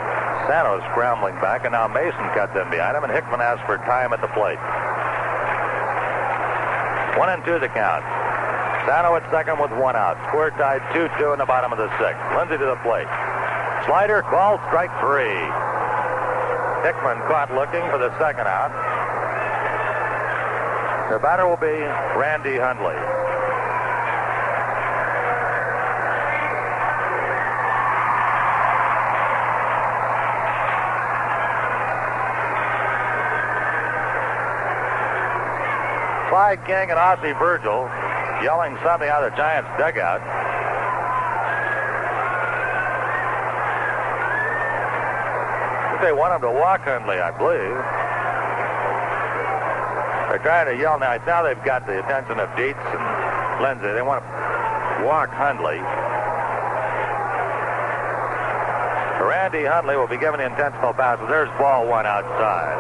Santo 0.50 0.82
scrambling 0.90 1.36
back, 1.38 1.66
and 1.70 1.74
now 1.78 1.88
Mason 1.88 2.26
cuts 2.34 2.58
in 2.58 2.66
behind 2.74 2.98
him, 2.98 3.04
and 3.04 3.14
Hickman 3.14 3.42
asks 3.42 3.62
for 3.70 3.78
time 3.86 4.14
at 4.14 4.22
the 4.22 4.32
plate. 4.34 4.58
One 7.22 7.30
and 7.30 7.46
two 7.46 7.60
the 7.62 7.70
count. 7.70 8.02
Santo 8.90 9.14
at 9.14 9.30
second 9.30 9.62
with 9.62 9.70
one 9.78 9.96
out. 9.96 10.18
Score 10.30 10.50
tied 10.58 10.82
2-2 10.98 11.34
in 11.34 11.40
the 11.40 11.46
bottom 11.46 11.72
of 11.72 11.78
the 11.78 11.92
sixth. 12.02 12.18
Linzy 12.34 12.58
to 12.58 12.66
the 12.66 12.82
plate. 12.82 13.06
Slider 13.86 14.26
called 14.26 14.60
strike 14.66 14.90
three. 14.98 15.38
Hickman 16.84 17.18
caught 17.30 17.54
looking 17.54 17.86
for 17.92 17.98
the 17.98 18.10
second 18.18 18.48
out. 18.48 18.74
The 21.12 21.20
batter 21.20 21.46
will 21.46 21.58
be 21.58 21.68
Randy 22.18 22.58
Hundley. 22.58 22.98
Clyde 36.32 36.66
King 36.66 36.90
and 36.90 36.98
Ossie 36.98 37.38
Virgil 37.38 37.92
yelling 38.42 38.78
something 38.82 39.08
out 39.08 39.24
of 39.24 39.32
the 39.32 39.38
Giants' 39.38 39.70
dugout. 39.78 40.22
They 46.02 46.12
want 46.12 46.34
him 46.34 46.42
to 46.42 46.52
walk 46.52 46.82
Hundley, 46.82 47.22
I 47.22 47.30
believe. 47.30 47.78
They're 50.32 50.42
trying 50.42 50.76
to 50.76 50.82
yell 50.82 50.98
now. 50.98 51.14
Now 51.28 51.44
they've 51.44 51.64
got 51.64 51.86
the 51.86 52.00
attention 52.04 52.40
of 52.40 52.50
Dietz 52.58 52.80
and 52.80 53.04
Linzy. 53.62 53.94
They 53.94 54.02
want 54.02 54.24
to 54.26 55.06
walk 55.06 55.30
Hundley. 55.30 55.78
Randy 59.22 59.66
Hundley 59.66 59.96
will 59.96 60.08
be 60.08 60.18
given 60.18 60.40
the 60.40 60.46
intentional 60.46 60.94
pass. 60.94 61.20
There's 61.30 61.50
ball 61.60 61.86
one 61.86 62.06
outside. 62.06 62.80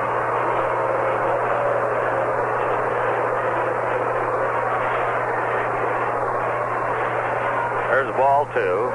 There's 7.91 8.15
ball 8.15 8.45
two. 8.55 8.89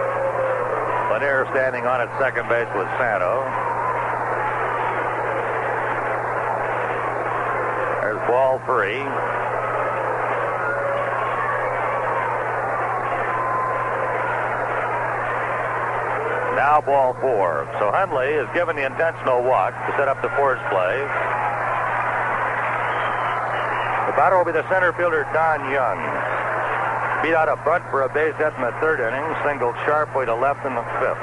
Lanier 1.12 1.46
standing 1.52 1.86
on 1.86 2.00
at 2.00 2.10
second 2.18 2.48
base 2.48 2.68
with 2.74 2.88
Santo. 2.98 3.65
Ball 8.56 8.64
three. 8.64 8.98
Now 16.56 16.80
ball 16.80 17.14
four. 17.20 17.68
So 17.78 17.90
Hundley 17.90 18.32
is 18.32 18.48
given 18.54 18.76
the 18.76 18.86
intentional 18.86 19.42
walk 19.42 19.74
to 19.86 19.92
set 19.98 20.08
up 20.08 20.22
the 20.22 20.30
force 20.40 20.60
play. 20.70 20.96
The 24.06 24.16
batter 24.16 24.38
will 24.38 24.46
be 24.46 24.52
the 24.52 24.66
center 24.70 24.92
fielder, 24.94 25.28
Don 25.34 25.60
Young. 25.70 26.00
Beat 27.22 27.34
out 27.34 27.48
a 27.48 27.56
bunt 27.64 27.84
for 27.90 28.02
a 28.02 28.08
base 28.08 28.36
hit 28.38 28.54
in 28.56 28.62
the 28.62 28.72
third 28.80 29.00
inning, 29.00 29.24
singled 29.44 29.74
sharply 29.84 30.24
to 30.24 30.34
left 30.34 30.64
in 30.64 30.74
the 30.74 30.86
fifth. 31.00 31.20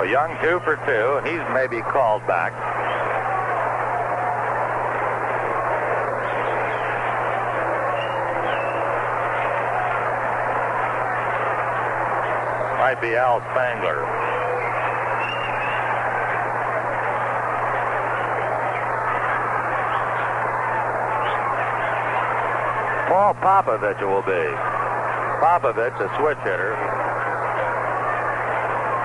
A 0.00 0.08
Young 0.08 0.38
two 0.40 0.60
for 0.64 0.76
two, 0.88 1.20
and 1.20 1.26
he's 1.26 1.44
maybe 1.52 1.82
called 1.82 2.26
back. 2.26 2.71
Be 13.02 13.16
Al 13.16 13.40
Spangler. 13.50 13.98
Paul 23.10 23.34
Popovich 23.42 24.00
will 24.06 24.22
be. 24.22 24.46
Popovich, 25.42 25.98
a 25.98 26.08
switch 26.14 26.38
hitter. 26.46 26.78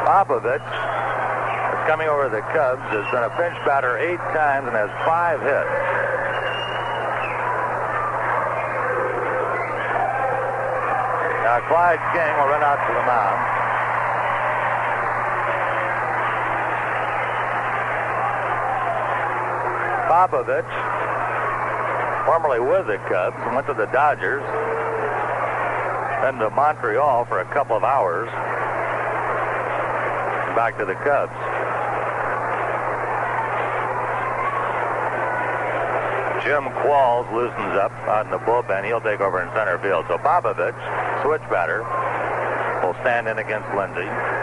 Popovich 0.05 0.61
is 0.61 1.87
coming 1.89 2.07
over 2.07 2.29
the 2.29 2.41
Cubs, 2.53 2.85
has 2.93 3.09
been 3.09 3.23
a 3.23 3.33
pinch 3.33 3.57
batter 3.65 3.97
eight 3.97 4.21
times 4.37 4.67
and 4.67 4.77
has 4.77 4.93
five 5.09 5.41
hits. 5.41 5.73
Now 11.41 11.65
Clyde 11.67 11.97
King 12.13 12.37
will 12.37 12.53
run 12.53 12.61
out 12.61 12.77
to 12.85 12.93
the 12.93 13.01
mound. 13.09 13.56
Popovich 20.27 21.07
formerly 22.27 22.59
with 22.59 22.87
the 22.87 22.97
Cubs, 23.07 23.37
went 23.55 23.65
to 23.67 23.73
the 23.73 23.85
Dodgers, 23.87 24.43
then 26.21 26.35
to 26.39 26.49
Montreal 26.49 27.23
for 27.23 27.39
a 27.39 27.45
couple 27.53 27.77
of 27.77 27.85
hours, 27.85 28.27
back 30.53 30.77
to 30.77 30.83
the 30.83 30.95
Cubs. 30.95 31.31
Jim 36.43 36.63
Qualls 36.83 37.31
loosens 37.31 37.75
up 37.79 37.91
in 38.25 38.31
the 38.31 38.39
bullpen. 38.39 38.85
He'll 38.85 39.01
take 39.01 39.21
over 39.21 39.41
in 39.41 39.49
center 39.53 39.77
field. 39.79 40.05
So 40.07 40.17
Popovich, 40.17 40.75
switch 41.23 41.41
batter, 41.49 41.83
will 42.83 42.93
stand 43.01 43.27
in 43.27 43.39
against 43.39 43.67
Linzy. 43.69 44.36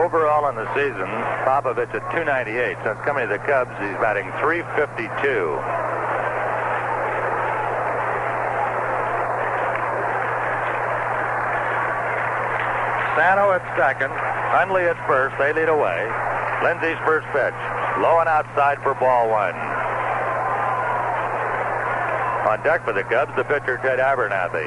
Overall 0.00 0.48
in 0.48 0.56
the 0.56 0.64
season, 0.72 1.04
Popovich 1.44 1.92
at 1.92 2.00
298. 2.16 2.72
Since 2.80 2.98
coming 3.04 3.28
to 3.28 3.36
the 3.36 3.42
Cubs, 3.44 3.68
he's 3.84 3.92
batting 4.00 4.32
352. 4.40 5.12
Santo 13.12 13.52
at 13.52 13.60
second, 13.76 14.08
Hundley 14.08 14.88
at 14.88 14.96
first. 15.04 15.36
They 15.36 15.52
lead 15.52 15.68
away. 15.68 16.08
Linzy's 16.64 16.96
first 17.04 17.28
pitch, 17.36 17.52
low 18.00 18.24
and 18.24 18.28
outside 18.28 18.80
for 18.80 18.96
ball 18.96 19.28
one. 19.28 19.52
On 22.48 22.56
deck 22.64 22.88
for 22.88 22.94
the 22.96 23.04
Cubs, 23.04 23.36
the 23.36 23.44
pitcher 23.44 23.76
Ted 23.84 24.00
Abernathy. 24.00 24.64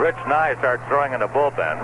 Rich 0.00 0.16
Nye 0.26 0.56
starts 0.60 0.82
throwing 0.88 1.12
in 1.12 1.20
the 1.20 1.28
bullpen, 1.28 1.76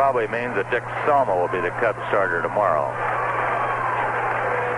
probably 0.00 0.24
means 0.32 0.56
that 0.56 0.64
Dick 0.72 0.80
Selma 1.04 1.36
will 1.36 1.52
be 1.52 1.60
the 1.60 1.76
Cubs 1.76 2.00
starter 2.08 2.40
tomorrow. 2.40 2.88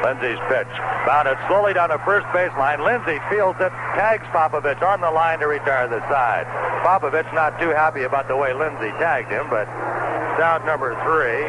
Linzy's 0.02 0.42
pitch. 0.50 0.66
Bounded 1.06 1.38
slowly 1.46 1.70
down 1.70 1.94
the 1.94 2.02
first 2.02 2.26
baseline. 2.34 2.82
Linzy 2.82 3.22
fields 3.30 3.54
it, 3.62 3.70
tags 3.94 4.26
Popovich 4.34 4.82
on 4.82 4.98
the 4.98 5.12
line 5.14 5.38
to 5.38 5.46
retire 5.46 5.86
the 5.86 6.02
side. 6.10 6.42
Popovich 6.82 7.30
not 7.38 7.54
too 7.62 7.70
happy 7.70 8.02
about 8.02 8.26
the 8.26 8.34
way 8.34 8.50
Linzy 8.50 8.90
tagged 8.98 9.30
him, 9.30 9.46
but 9.46 9.70
down 10.42 10.66
number 10.66 10.98
three. 11.06 11.46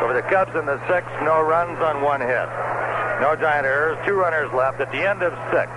Over 0.00 0.16
the 0.16 0.24
Cubs 0.32 0.56
in 0.56 0.64
the 0.64 0.80
sixth, 0.88 1.12
no 1.28 1.44
runs 1.44 1.76
on 1.84 2.00
one 2.00 2.24
hit. 2.24 2.48
No 3.20 3.36
giant 3.36 3.68
errors, 3.68 4.00
two 4.08 4.16
runners 4.16 4.48
left 4.56 4.80
at 4.80 4.90
the 4.96 5.04
end 5.04 5.20
of 5.20 5.36
six. 5.52 5.68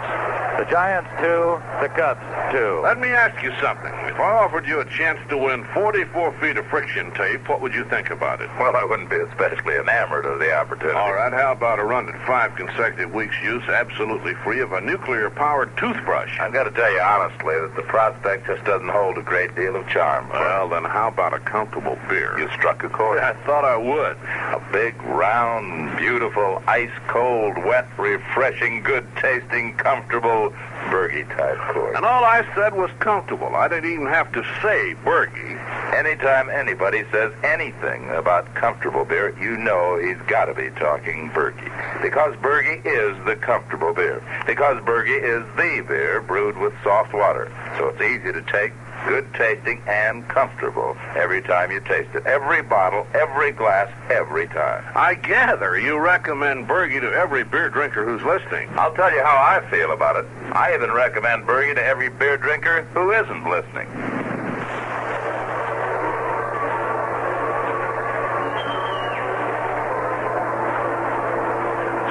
The 0.57 0.65
Giants 0.69 1.09
two, 1.19 1.57
the 1.81 1.89
Cubs 1.89 2.21
two. 2.53 2.81
Let 2.83 2.99
me 2.99 3.09
ask 3.09 3.41
you 3.41 3.51
something. 3.59 3.91
If 4.05 4.19
I 4.19 4.37
offered 4.37 4.67
you 4.67 4.81
a 4.81 4.85
chance 4.85 5.19
to 5.29 5.37
win 5.37 5.65
44 5.73 6.31
feet 6.39 6.57
of 6.57 6.67
friction 6.67 7.11
tape, 7.15 7.49
what 7.49 7.59
would 7.61 7.73
you 7.73 7.83
think 7.85 8.11
about 8.11 8.39
it? 8.39 8.49
Well, 8.59 8.75
I 8.75 8.83
wouldn't 8.83 9.09
be 9.09 9.15
especially 9.15 9.75
enamored 9.75 10.25
of 10.25 10.37
the 10.37 10.53
opportunity. 10.53 10.95
All 10.95 11.13
right, 11.13 11.33
how 11.33 11.53
about 11.53 11.79
a 11.79 11.83
run 11.83 12.07
at 12.07 12.27
five 12.27 12.55
consecutive 12.55 13.11
weeks' 13.13 13.35
use, 13.41 13.63
absolutely 13.63 14.35
free 14.43 14.59
of 14.59 14.71
a 14.73 14.81
nuclear-powered 14.81 15.75
toothbrush? 15.77 16.39
I've 16.39 16.53
got 16.53 16.65
to 16.65 16.71
tell 16.71 16.91
you 16.91 17.01
honestly 17.01 17.55
that 17.55 17.73
the 17.75 17.83
prospect 17.83 18.45
just 18.45 18.63
doesn't 18.63 18.89
hold 18.89 19.17
a 19.17 19.23
great 19.23 19.55
deal 19.55 19.75
of 19.75 19.87
charm. 19.87 20.29
Well, 20.29 20.69
then 20.69 20.83
how 20.83 21.07
about 21.07 21.33
a 21.33 21.39
comfortable 21.39 21.97
beer? 22.07 22.37
You 22.37 22.47
struck 22.51 22.83
a 22.83 22.89
chord. 22.89 23.19
I 23.19 23.33
thought 23.45 23.65
I 23.65 23.75
would. 23.75 24.17
A 24.53 24.69
big, 24.71 25.01
round, 25.01 25.97
beautiful, 25.97 26.61
ice-cold, 26.67 27.57
wet, 27.65 27.87
refreshing, 27.97 28.83
good-tasting, 28.83 29.77
comfortable 29.77 30.42
Burgie 30.89 31.23
type 31.23 31.57
chord. 31.73 31.95
And 31.95 32.05
all 32.05 32.23
I 32.23 32.45
said 32.55 32.73
was 32.73 32.89
comfortable. 32.99 33.55
I 33.55 33.67
didn't 33.67 33.91
even 33.91 34.07
have 34.07 34.31
to 34.33 34.43
say 34.61 34.93
Burgie. 35.05 35.57
Anytime 35.95 36.49
anybody 36.49 37.03
says 37.11 37.31
anything 37.43 38.09
about 38.09 38.53
comfortable 38.55 39.05
beer, 39.05 39.37
you 39.39 39.57
know 39.57 39.97
he's 39.97 40.21
got 40.27 40.45
to 40.45 40.53
be 40.53 40.69
talking 40.71 41.29
Burgie. 41.33 41.71
Because 42.01 42.35
Burgie 42.41 42.81
is 42.87 43.17
the 43.25 43.35
comfortable 43.35 43.93
beer. 43.93 44.23
Because 44.45 44.83
Burgie 44.83 45.11
is 45.13 45.43
the 45.55 45.83
beer 45.87 46.21
brewed 46.21 46.57
with 46.57 46.73
soft 46.83 47.13
water. 47.13 47.51
So 47.77 47.89
it's 47.89 48.01
easy 48.01 48.33
to 48.33 48.41
take, 48.51 48.73
good 49.07 49.33
tasting, 49.33 49.81
and 49.87 50.27
comfortable 50.27 50.97
every 51.15 51.41
time 51.41 51.71
you 51.71 51.79
taste 51.81 52.09
it. 52.13 52.25
Every 52.25 52.61
bottle, 52.61 53.05
every 53.13 53.51
glass, 53.51 53.91
every 54.09 54.47
time. 54.47 54.83
I 54.95 55.15
gather 55.15 55.77
you 55.77 55.99
recommend 55.99 56.67
Burgie 56.67 56.99
to 56.99 57.11
every 57.11 57.43
beer 57.43 57.69
drinker 57.69 58.05
who's 58.05 58.23
listening. 58.23 58.69
I'll 58.77 58.93
tell 58.93 59.13
you 59.13 59.21
how 59.23 59.35
I 59.35 59.69
feel 59.69 59.91
about 59.91 60.15
it. 60.17 60.25
I 60.53 60.73
even 60.73 60.91
recommend 60.91 61.45
Burgie 61.45 61.75
to 61.75 61.83
every 61.83 62.09
beer 62.09 62.37
drinker 62.37 62.83
who 62.93 63.11
isn't 63.11 63.49
listening. 63.49 63.87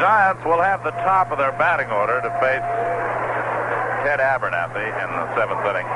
Giants 0.03 0.45
will 0.45 0.61
have 0.61 0.83
the 0.83 0.91
top 1.07 1.31
of 1.31 1.39
their 1.39 1.53
batting 1.53 1.89
order 1.91 2.21
to 2.21 2.31
face 2.43 2.67
Ted 4.03 4.19
Abernathy 4.19 4.83
in 4.83 5.09
the 5.15 5.35
seventh 5.37 5.63
inning. 5.63 5.87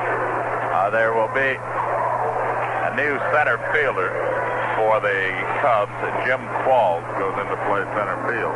Uh, 0.67 0.89
there 0.89 1.13
will 1.13 1.31
be 1.33 1.55
a 1.55 2.91
new 2.95 3.15
center 3.31 3.57
fielder 3.71 4.11
for 4.75 4.99
the 4.99 5.31
Cubs. 5.63 5.95
Jim 6.27 6.43
Qualls 6.63 7.03
goes 7.17 7.35
into 7.39 7.55
play 7.65 7.83
center 7.95 8.19
field. 8.27 8.55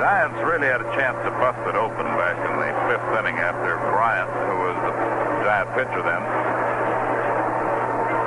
Giants 0.00 0.40
really 0.42 0.66
had 0.66 0.80
a 0.82 0.90
chance 0.98 1.16
to 1.24 1.30
bust 1.38 1.60
it 1.70 1.76
open 1.76 2.06
back 2.18 2.36
in 2.44 2.52
the 2.58 2.70
fifth 2.90 3.10
inning 3.20 3.38
after 3.38 3.76
Bryant, 3.94 4.30
who 4.48 4.56
was 4.68 4.76
the 4.84 4.92
Giant 5.46 5.70
pitcher 5.78 6.02
then, 6.02 6.22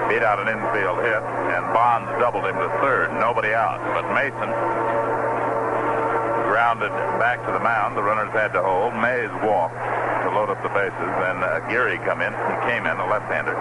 beat 0.10 0.24
out 0.26 0.40
an 0.42 0.50
infield 0.50 1.02
hit, 1.06 1.24
and 1.54 1.64
Bonds 1.74 2.10
doubled 2.22 2.46
him 2.46 2.56
to 2.56 2.70
third. 2.82 3.14
Nobody 3.20 3.54
out, 3.54 3.82
but 3.94 4.06
Mason 4.14 4.50
grounded 6.64 6.96
back 7.20 7.44
to 7.44 7.52
the 7.52 7.60
mound. 7.60 7.92
The 7.92 8.08
runners 8.08 8.32
had 8.32 8.56
to 8.56 8.64
hold. 8.64 8.96
Mays 8.96 9.28
walked 9.44 9.76
to 10.24 10.32
load 10.32 10.48
up 10.48 10.64
the 10.64 10.72
bases. 10.72 11.12
Then 11.20 11.44
uh, 11.44 11.60
Geary 11.68 12.00
come 12.08 12.24
in. 12.24 12.32
He 12.32 12.56
came 12.72 12.88
in, 12.88 12.96
a 12.96 13.04
left-hander. 13.04 13.52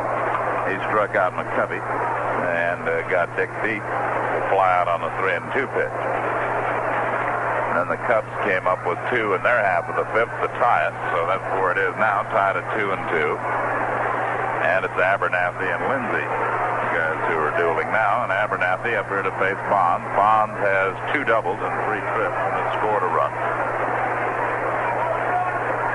He 0.71 0.79
struck 0.87 1.19
out 1.19 1.35
McCovey 1.35 1.83
and 1.83 2.87
uh, 2.87 3.03
got 3.11 3.27
Dick 3.35 3.51
Dietz 3.59 3.83
fly 4.55 4.71
out 4.79 4.87
on 4.87 5.03
the 5.03 5.11
three 5.19 5.35
and 5.35 5.43
two 5.51 5.67
pitch. 5.75 5.99
And 7.75 7.83
then 7.83 7.89
the 7.91 7.99
Cubs 8.07 8.31
came 8.47 8.71
up 8.71 8.87
with 8.87 9.03
two 9.11 9.35
in 9.35 9.43
their 9.43 9.59
half 9.67 9.91
of 9.91 9.99
the 9.99 10.07
fifth 10.15 10.31
to 10.39 10.47
tie 10.63 10.87
it. 10.87 10.95
So 11.11 11.27
that's 11.27 11.43
where 11.59 11.75
it 11.75 11.83
is 11.83 11.99
now, 11.99 12.23
tied 12.31 12.55
at 12.55 12.67
two 12.79 12.87
and 12.95 13.03
two. 13.11 13.35
And 14.63 14.87
it's 14.87 14.95
Abernathy 14.95 15.67
and 15.67 15.83
Linzy, 15.91 16.23
who 17.33 17.41
are 17.41 17.57
dueling 17.57 17.89
now. 17.89 18.29
And 18.29 18.31
Abernathy 18.31 18.93
up 18.93 19.09
here 19.09 19.25
to 19.25 19.33
face 19.41 19.57
Bonds. 19.73 20.05
Bonds 20.13 20.53
has 20.61 20.93
two 21.17 21.25
doubles 21.25 21.57
and 21.57 21.73
three 21.89 22.05
trips 22.13 22.37
and 22.37 22.53
has 22.61 22.69
scored 22.77 23.01
a 23.01 23.09
run. 23.09 23.33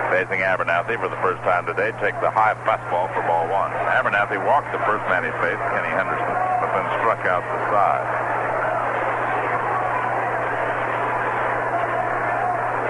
Facing 0.10 0.42
Abernathy 0.42 0.98
for 0.98 1.14
the 1.14 1.20
first 1.22 1.38
time 1.46 1.70
today, 1.70 1.94
takes 2.02 2.18
the 2.26 2.34
high 2.34 2.58
fastball 2.66 3.06
for 3.14 3.22
ball 3.30 3.46
one. 3.54 3.70
Abernathy 3.94 4.42
walked 4.42 4.74
the 4.74 4.82
first 4.82 5.06
man 5.14 5.22
he 5.22 5.32
faced, 5.38 5.62
Kenny 5.78 5.94
Henderson, 5.94 6.34
but 6.58 6.74
then 6.74 6.86
struck 6.98 7.22
out 7.30 7.46
the 7.46 7.60
side. 7.70 8.08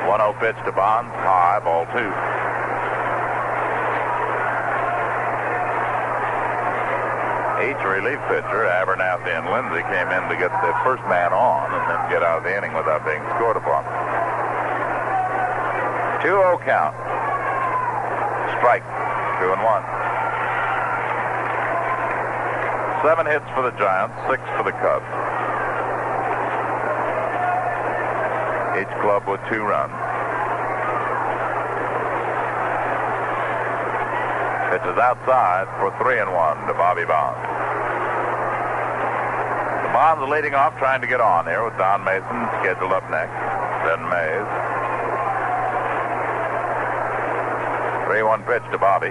1-0 0.07 0.39
pitch 0.39 0.55
to 0.63 0.71
Bonds, 0.71 1.11
high, 1.19 1.59
ball 1.59 1.83
two. 1.91 2.36
Each 7.67 7.83
relief 7.83 8.15
pitcher, 8.31 8.63
Abernathy 8.63 9.27
and 9.27 9.43
Linzy, 9.51 9.83
came 9.91 10.07
in 10.07 10.23
to 10.31 10.39
get 10.39 10.55
the 10.63 10.71
first 10.87 11.03
man 11.11 11.35
on 11.35 11.67
and 11.67 11.83
then 11.91 11.99
get 12.07 12.23
out 12.23 12.39
of 12.39 12.43
the 12.47 12.55
inning 12.55 12.71
without 12.71 13.03
being 13.03 13.19
scored 13.35 13.59
upon. 13.59 13.83
2-0 16.23 16.63
count. 16.63 16.95
Strike. 18.55 18.87
Two 19.43 19.51
and 19.51 19.59
one. 19.67 19.83
Seven 23.03 23.27
hits 23.27 23.45
for 23.51 23.67
the 23.67 23.75
Giants, 23.75 24.15
six 24.31 24.39
for 24.55 24.63
the 24.63 24.71
Cubs. 24.71 25.11
Each 28.79 28.93
club 29.03 29.27
with 29.27 29.43
two 29.51 29.67
runs. 29.67 29.91
Pitches 34.71 34.97
outside 35.03 35.67
for 35.83 35.91
three 35.99 36.19
and 36.19 36.31
one 36.31 36.55
to 36.67 36.73
Bobby 36.73 37.03
Bonds. 37.03 37.56
Bonds 39.97 40.21
leading 40.29 40.53
off, 40.53 40.77
trying 40.77 41.01
to 41.01 41.09
get 41.09 41.17
on 41.17 41.49
here 41.49 41.65
with 41.65 41.73
Don 41.81 42.05
Mason 42.05 42.37
scheduled 42.61 42.93
up 42.93 43.01
next. 43.09 43.33
Then 43.81 43.97
Mays. 44.05 44.45
3-1 48.05 48.45
pitch 48.45 48.61
to 48.69 48.77
Bobby. 48.77 49.09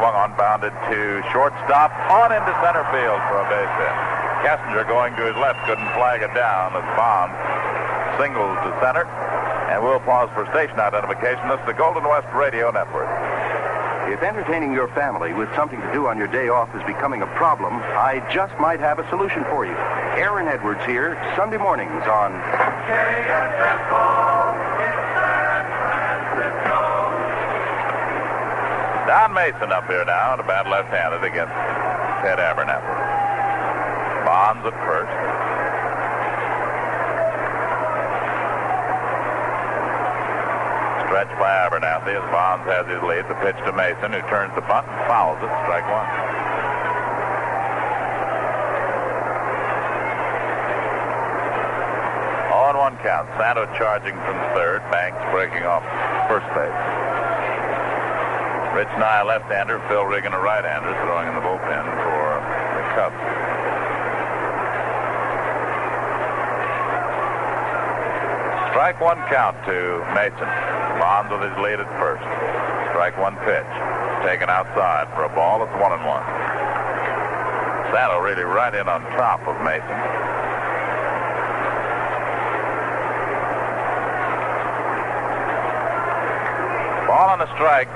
Swung 0.00 0.16
on, 0.16 0.32
bounded 0.40 0.72
to 0.88 1.20
shortstop, 1.28 1.92
on 2.08 2.32
into 2.32 2.56
center 2.64 2.88
field 2.88 3.20
for 3.28 3.36
a 3.36 3.46
base 3.52 3.68
hit. 3.76 3.96
Kessinger 4.48 4.88
going 4.88 5.12
to 5.20 5.28
his 5.28 5.36
left, 5.36 5.60
couldn't 5.68 5.92
flag 5.92 6.24
it 6.24 6.32
down 6.32 6.72
as 6.72 6.88
Bonds 6.96 7.36
singles 8.16 8.56
to 8.64 8.72
center. 8.80 9.04
And 9.68 9.84
we'll 9.84 10.00
pause 10.08 10.32
for 10.32 10.48
station 10.56 10.80
identification. 10.80 11.52
This 11.52 11.60
is 11.60 11.68
the 11.68 11.76
Golden 11.76 12.08
West 12.08 12.32
Radio 12.32 12.72
Network. 12.72 13.12
If 14.12 14.22
entertaining 14.22 14.72
your 14.72 14.88
family 14.88 15.32
with 15.32 15.48
something 15.56 15.80
to 15.80 15.92
do 15.92 16.06
on 16.08 16.18
your 16.18 16.28
day 16.28 16.48
off 16.48 16.68
is 16.76 16.82
becoming 16.84 17.22
a 17.22 17.26
problem, 17.40 17.72
I 17.96 18.20
just 18.30 18.52
might 18.60 18.78
have 18.80 18.98
a 18.98 19.08
solution 19.08 19.44
for 19.44 19.64
you. 19.64 19.72
Aaron 20.20 20.46
Edwards 20.46 20.84
here, 20.84 21.16
Sunday 21.36 21.56
mornings 21.56 22.04
on 22.04 22.32
Don 29.08 29.32
Mason 29.32 29.72
up 29.72 29.86
here 29.88 30.04
now 30.04 30.36
to 30.36 30.42
bat 30.42 30.68
left-handed 30.68 31.24
against 31.24 31.54
Ted 32.20 32.36
Abernathy. 32.36 32.84
Bonds 34.26 34.66
at 34.66 34.76
first. 34.84 35.13
Stretched 41.24 41.40
by 41.40 41.56
Abernathy 41.64 42.12
as 42.12 42.30
Bonds 42.30 42.66
has 42.68 42.84
his 42.84 43.00
lead. 43.00 43.24
The 43.28 43.34
pitch 43.40 43.56
to 43.64 43.72
Mason, 43.72 44.12
who 44.12 44.20
turns 44.28 44.52
the 44.54 44.60
bunt 44.68 44.84
and 44.84 45.00
fouls 45.08 45.40
it. 45.40 45.48
Strike 45.64 45.88
one. 45.88 46.04
All 52.52 52.68
in 52.68 52.76
one 52.76 52.96
count. 53.00 53.24
Santo 53.40 53.64
charging 53.78 54.12
from 54.28 54.36
third. 54.52 54.84
Banks 54.92 55.16
breaking 55.32 55.64
off 55.64 55.80
first 56.28 56.44
base. 56.52 56.76
Rich 58.76 58.92
Nye, 59.00 59.24
left-hander. 59.24 59.80
Phil 59.88 60.04
Regan, 60.04 60.34
a 60.34 60.40
right-hander, 60.40 60.92
throwing 61.08 61.28
in 61.28 61.34
the 61.34 61.40
bullpen 61.40 61.84
for 62.04 62.36
the 62.76 62.84
Cubs. 63.00 63.53
Strike 68.84 69.00
one 69.00 69.16
count 69.32 69.56
to 69.64 70.04
Mason. 70.12 70.44
Bonds 71.00 71.32
with 71.32 71.40
his 71.40 71.56
lead 71.56 71.80
at 71.80 71.88
first. 71.96 72.20
Strike 72.92 73.16
one 73.16 73.32
pitch. 73.48 73.72
Taken 74.28 74.52
outside 74.52 75.08
for 75.16 75.24
a 75.24 75.32
ball. 75.32 75.64
It's 75.64 75.72
one 75.80 75.96
and 75.96 76.04
one. 76.04 76.20
Saddle 77.96 78.20
really 78.20 78.44
right 78.44 78.76
in 78.76 78.84
on 78.84 79.00
top 79.16 79.40
of 79.48 79.56
Mason. 79.64 79.88
Ball 87.08 87.32
on 87.32 87.38
the 87.40 87.48
strike. 87.56 87.88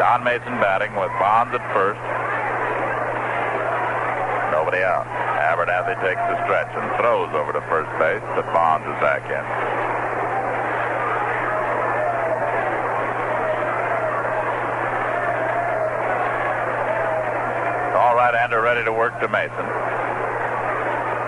Don 0.00 0.24
Mason 0.24 0.56
batting 0.56 0.96
with 0.96 1.12
Bonds 1.20 1.52
at 1.52 1.60
first. 1.76 2.00
Nobody 4.72 4.88
out. 4.88 5.04
Abernathy 5.04 6.00
takes 6.00 6.16
the 6.32 6.44
stretch 6.48 6.72
and 6.72 6.96
throws 6.96 7.28
over 7.36 7.52
to 7.52 7.60
first 7.68 7.92
base, 8.00 8.24
but 8.32 8.48
Bonds 8.56 8.88
is 8.88 8.96
back 9.04 9.20
in. 9.28 9.44
All 18.00 18.16
right-hander 18.16 18.62
ready 18.62 18.82
to 18.88 18.92
work 18.92 19.12
to 19.20 19.28
Mason. 19.28 19.68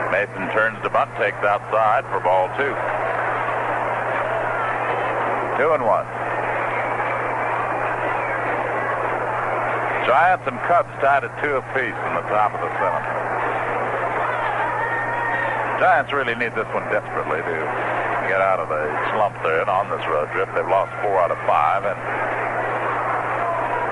Mason 0.08 0.48
turns 0.56 0.80
to 0.82 0.88
bunt, 0.88 1.12
takes 1.20 1.36
outside 1.44 2.08
for 2.08 2.24
ball 2.24 2.48
two. 2.56 2.72
Two 5.60 5.68
and 5.76 5.84
one. 5.84 6.08
Giants 10.08 10.48
and 10.48 10.58
Cubs 10.64 10.88
tied 11.04 11.24
at 11.24 11.42
two 11.44 11.56
apiece 11.60 11.92
in 12.08 12.12
the 12.16 12.24
top 12.32 12.54
of 12.54 12.60
the 12.64 12.72
seventh. 12.80 13.33
Giants 15.80 16.12
really 16.12 16.34
need 16.38 16.54
this 16.54 16.70
one 16.70 16.86
desperately 16.88 17.42
to 17.42 17.56
get 18.30 18.40
out 18.40 18.62
of 18.62 18.70
the 18.70 18.82
slump 19.12 19.34
they're 19.42 19.62
in 19.62 19.68
on 19.68 19.90
this 19.90 20.06
road 20.06 20.30
trip. 20.30 20.48
They've 20.54 20.70
lost 20.70 20.94
four 21.02 21.18
out 21.18 21.34
of 21.34 21.38
five, 21.44 21.82
and 21.82 21.98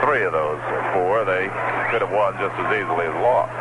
three 0.07 0.23
of 0.23 0.33
those 0.33 0.63
four 0.95 1.27
they 1.27 1.51
could 1.91 2.01
have 2.07 2.15
won 2.15 2.39
just 2.39 2.55
as 2.55 2.69
easily 2.79 3.07
as 3.07 3.17
lost. 3.21 3.53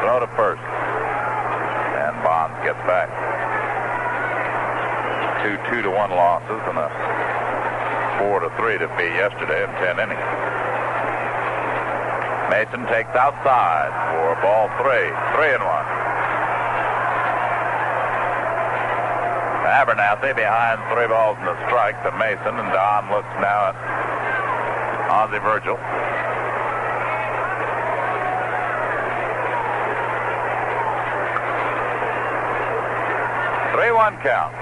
Throw 0.00 0.20
to 0.20 0.30
first, 0.34 0.64
and 0.64 2.16
Bonds 2.24 2.56
gets 2.64 2.80
back. 2.88 3.12
Two 5.44 5.60
two 5.70 5.80
to 5.84 5.90
one 5.92 6.10
losses 6.10 6.60
and 6.66 6.80
a 6.80 6.88
four 8.18 8.40
to 8.40 8.50
three 8.56 8.80
defeat 8.80 9.12
yesterday 9.12 9.60
in 9.62 9.70
ten 9.78 10.00
innings. 10.00 10.28
Mason 12.50 12.82
takes 12.88 13.12
outside 13.12 13.92
for 14.12 14.34
ball 14.40 14.72
three, 14.80 15.08
three 15.36 15.52
and 15.52 15.62
one. 15.62 15.95
Abernathy 19.66 20.34
behind 20.34 20.78
three 20.94 21.08
balls 21.10 21.36
and 21.40 21.48
a 21.50 21.56
strike 21.66 21.98
to 22.06 22.10
Mason, 22.18 22.54
and 22.54 22.70
Don 22.72 23.10
looks 23.10 23.34
now 23.42 23.74
at 23.74 23.76
Ozzie 25.10 25.42
Virgil. 25.42 25.76
Three 33.74 33.92
one 33.92 34.16
count. 34.22 34.54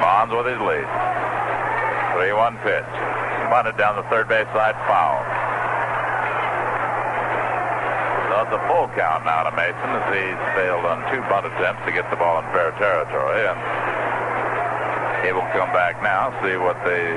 Bonds 0.00 0.32
with 0.34 0.46
his 0.46 0.60
lead. 0.60 0.88
Three 2.16 2.32
one 2.32 2.56
pitch. 2.64 2.88
Bunted 3.48 3.76
down 3.76 3.96
the 3.96 4.02
third 4.10 4.28
base 4.28 4.48
side, 4.52 4.74
foul. 4.88 5.22
So 8.28 8.37
it's 8.48 8.56
a 8.56 8.64
full 8.64 8.88
count 8.96 9.28
now 9.28 9.44
to 9.44 9.52
Mason 9.52 9.76
as 9.92 10.08
he's 10.08 10.40
failed 10.56 10.88
on 10.88 11.04
two 11.12 11.20
bunt 11.28 11.44
attempts 11.44 11.84
to 11.84 11.92
get 11.92 12.08
the 12.08 12.16
ball 12.16 12.40
in 12.40 12.48
fair 12.56 12.72
territory, 12.80 13.44
and 13.44 13.60
he 15.20 15.36
will 15.36 15.44
come 15.52 15.68
back 15.76 16.00
now, 16.00 16.32
see 16.40 16.56
what 16.56 16.72
the 16.80 17.12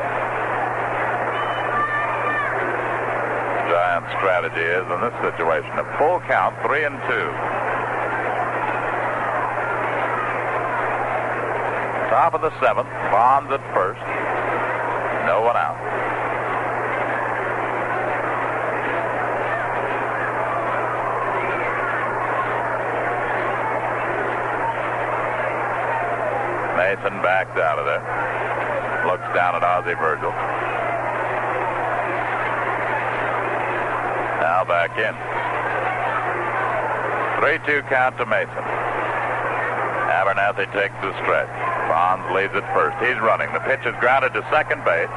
Giant 3.71 4.03
strategy 4.19 4.59
is 4.59 4.83
in 4.91 4.99
this 4.99 5.15
situation. 5.23 5.71
A 5.79 5.87
full 5.95 6.19
count, 6.27 6.51
three 6.67 6.83
and 6.83 6.99
two. 7.07 7.31
Top 12.11 12.35
of 12.35 12.43
the 12.43 12.51
seventh, 12.59 12.91
Bonds 13.07 13.47
at 13.55 13.63
first. 13.71 14.03
No 15.31 15.47
one 15.47 15.55
out. 15.55 15.79
Backed 27.31 27.63
out 27.63 27.79
of 27.79 27.87
there. 27.87 28.03
Looks 29.07 29.23
down 29.31 29.55
at 29.55 29.63
Ozzie 29.63 29.95
Virgil. 29.95 30.35
Now 34.43 34.67
back 34.67 34.91
in. 34.99 35.15
3-2 37.39 37.87
count 37.87 38.19
to 38.19 38.27
Mason. 38.27 38.51
Abernathy 40.11 40.67
takes 40.75 40.91
the 40.99 41.15
stretch. 41.23 41.47
Bonds 41.87 42.27
leads 42.35 42.51
at 42.51 42.67
first. 42.75 42.99
He's 42.99 43.15
running. 43.23 43.47
The 43.55 43.63
pitch 43.63 43.87
is 43.87 43.95
grounded 44.03 44.35
to 44.35 44.43
second 44.51 44.83
base. 44.83 45.07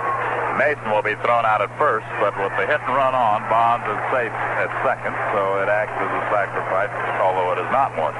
Mason 0.54 0.86
will 0.94 1.02
be 1.02 1.18
thrown 1.26 1.42
out 1.42 1.66
at 1.66 1.74
first, 1.82 2.06
but 2.22 2.30
with 2.38 2.54
the 2.54 2.62
hit 2.70 2.78
and 2.78 2.94
run 2.94 3.18
on, 3.18 3.42
Bonds 3.50 3.90
is 3.90 3.98
safe 4.14 4.30
at 4.30 4.70
second, 4.86 5.18
so 5.34 5.58
it 5.58 5.66
acts 5.66 5.98
as 5.98 6.10
a 6.14 6.22
sacrifice, 6.30 6.94
although 7.18 7.50
it 7.50 7.58
is 7.58 7.70
not 7.74 7.90
one. 7.98 8.14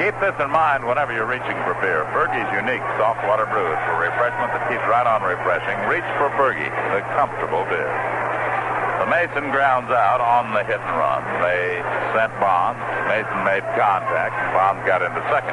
Keep 0.00 0.16
this 0.16 0.32
in 0.40 0.48
mind 0.48 0.88
whenever 0.88 1.12
you're 1.12 1.28
reaching 1.28 1.60
for 1.68 1.76
beer. 1.84 2.08
Burgie's 2.16 2.48
unique 2.56 2.80
soft 2.96 3.20
water 3.28 3.44
brew 3.44 3.68
is 3.68 3.80
for 3.84 4.00
refreshment 4.00 4.48
that 4.48 4.64
keeps 4.72 4.80
right 4.88 5.04
on 5.04 5.20
refreshing. 5.20 5.76
Reach 5.92 6.08
for 6.16 6.32
Burgie, 6.40 6.72
the 6.96 7.04
comfortable 7.12 7.68
beer. 7.68 7.92
The 9.04 9.08
Mason 9.12 9.52
grounds 9.52 9.92
out 9.92 10.24
on 10.24 10.56
the 10.56 10.64
hit 10.64 10.80
and 10.80 10.96
run. 10.96 11.20
They 11.44 11.84
sent 12.16 12.32
Bonds. 12.40 12.80
Mason 13.12 13.44
made 13.44 13.60
contact, 13.76 14.32
and 14.40 14.48
Bonds 14.56 14.80
got 14.88 15.04
into 15.04 15.20
second. 15.28 15.52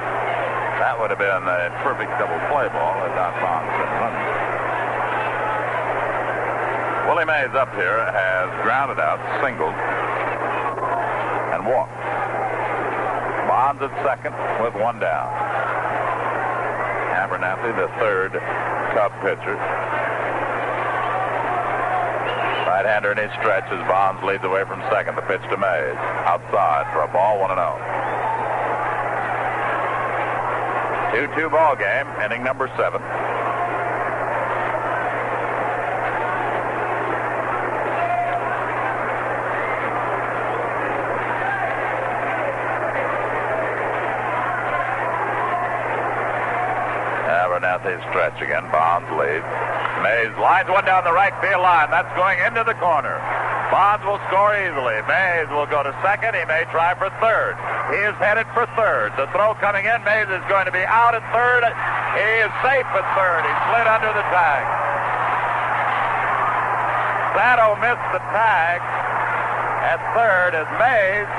That 0.79 0.95
would 0.95 1.11
have 1.11 1.19
been 1.19 1.43
a 1.43 1.67
perfect 1.83 2.15
double 2.15 2.39
play 2.47 2.71
ball 2.71 3.03
had 3.03 3.11
not 3.19 3.35
Bonds 3.43 3.67
been 3.67 3.91
running. 3.99 4.27
Willie 7.03 7.27
Mays 7.27 7.51
up 7.51 7.75
here 7.75 7.99
has 8.15 8.47
grounded 8.63 9.03
out, 9.03 9.19
singled, 9.43 9.75
and 11.51 11.67
walked. 11.67 11.99
Bonds 13.77 13.93
at 13.93 14.05
second 14.05 14.33
with 14.63 14.73
one 14.81 14.99
down. 14.99 15.29
Abernathy, 17.13 17.75
the 17.75 17.87
third 17.99 18.31
Cub 18.93 19.11
pitcher. 19.21 19.55
Right-hander 22.65 23.11
in 23.11 23.17
his 23.17 23.31
stretch 23.39 23.65
as 23.71 23.79
Bonds 23.87 24.23
leads 24.23 24.43
away 24.43 24.63
from 24.65 24.81
second. 24.89 25.15
The 25.15 25.21
pitch 25.23 25.41
to 25.49 25.57
Mays. 25.57 25.97
Outside 26.25 26.91
for 26.93 27.01
a 27.01 27.07
ball, 27.11 27.39
1 27.39 27.49
0. 27.49 27.57
2-2 31.27 31.51
ball 31.51 31.75
game, 31.75 32.07
inning 32.23 32.43
number 32.43 32.69
seven. 32.77 33.01
Stretch 48.11 48.41
again. 48.43 48.67
Bonds 48.67 49.07
leads. 49.15 49.47
Mays 50.03 50.35
lines 50.35 50.67
one 50.67 50.83
down 50.83 51.07
the 51.07 51.15
right 51.15 51.33
field 51.39 51.63
line. 51.63 51.87
That's 51.87 52.11
going 52.19 52.39
into 52.43 52.67
the 52.67 52.75
corner. 52.75 53.15
Bonds 53.71 54.03
will 54.03 54.19
score 54.27 54.55
easily. 54.55 54.99
Mays 55.07 55.47
will 55.51 55.67
go 55.67 55.83
to 55.83 55.95
second. 56.03 56.35
He 56.35 56.43
may 56.47 56.67
try 56.71 56.95
for 56.99 57.07
third. 57.23 57.55
He 57.91 57.99
is 58.03 58.15
headed 58.19 58.47
for 58.51 58.67
third. 58.75 59.15
The 59.15 59.27
throw 59.31 59.55
coming 59.59 59.87
in. 59.87 59.99
Mays 60.03 60.27
is 60.27 60.43
going 60.51 60.67
to 60.67 60.75
be 60.75 60.83
out 60.83 61.15
at 61.15 61.23
third. 61.31 61.63
He 62.15 62.29
is 62.43 62.51
safe 62.63 62.87
at 62.87 63.07
third. 63.15 63.43
He 63.47 63.53
slid 63.71 63.87
under 63.87 64.11
the 64.11 64.25
tag. 64.31 64.63
Santo 67.35 67.75
missed 67.79 68.07
the 68.11 68.23
tag 68.33 68.79
at 69.87 69.99
third 70.15 70.55
as 70.55 70.67
Mays 70.79 71.29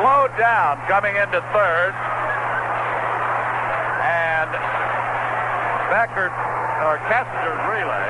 slowed 0.00 0.32
down 0.40 0.80
coming 0.88 1.14
into 1.16 1.40
third. 1.52 1.92
And 4.00 4.50
Beckert 5.90 6.30
or 6.86 7.02
Kessinger's 7.10 7.62
relay 7.66 8.08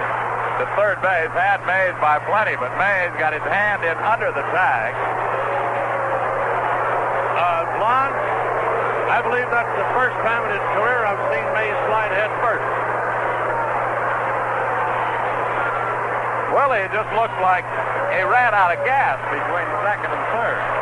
to 0.61 0.69
third 0.77 1.01
base 1.01 1.33
had 1.33 1.65
Mays 1.65 1.97
by 1.97 2.21
plenty, 2.29 2.53
but 2.61 2.69
Mays 2.77 3.09
got 3.17 3.33
his 3.33 3.43
hand 3.49 3.81
in 3.81 3.97
under 4.05 4.29
the 4.29 4.45
tag. 4.53 4.93
Uh, 7.41 7.65
I 9.11 9.25
believe 9.25 9.49
that's 9.49 9.75
the 9.81 9.89
first 9.97 10.17
time 10.23 10.45
in 10.49 10.53
his 10.53 10.67
career 10.77 11.09
I've 11.09 11.25
seen 11.33 11.45
Mays 11.57 11.77
slide 11.89 12.13
head 12.13 12.33
first. 12.45 12.69
Willie 16.53 16.89
just 16.93 17.11
looked 17.17 17.41
like 17.41 17.65
he 18.13 18.21
ran 18.29 18.53
out 18.53 18.77
of 18.77 18.85
gas 18.85 19.17
between 19.33 19.69
second 19.85 20.13
and 20.13 20.25
third. 20.37 20.80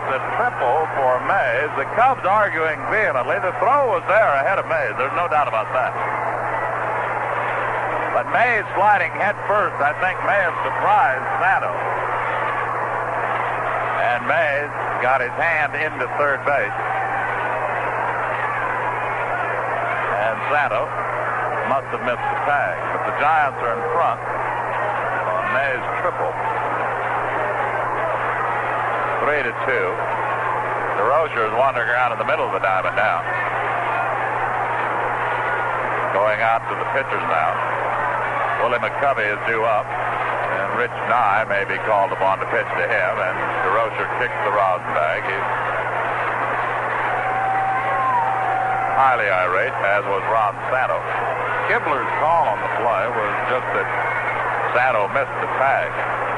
It's 0.00 0.16
a 0.16 0.22
triple 0.40 0.88
for 0.96 1.20
Mays. 1.28 1.68
The 1.76 1.84
Cubs 1.92 2.24
arguing 2.24 2.80
vehemently. 2.88 3.36
The 3.44 3.52
throw 3.60 3.92
was 3.92 4.00
there 4.08 4.32
ahead 4.40 4.56
of 4.56 4.64
Mays. 4.64 4.96
There's 4.96 5.12
no 5.12 5.28
doubt 5.28 5.44
about 5.44 5.68
that. 5.76 5.92
But 8.16 8.32
Mays 8.32 8.64
sliding 8.72 9.12
head 9.12 9.36
first, 9.44 9.76
I 9.76 9.92
think 10.00 10.16
may 10.24 10.40
have 10.40 10.56
surprised 10.64 11.26
Santo. 11.36 11.72
And 14.08 14.24
Mays 14.24 14.72
got 15.04 15.20
his 15.20 15.36
hand 15.36 15.76
into 15.76 16.08
third 16.16 16.40
base. 16.48 16.76
And 20.16 20.36
Santo 20.48 20.88
must 21.68 21.92
have 21.92 22.02
missed 22.08 22.24
the 22.24 22.40
tag. 22.48 22.76
But 22.96 23.04
the 23.04 23.14
Giants 23.20 23.60
are 23.60 23.76
in 23.76 23.84
front 23.92 24.20
on 25.28 25.42
Mays' 25.52 25.84
triple. 26.00 26.69
Three 29.30 29.46
to 29.46 29.54
two. 29.62 29.88
Durocher 30.98 31.46
is 31.46 31.54
wandering 31.54 31.86
around 31.86 32.10
in 32.10 32.18
the 32.18 32.26
middle 32.26 32.42
of 32.42 32.50
the 32.50 32.58
diamond 32.58 32.98
now. 32.98 33.22
Going 36.10 36.42
out 36.42 36.66
to 36.66 36.74
the 36.74 36.82
pitchers 36.90 37.22
now. 37.30 37.54
Willie 38.58 38.82
McCovey 38.82 39.22
is 39.22 39.38
due 39.46 39.62
up. 39.62 39.86
And 39.86 40.74
Rich 40.74 40.98
Nye 41.06 41.46
may 41.46 41.62
be 41.62 41.78
called 41.86 42.10
upon 42.10 42.42
to 42.42 42.46
pitch 42.50 42.66
to 42.74 42.86
him. 42.90 43.12
And 43.22 43.36
Durocher 43.62 44.10
kicks 44.18 44.34
the 44.42 44.50
rosin 44.50 44.90
bag. 44.98 45.22
He's 45.22 45.46
highly 48.98 49.30
irate, 49.30 49.78
as 49.94 50.02
was 50.10 50.26
Ron 50.26 50.58
Santo. 50.74 50.98
Kibler's 51.70 52.10
call 52.18 52.50
on 52.50 52.58
the 52.66 52.72
play 52.82 53.04
was 53.14 53.34
just 53.46 53.68
that 53.78 53.86
Santo 54.74 55.06
missed 55.14 55.38
the 55.38 55.50
tag. 55.54 56.29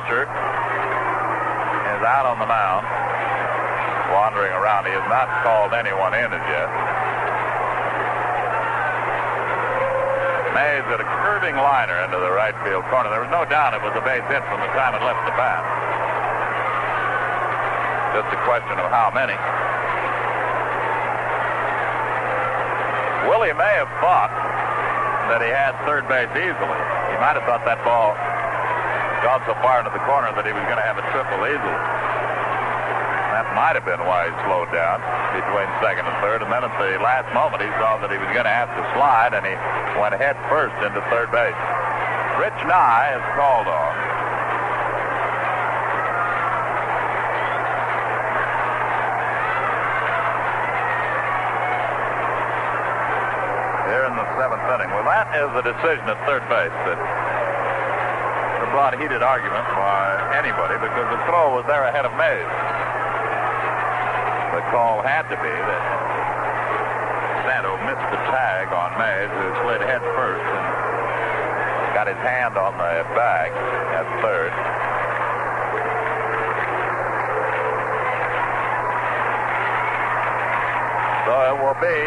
Durocher 0.00 0.24
is 1.96 2.02
out 2.04 2.24
on 2.24 2.38
the 2.40 2.46
mound, 2.48 2.86
wandering 4.12 4.52
around. 4.52 4.86
He 4.86 4.92
has 4.92 5.04
not 5.12 5.28
called 5.44 5.72
anyone 5.76 6.14
in 6.14 6.32
as 6.32 6.44
yet. 6.48 6.68
Mays 10.56 10.86
at 10.88 11.00
a 11.00 11.08
curving 11.22 11.56
liner 11.56 12.00
into 12.04 12.18
the 12.18 12.32
right 12.32 12.56
field 12.64 12.84
corner. 12.88 13.10
There 13.10 13.20
was 13.20 13.30
no 13.30 13.44
doubt 13.44 13.74
it 13.74 13.82
was 13.82 13.92
a 13.94 14.00
base 14.00 14.24
hit 14.32 14.42
from 14.48 14.60
the 14.60 14.70
time 14.72 14.96
it 14.96 15.02
left 15.04 15.22
the 15.28 15.36
bat. 15.36 15.62
Just 18.16 18.30
a 18.34 18.40
question 18.42 18.76
of 18.80 18.88
how 18.90 19.12
many. 19.14 19.36
Willie 23.28 23.54
may 23.54 23.74
have 23.78 23.92
thought 24.02 24.32
that 25.30 25.38
he 25.44 25.50
had 25.52 25.78
third 25.86 26.08
base 26.08 26.32
easily. 26.34 26.80
He 27.14 27.16
might 27.22 27.38
have 27.38 27.46
thought 27.46 27.62
that 27.62 27.78
ball 27.86 28.18
gone 29.20 29.44
so 29.44 29.52
far 29.60 29.84
into 29.84 29.92
the 29.92 30.00
corner 30.08 30.32
that 30.32 30.48
he 30.48 30.52
was 30.52 30.64
going 30.64 30.80
to 30.80 30.86
have 30.88 30.96
a 30.96 31.04
triple 31.12 31.44
easily. 31.44 31.80
That 33.36 33.52
might 33.52 33.76
have 33.76 33.84
been 33.84 34.00
why 34.08 34.28
he 34.28 34.34
slowed 34.48 34.72
down 34.72 35.00
between 35.36 35.68
second 35.84 36.08
and 36.08 36.16
third. 36.24 36.40
And 36.40 36.48
then 36.48 36.64
at 36.64 36.72
the 36.80 36.96
last 37.04 37.28
moment, 37.36 37.60
he 37.60 37.68
saw 37.76 38.00
that 38.00 38.08
he 38.08 38.16
was 38.16 38.32
going 38.32 38.48
to 38.48 38.52
have 38.52 38.72
to 38.72 38.82
slide, 38.96 39.36
and 39.36 39.44
he 39.44 39.52
went 40.00 40.16
head 40.16 40.40
first 40.48 40.72
into 40.80 41.04
third 41.12 41.28
base. 41.28 41.56
Rich 42.40 42.56
Nye 42.64 43.12
is 43.12 43.26
called 43.36 43.68
on. 43.68 43.92
Here 53.84 54.04
in 54.08 54.16
the 54.16 54.26
seventh 54.40 54.64
inning. 54.64 54.88
Well, 54.96 55.04
that 55.04 55.28
is 55.36 55.52
the 55.52 55.64
decision 55.68 56.08
at 56.08 56.16
third 56.24 56.40
base 56.48 56.72
that 56.88 57.19
brought 58.70 58.94
heated 58.94 59.18
argument 59.18 59.66
by 59.74 60.14
anybody 60.38 60.78
because 60.78 61.08
the 61.10 61.18
throw 61.26 61.58
was 61.58 61.66
there 61.66 61.82
ahead 61.90 62.06
of 62.06 62.14
Mays. 62.14 62.46
The 64.54 64.62
call 64.70 65.02
had 65.02 65.26
to 65.26 65.34
be 65.42 65.50
that 65.50 65.82
Santo 67.50 67.74
missed 67.82 68.06
the 68.14 68.20
tag 68.30 68.70
on 68.70 68.94
Mays, 68.94 69.26
who 69.26 69.46
slid 69.66 69.82
head 69.82 70.02
first 70.14 70.46
and 70.46 70.64
got 71.98 72.06
his 72.06 72.18
hand 72.22 72.54
on 72.54 72.78
the 72.78 73.02
bag 73.18 73.50
at 73.90 74.06
third. 74.22 74.54
So 81.26 81.34
it 81.50 81.56
will 81.58 81.78
be 81.82 81.98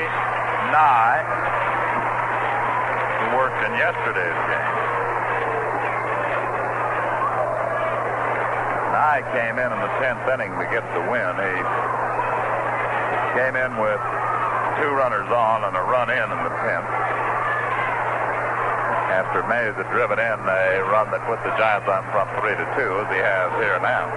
Nye, 0.72 1.28
who 3.20 3.36
worked 3.36 3.60
in 3.68 3.72
yesterday's 3.76 4.40
game. 4.48 4.83
Nye 9.14 9.22
came 9.30 9.62
in 9.62 9.70
in 9.70 9.78
the 9.78 9.94
10th 10.02 10.26
inning 10.26 10.50
to 10.58 10.66
get 10.74 10.82
the 10.98 11.06
win. 11.06 11.38
He 11.38 11.58
came 13.38 13.54
in 13.54 13.78
with 13.78 14.02
two 14.82 14.90
runners 14.90 15.30
on 15.30 15.70
and 15.70 15.78
a 15.78 15.86
run 15.86 16.10
in 16.10 16.18
in 16.18 16.40
the 16.42 16.56
10th. 16.66 16.90
After 19.14 19.46
Mays 19.46 19.78
had 19.78 19.86
driven 19.94 20.18
in 20.18 20.38
a 20.50 20.82
run 20.90 21.14
that 21.14 21.22
put 21.30 21.38
the 21.46 21.54
Giants 21.62 21.86
on 21.86 22.02
front 22.10 22.26
3 22.42 22.58
to 22.58 22.66
2, 22.74 23.06
as 23.06 23.10
he 23.14 23.22
has 23.22 23.54
here 23.62 23.78
now. 23.86 24.10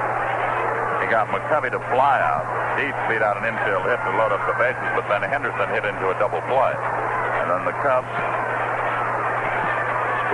He 1.05 1.13
got 1.13 1.29
McCovey 1.29 1.69
to 1.77 1.83
fly 1.93 2.17
out. 2.17 2.49
Dietz 2.81 2.97
beat 3.13 3.21
out 3.21 3.37
an 3.37 3.45
infield 3.45 3.85
hit 3.85 4.01
to 4.01 4.17
load 4.17 4.33
up 4.33 4.41
the 4.49 4.57
bases, 4.57 4.89
but 4.97 5.05
then 5.13 5.21
Henderson 5.29 5.77
hit 5.77 5.85
into 5.85 6.09
a 6.09 6.17
double 6.17 6.41
play. 6.49 6.73
And 7.45 7.53
then 7.53 7.69
the 7.69 7.77
Cubs 7.85 8.09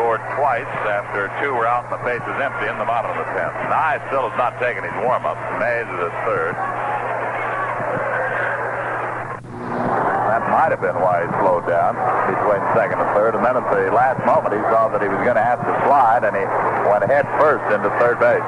scored 0.02 0.26
twice 0.34 0.66
after 0.90 1.30
two 1.38 1.54
were 1.54 1.62
out 1.62 1.86
and 1.86 1.94
the 1.94 2.02
bases 2.02 2.34
empty 2.42 2.66
in 2.66 2.74
the 2.74 2.84
bottom 2.84 3.14
of 3.14 3.22
the 3.22 3.28
10th. 3.38 3.54
Nye 3.70 4.02
still 4.10 4.26
has 4.26 4.34
not 4.34 4.58
taken 4.58 4.82
his 4.82 4.90
warm-up. 5.06 5.38
Mays 5.62 5.86
is 5.86 6.00
at 6.02 6.14
third. 6.26 6.58
That 10.26 10.42
might 10.50 10.74
have 10.74 10.82
been 10.82 10.98
why 10.98 11.22
he 11.22 11.30
slowed 11.38 11.70
down 11.70 11.94
between 12.26 12.58
second 12.74 12.98
and 12.98 13.14
third. 13.14 13.38
And 13.38 13.46
then 13.46 13.54
at 13.54 13.62
the 13.70 13.94
last 13.94 14.18
moment, 14.26 14.58
he 14.58 14.62
saw 14.74 14.90
that 14.90 14.98
he 14.98 15.06
was 15.06 15.22
going 15.22 15.38
to 15.38 15.46
have 15.46 15.62
to 15.62 15.74
slide, 15.86 16.26
and 16.26 16.34
he 16.34 16.42
went 16.90 17.06
head 17.06 17.30
first 17.38 17.62
into 17.70 17.86
third 18.02 18.18
base. 18.18 18.42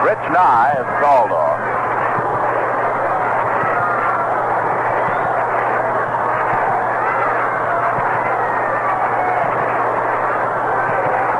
Rich 0.00 0.24
Nye 0.32 0.80
is 0.80 0.88
called 1.04 1.28
on. 1.28 1.60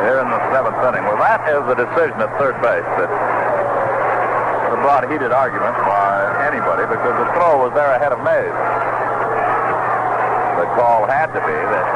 Here 0.01 0.19
in 0.21 0.31
the 0.33 0.41
seventh 0.51 0.70
inning. 0.89 1.05
Well, 1.05 1.21
that 1.21 1.45
is 1.49 1.61
the 1.69 1.77
decision 1.77 2.17
at 2.21 2.31
third 2.41 2.57
base 2.65 2.89
that 2.97 3.11
brought 4.81 5.05
heated 5.13 5.31
argument 5.31 5.77
by 5.85 6.25
anybody 6.49 6.89
because 6.89 7.13
the 7.21 7.29
throw 7.37 7.61
was 7.61 7.73
there 7.77 7.93
ahead 8.01 8.17
of 8.17 8.21
Mays. 8.25 8.57
The 10.57 10.67
call 10.73 11.05
had 11.05 11.29
to 11.37 11.41
be 11.45 11.53
that 11.53 11.87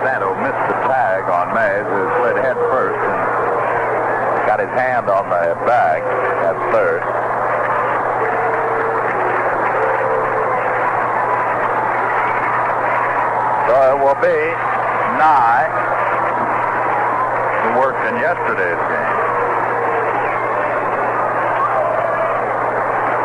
Santo 0.00 0.32
missed 0.40 0.64
the 0.64 0.78
tag 0.88 1.28
on 1.28 1.52
Mays, 1.52 1.84
who 1.84 2.00
slid 2.24 2.40
head 2.40 2.56
first 2.72 2.96
and 2.96 3.20
got 4.48 4.60
his 4.64 4.72
hand 4.72 5.12
on 5.12 5.28
the 5.28 5.52
bag 5.68 6.00
at 6.40 6.56
third. 6.72 7.04
So 13.68 13.74
it 13.92 13.98
will 14.00 14.20
be 14.24 14.56
worked 15.76 16.05
in 18.06 18.14
yesterday's 18.22 18.78
game. 18.86 19.14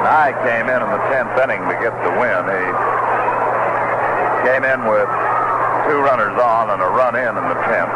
Nye 0.02 0.34
came 0.42 0.66
in 0.74 0.82
in 0.82 0.90
the 0.90 1.04
10th 1.14 1.38
inning 1.38 1.62
to 1.70 1.76
get 1.78 1.94
the 2.02 2.10
win. 2.18 2.42
He 2.50 2.66
came 4.50 4.66
in 4.66 4.82
with 4.90 5.06
two 5.86 6.02
runners 6.02 6.34
on 6.34 6.74
and 6.74 6.82
a 6.82 6.90
run 6.90 7.14
in 7.14 7.30
in 7.30 7.46
the 7.46 7.60
10th. 7.70 7.94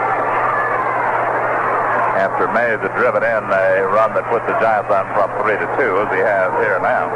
After 2.22 2.46
Mays 2.54 2.78
had 2.86 2.94
driven 2.94 3.26
in 3.26 3.44
a 3.50 3.90
run 3.90 4.14
that 4.14 4.30
put 4.30 4.46
the 4.46 4.54
Giants 4.62 4.94
on 4.94 5.10
front 5.18 5.34
3 5.42 5.58
to 5.58 5.68
2, 5.82 6.06
as 6.06 6.10
he 6.14 6.22
has 6.22 6.54
here 6.62 6.78
now. 6.86 7.10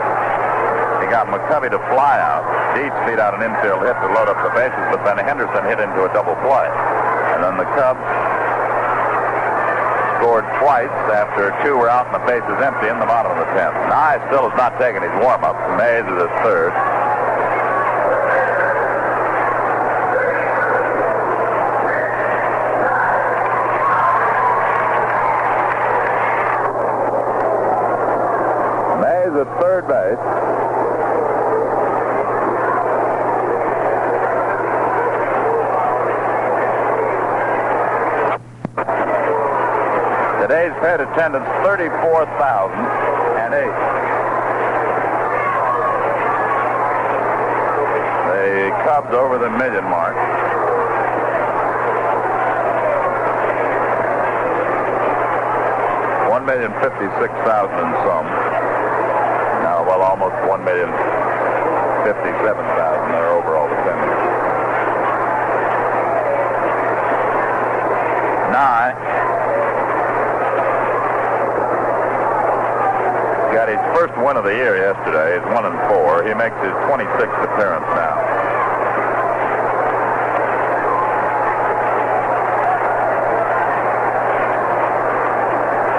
He 0.99 1.07
got 1.13 1.29
McCovey 1.29 1.69
to 1.69 1.79
fly 1.93 2.17
out. 2.19 2.43
Dietz 2.73 2.97
beat 3.05 3.21
out 3.21 3.37
an 3.37 3.45
infield 3.45 3.85
hit 3.85 3.95
to 4.01 4.09
load 4.17 4.33
up 4.33 4.41
the 4.41 4.51
bases, 4.57 4.85
but 4.89 5.05
then 5.05 5.21
Henderson 5.21 5.63
hit 5.69 5.77
into 5.77 6.09
a 6.09 6.11
double 6.11 6.35
play. 6.41 6.67
And 7.37 7.45
then 7.45 7.55
the 7.55 7.69
Cubs 7.77 8.01
scored 10.29 10.45
twice 10.61 10.93
after 11.09 11.49
two 11.63 11.75
were 11.75 11.89
out 11.89 12.05
and 12.05 12.13
the 12.13 12.19
bases 12.27 12.61
empty 12.61 12.87
in 12.87 12.99
the 12.99 13.05
bottom 13.05 13.31
of 13.31 13.39
the 13.39 13.45
10th. 13.57 13.73
Nye 13.89 14.21
still 14.27 14.47
has 14.47 14.55
not 14.55 14.77
taken 14.77 15.01
his 15.01 15.09
warm-up. 15.23 15.57
Mays 15.75 16.05
is 16.05 16.21
at 16.21 16.29
third. 16.45 16.69
Mays 29.01 29.33
at 29.33 29.49
third 29.59 29.87
base. 29.87 30.49
Today's 40.49 40.73
paid 40.81 40.97
attendance 41.13 41.45
34,008. 41.63 43.99
The 48.29 48.69
Cubs 48.85 49.13
over 49.13 49.37
the 49.39 49.49
million 49.49 49.83
mark. 49.85 50.15
One 56.29 56.45
million 56.45 56.71
fifty-six 56.79 57.33
thousand 57.43 57.79
and 57.79 57.95
some. 58.05 58.25
Now, 59.65 59.83
well, 59.85 60.01
almost 60.01 60.35
one 60.47 60.63
million 60.63 60.89
fifty-seven 62.05 62.65
thousand 62.77 63.11
their 63.11 63.29
overall 63.33 63.65
attendance. 63.65 64.21
Nye 68.53 68.93
got 73.53 73.67
his 73.67 73.81
first 73.99 74.15
win 74.23 74.39
of 74.39 74.47
the 74.47 74.55
year 74.55 74.79
yesterday. 74.79 75.35
He's 75.35 75.43
one 75.51 75.67
and 75.67 75.75
four. 75.91 76.23
He 76.23 76.31
makes 76.31 76.55
his 76.63 76.71
26th 76.87 77.35
appearance 77.51 77.83
now. 77.99 78.15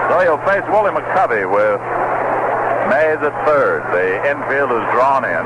So 0.08 0.14
he'll 0.24 0.40
face 0.48 0.64
Willie 0.72 0.96
McCovey 0.96 1.44
with 1.44 1.76
Mays 2.88 3.20
at 3.20 3.36
third. 3.44 3.84
The 3.92 4.16
infield 4.32 4.72
is 4.72 4.84
drawn 4.96 5.28
in. 5.28 5.44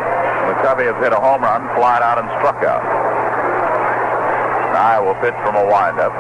McCovey 0.55 0.87
has 0.87 0.95
hit 1.03 1.11
a 1.11 1.19
home 1.19 1.43
run, 1.43 1.67
flied 1.75 2.07
out, 2.07 2.23
and 2.23 2.31
struck 2.39 2.63
out. 2.63 2.87
Nye 4.71 5.03
will 5.03 5.19
pitch 5.19 5.35
from 5.43 5.59
a 5.59 5.67
windup. 5.67 6.15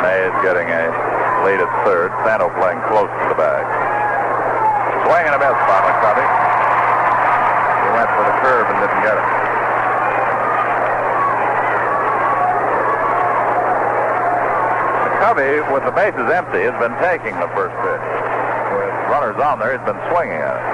Mays 0.00 0.32
getting 0.40 0.72
a 0.72 0.88
lead 1.44 1.60
at 1.60 1.68
third. 1.84 2.16
Santo 2.24 2.48
playing 2.56 2.80
close 2.88 3.12
to 3.12 3.28
the 3.28 3.36
bag. 3.36 3.89
Swing 5.10 5.26
and 5.26 5.34
a 5.34 5.42
miss 5.42 5.58
by 5.66 5.78
McCovey. 5.90 6.22
He 6.22 7.88
went 7.98 8.10
for 8.14 8.22
the 8.22 8.34
curve 8.46 8.62
and 8.70 8.78
didn't 8.78 9.02
get 9.02 9.18
it. 9.18 9.26
McCovey, 15.10 15.66
with 15.74 15.82
the 15.82 15.90
bases 15.90 16.30
empty, 16.30 16.62
has 16.62 16.78
been 16.78 16.94
taking 17.02 17.34
the 17.42 17.50
first 17.58 17.74
pitch. 17.82 18.06
With 18.70 18.94
runners 19.10 19.34
on 19.42 19.58
there, 19.58 19.74
he's 19.74 19.82
been 19.82 19.98
swinging 20.14 20.38
at 20.38 20.54
it. 20.54 20.66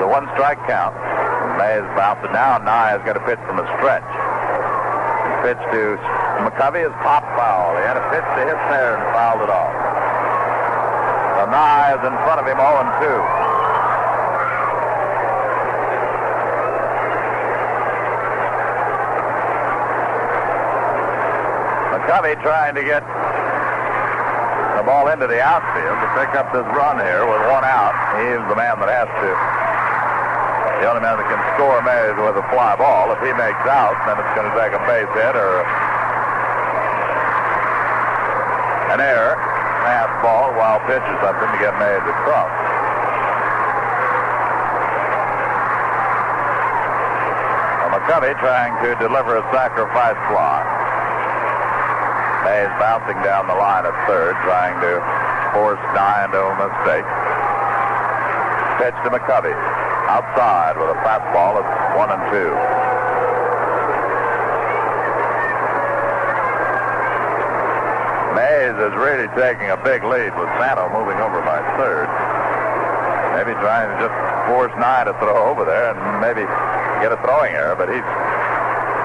The 0.00 0.08
one 0.08 0.24
strike 0.32 0.64
count. 0.64 0.96
Mays 1.60 1.84
bounced 2.00 2.24
it 2.24 2.32
down. 2.32 2.64
Nye 2.64 2.96
has 2.96 3.04
got 3.04 3.20
a 3.20 3.24
pitch 3.28 3.44
from 3.44 3.60
a 3.60 3.68
stretch. 3.76 4.08
Pitch 5.44 5.60
to 5.76 6.00
McCovey 6.44 6.84
is 6.84 6.92
pop 7.00 7.24
foul. 7.36 7.76
He 7.76 7.84
had 7.86 7.96
a 7.96 8.04
pitch 8.12 8.26
to 8.36 8.42
hit 8.44 8.60
there 8.68 8.96
and 8.96 9.04
fouled 9.14 9.42
it 9.42 9.50
off. 9.50 9.86
Nye 11.50 11.94
is 11.94 12.02
in 12.02 12.16
front 12.26 12.42
of 12.42 12.46
him 12.46 12.58
0 12.58 12.66
and 12.82 12.90
2. 12.98 13.06
McCovey 21.94 22.34
trying 22.42 22.74
to 22.74 22.82
get 22.82 23.06
the 24.74 24.82
ball 24.82 25.06
into 25.08 25.30
the 25.30 25.38
outfield 25.38 25.96
to 26.02 26.08
pick 26.18 26.34
up 26.34 26.50
this 26.52 26.66
run 26.74 26.98
here 26.98 27.22
with 27.24 27.40
one 27.46 27.62
out. 27.62 27.94
He's 28.18 28.42
the 28.50 28.58
man 28.58 28.82
that 28.82 28.90
has 28.90 29.06
to 29.06 29.30
the 30.82 30.90
only 30.92 31.00
man 31.00 31.16
that 31.16 31.24
can 31.24 31.40
score 31.56 31.80
Mays 31.80 32.12
with 32.20 32.36
a 32.36 32.44
fly 32.52 32.76
ball. 32.76 33.08
If 33.08 33.24
he 33.24 33.32
makes 33.32 33.64
out, 33.64 33.96
then 34.04 34.20
it's 34.20 34.32
going 34.36 34.44
to 34.44 34.54
take 34.60 34.76
a 34.76 34.82
base 34.84 35.08
hit 35.16 35.32
or 35.32 35.64
an 38.96 39.04
error, 39.04 39.36
pass 39.84 40.08
ball, 40.24 40.56
wild 40.56 40.80
pitch 40.88 41.04
or 41.04 41.18
something 41.20 41.52
to 41.52 41.58
get 41.60 41.76
Mays 41.76 42.00
across. 42.00 42.48
Well, 47.84 47.92
McCovey 47.92 48.32
trying 48.40 48.72
to 48.80 48.96
deliver 48.96 49.36
a 49.36 49.44
sacrifice 49.52 50.16
fly. 50.32 50.64
Mays 52.48 52.72
bouncing 52.80 53.20
down 53.20 53.52
the 53.52 53.58
line 53.60 53.84
at 53.84 53.92
third, 54.08 54.32
trying 54.48 54.80
to 54.80 55.04
force 55.52 55.82
Nye 55.92 56.24
into 56.24 56.40
a 56.40 56.56
mistake. 56.56 57.08
Pitch 58.80 58.96
to 59.04 59.12
McCovey 59.12 59.52
outside 60.08 60.80
with 60.80 60.88
a 60.88 60.98
fastball 61.04 61.60
at 61.60 61.68
one 62.00 62.08
and 62.08 62.24
two. 62.32 62.75
Mays 68.36 68.76
is 68.76 68.92
really 69.00 69.32
taking 69.32 69.72
a 69.72 69.80
big 69.80 70.04
lead 70.04 70.28
with 70.36 70.50
Santo 70.60 70.92
moving 70.92 71.16
over 71.24 71.40
by 71.40 71.56
third. 71.80 72.04
Maybe 73.32 73.56
trying 73.64 73.88
to 73.88 73.96
just 73.96 74.12
force 74.44 74.76
Nye 74.76 75.08
to 75.08 75.16
throw 75.16 75.48
over 75.48 75.64
there 75.64 75.96
and 75.96 76.20
maybe 76.20 76.44
get 77.00 77.16
a 77.16 77.18
throwing 77.24 77.56
error, 77.56 77.72
but 77.72 77.88
he's 77.88 78.04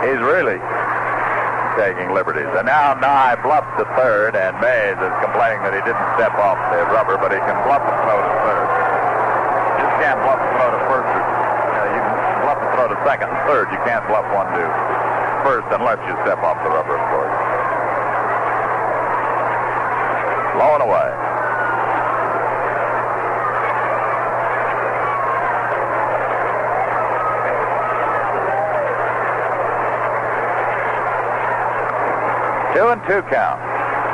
he's 0.03 0.19
really 0.19 0.60
taking 1.80 2.11
liberties. 2.11 2.51
And 2.60 2.68
now 2.68 2.92
Nye 3.00 3.40
bluffs 3.40 3.72
to 3.80 3.88
third, 3.95 4.35
and 4.35 4.51
Mays 4.60 5.00
is 5.00 5.16
complaining 5.24 5.64
that 5.64 5.80
he 5.80 5.82
didn't 5.88 6.08
step 6.19 6.35
off 6.35 6.60
the 6.76 6.84
rubber, 6.92 7.16
but 7.16 7.32
he 7.32 7.40
can 7.40 7.56
bluff 7.64 7.88
and 7.88 7.98
throw 8.03 8.19
to 8.19 8.34
third. 8.43 8.68
Just 9.80 9.95
can't 10.03 10.19
bluff 10.27 10.43
and 10.43 10.51
throw 10.60 10.69
to 10.76 10.82
first. 10.92 11.08
You, 11.08 11.24
know, 11.24 11.88
you 11.88 12.01
can 12.03 12.19
bluff 12.43 12.60
and 12.60 12.72
throw 12.76 12.88
to 12.92 13.00
second 13.08 13.32
and 13.32 13.42
third. 13.48 13.72
You 13.72 13.80
can't 13.88 14.03
bluff 14.11 14.27
one 14.35 14.51
to 14.60 14.64
first 15.48 15.72
unless 15.72 16.03
you 16.03 16.19
step 16.27 16.43
off 16.43 16.60
the 16.68 16.72
rubber, 16.76 17.00
of 17.00 17.06
course. 17.16 17.41
Away. 20.61 21.09
Two 32.75 32.88
and 32.90 33.01
two 33.07 33.23
count. 33.23 33.59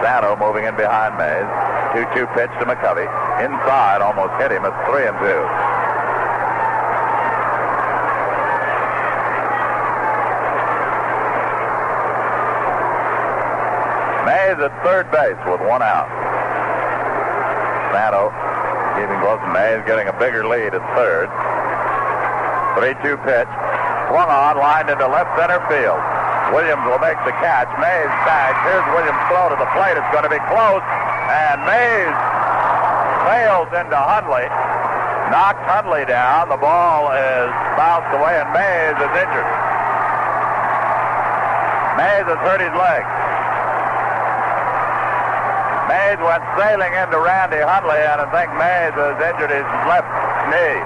Santo 0.01 0.37
moving 0.37 0.63
in 0.63 0.75
behind 0.77 1.17
Mays. 1.17 1.43
2-2 1.91 2.33
pitch 2.33 2.49
to 2.59 2.65
McCovey. 2.65 3.03
Inside, 3.43 4.01
almost 4.01 4.31
hit 4.41 4.51
him. 4.51 4.63
It's 4.63 4.75
three 4.87 5.05
and 5.05 5.19
two. 5.19 5.43
Mays 14.25 14.63
at 14.63 14.71
third 14.83 15.11
base 15.11 15.35
with 15.45 15.59
one 15.67 15.81
out. 15.81 16.26
Santo 17.91 18.33
keeping 18.97 19.19
close. 19.21 19.39
Mays 19.53 19.85
getting 19.85 20.09
a 20.09 20.15
bigger 20.17 20.47
lead 20.47 20.73
at 20.73 20.83
third. 20.97 21.29
3-2 22.77 23.17
pitch. 23.25 23.51
Swung 24.09 24.29
on, 24.29 24.57
lined 24.57 24.89
into 24.89 25.05
left 25.05 25.33
center 25.37 25.61
field. 25.69 26.01
Williams 26.55 26.85
will 26.87 27.01
make 27.03 27.19
the 27.27 27.35
catch. 27.43 27.67
Mays 27.77 28.11
bags. 28.23 28.57
Here's 28.63 28.87
Williams' 28.95 29.19
throw 29.27 29.51
to 29.51 29.57
the 29.59 29.69
plate. 29.75 29.99
It's 29.99 30.11
going 30.15 30.23
to 30.23 30.31
be 30.31 30.39
close. 30.47 30.81
And 31.29 31.59
Mays 31.67 32.15
sails 33.27 33.69
into 33.75 33.97
Hundley. 33.99 34.47
Knocked 35.27 35.65
Hundley 35.67 36.07
down. 36.07 36.47
The 36.47 36.55
ball 36.57 37.11
is 37.11 37.51
bounced 37.75 38.13
away, 38.15 38.39
and 38.39 38.49
Mays 38.55 38.95
is 38.95 39.11
injured. 39.11 39.51
Mays 41.99 42.25
has 42.31 42.39
hurt 42.47 42.63
his 42.63 42.71
leg. 42.77 43.03
Mays 45.97 46.21
went 46.21 46.45
sailing 46.61 46.93
into 46.93 47.17
Randy 47.17 47.57
Hundley, 47.57 47.97
and 47.97 48.21
I 48.21 48.27
think 48.29 48.53
Mays 48.53 48.93
has 48.93 49.17
injured 49.17 49.49
his 49.49 49.65
left 49.89 50.05
knee. 50.53 50.79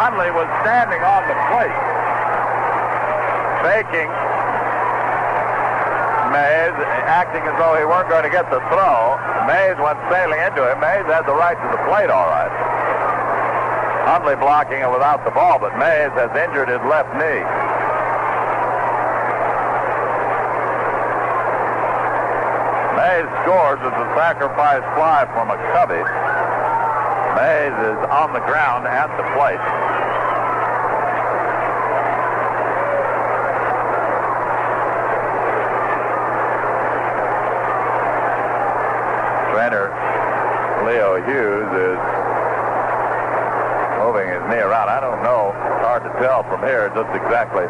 Hundley 0.00 0.32
was 0.32 0.48
standing 0.64 1.04
on 1.04 1.20
the 1.28 1.36
plate 1.52 1.94
faking 3.64 4.12
Mays, 6.32 6.76
acting 7.08 7.44
as 7.46 7.54
though 7.56 7.78
he 7.78 7.84
weren't 7.84 8.08
going 8.08 8.24
to 8.24 8.32
get 8.32 8.50
the 8.50 8.58
throw. 8.68 9.16
Mays 9.46 9.78
went 9.78 9.96
sailing 10.10 10.40
into 10.40 10.66
him. 10.66 10.80
Mays 10.80 11.06
had 11.06 11.24
the 11.28 11.36
right 11.36 11.54
to 11.54 11.68
the 11.70 11.80
plate, 11.86 12.10
all 12.10 12.26
right. 12.26 12.50
Hundley 14.08 14.34
blocking 14.36 14.80
it 14.80 14.90
without 14.90 15.24
the 15.24 15.30
ball, 15.30 15.60
but 15.60 15.78
Mays 15.78 16.10
has 16.18 16.32
injured 16.34 16.68
his 16.68 16.82
left 16.90 17.08
knee. 17.14 17.44
Mays 22.98 23.30
scores 23.44 23.78
as 23.84 23.92
a 23.92 24.08
sacrifice 24.16 24.80
fly 24.96 25.28
for 25.36 25.44
McCovey. 25.44 26.00
Mays 27.36 27.76
is 27.92 28.00
on 28.08 28.32
the 28.32 28.40
ground 28.40 28.88
at 28.88 29.12
the 29.20 29.24
plate. 29.36 29.60
trainer 39.52 39.92
Leo 40.88 41.20
Hughes 41.28 41.68
is 41.68 42.00
moving 44.00 44.28
his 44.28 44.42
knee 44.48 44.64
around. 44.64 44.88
I 44.88 45.00
don't 45.00 45.22
know. 45.22 45.52
It's 45.52 45.84
hard 45.84 46.02
to 46.04 46.12
tell 46.20 46.44
from 46.44 46.60
here 46.62 46.88
just 46.96 47.12
exactly 47.14 47.66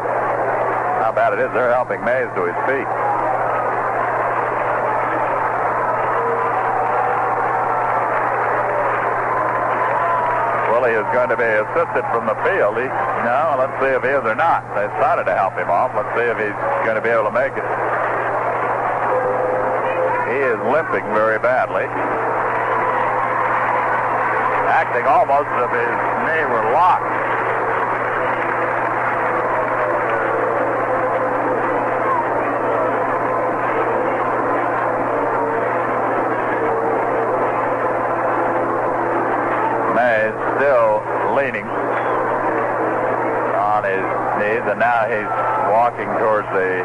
how 1.03 1.11
bad 1.15 1.33
it 1.33 1.39
is. 1.39 1.51
They're 1.53 1.71
helping 1.71 2.03
Mays 2.03 2.31
to 2.35 2.47
his 2.47 2.57
feet. 2.67 2.87
Willie 10.71 10.94
is 11.05 11.13
going 11.13 11.29
to 11.29 11.37
be 11.37 11.45
assisted 11.45 12.01
from 12.09 12.25
the 12.25 12.33
field. 12.41 12.81
He, 12.81 12.89
no, 12.89 13.55
let's 13.61 13.77
see 13.77 13.93
if 13.93 14.01
he 14.01 14.09
is 14.09 14.25
or 14.25 14.33
not. 14.35 14.65
They 14.73 14.89
started 14.97 15.29
to 15.29 15.35
help 15.37 15.53
him 15.53 15.69
off. 15.69 15.93
Let's 15.93 16.09
see 16.17 16.25
if 16.25 16.37
he's 16.41 16.57
going 16.81 16.97
to 16.97 17.05
be 17.05 17.13
able 17.13 17.29
to 17.29 17.35
make 17.35 17.53
it. 17.53 17.67
He 20.33 20.41
is 20.41 20.57
limping 20.73 21.05
very 21.13 21.37
badly. 21.39 21.85
Acting 24.65 25.05
almost 25.05 25.47
as 25.47 25.63
if 25.63 25.71
his 25.71 25.95
knee 26.25 26.45
were 26.49 26.73
locked. 26.73 27.05
Mays 39.95 40.35
still 40.57 40.99
leaning 41.37 41.63
on 43.55 43.85
his 43.85 44.03
knees, 44.41 44.65
and 44.67 44.79
now 44.79 45.07
he's 45.07 45.31
walking 45.71 46.09
towards 46.19 46.49
the 46.51 46.83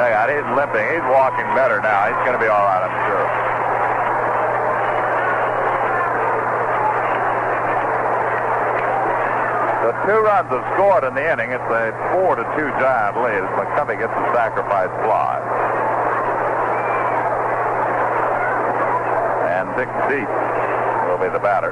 dugout. 0.00 0.30
He's 0.32 0.48
limping. 0.56 0.82
He's 0.90 1.06
walking 1.12 1.46
better 1.54 1.80
now. 1.80 1.99
He's 2.10 2.26
going 2.26 2.34
to 2.34 2.42
be 2.42 2.50
all 2.50 2.66
right, 2.66 2.82
I'm 2.82 2.96
sure. 3.06 3.26
The 9.86 9.94
two 10.10 10.18
runs 10.26 10.50
have 10.50 10.66
scored 10.74 11.04
in 11.06 11.14
the 11.14 11.22
inning. 11.22 11.54
It's 11.54 11.70
a 11.70 11.94
four 12.10 12.34
to 12.34 12.42
two 12.58 12.66
giant 12.82 13.14
lead 13.22 13.46
McCovey 13.54 13.94
gets 13.94 14.10
a 14.10 14.26
sacrifice 14.34 14.90
fly. 15.06 15.38
And 19.54 19.70
Dick 19.78 19.86
Dietz 20.10 20.26
will 21.06 21.22
be 21.22 21.30
the 21.30 21.38
batter. 21.38 21.70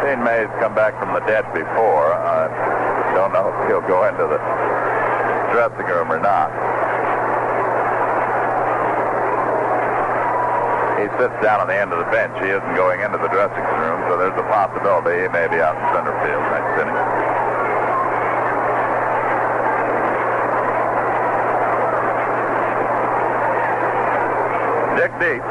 Seen 0.00 0.24
Mays 0.24 0.48
come 0.58 0.74
back 0.74 0.98
from 0.98 1.12
the 1.12 1.20
dead 1.28 1.44
before. 1.52 2.16
I 2.16 3.12
don't 3.14 3.32
know 3.34 3.52
if 3.52 3.68
he'll 3.68 3.86
go 3.86 4.08
into 4.08 4.24
the 4.24 4.40
dressing 5.52 5.84
room 5.84 6.10
or 6.10 6.18
not. 6.18 6.48
He 10.96 11.06
sits 11.20 11.36
down 11.44 11.60
on 11.60 11.68
the 11.68 11.76
end 11.76 11.92
of 11.92 12.00
the 12.00 12.10
bench. 12.10 12.32
He 12.40 12.48
isn't 12.48 12.74
going 12.74 13.04
into 13.04 13.18
the 13.18 13.28
dressing 13.28 13.66
room, 13.76 14.00
so 14.08 14.16
there's 14.16 14.38
a 14.38 14.46
possibility 14.48 15.22
he 15.22 15.28
may 15.28 15.46
be 15.52 15.60
out 15.60 15.76
in 15.76 15.84
center 15.92 16.16
field 16.24 16.42
next 16.48 16.72
inning. 16.80 17.00
Dick 24.96 25.12
Dietz 25.18 25.42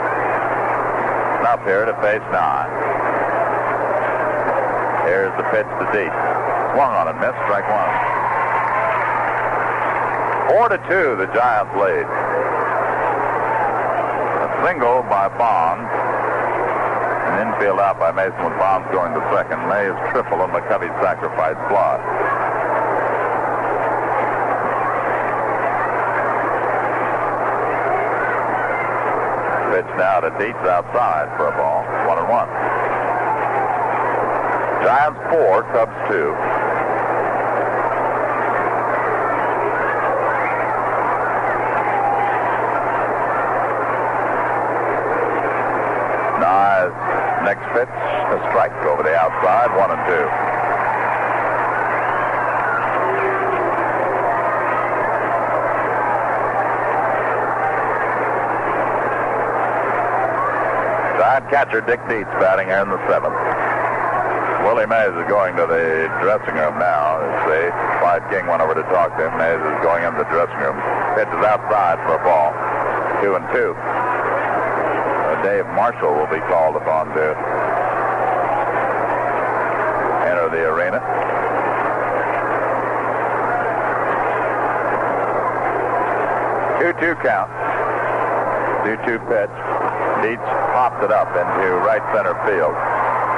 up 1.52 1.62
here 1.68 1.84
to 1.84 1.94
face 2.00 2.24
Nye. 2.32 2.72
Here's 5.04 5.36
the 5.36 5.44
pitch 5.52 5.68
to 5.68 5.86
Dietz. 5.92 6.16
Swung 6.72 6.96
on 6.96 7.12
and 7.12 7.20
missed, 7.20 7.36
strike 7.44 7.68
one. 7.68 7.91
Four 10.62 10.70
to 10.70 10.78
two, 10.78 11.18
the 11.18 11.26
Giants 11.34 11.74
lead. 11.74 12.06
A 14.46 14.50
single 14.62 15.02
by 15.10 15.26
Bonds. 15.34 15.90
An 15.90 17.50
infield 17.50 17.80
out 17.80 17.98
by 17.98 18.12
Mason 18.12 18.38
with 18.46 18.54
Bonds 18.62 18.86
going 18.94 19.12
to 19.18 19.22
second. 19.34 19.58
Mays 19.66 19.98
triple 20.14 20.38
and 20.38 20.54
McCovey 20.54 20.94
sacrifice 21.02 21.58
fly. 21.66 21.98
Pitch 29.74 29.90
now 29.98 30.20
to 30.20 30.30
Dietz 30.38 30.62
outside 30.70 31.26
for 31.42 31.48
a 31.50 31.58
ball. 31.58 31.82
One 32.06 32.22
and 32.22 32.30
one. 32.30 32.50
Giants 34.86 35.22
four, 35.34 35.64
Cubs 35.74 35.98
two. 36.08 36.38
Nice. 46.42 47.32
Next 47.52 47.68
pitch, 47.76 47.92
a 47.92 48.40
strike 48.48 48.72
over 48.88 49.04
the 49.04 49.12
outside, 49.12 49.76
one 49.76 49.92
and 49.92 50.00
two. 50.08 50.24
Giant 61.20 61.50
catcher 61.52 61.82
Dick 61.82 62.00
Dietz 62.08 62.32
batting 62.40 62.72
in 62.72 62.88
the 62.88 62.96
seventh. 63.12 63.36
Willie 64.64 64.88
Mays 64.88 65.12
is 65.12 65.28
going 65.28 65.58
to 65.60 65.68
the 65.68 66.08
dressing 66.24 66.56
room 66.56 66.80
now. 66.80 67.20
As 67.20 67.52
the 67.52 67.68
Clyde 68.00 68.24
King 68.32 68.48
went 68.48 68.62
over 68.64 68.76
to 68.76 68.84
talk 68.96 69.12
to 69.20 69.28
him, 69.28 69.36
Mays 69.36 69.60
is 69.60 69.84
going 69.84 70.08
into 70.08 70.24
the 70.24 70.30
dressing 70.32 70.56
room. 70.64 70.80
Pitch 71.20 71.28
is 71.28 71.44
outside 71.44 72.00
for 72.08 72.16
a 72.16 72.24
ball. 72.24 72.56
Two 73.20 73.36
and 73.36 73.44
two. 73.52 73.76
Dave 75.44 75.66
Marshall 75.74 76.14
will 76.14 76.30
be 76.30 76.40
called 76.48 76.76
upon 76.76 77.08
to 77.18 77.26
enter 80.26 80.50
the 80.50 80.64
arena. 80.70 81.02
Two-two 86.80 87.16
count. 87.22 87.50
Two-two 88.86 89.20
pitch. 89.30 89.54
Dietz 90.22 90.46
popped 90.74 91.02
it 91.04 91.12
up 91.12 91.30
into 91.34 91.78
right 91.86 92.02
center 92.14 92.34
field. 92.46 92.74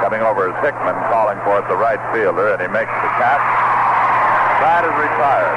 Coming 0.04 0.20
over 0.20 0.52
is 0.52 0.56
Hickman 0.60 0.96
calling 1.08 1.40
for 1.44 1.60
it, 1.60 1.68
the 1.68 1.76
right 1.76 2.00
fielder, 2.12 2.52
and 2.52 2.60
he 2.60 2.68
makes 2.68 2.92
the 2.92 3.10
catch. 3.16 3.40
That 4.60 4.84
is 4.84 4.92
retired. 5.00 5.56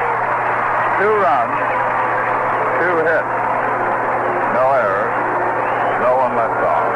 Two 1.04 1.12
runs, 1.20 1.52
two 2.80 2.96
hits, 3.08 3.34
no 4.56 4.66
errors, 4.72 5.16
no 6.00 6.12
one 6.16 6.34
left 6.36 6.64
off. 6.64 6.92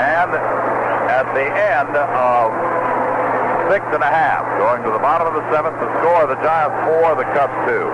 And 0.00 0.30
at 1.10 1.26
end 1.90 1.98
of 1.98 2.46
six 3.66 3.82
and 3.90 4.02
a 4.02 4.10
half, 4.10 4.46
going 4.62 4.82
to 4.86 4.90
the 4.94 5.02
bottom 5.02 5.26
of 5.26 5.34
the 5.34 5.42
seventh, 5.50 5.74
the 5.82 5.90
score 5.98 6.26
the 6.30 6.38
Giants 6.38 6.78
four, 6.86 7.18
the 7.18 7.26
Cubs 7.34 7.54
two. 7.66 7.86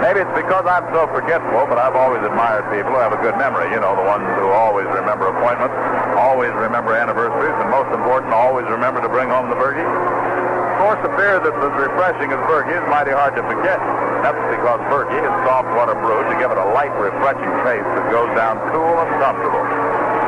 Maybe 0.00 0.20
it's 0.20 0.36
because 0.36 0.64
I'm 0.68 0.84
so 0.92 1.08
forgetful, 1.12 1.68
but 1.68 1.80
I've 1.80 1.96
always 1.96 2.20
admired 2.20 2.68
people 2.72 2.92
who 2.92 3.00
have 3.00 3.16
a 3.16 3.20
good 3.20 3.36
memory. 3.40 3.72
You 3.72 3.80
know, 3.80 3.96
the 3.96 4.04
ones 4.04 4.24
who 4.36 4.48
always 4.52 4.84
remember 4.92 5.28
appointments, 5.28 5.72
always 6.16 6.52
remember 6.52 6.92
anniversaries, 6.96 7.56
and 7.60 7.68
most 7.72 7.88
important, 7.92 8.32
always 8.32 8.68
remember 8.68 9.00
to 9.00 9.08
bring 9.08 9.32
home 9.32 9.48
the 9.48 9.56
Burgie. 9.56 9.84
Of 9.84 10.76
course, 10.84 11.00
the 11.00 11.12
beer 11.16 11.40
that's 11.40 11.56
as 11.56 11.74
refreshing 11.80 12.28
as 12.28 12.40
Burgie 12.44 12.76
is 12.76 12.84
mighty 12.92 13.12
hard 13.12 13.32
to 13.40 13.44
forget. 13.48 13.80
That's 14.20 14.40
because 14.52 14.80
Burgie 14.92 15.16
is 15.16 15.34
soft 15.48 15.72
water 15.72 15.96
brewed 15.96 16.28
to 16.28 16.36
give 16.36 16.52
it 16.52 16.60
a 16.60 16.68
light, 16.76 16.92
refreshing 17.00 17.52
taste 17.64 17.88
that 17.96 18.04
goes 18.12 18.28
down 18.36 18.60
cool 18.72 19.00
and 19.00 19.08
comfortable. 19.16 19.64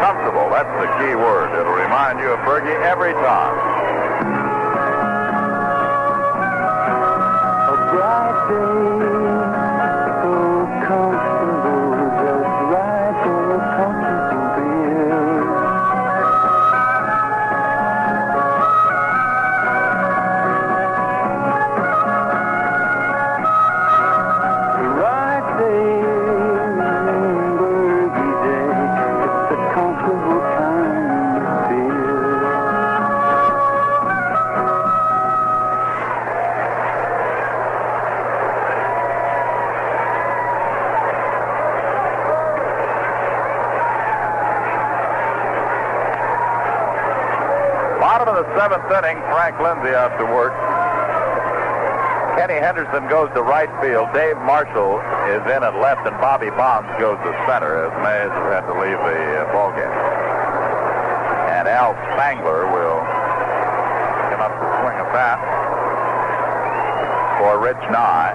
Comfortable, 0.01 0.49
that's 0.51 0.70
the 0.78 0.86
key 0.99 1.15
word. 1.17 1.59
It'll 1.59 1.73
remind 1.73 2.20
you 2.20 2.31
of 2.31 2.39
Burgie 2.44 2.70
every 2.86 3.12
time. 3.15 3.59
A 7.68 7.77
bright 7.91 8.39
day, 8.49 9.27
the 48.89 48.99
inning, 48.99 49.20
Frank 49.28 49.57
Linzy 49.60 49.92
out 49.94 50.17
to 50.18 50.25
work. 50.25 50.57
Kenny 52.39 52.55
Henderson 52.55 53.08
goes 53.08 53.28
to 53.34 53.42
right 53.42 53.68
field. 53.83 54.08
Dave 54.15 54.39
Marshall 54.47 55.02
is 55.28 55.42
in 55.50 55.60
at 55.60 55.75
left, 55.83 56.07
and 56.07 56.17
Bobby 56.23 56.50
Bonds 56.50 56.89
goes 56.99 57.18
to 57.26 57.31
center 57.50 57.84
as 57.84 57.92
Mays 58.00 58.31
has 58.31 58.62
had 58.62 58.65
to 58.70 58.75
leave 58.78 58.97
the 58.97 59.42
uh, 59.42 59.52
ball 59.52 59.75
game. 59.75 59.91
And 61.50 61.67
Al 61.67 61.99
Spangler 62.15 62.70
will 62.70 63.02
come 64.31 64.41
up 64.41 64.55
to 64.55 64.67
swing 64.81 64.99
a 65.02 65.08
bat 65.10 65.42
for 67.42 67.58
Rich 67.58 67.83
Nye. 67.91 68.33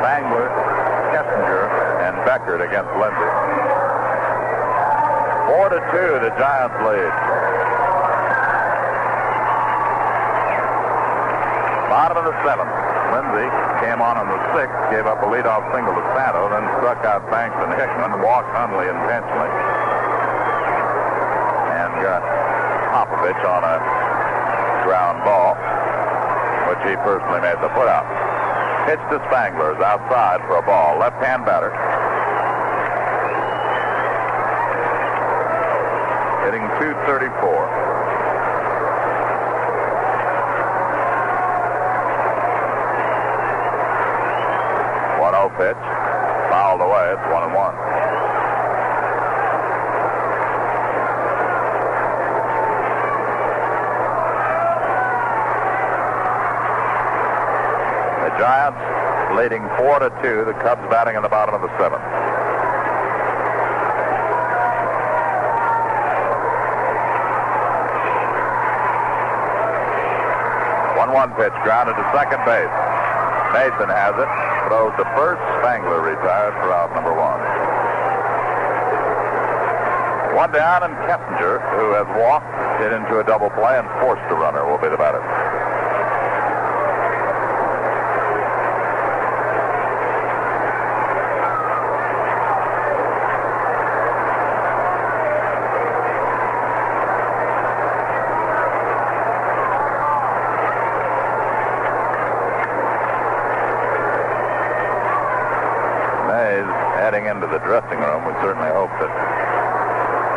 Spangler, 0.00 0.48
Kessinger, 1.12 1.64
and 2.08 2.16
Beckert 2.24 2.58
against 2.70 2.94
Linzy. 2.94 3.30
Four 5.50 5.74
to 5.74 5.82
two, 5.90 6.10
the 6.22 6.30
Giants 6.38 6.78
lead. 6.86 7.14
Bottom 11.90 12.22
of 12.22 12.30
the 12.30 12.36
seventh. 12.46 12.70
Linzy 13.10 13.46
came 13.82 13.98
on 13.98 14.22
in 14.22 14.26
the 14.30 14.38
sixth, 14.54 14.78
gave 14.94 15.10
up 15.10 15.18
a 15.18 15.26
leadoff 15.26 15.66
single 15.74 15.98
to 15.98 16.04
Santo, 16.14 16.46
then 16.46 16.62
struck 16.78 17.02
out 17.02 17.26
Banks 17.26 17.58
and 17.58 17.74
Hickman, 17.74 18.22
walked 18.22 18.54
Hundley 18.54 18.86
intentionally, 18.86 19.50
and 21.74 21.90
got 22.06 22.22
Popovich 22.94 23.42
on 23.50 23.66
a 23.66 23.82
ground 24.86 25.18
ball, 25.26 25.58
which 26.70 26.86
he 26.86 26.94
personally 27.02 27.42
made 27.42 27.58
the 27.58 27.68
put 27.74 27.90
out. 27.90 28.06
Pitch 28.86 29.02
to 29.10 29.18
Spangler 29.26 29.74
is 29.74 29.82
outside 29.82 30.38
for 30.46 30.62
a 30.62 30.62
ball. 30.62 30.98
Left-hand 31.02 31.44
batter. 31.44 31.89
Hitting 36.50 36.66
234. 36.66 37.46
One 45.20 45.30
zero 45.30 45.46
pitch, 45.54 45.78
fouled 46.50 46.80
away. 46.80 47.14
It's 47.14 47.22
one 47.30 47.44
and 47.44 47.54
one. 47.54 47.76
The 58.26 58.30
Giants 58.42 59.38
leading 59.38 59.62
four 59.78 60.00
to 60.00 60.10
two. 60.20 60.44
The 60.46 60.58
Cubs 60.64 60.82
batting 60.90 61.14
in 61.14 61.22
the 61.22 61.28
bottom 61.28 61.54
of 61.54 61.62
the 61.62 61.70
seventh. 61.78 62.19
One-one 71.30 71.50
pitch 71.50 71.62
grounded 71.62 71.94
to 71.94 72.02
second 72.12 72.42
base. 72.44 72.70
Mason 73.54 73.88
has 73.88 74.14
it. 74.18 74.30
Throws 74.66 74.92
to 74.98 75.04
first. 75.14 75.40
Spangler 75.62 76.02
retired 76.02 76.54
for 76.54 76.72
out 76.72 76.94
number 76.94 77.14
one. 77.14 77.38
One 80.34 80.52
down, 80.52 80.82
and 80.84 80.94
Kessinger, 81.06 81.60
who 81.78 81.92
has 81.94 82.06
walked, 82.18 82.50
hit 82.80 82.92
into 82.92 83.20
a 83.20 83.24
double 83.24 83.50
play 83.50 83.78
and 83.78 83.86
forced 84.00 84.22
the 84.28 84.36
runner, 84.36 84.64
will 84.66 84.78
be 84.78 84.88
the 84.88 84.96
batter. 84.96 85.20
Mays 106.30 106.70
heading 106.94 107.26
into 107.26 107.48
the 107.48 107.58
dressing 107.66 107.98
room. 107.98 108.24
We 108.24 108.32
certainly 108.40 108.70
hope 108.70 108.90
that 109.02 109.10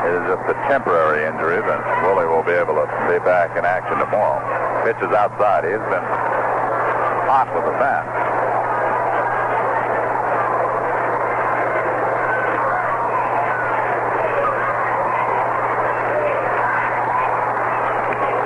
it 0.03 0.11
is 0.19 0.25
just 0.35 0.43
a 0.51 0.53
temporary 0.67 1.23
injury, 1.23 1.61
then 1.61 1.79
Willie 2.03 2.25
will 2.25 2.43
be 2.43 2.51
able 2.51 2.75
to 2.75 2.85
be 3.07 3.19
back 3.23 3.55
in 3.55 3.63
action 3.63 3.97
tomorrow. 3.99 4.43
Pitch 4.83 4.97
is 4.99 5.15
outside. 5.15 5.63
He 5.63 5.71
has 5.71 5.79
been 5.87 6.03
hot 7.23 7.47
with 7.55 7.63
the 7.63 7.71
bat. 7.79 8.03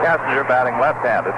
Kessinger 0.05 0.36
batting 0.47 0.79
left-handed. 0.79 1.35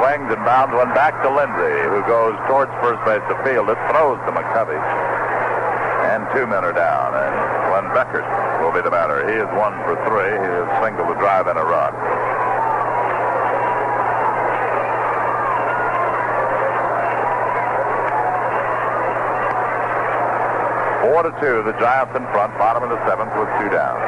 Swings 0.00 0.32
and 0.32 0.42
bounds 0.48 0.72
one 0.72 0.88
back 0.96 1.12
to 1.22 1.28
Linzy, 1.28 1.76
who 1.92 2.00
goes 2.08 2.32
towards 2.48 2.72
first 2.80 3.04
base 3.04 3.20
to 3.28 3.36
field 3.44 3.68
it, 3.68 3.76
throws 3.92 4.16
to 4.24 4.32
McCovey. 4.32 4.80
And 6.08 6.24
two 6.32 6.48
men 6.48 6.64
are 6.64 6.72
down, 6.72 7.12
and 7.14 7.34
Glenn 7.68 7.88
Beckert 7.92 8.24
will 8.64 8.72
be 8.72 8.80
the 8.80 8.90
batter. 8.90 9.28
He 9.28 9.36
is 9.36 9.48
one 9.54 9.76
for 9.84 9.94
three. 10.08 10.32
He 10.32 10.50
is 10.50 10.68
single 10.82 11.06
to 11.06 11.16
drive 11.20 11.46
in 11.46 11.56
a 11.56 11.64
run. 11.64 11.92
Four 21.04 21.22
to 21.24 21.32
two, 21.40 21.62
the 21.64 21.76
Giants 21.78 22.16
in 22.16 22.24
front, 22.32 22.56
bottom 22.56 22.82
of 22.82 22.90
the 22.90 23.00
seventh 23.06 23.32
with 23.36 23.48
two 23.60 23.68
down. 23.68 24.00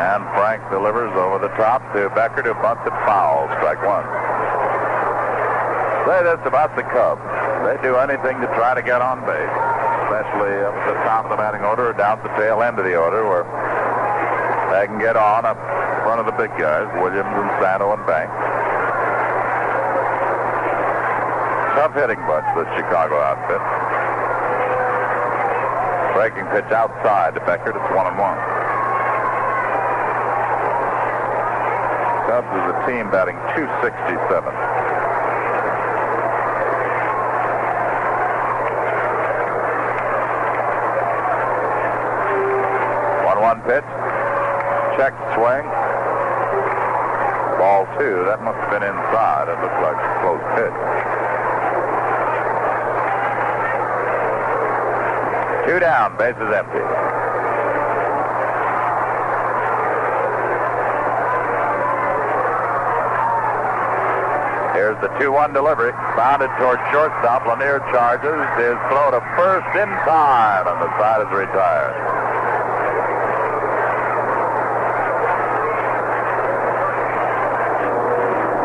And 0.00 0.24
Frank 0.34 0.62
delivers 0.70 1.12
over 1.14 1.38
the 1.94 2.06
top 2.14 2.42
to 2.42 2.54
who 2.54 2.90
foul. 3.04 3.50
Strike 3.58 3.82
one. 3.82 4.06
Say 6.06 6.22
this 6.24 6.42
about 6.46 6.74
the 6.74 6.82
Cubs. 6.82 7.22
They 7.66 7.76
do 7.82 7.96
anything 7.96 8.40
to 8.40 8.48
try 8.58 8.74
to 8.74 8.82
get 8.82 9.02
on 9.02 9.20
base, 9.26 9.54
especially 10.06 10.54
up 10.64 10.74
at 10.74 10.86
the 10.88 10.98
top 11.04 11.24
of 11.26 11.30
the 11.30 11.36
batting 11.36 11.62
order 11.62 11.90
or 11.90 11.92
down 11.92 12.22
the 12.22 12.32
tail 12.40 12.62
end 12.62 12.78
of 12.78 12.84
the 12.84 12.96
order 12.96 13.28
where 13.28 13.44
they 14.72 14.86
can 14.86 14.98
get 14.98 15.16
on 15.16 15.44
up 15.44 15.58
front 16.02 16.20
of 16.20 16.26
the 16.26 16.36
big 16.40 16.50
guys, 16.58 16.88
Williams 16.98 17.30
and 17.30 17.50
Santo 17.62 17.92
and 17.92 18.02
Banks. 18.06 18.32
Tough 21.78 21.94
hitting 21.94 22.18
bunch, 22.26 22.48
the 22.58 22.66
Chicago 22.74 23.20
outfit. 23.20 23.62
Breaking 26.14 26.46
pitch 26.50 26.70
outside 26.72 27.34
to 27.34 27.40
Beckert. 27.40 27.76
It's 27.76 27.94
one 27.94 28.06
and 28.06 28.18
one. 28.18 28.59
Cubs 32.30 32.46
is 32.46 32.62
a 32.62 32.78
team 32.86 33.10
batting 33.10 33.34
267. 33.58 34.54
One-one 43.26 43.58
pitch. 43.66 43.82
Check 44.94 45.10
swing. 45.34 45.66
Ball 47.58 47.82
two. 47.98 48.22
That 48.30 48.38
must 48.46 48.62
have 48.62 48.78
been 48.78 48.86
inside. 48.86 49.50
It 49.50 49.58
looked 49.58 49.82
like 49.82 49.98
a 49.98 50.14
close 50.22 50.46
pitch. 50.54 50.78
Two 55.66 55.80
down. 55.80 56.16
Bases 56.16 56.54
empty. 56.54 57.19
Here's 64.80 64.96
the 65.02 65.12
2-1 65.20 65.52
delivery. 65.52 65.92
Bounded 66.16 66.48
towards 66.56 66.80
shortstop. 66.88 67.44
Lanier 67.44 67.84
charges. 67.92 68.32
His 68.56 68.80
throw 68.88 69.12
to 69.12 69.20
first 69.36 69.68
in 69.76 69.92
time, 70.08 70.64
and 70.64 70.80
the 70.80 70.88
side 70.96 71.20
is 71.20 71.28
retired. 71.28 71.92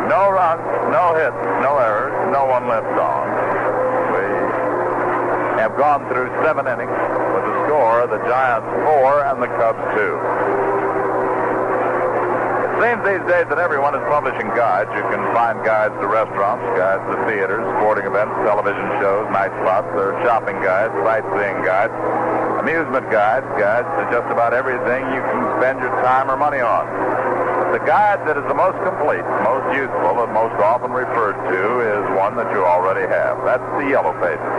No 0.07 0.31
runs, 0.31 0.63
no 0.95 1.19
hits, 1.19 1.35
no 1.59 1.83
errors, 1.83 2.15
no 2.31 2.47
one 2.47 2.63
left 2.71 2.95
on. 2.95 3.27
We 4.15 5.59
have 5.59 5.75
gone 5.75 6.07
through 6.07 6.31
seven 6.47 6.63
innings 6.63 6.95
with 6.95 7.43
the 7.43 7.55
score, 7.67 8.07
the 8.07 8.23
Giants 8.23 8.71
four 8.87 9.19
and 9.19 9.43
the 9.43 9.51
Cubs 9.59 9.83
two. 9.91 10.84
Seems 12.75 12.99
these 13.07 13.23
days 13.23 13.47
that 13.47 13.55
everyone 13.55 13.95
is 13.95 14.03
publishing 14.11 14.51
guides. 14.51 14.91
You 14.91 15.05
can 15.07 15.23
find 15.31 15.63
guides 15.63 15.95
to 16.03 16.11
restaurants, 16.11 16.59
guides 16.75 17.07
to 17.07 17.15
theaters, 17.23 17.63
sporting 17.79 18.03
events, 18.03 18.35
television 18.43 18.83
shows, 18.99 19.23
night 19.31 19.55
spots. 19.63 19.87
There 19.95 20.11
are 20.11 20.19
shopping 20.27 20.59
guides, 20.59 20.91
sightseeing 21.07 21.63
guides, 21.63 21.95
amusement 22.59 23.07
guides, 23.07 23.47
guides 23.55 23.87
to 23.95 24.03
just 24.11 24.27
about 24.27 24.51
everything 24.51 25.07
you 25.15 25.23
can 25.23 25.39
spend 25.55 25.79
your 25.79 25.95
time 26.03 26.27
or 26.27 26.35
money 26.35 26.59
on. 26.59 26.83
The 27.71 27.79
guide 27.87 28.27
that 28.27 28.35
is 28.35 28.43
the 28.51 28.59
most 28.59 28.75
complete, 28.83 29.23
most 29.47 29.71
useful, 29.71 30.27
and 30.27 30.35
most 30.35 30.59
often 30.59 30.91
referred 30.91 31.39
to 31.47 31.61
is 31.79 32.03
one 32.19 32.35
that 32.35 32.51
you 32.51 32.59
already 32.59 33.07
have. 33.07 33.39
That's 33.47 33.63
the 33.79 33.87
Yellow 33.87 34.11
Pages. 34.19 34.51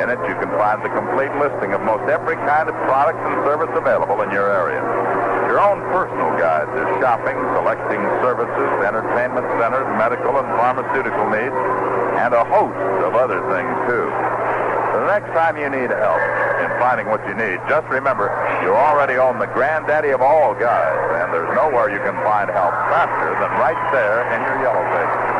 In 0.00 0.08
it, 0.08 0.20
you 0.24 0.36
can 0.40 0.48
find 0.56 0.80
the 0.80 0.88
complete 0.96 1.30
listing 1.36 1.76
of 1.76 1.84
most 1.84 2.08
every 2.08 2.40
kind 2.48 2.72
of 2.72 2.74
product 2.88 3.20
and 3.28 3.44
service 3.44 3.70
available 3.76 4.24
in 4.24 4.32
your 4.32 4.48
area. 4.48 4.80
Your 5.52 5.60
own 5.60 5.84
personal 5.92 6.32
guide 6.40 6.64
to 6.64 6.80
shopping, 6.96 7.36
selecting 7.52 8.00
services, 8.24 8.70
entertainment 8.88 9.44
centers, 9.60 9.84
medical 10.00 10.40
and 10.40 10.48
pharmaceutical 10.56 11.28
needs, 11.28 11.52
and 12.16 12.32
a 12.32 12.40
host 12.48 12.72
of 13.04 13.12
other 13.12 13.36
things, 13.52 13.68
too. 13.84 14.08
The 14.96 15.04
next 15.12 15.28
time 15.36 15.60
you 15.60 15.68
need 15.68 15.92
help 15.92 16.24
in 16.64 16.72
finding 16.80 17.04
what 17.12 17.20
you 17.28 17.36
need, 17.36 17.60
just 17.68 17.84
remember 17.92 18.32
you 18.64 18.72
already 18.72 19.20
own 19.20 19.38
the 19.38 19.52
granddaddy 19.52 20.16
of 20.16 20.22
all 20.24 20.56
guides, 20.56 21.20
and 21.20 21.28
there's 21.36 21.52
nowhere 21.52 21.92
you 21.92 22.00
can 22.00 22.16
find 22.24 22.48
help 22.48 22.72
faster 22.88 23.36
than 23.36 23.52
right 23.60 23.76
there 23.92 24.24
in 24.32 24.40
your 24.48 24.56
yellow 24.64 24.80
pages. 24.88 25.32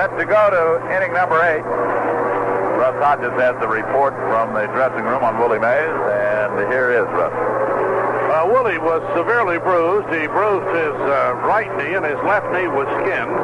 Set 0.00 0.16
to 0.16 0.24
go 0.50 0.78
to 0.78 0.96
inning 0.96 1.12
number 1.14 1.38
eight. 1.46 1.62
Russ 1.62 2.96
Hodges 2.98 3.34
has 3.38 3.54
the 3.60 3.68
report 3.68 4.14
from 4.26 4.54
the 4.54 4.66
dressing 4.74 5.04
room 5.04 5.22
on 5.22 5.38
Willie 5.38 5.60
Mays, 5.60 5.94
and 6.10 6.58
here 6.72 6.90
is 6.90 7.06
Russ. 7.14 7.34
Uh, 8.30 8.46
Willie 8.50 8.78
was 8.78 9.02
severely 9.14 9.58
bruised. 9.58 10.08
He 10.10 10.26
bruised 10.26 10.70
his 10.74 10.96
uh, 11.06 11.38
right 11.46 11.70
knee, 11.78 11.94
and 11.94 12.04
his 12.06 12.18
left 12.26 12.46
knee 12.50 12.66
was 12.66 12.88
skinned. 13.02 13.36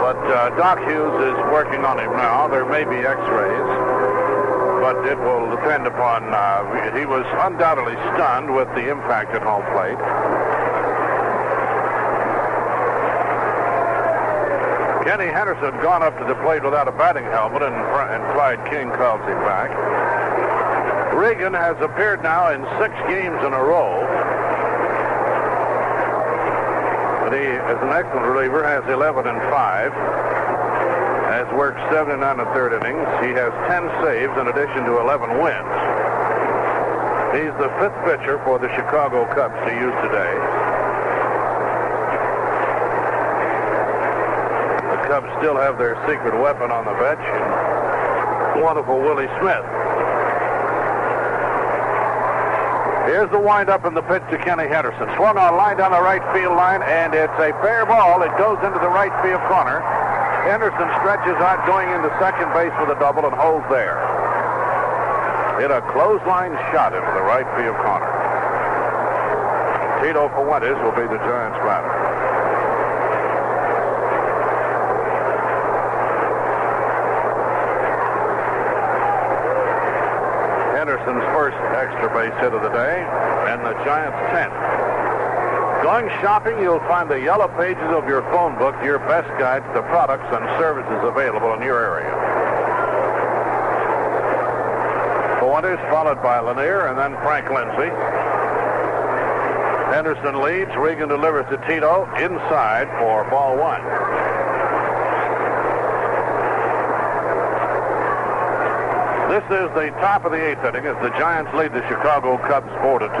But 0.00 0.20
uh, 0.30 0.56
Doc 0.56 0.78
Hughes 0.86 1.16
is 1.32 1.38
working 1.52 1.84
on 1.84 1.98
him 1.98 2.12
now. 2.16 2.48
There 2.48 2.64
may 2.64 2.84
be 2.84 3.02
X-rays, 3.02 3.68
but 4.80 4.96
it 5.10 5.18
will 5.18 5.50
depend 5.50 5.86
upon. 5.86 6.30
Uh, 6.30 6.96
he 6.96 7.04
was 7.04 7.26
undoubtedly 7.42 7.96
stunned 8.14 8.54
with 8.54 8.68
the 8.78 8.88
impact 8.88 9.34
at 9.34 9.42
home 9.42 9.66
plate. 9.74 9.98
Kenny 15.06 15.30
Henderson 15.30 15.70
gone 15.86 16.02
up 16.02 16.18
to 16.18 16.26
the 16.26 16.34
plate 16.42 16.66
without 16.66 16.90
a 16.90 16.92
batting 16.98 17.22
helmet, 17.30 17.62
and, 17.62 17.70
and 17.70 18.22
Clyde 18.34 18.58
King 18.66 18.90
calls 18.90 19.22
him 19.22 19.38
back. 19.46 19.70
Regan 21.14 21.54
has 21.54 21.78
appeared 21.78 22.26
now 22.26 22.50
in 22.50 22.58
six 22.82 22.90
games 23.06 23.38
in 23.46 23.54
a 23.54 23.62
row. 23.62 24.02
But 27.22 27.38
he 27.38 27.46
is 27.46 27.78
an 27.86 27.94
excellent 27.94 28.26
reliever, 28.26 28.66
has 28.66 28.82
11 28.90 29.30
and 29.30 29.38
5. 29.46 29.94
Has 29.94 31.46
worked 31.54 31.78
79 31.94 32.18
and 32.18 32.50
third 32.50 32.74
innings. 32.74 33.06
He 33.22 33.30
has 33.30 33.54
10 33.70 33.86
saves 34.02 34.34
in 34.42 34.50
addition 34.50 34.90
to 34.90 34.98
11 34.98 35.38
wins. 35.38 35.74
He's 37.30 37.54
the 37.62 37.70
fifth 37.78 37.98
pitcher 38.02 38.42
for 38.42 38.58
the 38.58 38.74
Chicago 38.74 39.22
Cubs 39.30 39.54
to 39.70 39.72
use 39.78 39.94
today. 40.02 40.65
Cubs 45.16 45.32
still 45.40 45.56
have 45.56 45.80
their 45.80 45.96
secret 46.04 46.36
weapon 46.36 46.68
on 46.68 46.84
the 46.84 46.92
bench, 47.00 47.24
wonderful 48.60 49.00
Willie 49.00 49.32
Smith. 49.40 49.64
Here's 53.08 53.32
the 53.32 53.40
windup 53.40 53.88
and 53.88 53.96
the 53.96 54.04
pitch 54.04 54.20
to 54.28 54.36
Kenny 54.44 54.68
Henderson. 54.68 55.08
Swung 55.16 55.40
on 55.40 55.56
line 55.56 55.80
down 55.80 55.96
the 55.96 56.04
right 56.04 56.20
field 56.36 56.52
line, 56.52 56.84
and 56.84 57.16
it's 57.16 57.32
a 57.40 57.56
fair 57.64 57.88
ball. 57.88 58.20
It 58.28 58.36
goes 58.36 58.60
into 58.60 58.76
the 58.76 58.92
right 58.92 59.14
field 59.24 59.40
corner. 59.48 59.80
Henderson 60.44 60.84
stretches 61.00 61.40
out 61.40 61.64
going 61.64 61.88
into 61.96 62.12
second 62.20 62.52
base 62.52 62.76
with 62.76 62.92
a 62.92 62.98
double 63.00 63.24
and 63.24 63.32
holds 63.32 63.64
there. 63.72 63.96
Hit 65.64 65.72
a 65.72 65.80
clothesline 65.96 66.52
shot 66.76 66.92
into 66.92 67.12
the 67.16 67.24
right 67.24 67.48
field 67.56 67.80
corner. 67.80 68.12
Tito 70.04 70.28
Fuentes 70.36 70.76
will 70.84 70.92
be 70.92 71.08
the 71.08 71.16
Giants 71.24 71.56
batter. 71.64 72.25
First 81.46 81.62
extra 81.78 82.10
base 82.10 82.34
hit 82.42 82.50
of 82.52 82.60
the 82.60 82.74
day, 82.74 83.06
and 83.46 83.62
the 83.62 83.70
Giants' 83.86 84.18
10th. 84.34 84.50
Going 85.80 86.08
shopping, 86.18 86.58
you'll 86.58 86.82
find 86.90 87.08
the 87.08 87.20
yellow 87.20 87.46
pages 87.54 87.86
of 87.94 88.08
your 88.08 88.22
phone 88.34 88.58
book, 88.58 88.74
your 88.82 88.98
best 89.06 89.28
guide 89.38 89.62
to 89.62 89.72
the 89.78 89.86
products 89.86 90.26
and 90.34 90.42
services 90.58 90.98
available 91.06 91.54
in 91.54 91.62
your 91.62 91.78
area. 91.78 92.10
Fuentes 95.38 95.78
followed 95.86 96.20
by 96.20 96.40
Lanier 96.40 96.88
and 96.88 96.98
then 96.98 97.14
Frank 97.22 97.46
Lindsay. 97.46 97.94
Henderson 99.94 100.42
leads. 100.42 100.74
Regan 100.74 101.08
delivers 101.08 101.46
to 101.54 101.58
Tito 101.68 102.10
inside 102.18 102.90
for 102.98 103.22
ball 103.30 103.56
one. 103.56 104.25
This 109.36 109.68
is 109.68 109.68
the 109.76 109.92
top 110.00 110.24
of 110.24 110.32
the 110.32 110.40
eighth 110.40 110.64
inning 110.64 110.88
as 110.88 110.96
the 111.04 111.12
Giants 111.20 111.52
lead 111.52 111.68
the 111.68 111.84
Chicago 111.92 112.40
Cubs 112.48 112.72
4 112.80 113.04
to 113.04 113.08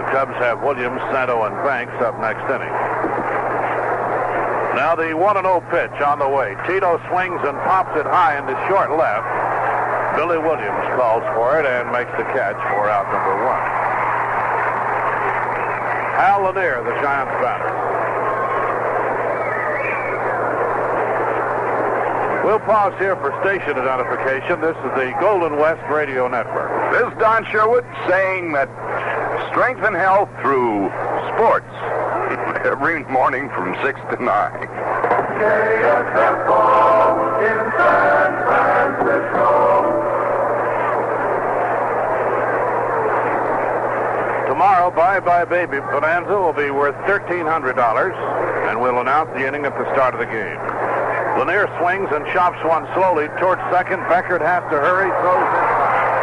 The 0.00 0.04
Cubs 0.16 0.32
have 0.40 0.64
Williams, 0.64 0.96
Santo, 1.12 1.44
and 1.44 1.52
Banks 1.60 1.92
up 2.00 2.16
next 2.16 2.40
inning. 2.48 2.72
Now 4.80 4.96
the 4.96 5.12
1 5.12 5.20
0 5.20 5.60
pitch 5.68 5.92
on 6.00 6.24
the 6.24 6.28
way. 6.28 6.56
Tito 6.64 6.96
swings 7.12 7.36
and 7.44 7.52
pops 7.68 7.92
it 8.00 8.08
high 8.08 8.40
into 8.40 8.56
short 8.64 8.96
left. 8.96 9.28
Billy 10.16 10.40
Williams 10.40 10.88
calls 10.96 11.20
for 11.36 11.60
it 11.60 11.68
and 11.68 11.92
makes 11.92 12.16
the 12.16 12.24
catch 12.32 12.56
for 12.72 12.88
out 12.88 13.04
number 13.12 13.36
one. 13.44 13.60
Hal 16.16 16.48
Lanier, 16.48 16.80
the 16.80 16.96
Giants 17.04 17.36
batter. 17.44 18.05
We'll 22.46 22.60
pause 22.60 22.94
here 23.00 23.16
for 23.16 23.34
station 23.42 23.74
identification. 23.74 24.60
This 24.60 24.76
is 24.76 24.92
the 24.94 25.12
Golden 25.18 25.58
West 25.58 25.82
Radio 25.90 26.28
Network. 26.28 26.70
This 26.92 27.02
is 27.02 27.18
Don 27.18 27.44
Sherwood 27.50 27.82
saying 28.06 28.52
that 28.52 28.70
strength 29.50 29.82
and 29.82 29.96
health 29.96 30.30
through 30.40 30.86
sports 31.34 31.66
every 32.62 33.02
morning 33.10 33.50
from 33.50 33.74
6 33.82 33.98
to 34.14 34.22
9. 34.22 34.30
Tomorrow, 44.46 44.94
Bye 44.94 45.18
Bye 45.18 45.44
Baby 45.44 45.80
Bonanza 45.80 46.38
will 46.38 46.52
be 46.52 46.70
worth 46.70 46.94
$1,300, 47.10 48.70
and 48.70 48.80
we'll 48.80 49.00
announce 49.00 49.30
the 49.34 49.44
inning 49.44 49.66
at 49.66 49.76
the 49.76 49.92
start 49.92 50.14
of 50.14 50.20
the 50.20 50.26
game. 50.26 50.75
Lanier 51.36 51.68
swings 51.78 52.08
and 52.12 52.24
chops 52.32 52.56
one 52.64 52.88
slowly 52.96 53.28
towards 53.36 53.60
second. 53.68 54.00
Beckert 54.08 54.40
has 54.40 54.64
to 54.72 54.76
hurry, 54.80 55.12
throws 55.20 55.44
inside. 55.44 56.16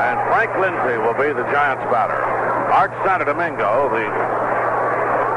And 0.00 0.16
Frank 0.32 0.50
Linzy 0.56 0.96
will 1.04 1.12
be 1.12 1.36
the 1.36 1.44
Giants 1.52 1.84
batter. 1.92 2.16
Art 2.72 2.92
Santo 3.04 3.28
Domingo, 3.28 3.92
the 3.92 4.08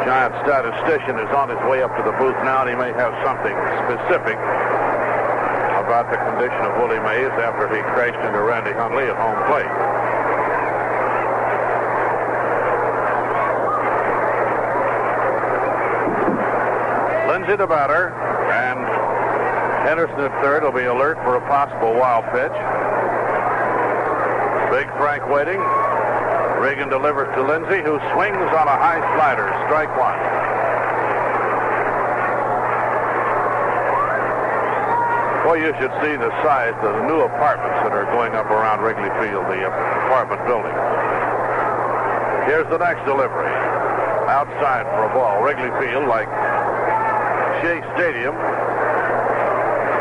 Giants 0.07 0.39
statistician, 0.47 1.19
is 1.19 1.27
on 1.35 1.51
his 1.51 1.59
way 1.67 1.83
up 1.83 1.91
to 1.99 2.03
the 2.07 2.15
booth 2.15 2.39
now, 2.47 2.64
and 2.64 2.72
he 2.72 2.75
may 2.80 2.95
have 2.95 3.11
something 3.19 3.51
specific 3.83 4.39
about 5.83 6.07
the 6.09 6.17
condition 6.17 6.64
of 6.65 6.72
Willie 6.80 7.03
Mays 7.03 7.35
after 7.43 7.67
he 7.67 7.83
crashed 7.93 8.17
into 8.23 8.39
Randy 8.41 8.72
Hundley 8.72 9.05
at 9.11 9.19
home 9.19 9.38
plate. 9.51 9.69
Linzy 17.45 17.57
the 17.61 17.67
batter, 17.67 18.09
and 18.49 18.82
Henderson 19.85 20.17
at 20.17 20.33
third 20.41 20.64
will 20.64 20.74
be 20.74 20.90
alert 20.90 21.14
for 21.22 21.38
a 21.38 21.41
possible 21.45 21.93
wild 21.93 22.25
pitch. 22.33 22.57
Big 24.74 24.90
Frank 24.98 25.22
waiting. 25.30 25.61
Regan 26.57 26.90
delivers 26.90 27.30
to 27.38 27.45
Linzy, 27.45 27.85
who 27.85 28.01
swings 28.17 28.49
on 28.49 28.65
a 28.65 28.77
high 28.82 28.98
slider. 29.14 29.45
Strike 29.69 29.93
one. 29.93 30.17
Well, 35.45 35.61
you 35.61 35.69
should 35.77 35.93
see 36.01 36.17
the 36.17 36.33
size 36.41 36.74
of 36.82 36.98
the 36.98 37.06
new 37.06 37.22
apartments 37.30 37.77
that 37.85 37.93
are 37.93 38.09
going 38.09 38.33
up 38.33 38.49
around 38.49 38.82
Wrigley 38.82 39.14
Field, 39.22 39.45
the 39.53 39.69
apartment 39.69 40.41
building. 40.49 40.74
Here's 42.49 42.65
the 42.74 42.82
next 42.82 43.06
delivery. 43.06 43.53
Outside 44.25 44.90
for 44.90 45.06
a 45.06 45.14
ball. 45.14 45.45
Wrigley 45.45 45.69
Field, 45.77 46.09
like 46.09 46.25
Shea 47.61 47.80
Stadium, 47.95 48.35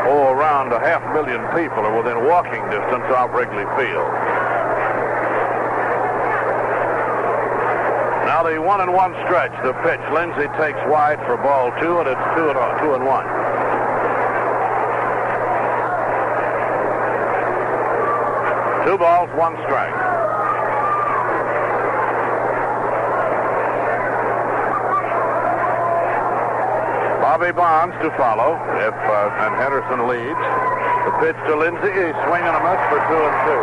oh, 0.07 0.31
around 0.35 0.73
a 0.73 0.79
half 0.79 1.01
million 1.13 1.41
people 1.55 1.83
are 1.85 1.95
within 1.95 2.25
walking 2.25 2.61
distance 2.69 3.05
of 3.09 3.31
Wrigley 3.31 3.65
Field. 3.79 4.11
Now 8.25 8.43
the 8.43 8.61
one 8.61 8.81
and 8.81 8.93
one 8.93 9.13
stretch, 9.25 9.53
the 9.63 9.73
pitch. 9.81 10.01
Linzy 10.11 10.51
takes 10.59 10.79
wide 10.91 11.19
for 11.25 11.37
ball 11.37 11.71
two, 11.79 11.99
and 11.99 12.07
it's 12.09 12.25
two 12.35 12.49
and 12.49 12.59
two 12.83 12.93
and 12.93 13.05
one. 13.05 13.25
Two 18.85 18.97
balls, 18.97 19.29
one 19.37 19.55
strike. 19.65 20.04
Bonds 27.51 27.93
to 28.01 28.09
follow 28.17 28.57
if 28.81 28.95
uh, 28.95 29.43
and 29.45 29.53
Henderson 29.61 30.09
leads. 30.09 30.45
The 31.05 31.13
pitch 31.21 31.37
to 31.45 31.53
Linzy, 31.53 31.93
he's 31.93 32.17
swinging 32.25 32.49
a 32.49 32.61
miss 32.65 32.81
for 32.89 32.97
two 33.05 33.21
and 33.21 33.37
two. 33.45 33.61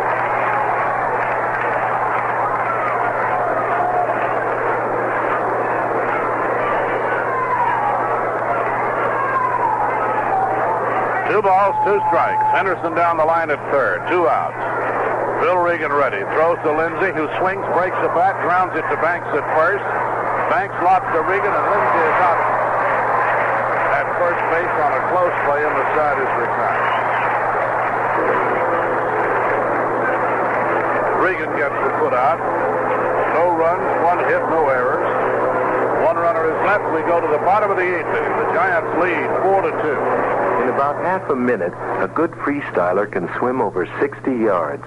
Two 11.27 11.41
balls, 11.41 11.75
two 11.83 11.99
strikes. 12.07 12.39
Henderson 12.55 12.95
down 12.95 13.17
the 13.17 13.25
line 13.25 13.51
at 13.51 13.59
third. 13.71 14.07
Two 14.07 14.29
outs. 14.29 15.43
Bill 15.43 15.57
Regan 15.57 15.91
ready. 15.91 16.23
Throws 16.39 16.55
to 16.63 16.71
Linzy, 16.71 17.11
who 17.11 17.27
swings, 17.41 17.65
breaks 17.75 17.97
the 17.99 18.13
bat, 18.15 18.39
grounds 18.47 18.71
it 18.79 18.87
to 18.87 18.95
Banks 19.03 19.27
at 19.35 19.43
first. 19.59 19.83
Banks 20.47 20.75
lots 20.83 21.03
to 21.11 21.19
Regan, 21.27 21.51
and 21.51 21.65
Linzy 21.67 22.03
is 22.07 22.19
out 22.23 22.52
on 24.61 24.93
a 24.93 25.01
close 25.09 25.33
play, 25.49 25.65
and 25.65 25.73
the 25.73 25.87
side 25.97 26.21
is 26.21 26.29
retired. 26.37 26.93
Regan 31.25 31.49
gets 31.57 31.73
the 31.81 31.89
put 31.97 32.13
out. 32.13 32.37
No 33.33 33.49
runs, 33.57 33.81
one 34.05 34.19
hit, 34.29 34.43
no 34.53 34.69
errors. 34.69 35.01
One 36.05 36.17
runner 36.17 36.45
is 36.45 36.59
left. 36.67 36.85
We 36.93 37.01
go 37.09 37.19
to 37.19 37.27
the 37.27 37.41
bottom 37.41 37.71
of 37.71 37.77
the 37.77 37.87
eighth 37.87 38.05
inning. 38.05 38.37
The 38.45 38.53
Giants 38.53 38.93
lead 39.01 39.25
four 39.41 39.61
to 39.65 39.71
two. 39.81 39.97
In 40.61 40.69
about 40.69 41.01
half 41.01 41.27
a 41.31 41.35
minute, 41.35 41.73
a 42.03 42.11
good 42.13 42.31
freestyler 42.45 43.11
can 43.11 43.29
swim 43.39 43.61
over 43.61 43.87
60 43.99 44.29
yards. 44.29 44.83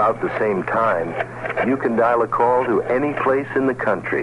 About 0.00 0.22
the 0.22 0.32
same 0.38 0.62
time, 0.62 1.12
you 1.68 1.76
can 1.76 1.94
dial 1.94 2.22
a 2.22 2.26
call 2.26 2.64
to 2.64 2.80
any 2.84 3.12
place 3.20 3.46
in 3.54 3.66
the 3.66 3.74
country. 3.74 4.22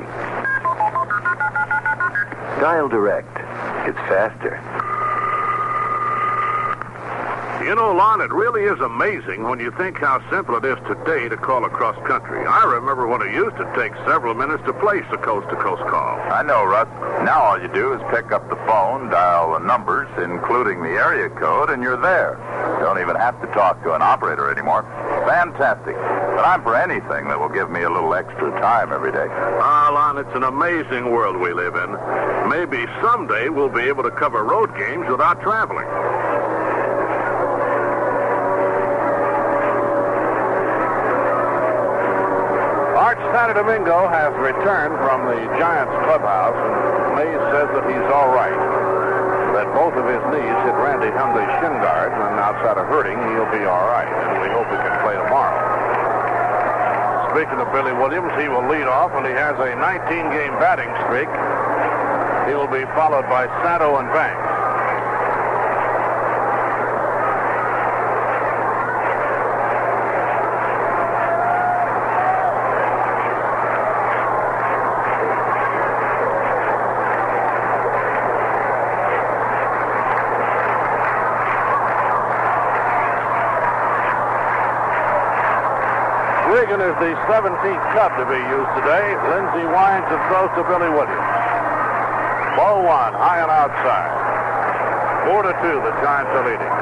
Dial 2.57 2.89
direct. 2.89 3.37
It's 3.85 3.99
faster. 4.09 4.57
You 7.63 7.75
know, 7.75 7.93
Lon, 7.93 8.21
it 8.21 8.31
really 8.31 8.63
is 8.63 8.79
amazing 8.79 9.43
when 9.43 9.59
you 9.59 9.69
think 9.77 9.97
how 9.97 10.17
simple 10.31 10.55
it 10.55 10.65
is 10.65 10.77
today 10.87 11.29
to 11.29 11.37
call 11.37 11.65
across 11.65 11.95
country. 12.07 12.41
I 12.47 12.63
remember 12.63 13.05
when 13.05 13.21
it 13.21 13.35
used 13.35 13.57
to 13.57 13.71
take 13.75 13.93
several 14.07 14.33
minutes 14.33 14.63
to 14.65 14.73
place 14.73 15.05
a 15.11 15.17
coast-to-coast 15.17 15.83
call. 15.85 16.17
I 16.31 16.41
know, 16.41 16.65
Russ. 16.65 16.87
Now 17.21 17.43
all 17.43 17.61
you 17.61 17.67
do 17.67 17.93
is 17.93 18.01
pick 18.09 18.31
up 18.31 18.49
the 18.49 18.55
phone, 18.65 19.09
dial 19.11 19.53
the 19.53 19.59
numbers, 19.59 20.07
including 20.17 20.81
the 20.81 20.97
area 20.97 21.29
code, 21.29 21.69
and 21.69 21.83
you're 21.83 22.01
there. 22.01 22.39
You 22.79 22.85
don't 22.85 23.01
even 23.01 23.15
have 23.15 23.39
to 23.41 23.47
talk 23.53 23.83
to 23.83 23.93
an 23.93 24.01
operator 24.01 24.49
anymore. 24.49 24.81
Fantastic. 25.27 25.93
But 25.93 26.47
I'm 26.47 26.63
for 26.63 26.73
anything 26.73 27.27
that 27.27 27.37
will 27.37 27.49
give 27.49 27.69
me 27.69 27.83
a 27.83 27.89
little 27.89 28.15
extra 28.15 28.49
time 28.61 28.93
every 28.93 29.11
day. 29.11 29.27
Ah, 29.27 29.91
Lon, 29.91 30.17
it's 30.17 30.33
an 30.33 30.43
amazing 30.43 31.11
world 31.11 31.35
we 31.35 31.51
live 31.51 31.75
in. 31.75 31.91
Maybe 32.47 32.87
someday 33.03 33.49
we'll 33.49 33.67
be 33.67 33.81
able 33.91 34.03
to 34.03 34.11
cover 34.11 34.45
road 34.45 34.71
games 34.79 35.03
without 35.11 35.41
traveling. 35.41 35.83
Art 42.95 43.19
Santo 43.35 43.59
Domingo 43.59 44.07
has 44.07 44.31
returned 44.39 44.95
from 45.03 45.27
the 45.27 45.43
Giants 45.59 45.91
clubhouse, 46.07 46.55
and 46.55 47.15
Mays 47.19 47.43
says 47.51 47.67
that 47.75 47.83
he's 47.83 48.11
all 48.15 48.31
right. 48.31 48.86
That 49.57 49.73
both 49.73 49.97
of 49.97 50.05
his 50.05 50.21
knees 50.29 50.57
hit 50.69 50.77
Randy 50.77 51.09
Hundley's 51.09 51.49
shin 51.57 51.73
guard, 51.81 52.13
and 52.13 52.37
outside 52.37 52.77
of 52.77 52.85
hurting, 52.85 53.17
he'll 53.17 53.49
be 53.49 53.65
all 53.65 53.89
right, 53.89 54.05
and 54.05 54.37
we 54.37 54.53
hope 54.53 54.69
he 54.69 54.77
can 54.77 54.93
play 55.01 55.17
tomorrow. 55.17 55.57
Speaking 57.33 57.57
of 57.57 57.65
Billy 57.73 57.89
Williams, 57.93 58.29
he 58.37 58.49
will 58.49 58.69
lead 58.69 58.85
off, 58.85 59.17
and 59.17 59.25
he 59.25 59.33
has 59.33 59.57
a 59.57 59.73
19-game 59.73 60.53
batting 60.61 60.93
streak. 61.09 61.25
He 62.45 62.53
will 62.53 62.69
be 62.69 62.85
followed 62.93 63.25
by 63.33 63.49
Santo 63.65 63.97
and 63.97 64.13
Banks. 64.13 64.47
Regan 86.47 86.81
is 86.81 86.95
the 86.99 87.13
17th 87.47 87.95
Cub 87.95 88.11
to 88.19 88.27
be 88.27 88.35
used 88.51 88.71
today. 88.75 89.07
Linzy 89.31 89.63
winds 89.71 90.03
and 90.11 90.19
throws 90.27 90.51
to 90.59 90.67
Billy 90.67 90.91
Williams. 90.91 91.31
Ball 92.59 92.83
one, 92.83 93.15
high 93.15 93.39
and 93.39 93.47
outside. 93.47 94.11
Four 95.23 95.47
to 95.47 95.55
two, 95.63 95.79
the 95.79 95.95
Giants 96.03 96.27
are 96.35 96.43
leading. 96.43 96.73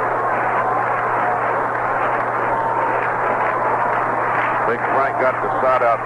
Big 4.66 4.82
Frank 4.98 5.14
got 5.22 5.38
the 5.38 5.54
side 5.62 5.86
out 5.86 6.02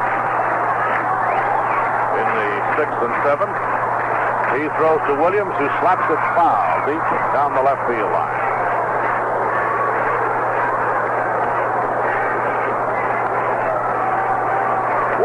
in 2.19 2.27
the 2.27 2.49
sixth 2.75 2.99
and 2.99 3.15
seventh. 3.23 3.55
He 4.59 4.67
throws 4.75 4.99
to 5.07 5.15
Williams, 5.23 5.55
who 5.55 5.71
slaps 5.79 6.03
it 6.11 6.19
foul 6.35 6.83
deep 6.83 6.99
down 7.31 7.55
the 7.55 7.63
left 7.63 7.87
field 7.87 8.11
line. 8.11 8.48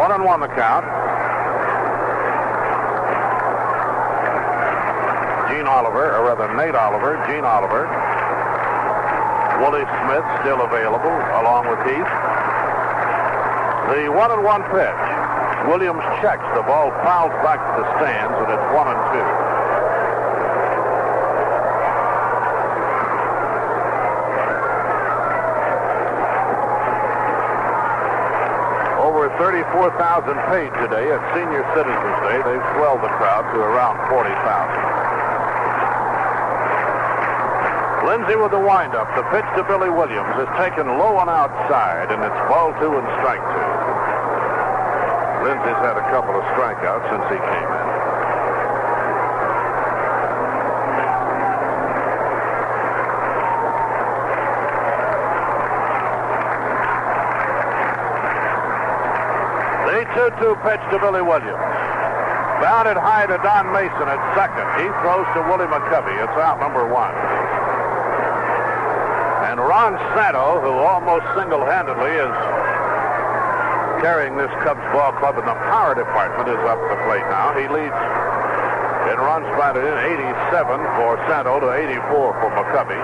One 0.04 0.12
and 0.12 0.24
one 0.28 0.40
the 0.40 0.52
count. 0.52 0.84
Gene 5.48 5.64
Oliver, 5.64 6.12
or 6.12 6.28
rather 6.28 6.44
Nate 6.60 6.76
Oliver, 6.76 7.16
Gene 7.24 7.40
Oliver. 7.40 7.88
Willie 9.64 9.88
Smith 10.04 10.26
still 10.44 10.60
available 10.60 11.08
along 11.40 11.72
with 11.72 11.80
Heath. 11.88 12.12
The 13.96 14.12
one 14.12 14.28
and 14.28 14.44
one 14.44 14.60
pitch. 14.68 15.00
Williams 15.72 16.04
checks. 16.20 16.44
The 16.52 16.60
ball 16.68 16.92
fouls 17.00 17.32
back 17.40 17.64
to 17.64 17.80
the 17.80 17.88
stands, 17.96 18.36
and 18.44 18.52
it's 18.52 18.68
one 18.76 18.92
and 18.92 19.00
two. 19.08 19.53
Over 29.74 29.90
34,000 29.90 30.38
paid 30.54 30.70
today 30.86 31.10
at 31.10 31.18
Senior 31.34 31.66
Citizens 31.74 32.18
Day. 32.22 32.38
They've 32.46 32.68
swelled 32.78 33.02
the 33.02 33.10
crowd 33.18 33.42
to 33.50 33.58
around 33.58 33.98
40,000. 34.06 34.30
Linzy 38.06 38.38
with 38.38 38.54
the 38.54 38.62
windup. 38.62 39.10
The 39.18 39.26
pitch 39.34 39.48
to 39.58 39.66
Billy 39.66 39.90
Williams 39.90 40.30
is 40.38 40.46
taken 40.62 40.86
low 40.86 41.18
and 41.18 41.26
outside, 41.26 42.14
and 42.14 42.22
it's 42.22 42.40
ball 42.46 42.70
two 42.78 42.94
and 42.94 43.06
strike 43.18 43.42
two. 43.42 43.70
Linzy's 45.42 45.80
had 45.82 45.98
a 45.98 46.06
couple 46.14 46.38
of 46.38 46.46
strikeouts 46.54 47.10
since 47.10 47.26
he 47.34 47.38
came 47.42 47.70
in. 47.74 47.83
The 60.44 60.52
2-2 60.52 60.60
pitch 60.60 60.84
to 60.92 61.00
Billy 61.00 61.24
Williams. 61.24 61.56
Bounded 62.60 63.00
high 63.00 63.24
to 63.24 63.40
Don 63.40 63.72
Mason 63.72 64.04
at 64.04 64.20
second. 64.36 64.68
He 64.76 64.92
throws 65.00 65.24
to 65.32 65.40
Willie 65.48 65.64
McCovey. 65.72 66.12
It's 66.20 66.36
out 66.36 66.60
number 66.60 66.84
one. 66.84 67.16
And 69.48 69.56
Ron 69.56 69.96
Santo, 70.12 70.60
who 70.60 70.84
almost 70.84 71.24
single-handedly 71.32 72.12
is 72.12 72.34
carrying 74.04 74.36
this 74.36 74.52
Cubs 74.60 74.84
ball 74.92 75.16
club 75.16 75.40
in 75.40 75.48
the 75.48 75.56
power 75.72 75.96
department, 75.96 76.52
is 76.52 76.60
up 76.68 76.76
the 76.92 77.00
plate 77.08 77.24
now. 77.32 77.56
He 77.56 77.64
leads 77.64 77.96
in 79.08 79.16
runs 79.16 79.48
batted 79.56 79.80
in 79.80 79.96
87 80.60 80.76
for 81.00 81.16
Santo 81.24 81.56
to 81.56 81.72
84 81.72 82.04
for 82.36 82.50
McCovey. 82.52 83.00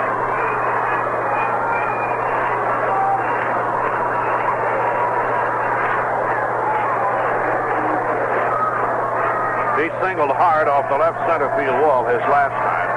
He 9.81 9.89
singled 10.05 10.29
hard 10.37 10.69
off 10.69 10.93
the 10.93 10.99
left 11.01 11.17
center 11.25 11.49
field 11.57 11.81
wall 11.81 12.05
his 12.05 12.21
last 12.29 12.53
time. 12.53 12.91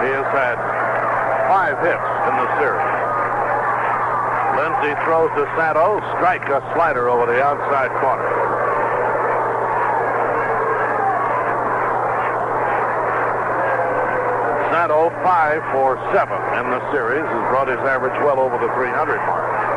He 0.00 0.08
has 0.16 0.24
had 0.32 0.56
five 1.44 1.76
hits 1.84 2.08
in 2.24 2.34
the 2.40 2.48
series. 2.56 2.88
Linzy 4.56 4.96
throws 5.04 5.28
to 5.36 5.44
Santo, 5.60 6.00
strike 6.16 6.48
a 6.48 6.64
slider 6.72 7.12
over 7.12 7.28
the 7.28 7.36
outside 7.36 7.92
corner. 8.00 8.24
Santo, 14.72 15.12
five 15.20 15.60
for 15.68 16.00
seven 16.16 16.40
in 16.64 16.72
the 16.72 16.80
series, 16.96 17.28
has 17.28 17.44
brought 17.52 17.68
his 17.68 17.76
average 17.84 18.16
well 18.24 18.40
over 18.40 18.56
the 18.56 18.72
300 18.72 19.20
mark. 19.28 19.73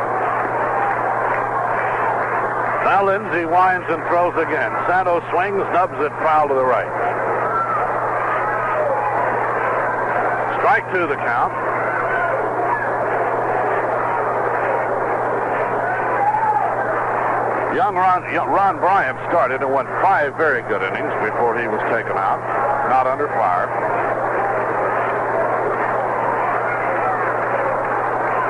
Now 2.88 3.04
Linzy 3.04 3.44
winds 3.44 3.84
and 3.90 4.00
throws 4.08 4.32
again. 4.40 4.72
Santo 4.88 5.20
swings, 5.28 5.60
nubs 5.76 5.92
it 6.00 6.08
foul 6.24 6.48
to 6.48 6.54
the 6.54 6.64
right. 6.64 6.88
Strike 10.56 10.88
two 10.94 11.04
the 11.04 11.20
count. 11.20 11.52
Young 17.76 17.94
Ron, 17.94 18.24
Ron 18.48 18.80
Bryant 18.80 19.18
started 19.28 19.60
and 19.60 19.70
went 19.70 19.88
five 20.00 20.34
very 20.38 20.62
good 20.62 20.80
innings 20.80 21.12
before 21.20 21.60
he 21.60 21.68
was 21.68 21.84
taken 21.92 22.16
out, 22.16 22.40
not 22.88 23.06
under 23.06 23.28
fire. 23.36 23.68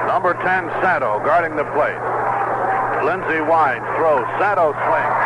Number 0.07 0.34
10, 0.34 0.70
Santo, 0.81 1.18
guarding 1.26 1.57
the 1.57 1.65
plate. 1.75 2.27
Linzy 3.06 3.40
winds, 3.46 3.86
throws. 3.94 4.26
Santo 4.38 4.74
swings. 4.74 5.18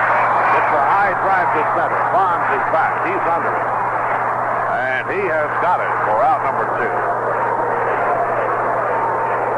It's 0.52 0.72
a 0.76 0.84
high 0.84 1.14
drive 1.24 1.48
to 1.56 1.62
center. 1.72 2.00
Bonds 2.12 2.48
is 2.52 2.64
back. 2.72 2.92
He's 3.08 3.24
under 3.24 3.52
it. 3.52 3.68
And 4.72 5.04
he 5.08 5.22
has 5.28 5.48
got 5.64 5.80
it 5.80 5.92
for 6.04 6.20
out 6.20 6.40
number 6.44 6.66
two. 6.76 6.94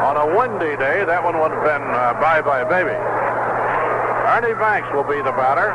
On 0.06 0.14
a 0.14 0.26
windy 0.38 0.76
day, 0.78 1.04
that 1.04 1.22
one 1.22 1.40
would 1.40 1.50
have 1.50 1.64
been 1.64 1.82
uh, 1.82 2.14
bye-bye 2.22 2.64
baby. 2.70 2.94
Ernie 4.34 4.54
Banks 4.58 4.88
will 4.94 5.04
be 5.04 5.18
the 5.18 5.34
batter. 5.34 5.74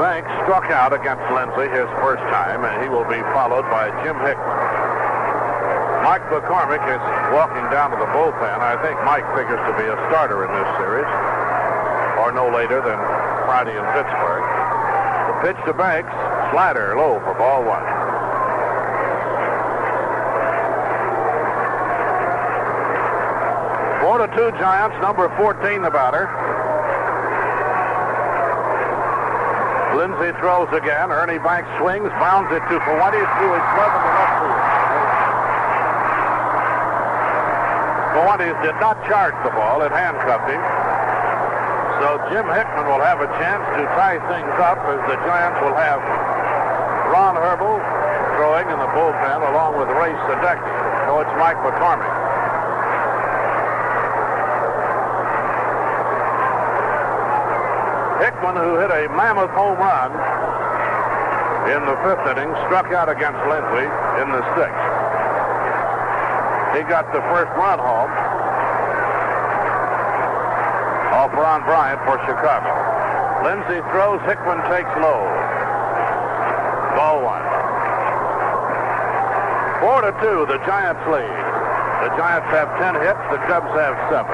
Banks 0.00 0.30
struck 0.44 0.70
out 0.70 0.92
against 0.92 1.22
Linzy 1.32 1.68
his 1.72 1.88
first 2.00 2.22
time, 2.28 2.64
and 2.64 2.82
he 2.82 2.88
will 2.88 3.08
be 3.08 3.20
followed 3.32 3.68
by 3.72 3.88
Jim 4.04 4.16
Hickman. 4.20 4.69
Mike 6.10 6.26
McCormick 6.26 6.82
is 6.90 6.98
walking 7.30 7.62
down 7.70 7.94
to 7.94 7.96
the 7.96 8.10
bullpen. 8.10 8.58
I 8.58 8.74
think 8.82 8.98
Mike 9.06 9.22
figures 9.30 9.62
to 9.62 9.72
be 9.78 9.86
a 9.86 9.94
starter 10.10 10.42
in 10.42 10.50
this 10.50 10.66
series, 10.74 11.06
or 12.18 12.34
no 12.34 12.50
later 12.50 12.82
than 12.82 12.98
Friday 13.46 13.78
in 13.78 13.86
Pittsburgh. 13.94 14.42
The 14.42 15.34
pitch 15.46 15.60
to 15.70 15.72
Banks, 15.72 16.10
slider 16.50 16.98
low 16.98 17.22
for 17.22 17.38
ball 17.38 17.62
one. 17.62 17.86
Four 24.02 24.26
to 24.26 24.28
two 24.34 24.50
Giants, 24.58 24.98
number 24.98 25.30
14 25.38 25.78
the 25.78 25.94
batter. 25.94 26.26
Linzy 29.94 30.34
throws 30.42 30.74
again. 30.74 31.14
Ernie 31.14 31.38
Banks 31.38 31.70
swings, 31.78 32.10
bounds 32.18 32.50
it 32.50 32.66
to 32.66 32.82
Fuentes 32.82 33.30
through 33.38 33.54
his 33.54 33.66
glove 33.78 33.94
in 33.94 34.02
the 34.02 34.14
left 34.18 34.34
field. 34.42 34.69
Did 38.40 38.80
not 38.80 38.96
charge 39.04 39.36
the 39.44 39.52
ball. 39.52 39.84
It 39.84 39.92
handcuffed 39.92 40.48
him. 40.48 40.64
So 42.00 42.16
Jim 42.32 42.48
Hickman 42.48 42.88
will 42.88 43.04
have 43.04 43.20
a 43.20 43.28
chance 43.36 43.60
to 43.76 43.84
tie 43.92 44.16
things 44.32 44.56
up 44.56 44.80
as 44.88 44.96
the 45.04 45.20
Giants 45.28 45.60
will 45.60 45.76
have 45.76 46.00
Ron 47.12 47.36
Herbel 47.36 47.76
throwing 48.40 48.64
in 48.72 48.80
the 48.80 48.88
bullpen 48.96 49.44
along 49.44 49.76
with 49.76 49.92
Ray 49.92 50.16
Sadecki. 50.24 50.72
So 51.04 51.20
it's 51.20 51.34
Mike 51.36 51.60
McCormick. 51.60 52.08
Hickman, 58.24 58.56
who 58.56 58.80
hit 58.80 58.88
a 58.88 59.04
mammoth 59.12 59.52
home 59.52 59.76
run 59.76 60.16
in 61.76 61.84
the 61.84 61.96
fifth 62.08 62.24
inning, 62.24 62.48
struck 62.64 62.88
out 62.96 63.12
against 63.12 63.36
Linzy 63.52 63.84
in 64.24 64.32
the 64.32 64.40
sixth. 64.56 64.89
He 66.74 66.86
got 66.86 67.10
the 67.12 67.20
first 67.30 67.50
run 67.58 67.78
home 67.78 68.10
off 71.10 71.34
Ron 71.34 71.60
Bryant 71.66 72.00
for 72.06 72.16
Chicago. 72.24 72.70
Linzy 73.42 73.82
throws, 73.90 74.22
Hickman 74.24 74.62
takes 74.70 74.88
low. 75.02 75.20
Ball 76.96 77.20
one. 77.20 77.44
Four 79.82 80.00
to 80.06 80.12
two, 80.22 80.46
the 80.46 80.62
Giants 80.64 81.02
lead. 81.10 81.42
The 82.06 82.10
Giants 82.16 82.48
have 82.54 82.70
ten 82.80 82.94
hits, 83.02 83.20
the 83.28 83.40
Cubs 83.50 83.68
have 83.76 83.98
seven. 84.08 84.32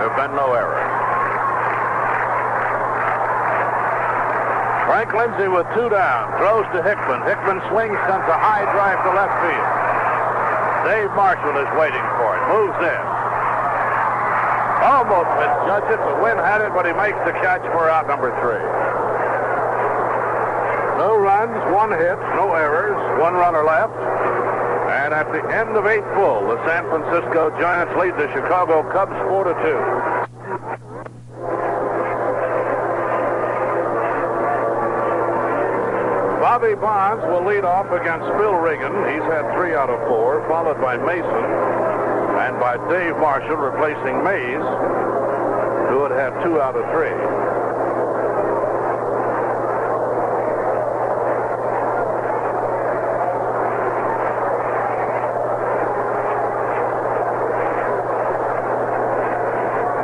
There 0.00 0.08
have 0.10 0.18
been 0.18 0.34
no 0.34 0.54
errors. 0.56 0.88
Frank 4.88 5.10
Linzy 5.14 5.46
with 5.46 5.68
two 5.78 5.90
down, 5.90 6.32
throws 6.42 6.66
to 6.74 6.82
Hickman. 6.82 7.22
Hickman 7.22 7.60
swings, 7.70 7.98
sends 8.08 8.26
a 8.26 8.38
high 8.40 8.66
drive 8.74 8.98
to 9.04 9.10
left 9.14 9.36
field. 9.46 9.77
Dave 10.88 11.12
Marshall 11.12 11.52
is 11.60 11.68
waiting 11.76 12.06
for 12.16 12.32
it. 12.32 12.40
Moves 12.48 12.80
in. 12.80 13.04
Almost 14.88 15.28
misjudged 15.36 15.92
it. 15.92 16.00
The 16.00 16.16
wind 16.24 16.40
had 16.40 16.64
it, 16.64 16.72
but 16.72 16.88
he 16.88 16.96
makes 16.96 17.20
the 17.28 17.36
catch 17.44 17.60
for 17.76 17.92
out 17.92 18.08
number 18.08 18.32
three. 18.40 18.64
No 20.96 21.20
runs, 21.20 21.60
one 21.76 21.92
hit, 21.92 22.16
no 22.40 22.56
errors, 22.56 22.96
one 23.20 23.34
runner 23.34 23.68
left. 23.68 23.92
And 24.88 25.12
at 25.12 25.28
the 25.28 25.44
end 25.52 25.76
of 25.76 25.84
eight 25.84 26.08
full, 26.16 26.48
the 26.48 26.56
San 26.64 26.88
Francisco 26.88 27.52
Giants 27.60 27.92
lead 28.00 28.16
the 28.16 28.32
Chicago 28.32 28.80
Cubs 28.88 29.12
4 29.28 29.44
to 29.44 30.28
2. 30.32 30.37
Bobby 36.68 36.80
Bonds 36.82 37.24
will 37.24 37.46
lead 37.46 37.64
off 37.64 37.90
against 37.92 38.26
Bill 38.36 38.52
Regan. 38.52 38.92
He's 38.92 39.24
had 39.32 39.54
three 39.56 39.74
out 39.74 39.88
of 39.88 40.06
four, 40.06 40.46
followed 40.48 40.78
by 40.82 40.98
Mason 40.98 41.24
and 41.24 42.60
by 42.60 42.76
Dave 42.92 43.16
Marshall 43.16 43.56
replacing 43.56 44.22
Mays, 44.22 44.60
who 45.88 46.02
had 46.02 46.12
had 46.12 46.44
two 46.44 46.60
out 46.60 46.76
of 46.76 46.84
three. 46.92 47.08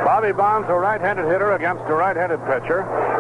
Bobby 0.03 0.33
Bonds, 0.33 0.67
a 0.71 0.75
right-handed 0.75 1.27
hitter 1.27 1.53
against 1.53 1.83
a 1.89 1.95
right-handed 1.95 2.41
pitcher. 2.47 3.14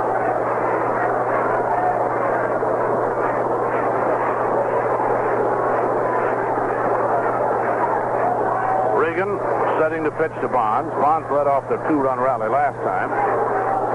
Regan 9.25 9.81
setting 9.81 10.05
to 10.05 10.11
pitch 10.11 10.33
to 10.43 10.49
Bonds. 10.49 10.91
Bonds 11.01 11.27
led 11.33 11.47
off 11.47 11.69
the 11.69 11.77
two-run 11.89 12.20
rally 12.20 12.49
last 12.49 12.77
time. 12.85 13.09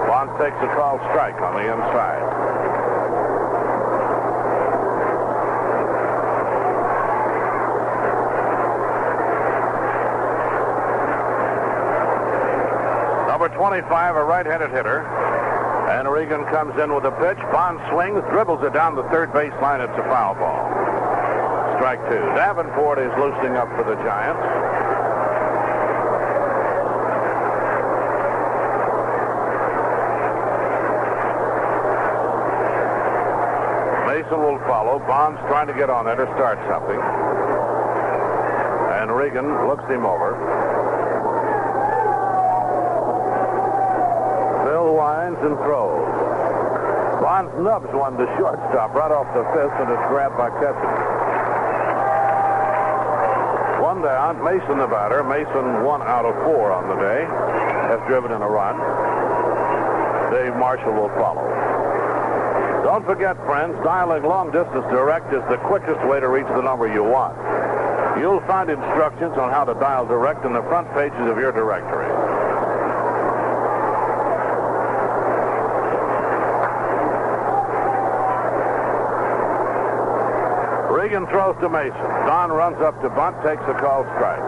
Bonds 0.07 0.33
takes 0.41 0.57
a 0.57 0.67
called 0.73 0.99
strike 1.13 1.37
on 1.41 1.53
the 1.53 1.65
inside. 1.69 2.21
Number 13.27 13.49
25, 13.49 14.15
a 14.15 14.23
right-handed 14.23 14.71
hitter. 14.71 15.05
And 15.89 16.09
Regan 16.09 16.43
comes 16.45 16.73
in 16.81 16.93
with 16.93 17.05
a 17.05 17.11
pitch. 17.21 17.37
Bonds 17.51 17.81
swings, 17.91 18.21
dribbles 18.31 18.63
it 18.63 18.73
down 18.73 18.95
the 18.95 19.05
third 19.09 19.29
baseline. 19.29 19.85
It's 19.85 19.97
a 19.97 20.03
foul 20.09 20.33
ball. 20.33 20.69
Strike 21.77 22.01
two. 22.09 22.25
Davenport 22.35 22.97
is 22.99 23.11
loosening 23.17 23.55
up 23.55 23.69
for 23.77 23.83
the 23.83 23.95
Giants. 24.03 24.78
Will 34.29 34.59
follow. 34.69 34.99
Bonds 34.99 35.41
trying 35.49 35.65
to 35.67 35.73
get 35.73 35.89
on 35.89 36.05
there 36.05 36.15
to 36.15 36.29
start 36.37 36.61
something. 36.69 37.01
And 39.01 39.09
Regan 39.09 39.67
looks 39.67 39.83
him 39.89 40.05
over. 40.05 40.37
Bill 44.69 44.93
winds 44.93 45.41
and 45.41 45.57
throws. 45.65 46.05
Bonds 47.25 47.51
nubs 47.57 47.89
one 47.89 48.21
to 48.21 48.25
shortstop 48.37 48.93
right 48.93 49.09
off 49.09 49.25
the 49.33 49.41
fifth, 49.57 49.73
and 49.81 49.89
it's 49.89 50.07
grabbed 50.13 50.37
by 50.37 50.53
Keston. 50.61 50.93
One 53.81 54.05
down. 54.05 54.45
Mason 54.45 54.77
the 54.77 54.85
batter. 54.85 55.23
Mason 55.25 55.83
one 55.83 56.03
out 56.03 56.25
of 56.25 56.35
four 56.45 56.71
on 56.71 56.87
the 56.87 57.01
day. 57.01 57.25
Has 57.89 57.99
driven 58.05 58.31
in 58.31 58.43
a 58.43 58.47
run. 58.47 58.77
Dave 60.29 60.55
Marshall 60.55 60.93
will 60.93 61.09
follow. 61.17 61.48
Don't 62.89 63.05
forget, 63.05 63.37
friends, 63.45 63.77
dialing 63.83 64.23
long 64.23 64.49
distance 64.49 64.83
direct 64.89 65.31
is 65.31 65.43
the 65.47 65.57
quickest 65.57 66.01
way 66.09 66.19
to 66.19 66.27
reach 66.27 66.47
the 66.47 66.61
number 66.63 66.91
you 66.91 67.03
want. 67.03 67.37
You'll 68.17 68.41
find 68.49 68.67
instructions 68.67 69.37
on 69.37 69.51
how 69.51 69.63
to 69.63 69.75
dial 69.75 70.07
direct 70.07 70.43
in 70.43 70.53
the 70.53 70.63
front 70.63 70.89
pages 70.97 71.21
of 71.29 71.37
your 71.37 71.51
directory. 71.51 72.09
Regan 80.89 81.27
throws 81.27 81.61
to 81.61 81.69
Mason. 81.69 81.93
Don 82.25 82.49
runs 82.51 82.81
up 82.81 82.99
to 83.03 83.09
bunt, 83.09 83.37
takes 83.45 83.61
a 83.69 83.77
call 83.77 84.01
strike. 84.17 84.41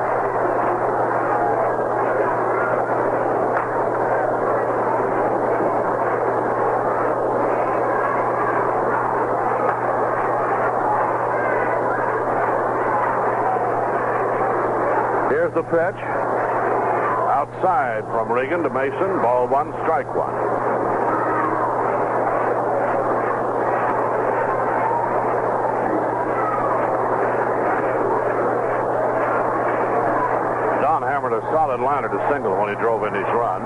Here's 15.32 15.51
the 15.62 15.70
pitch. 15.70 16.02
Outside 17.30 18.04
from 18.06 18.32
Regan 18.32 18.64
to 18.64 18.70
Mason. 18.70 19.22
Ball 19.22 19.48
one, 19.48 19.72
strike 19.84 20.08
one. 20.16 20.34
Don 30.82 31.04
hammered 31.04 31.34
a 31.34 31.42
solid 31.52 31.80
liner 31.82 32.10
to 32.10 32.30
single 32.32 32.58
when 32.58 32.70
he 32.70 32.76
drove 32.76 33.04
in 33.04 33.14
his 33.14 33.24
run. 33.24 33.62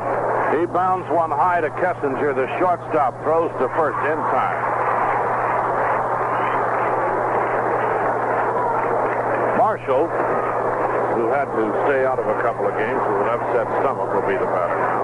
He 0.59 0.65
bounds 0.65 1.09
one 1.09 1.31
high 1.31 1.61
to 1.61 1.69
Kessinger. 1.69 2.35
The 2.35 2.47
shortstop 2.59 3.21
throws 3.23 3.51
to 3.59 3.67
first 3.69 3.97
in 4.05 4.17
time. 4.17 4.75
Marshall 9.57 10.07
who 11.15 11.31
had 11.31 11.45
to 11.47 11.63
stay 11.87 12.03
out 12.03 12.19
of 12.19 12.27
a 12.27 12.41
couple 12.43 12.67
of 12.67 12.75
games 12.75 12.99
with 12.99 13.21
an 13.23 13.29
upset 13.39 13.67
stomach, 13.79 14.11
will 14.11 14.27
be 14.27 14.35
the 14.35 14.45
batter 14.51 14.75
now. 14.75 14.99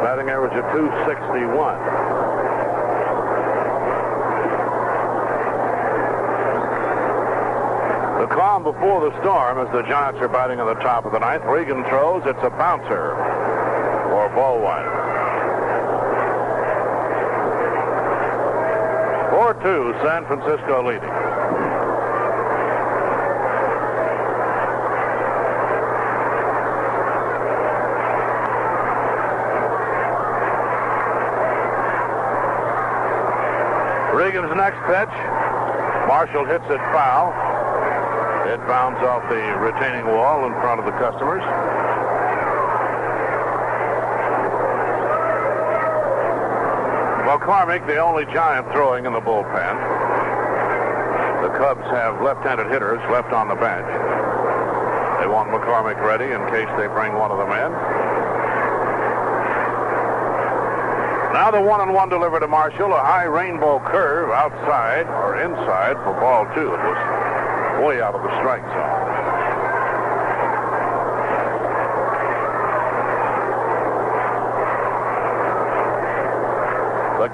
Batting 0.00 0.30
average 0.32 0.56
of 0.56 0.64
261. 0.72 1.76
The 8.24 8.34
calm 8.34 8.64
before 8.64 9.10
the 9.10 9.20
storm 9.20 9.58
as 9.58 9.70
the 9.72 9.82
Giants 9.82 10.20
are 10.22 10.28
batting 10.28 10.60
on 10.60 10.66
the 10.66 10.80
top 10.80 11.04
of 11.04 11.12
the 11.12 11.18
ninth. 11.18 11.44
Regan 11.44 11.84
throws. 11.84 12.22
It's 12.24 12.42
a 12.42 12.50
bouncer 12.50 13.12
for 14.08 14.30
ball 14.34 14.60
one. 14.60 15.05
4-2, 19.60 20.02
San 20.04 20.26
Francisco 20.26 20.86
leading. 20.86 21.08
Regan's 34.14 34.54
next 34.56 34.80
pitch. 34.86 35.14
Marshall 36.08 36.44
hits 36.44 36.64
it 36.68 36.80
foul. 36.92 37.32
It 38.52 38.58
bounds 38.68 39.00
off 39.00 39.28
the 39.28 39.42
retaining 39.58 40.06
wall 40.06 40.46
in 40.46 40.52
front 40.60 40.80
of 40.80 40.86
the 40.86 40.92
customers. 40.92 41.42
McCormick, 47.46 47.86
the 47.86 47.98
only 47.98 48.24
giant 48.34 48.66
throwing 48.72 49.06
in 49.06 49.12
the 49.12 49.20
bullpen. 49.20 49.74
The 51.46 51.54
Cubs 51.62 51.86
have 51.94 52.20
left-handed 52.20 52.66
hitters 52.66 52.98
left 53.08 53.30
on 53.32 53.46
the 53.46 53.54
bench. 53.54 53.86
They 55.22 55.30
want 55.30 55.54
McCormick 55.54 55.94
ready 56.02 56.26
in 56.34 56.42
case 56.50 56.66
they 56.74 56.90
bring 56.90 57.14
one 57.14 57.30
of 57.30 57.38
them 57.38 57.54
in. 57.54 57.70
Now 61.38 61.52
the 61.54 61.62
one 61.62 61.86
and 61.86 61.94
one 61.94 62.08
delivered 62.08 62.40
to 62.40 62.48
Marshall, 62.48 62.92
a 62.92 62.98
high 62.98 63.30
rainbow 63.30 63.78
curve 63.78 64.30
outside 64.34 65.06
or 65.06 65.38
inside 65.38 65.94
for 66.02 66.18
ball 66.18 66.50
two. 66.50 66.74
It 66.74 66.82
was 66.82 67.86
way 67.86 68.02
out 68.02 68.16
of 68.16 68.26
the 68.26 68.32
strike 68.42 68.66
zone. 68.74 69.05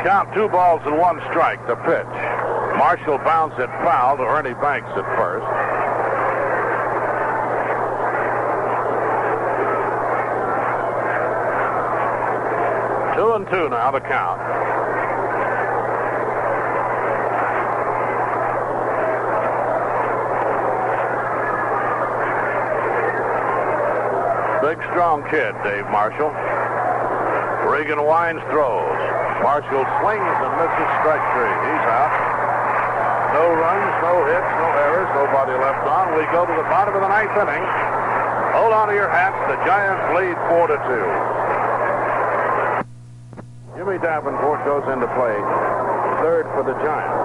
Count 0.02 0.34
two 0.34 0.48
balls 0.48 0.82
and 0.84 0.98
one 0.98 1.20
strike, 1.30 1.64
the 1.68 1.76
pitch. 1.76 2.06
Marshall 2.76 3.18
bounds 3.18 3.54
it 3.58 3.68
foul 3.84 4.16
to 4.16 4.24
Ernie 4.24 4.54
Banks 4.54 4.90
at 4.96 5.06
first. 5.16 5.46
Two 13.16 13.32
and 13.34 13.46
two 13.48 13.68
now, 13.68 13.92
the 13.92 14.00
count. 14.00 14.40
Big, 24.62 24.78
strong 24.90 25.22
kid, 25.30 25.54
Dave 25.62 25.84
Marshall. 25.92 26.30
Regan 27.70 28.04
winds 28.04 28.42
throws. 28.50 29.31
Marshall 29.42 29.84
swings 30.00 30.36
and 30.38 30.52
misses 30.54 30.90
strike 31.02 31.26
three. 31.34 31.54
He's 31.66 31.86
out. 31.90 32.14
No 33.34 33.44
runs, 33.58 33.92
no 34.00 34.14
hits, 34.24 34.50
no 34.56 34.68
errors, 34.86 35.10
nobody 35.18 35.54
left 35.58 35.82
on. 35.84 36.14
We 36.14 36.24
go 36.30 36.46
to 36.46 36.54
the 36.54 36.68
bottom 36.70 36.94
of 36.94 37.02
the 37.02 37.10
ninth 37.10 37.34
inning. 37.34 37.64
Hold 38.54 38.72
on 38.72 38.88
to 38.88 38.94
your 38.94 39.10
hats. 39.10 39.34
The 39.50 39.58
Giants 39.66 40.04
lead 40.14 40.36
four 40.46 40.70
to 40.70 40.78
two. 40.86 41.08
Jimmy 43.74 43.98
Davenport 43.98 44.62
goes 44.64 44.86
into 44.92 45.08
play 45.18 45.34
third 46.22 46.46
for 46.54 46.62
the 46.62 46.78
Giants. 46.86 47.18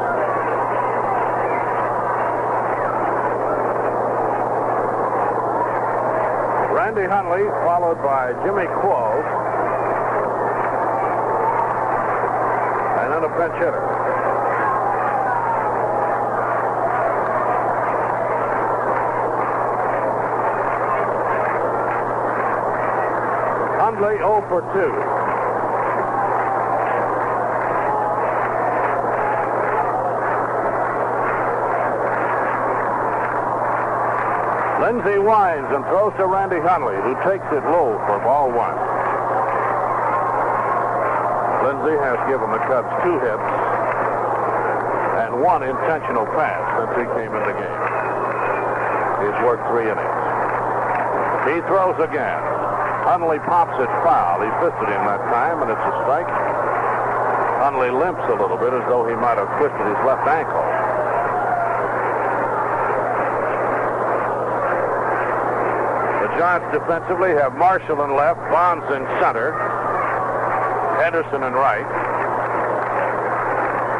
Randy 6.74 7.06
Hundley, 7.06 7.46
followed 7.62 8.02
by 8.02 8.34
Jimmy 8.42 8.66
Quo, 8.82 9.22
then 13.38 13.52
hitter. 13.52 13.82
Hundley 23.80 24.18
0 24.18 24.42
for 24.50 24.62
2. 24.74 25.28
Linzy 34.82 35.24
winds 35.24 35.70
and 35.74 35.84
throws 35.86 36.14
to 36.18 36.26
Randy 36.26 36.60
Hundley, 36.60 36.96
who 36.96 37.14
takes 37.30 37.46
it 37.52 37.64
low 37.70 38.02
for 38.08 38.20
ball 38.20 38.50
one. 38.52 39.07
Linzy 41.68 42.00
has 42.00 42.16
given 42.32 42.48
the 42.48 42.64
Cubs 42.64 42.88
two 43.04 43.20
hits 43.20 43.48
and 45.20 45.36
one 45.44 45.68
intentional 45.68 46.24
pass 46.32 46.64
since 46.80 46.96
he 46.96 47.04
came 47.12 47.28
in 47.28 47.44
the 47.44 47.56
game. 47.60 47.84
He's 49.20 49.36
worked 49.44 49.68
three 49.68 49.84
innings. 49.84 50.20
He 51.44 51.60
throws 51.68 52.00
again. 52.00 52.40
Hundley 53.04 53.44
pops 53.44 53.76
it 53.84 53.92
foul. 54.00 54.40
He 54.40 54.52
fisted 54.64 54.88
him 54.88 55.04
that 55.12 55.20
time, 55.28 55.60
and 55.60 55.68
it's 55.68 55.84
a 55.92 55.94
strike. 56.08 56.32
Hundley 57.60 57.92
limps 57.92 58.24
a 58.32 58.40
little 58.40 58.56
bit 58.56 58.72
as 58.72 58.88
though 58.88 59.04
he 59.04 59.20
might 59.20 59.36
have 59.36 59.52
twisted 59.60 59.84
his 59.92 60.00
left 60.08 60.24
ankle. 60.24 60.64
The 66.24 66.32
Giants 66.40 66.72
defensively 66.72 67.36
have 67.36 67.60
Marshall 67.60 68.08
in 68.08 68.16
left, 68.16 68.40
Bonds 68.56 68.88
in 68.96 69.04
center, 69.20 69.52
Henderson 70.98 71.44
in 71.44 71.54
right. 71.54 71.88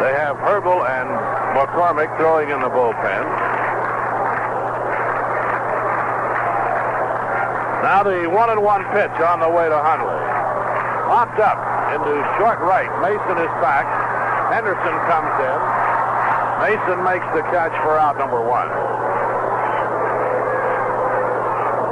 They 0.02 0.14
have 0.14 0.38
Herbel 0.38 0.82
and 0.86 1.10
McCormick 1.58 2.10
throwing 2.18 2.50
in 2.50 2.60
the 2.60 2.70
bullpen. 2.70 3.26
Now 7.82 8.04
the 8.04 8.30
one 8.30 8.50
and 8.50 8.62
one 8.62 8.84
pitch 8.94 9.16
on 9.22 9.40
the 9.40 9.50
way 9.50 9.70
to 9.70 9.78
Hundley. 9.78 10.22
Popped 11.08 11.40
up 11.40 11.58
into 11.96 12.14
short 12.38 12.60
right. 12.60 12.90
Mason 13.02 13.38
is 13.38 13.54
back. 13.62 13.86
Henderson 14.52 14.98
comes 15.08 15.34
in. 15.40 15.60
Mason 16.62 16.98
makes 17.06 17.26
the 17.34 17.42
catch 17.54 17.72
for 17.86 17.98
out 17.98 18.18
number 18.18 18.42
one. 18.42 18.68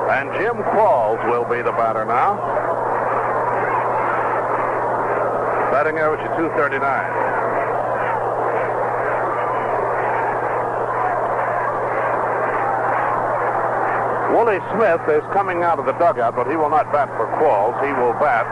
And 0.09 0.33
Jim 0.41 0.61
Qualls 0.73 1.23
will 1.29 1.45
be 1.45 1.61
the 1.61 1.71
batter 1.71 2.05
now. 2.05 2.64
Batting 5.75 5.99
average 5.99 6.23
at 6.23 6.31
239. 6.39 6.79
Willie 14.31 14.63
Smith 14.71 15.03
is 15.11 15.19
coming 15.35 15.63
out 15.63 15.75
of 15.77 15.85
the 15.85 15.91
dugout, 15.99 16.33
but 16.33 16.47
he 16.47 16.55
will 16.55 16.69
not 16.69 16.93
bat 16.93 17.09
for 17.19 17.27
Qualls. 17.35 17.75
He 17.83 17.91
will 17.91 18.13
bat 18.23 18.47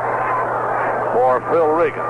for 1.15 1.39
Phil 1.47 1.71
Regan. 1.71 2.03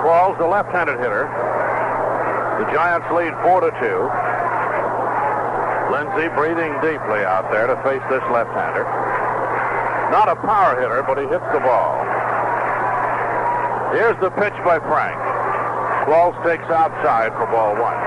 Qualls, 0.00 0.38
the 0.38 0.46
left-handed 0.46 0.96
hitter. 1.00 1.28
The 2.64 2.72
Giants 2.72 3.12
lead 3.12 3.36
four 3.44 3.60
to 3.60 3.70
two. 3.76 4.08
Linzy 5.90 6.28
breathing 6.34 6.72
deeply 6.82 7.22
out 7.22 7.50
there 7.50 7.66
to 7.66 7.76
face 7.86 8.02
this 8.10 8.22
left-hander. 8.30 8.84
Not 10.10 10.28
a 10.28 10.36
power 10.36 10.80
hitter, 10.80 11.02
but 11.02 11.18
he 11.18 11.26
hits 11.26 11.46
the 11.52 11.60
ball. 11.60 12.02
Here's 13.94 14.18
the 14.20 14.30
pitch 14.30 14.54
by 14.64 14.78
Frank. 14.80 15.16
Qualls 16.06 16.34
takes 16.42 16.66
outside 16.70 17.32
for 17.34 17.46
ball 17.46 17.74
one. 17.74 17.98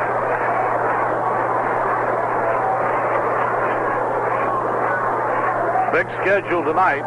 Big 5.92 6.08
schedule 6.22 6.64
tonight 6.64 7.04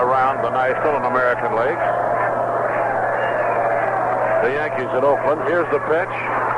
around 0.00 0.42
the 0.44 0.50
National 0.50 0.96
and 0.96 1.06
American 1.06 1.52
Leagues. 1.56 1.88
The 4.44 4.52
Yankees 4.56 4.88
at 4.96 5.04
Oakland. 5.04 5.42
Here's 5.48 5.68
the 5.72 5.80
pitch. 5.80 6.49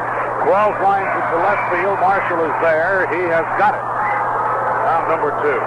Qualls 0.43 0.75
lines 0.83 1.07
it 1.07 1.27
to 1.31 1.39
left 1.39 1.65
field. 1.71 1.99
Marshall 2.03 2.43
is 2.43 2.57
there. 2.67 3.07
He 3.15 3.23
has 3.31 3.47
got 3.63 3.79
it. 3.79 3.83
Round 3.83 5.07
number 5.07 5.31
two. 5.39 5.61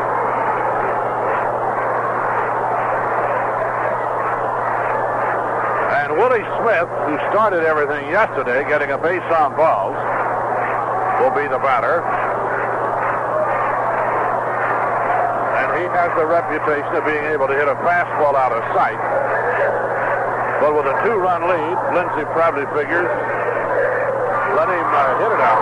And 5.95 6.11
Willie 6.19 6.43
Smith, 6.59 6.91
who 7.07 7.15
started 7.31 7.63
everything 7.63 8.11
yesterday, 8.11 8.67
getting 8.67 8.91
a 8.91 8.97
base 8.97 9.23
on 9.31 9.55
balls, 9.55 9.95
will 11.23 11.31
be 11.31 11.47
the 11.47 11.59
batter. 11.63 12.03
And 15.55 15.67
he 15.79 15.87
has 15.87 16.11
the 16.19 16.27
reputation 16.27 16.99
of 16.99 17.05
being 17.07 17.23
able 17.31 17.47
to 17.47 17.55
hit 17.55 17.71
a 17.71 17.79
fastball 17.79 18.35
out 18.35 18.51
of 18.51 18.59
sight. 18.75 18.99
But 20.59 20.75
with 20.75 20.85
a 20.85 20.95
two-run 21.07 21.47
lead, 21.47 21.77
Linzy 21.95 22.27
probably 22.35 22.67
figures 22.75 23.07
let 24.55 24.71
him 24.71 24.87
uh, 24.87 25.19
hit 25.19 25.31
it 25.35 25.41
out. 25.43 25.61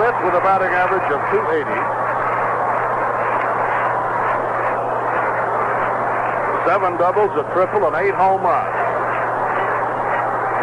Smith 0.00 0.16
with 0.24 0.34
a 0.34 0.40
batting 0.40 0.72
average 0.72 1.04
of 1.12 1.20
280. 1.28 1.68
Seven 6.64 6.96
doubles, 6.96 7.30
a 7.36 7.44
triple, 7.52 7.84
and 7.84 7.96
eight 8.00 8.14
home 8.14 8.40
runs. 8.40 8.80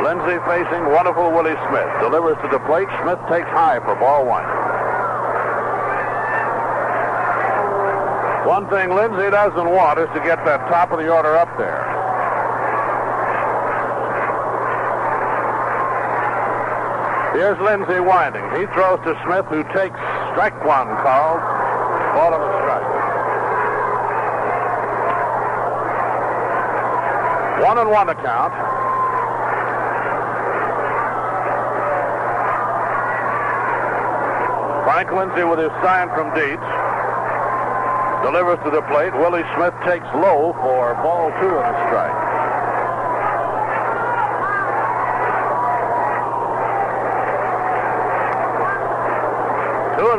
Linzy 0.01 0.37
facing 0.45 0.85
wonderful 0.93 1.31
Willie 1.31 1.57
Smith. 1.69 1.89
Delivers 2.01 2.37
to 2.41 2.47
the 2.49 2.59
plate. 2.65 2.87
Smith 3.01 3.19
takes 3.29 3.49
high 3.49 3.79
for 3.85 3.93
ball 3.95 4.25
one. 4.25 4.45
One 8.47 8.69
thing 8.69 8.89
Linzy 8.89 9.29
doesn't 9.29 9.69
want 9.69 9.99
is 9.99 10.07
to 10.13 10.21
get 10.21 10.43
that 10.45 10.65
top 10.69 10.91
of 10.91 10.99
the 10.99 11.09
order 11.13 11.35
up 11.35 11.57
there. 11.57 11.86
Here's 17.37 17.57
Linzy 17.59 18.03
winding. 18.03 18.41
He 18.57 18.65
throws 18.73 18.97
to 19.05 19.13
Smith, 19.21 19.45
who 19.45 19.61
takes 19.69 19.93
strike 20.33 20.57
one 20.65 20.89
called. 21.05 21.37
Ball 22.17 22.33
and 22.33 22.41
a 22.41 22.51
strike. 22.65 22.89
One 27.61 27.77
and 27.77 27.91
one 27.91 28.07
to 28.07 28.15
count. 28.15 28.53
Frank 34.89 35.09
Linzy 35.13 35.47
with 35.47 35.59
his 35.59 35.69
sign 35.85 36.09
from 36.17 36.33
Dietz. 36.33 36.65
Delivers 38.25 38.57
to 38.65 38.71
the 38.71 38.81
plate. 38.89 39.13
Willie 39.13 39.45
Smith 39.53 39.75
takes 39.85 40.09
low 40.15 40.57
for 40.57 40.95
ball 41.05 41.29
two 41.39 41.53
and 41.53 41.69
a 41.69 41.85
strike. 41.85 42.26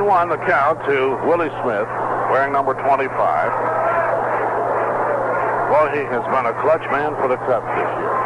Two 0.08 0.16
and 0.16 0.32
one 0.32 0.40
the 0.40 0.44
count 0.48 0.80
to 0.88 1.20
Willie 1.28 1.52
Smith, 1.60 1.84
wearing 2.32 2.48
number 2.48 2.72
25. 2.72 3.12
Well, 5.68 5.92
he 5.92 6.00
has 6.00 6.24
been 6.32 6.48
a 6.48 6.56
clutch 6.64 6.80
man 6.88 7.12
for 7.20 7.28
the 7.28 7.36
Cubs 7.44 7.68
this 7.76 7.92
year. 8.00 8.16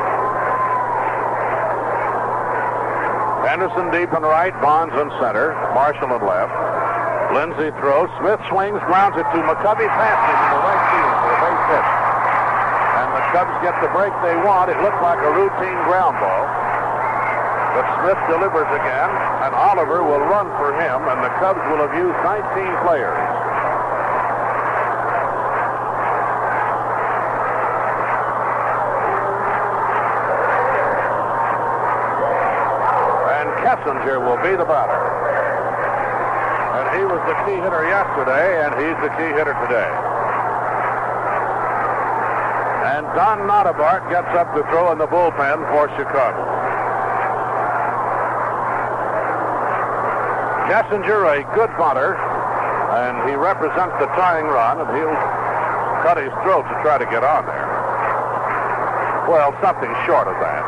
Anderson 3.50 3.90
deep 3.90 4.14
and 4.14 4.22
right, 4.22 4.54
Bonds 4.62 4.94
in 4.94 5.10
center, 5.18 5.58
Marshall 5.74 6.14
in 6.14 6.22
left. 6.22 6.54
Linzy 7.34 7.74
throws, 7.82 8.06
Smith 8.22 8.38
swings, 8.46 8.78
grounds 8.86 9.18
it 9.18 9.26
to 9.34 9.42
McCovey, 9.42 9.82
him 9.82 10.18
in 10.22 10.50
the 10.54 10.62
right 10.62 10.86
field 10.86 11.14
for 11.18 11.34
a 11.34 11.38
base 11.42 11.66
hit. 11.66 11.86
And 12.94 13.10
the 13.10 13.26
Cubs 13.34 13.58
get 13.66 13.74
the 13.82 13.90
break 13.90 14.14
they 14.22 14.38
want. 14.46 14.70
It 14.70 14.78
looked 14.86 15.02
like 15.02 15.18
a 15.18 15.34
routine 15.34 15.78
ground 15.90 16.14
ball. 16.22 16.61
But 17.72 17.88
Smith 18.04 18.20
delivers 18.28 18.68
again, 18.68 19.10
and 19.48 19.54
Oliver 19.56 20.04
will 20.04 20.20
run 20.28 20.44
for 20.60 20.76
him, 20.76 21.08
and 21.08 21.24
the 21.24 21.32
Cubs 21.40 21.64
will 21.72 21.80
have 21.80 21.96
used 21.96 22.20
19 22.20 22.44
players. 22.84 23.16
And 33.40 33.48
Kessinger 33.64 34.20
will 34.20 34.36
be 34.44 34.52
the 34.52 34.68
batter. 34.68 35.00
And 36.76 37.00
he 37.00 37.04
was 37.08 37.24
the 37.24 37.36
key 37.48 37.56
hitter 37.56 37.88
yesterday, 37.88 38.68
and 38.68 38.76
he's 38.76 39.00
the 39.00 39.08
key 39.16 39.32
hitter 39.32 39.56
today. 39.64 39.88
And 42.92 43.06
Don 43.16 43.48
Nottebart 43.48 44.10
gets 44.10 44.28
up 44.36 44.54
to 44.54 44.62
throw 44.68 44.92
in 44.92 44.98
the 44.98 45.06
bullpen 45.06 45.64
for 45.72 45.88
Chicago. 45.96 46.61
Kessinger, 50.72 51.28
a 51.28 51.44
good 51.52 51.68
bunter, 51.76 52.16
and 52.16 53.28
he 53.28 53.36
represents 53.36 53.92
the 54.00 54.08
tying 54.16 54.48
run, 54.48 54.80
and 54.80 54.88
he'll 54.96 55.20
cut 56.00 56.16
his 56.16 56.32
throat 56.40 56.64
to 56.64 56.74
try 56.80 56.96
to 56.96 57.04
get 57.12 57.20
on 57.20 57.44
there. 57.44 57.68
Well, 59.28 59.52
something 59.60 59.92
short 60.08 60.32
of 60.32 60.36
that. 60.40 60.64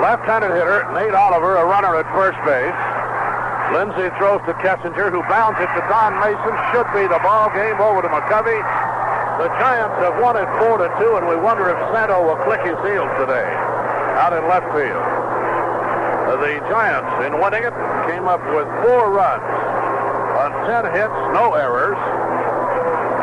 Left-handed 0.00 0.48
hitter 0.48 0.88
Nate 0.96 1.12
Oliver, 1.12 1.60
a 1.60 1.66
runner 1.68 1.92
at 2.00 2.08
first 2.16 2.40
base. 2.48 2.80
Linzy 3.76 4.08
throws 4.16 4.40
to 4.48 4.56
Kessinger, 4.64 5.12
who 5.12 5.20
bounds 5.28 5.60
it 5.60 5.68
to 5.68 5.84
Don 5.92 6.16
Mason. 6.24 6.56
Should 6.72 6.88
be 6.96 7.04
the 7.04 7.20
ball 7.20 7.52
game 7.52 7.76
over 7.76 8.00
to 8.00 8.08
McCovey. 8.08 8.64
The 9.36 9.52
Giants 9.60 10.00
have 10.00 10.16
won 10.16 10.40
it 10.40 10.48
four 10.64 10.80
to 10.80 10.88
two, 10.96 11.20
and 11.20 11.28
we 11.28 11.36
wonder 11.36 11.68
if 11.68 11.76
Santo 11.92 12.24
will 12.24 12.40
click 12.48 12.64
his 12.64 12.80
heels 12.88 13.12
today 13.20 13.75
out 14.16 14.32
in 14.32 14.42
left 14.48 14.66
field. 14.72 15.06
The 16.40 16.58
Giants, 16.68 17.12
in 17.24 17.38
winning 17.40 17.64
it, 17.64 17.76
came 18.08 18.28
up 18.28 18.42
with 18.52 18.66
four 18.84 19.12
runs 19.12 19.44
on 20.36 20.50
ten 20.68 20.84
hits, 20.92 21.16
no 21.32 21.54
errors. 21.54 21.96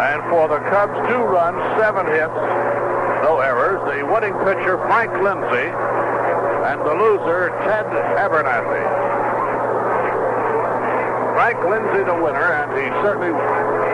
And 0.02 0.22
for 0.30 0.48
the 0.48 0.60
Cubs, 0.70 0.94
two 1.10 1.22
runs, 1.22 1.58
seven 1.78 2.06
hits, 2.08 2.38
no 3.22 3.40
errors. 3.40 3.82
The 3.90 4.06
winning 4.06 4.34
pitcher, 4.46 4.78
Frank 4.90 5.12
Linzy, 5.22 5.70
and 6.70 6.82
the 6.82 6.94
loser, 6.94 7.50
Ted 7.66 7.86
Abernathy. 8.18 8.84
Frank 11.38 11.60
Linzy, 11.70 12.06
the 12.06 12.18
winner, 12.24 12.50
and 12.54 12.72
he 12.78 12.88
certainly 13.02 13.32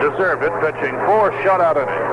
deserved 0.00 0.42
it, 0.42 0.52
pitching 0.60 0.96
four 1.04 1.30
shutout 1.44 1.76
innings. 1.76 2.09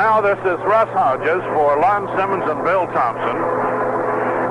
Now 0.00 0.22
this 0.22 0.40
is 0.48 0.56
Russ 0.64 0.88
Hodges 0.96 1.44
for 1.52 1.76
Lon 1.76 2.08
Simmons 2.16 2.48
and 2.48 2.64
Bill 2.64 2.88
Thompson, 2.88 3.36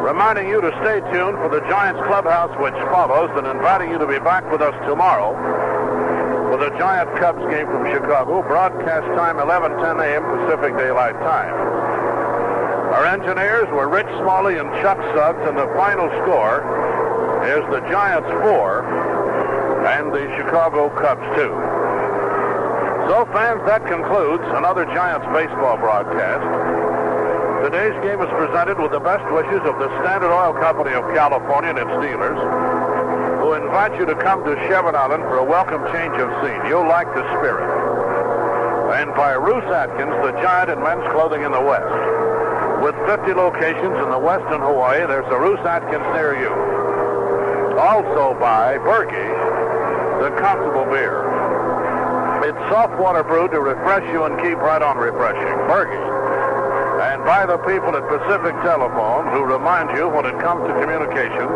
reminding 0.06 0.46
you 0.46 0.62
to 0.62 0.70
stay 0.86 1.02
tuned 1.10 1.42
for 1.42 1.50
the 1.50 1.66
Giants 1.66 1.98
clubhouse 2.06 2.54
which 2.62 2.78
follows, 2.94 3.34
and 3.34 3.48
inviting 3.48 3.90
you 3.90 3.98
to 3.98 4.06
be 4.06 4.22
back 4.22 4.46
with 4.54 4.62
us 4.62 4.78
tomorrow 4.86 5.34
for 6.54 6.62
the 6.62 6.70
Giant 6.78 7.10
Cubs 7.18 7.42
game 7.50 7.66
from 7.66 7.82
Chicago, 7.90 8.46
broadcast 8.46 9.10
time 9.18 9.42
11:10 9.42 9.98
a.m. 9.98 10.22
Pacific 10.22 10.78
Daylight 10.78 11.18
Time. 11.26 11.58
Our 12.94 13.10
engineers 13.10 13.66
were 13.74 13.90
Rich 13.90 14.14
Smalley 14.22 14.62
and 14.62 14.70
Chuck 14.86 15.02
Suggs, 15.18 15.42
and 15.50 15.58
the 15.58 15.66
final 15.74 16.14
score 16.22 16.62
is 17.50 17.66
the 17.74 17.82
Giants 17.90 18.30
four 18.46 18.86
and 19.90 20.14
the 20.14 20.30
Chicago 20.38 20.94
Cubs 20.94 21.26
two. 21.34 21.69
So, 23.10 23.26
fans, 23.34 23.66
that 23.66 23.82
concludes 23.90 24.46
another 24.54 24.86
Giants 24.94 25.26
baseball 25.34 25.82
broadcast. 25.82 26.46
Today's 27.66 27.98
game 28.06 28.22
is 28.22 28.30
presented 28.38 28.78
with 28.78 28.94
the 28.94 29.02
best 29.02 29.26
wishes 29.34 29.66
of 29.66 29.82
the 29.82 29.90
Standard 30.06 30.30
Oil 30.30 30.54
Company 30.54 30.94
of 30.94 31.02
California 31.18 31.74
and 31.74 31.82
its 31.82 31.90
dealers, 32.06 32.38
who 33.42 33.58
invite 33.58 33.98
you 33.98 34.06
to 34.06 34.14
come 34.22 34.46
to 34.46 34.54
Chevron 34.70 34.94
Island 34.94 35.26
for 35.26 35.42
a 35.42 35.44
welcome 35.44 35.82
change 35.90 36.22
of 36.22 36.30
scene. 36.46 36.62
You'll 36.70 36.86
like 36.86 37.10
the 37.18 37.26
spirit. 37.42 37.66
And 39.02 39.10
by 39.18 39.34
Roos 39.34 39.66
Atkins, 39.74 40.14
the 40.22 40.38
giant 40.46 40.70
in 40.70 40.78
men's 40.78 41.02
clothing 41.10 41.42
in 41.42 41.50
the 41.50 41.66
West. 41.66 41.90
With 42.86 42.94
50 43.10 43.34
locations 43.34 44.06
in 44.06 44.10
the 44.14 44.22
West 44.22 44.46
and 44.54 44.62
Hawaii, 44.62 45.10
there's 45.10 45.26
a 45.34 45.40
Roos 45.42 45.58
Atkins 45.66 46.06
near 46.14 46.38
you. 46.38 46.54
Also 47.74 48.38
by 48.38 48.78
Burgie, 48.86 49.34
the 50.22 50.30
Constable 50.38 50.86
Beer. 50.94 51.19
Soft 52.70 53.00
water 53.02 53.24
brew 53.24 53.50
to 53.50 53.60
refresh 53.60 54.06
you 54.14 54.24
and 54.26 54.38
keep 54.42 54.58
right 54.58 54.82
on 54.82 54.98
refreshing. 54.98 55.58
Burgie. 55.66 55.98
And 57.02 57.26
by 57.26 57.46
the 57.46 57.58
people 57.66 57.96
at 57.98 58.06
Pacific 58.06 58.54
Telephone 58.62 59.26
who 59.34 59.44
remind 59.44 59.98
you 59.98 60.08
when 60.08 60.26
it 60.26 60.38
comes 60.40 60.68
to 60.70 60.74
communications, 60.78 61.50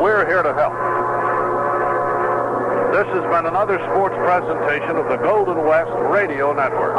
we're 0.00 0.28
here 0.28 0.42
to 0.42 0.52
help. 0.52 0.76
This 2.92 3.08
has 3.12 3.24
been 3.28 3.44
another 3.44 3.76
sports 3.92 4.16
presentation 4.16 4.96
of 4.96 5.08
the 5.08 5.16
Golden 5.16 5.64
West 5.64 5.92
Radio 6.08 6.52
Network. 6.52 6.96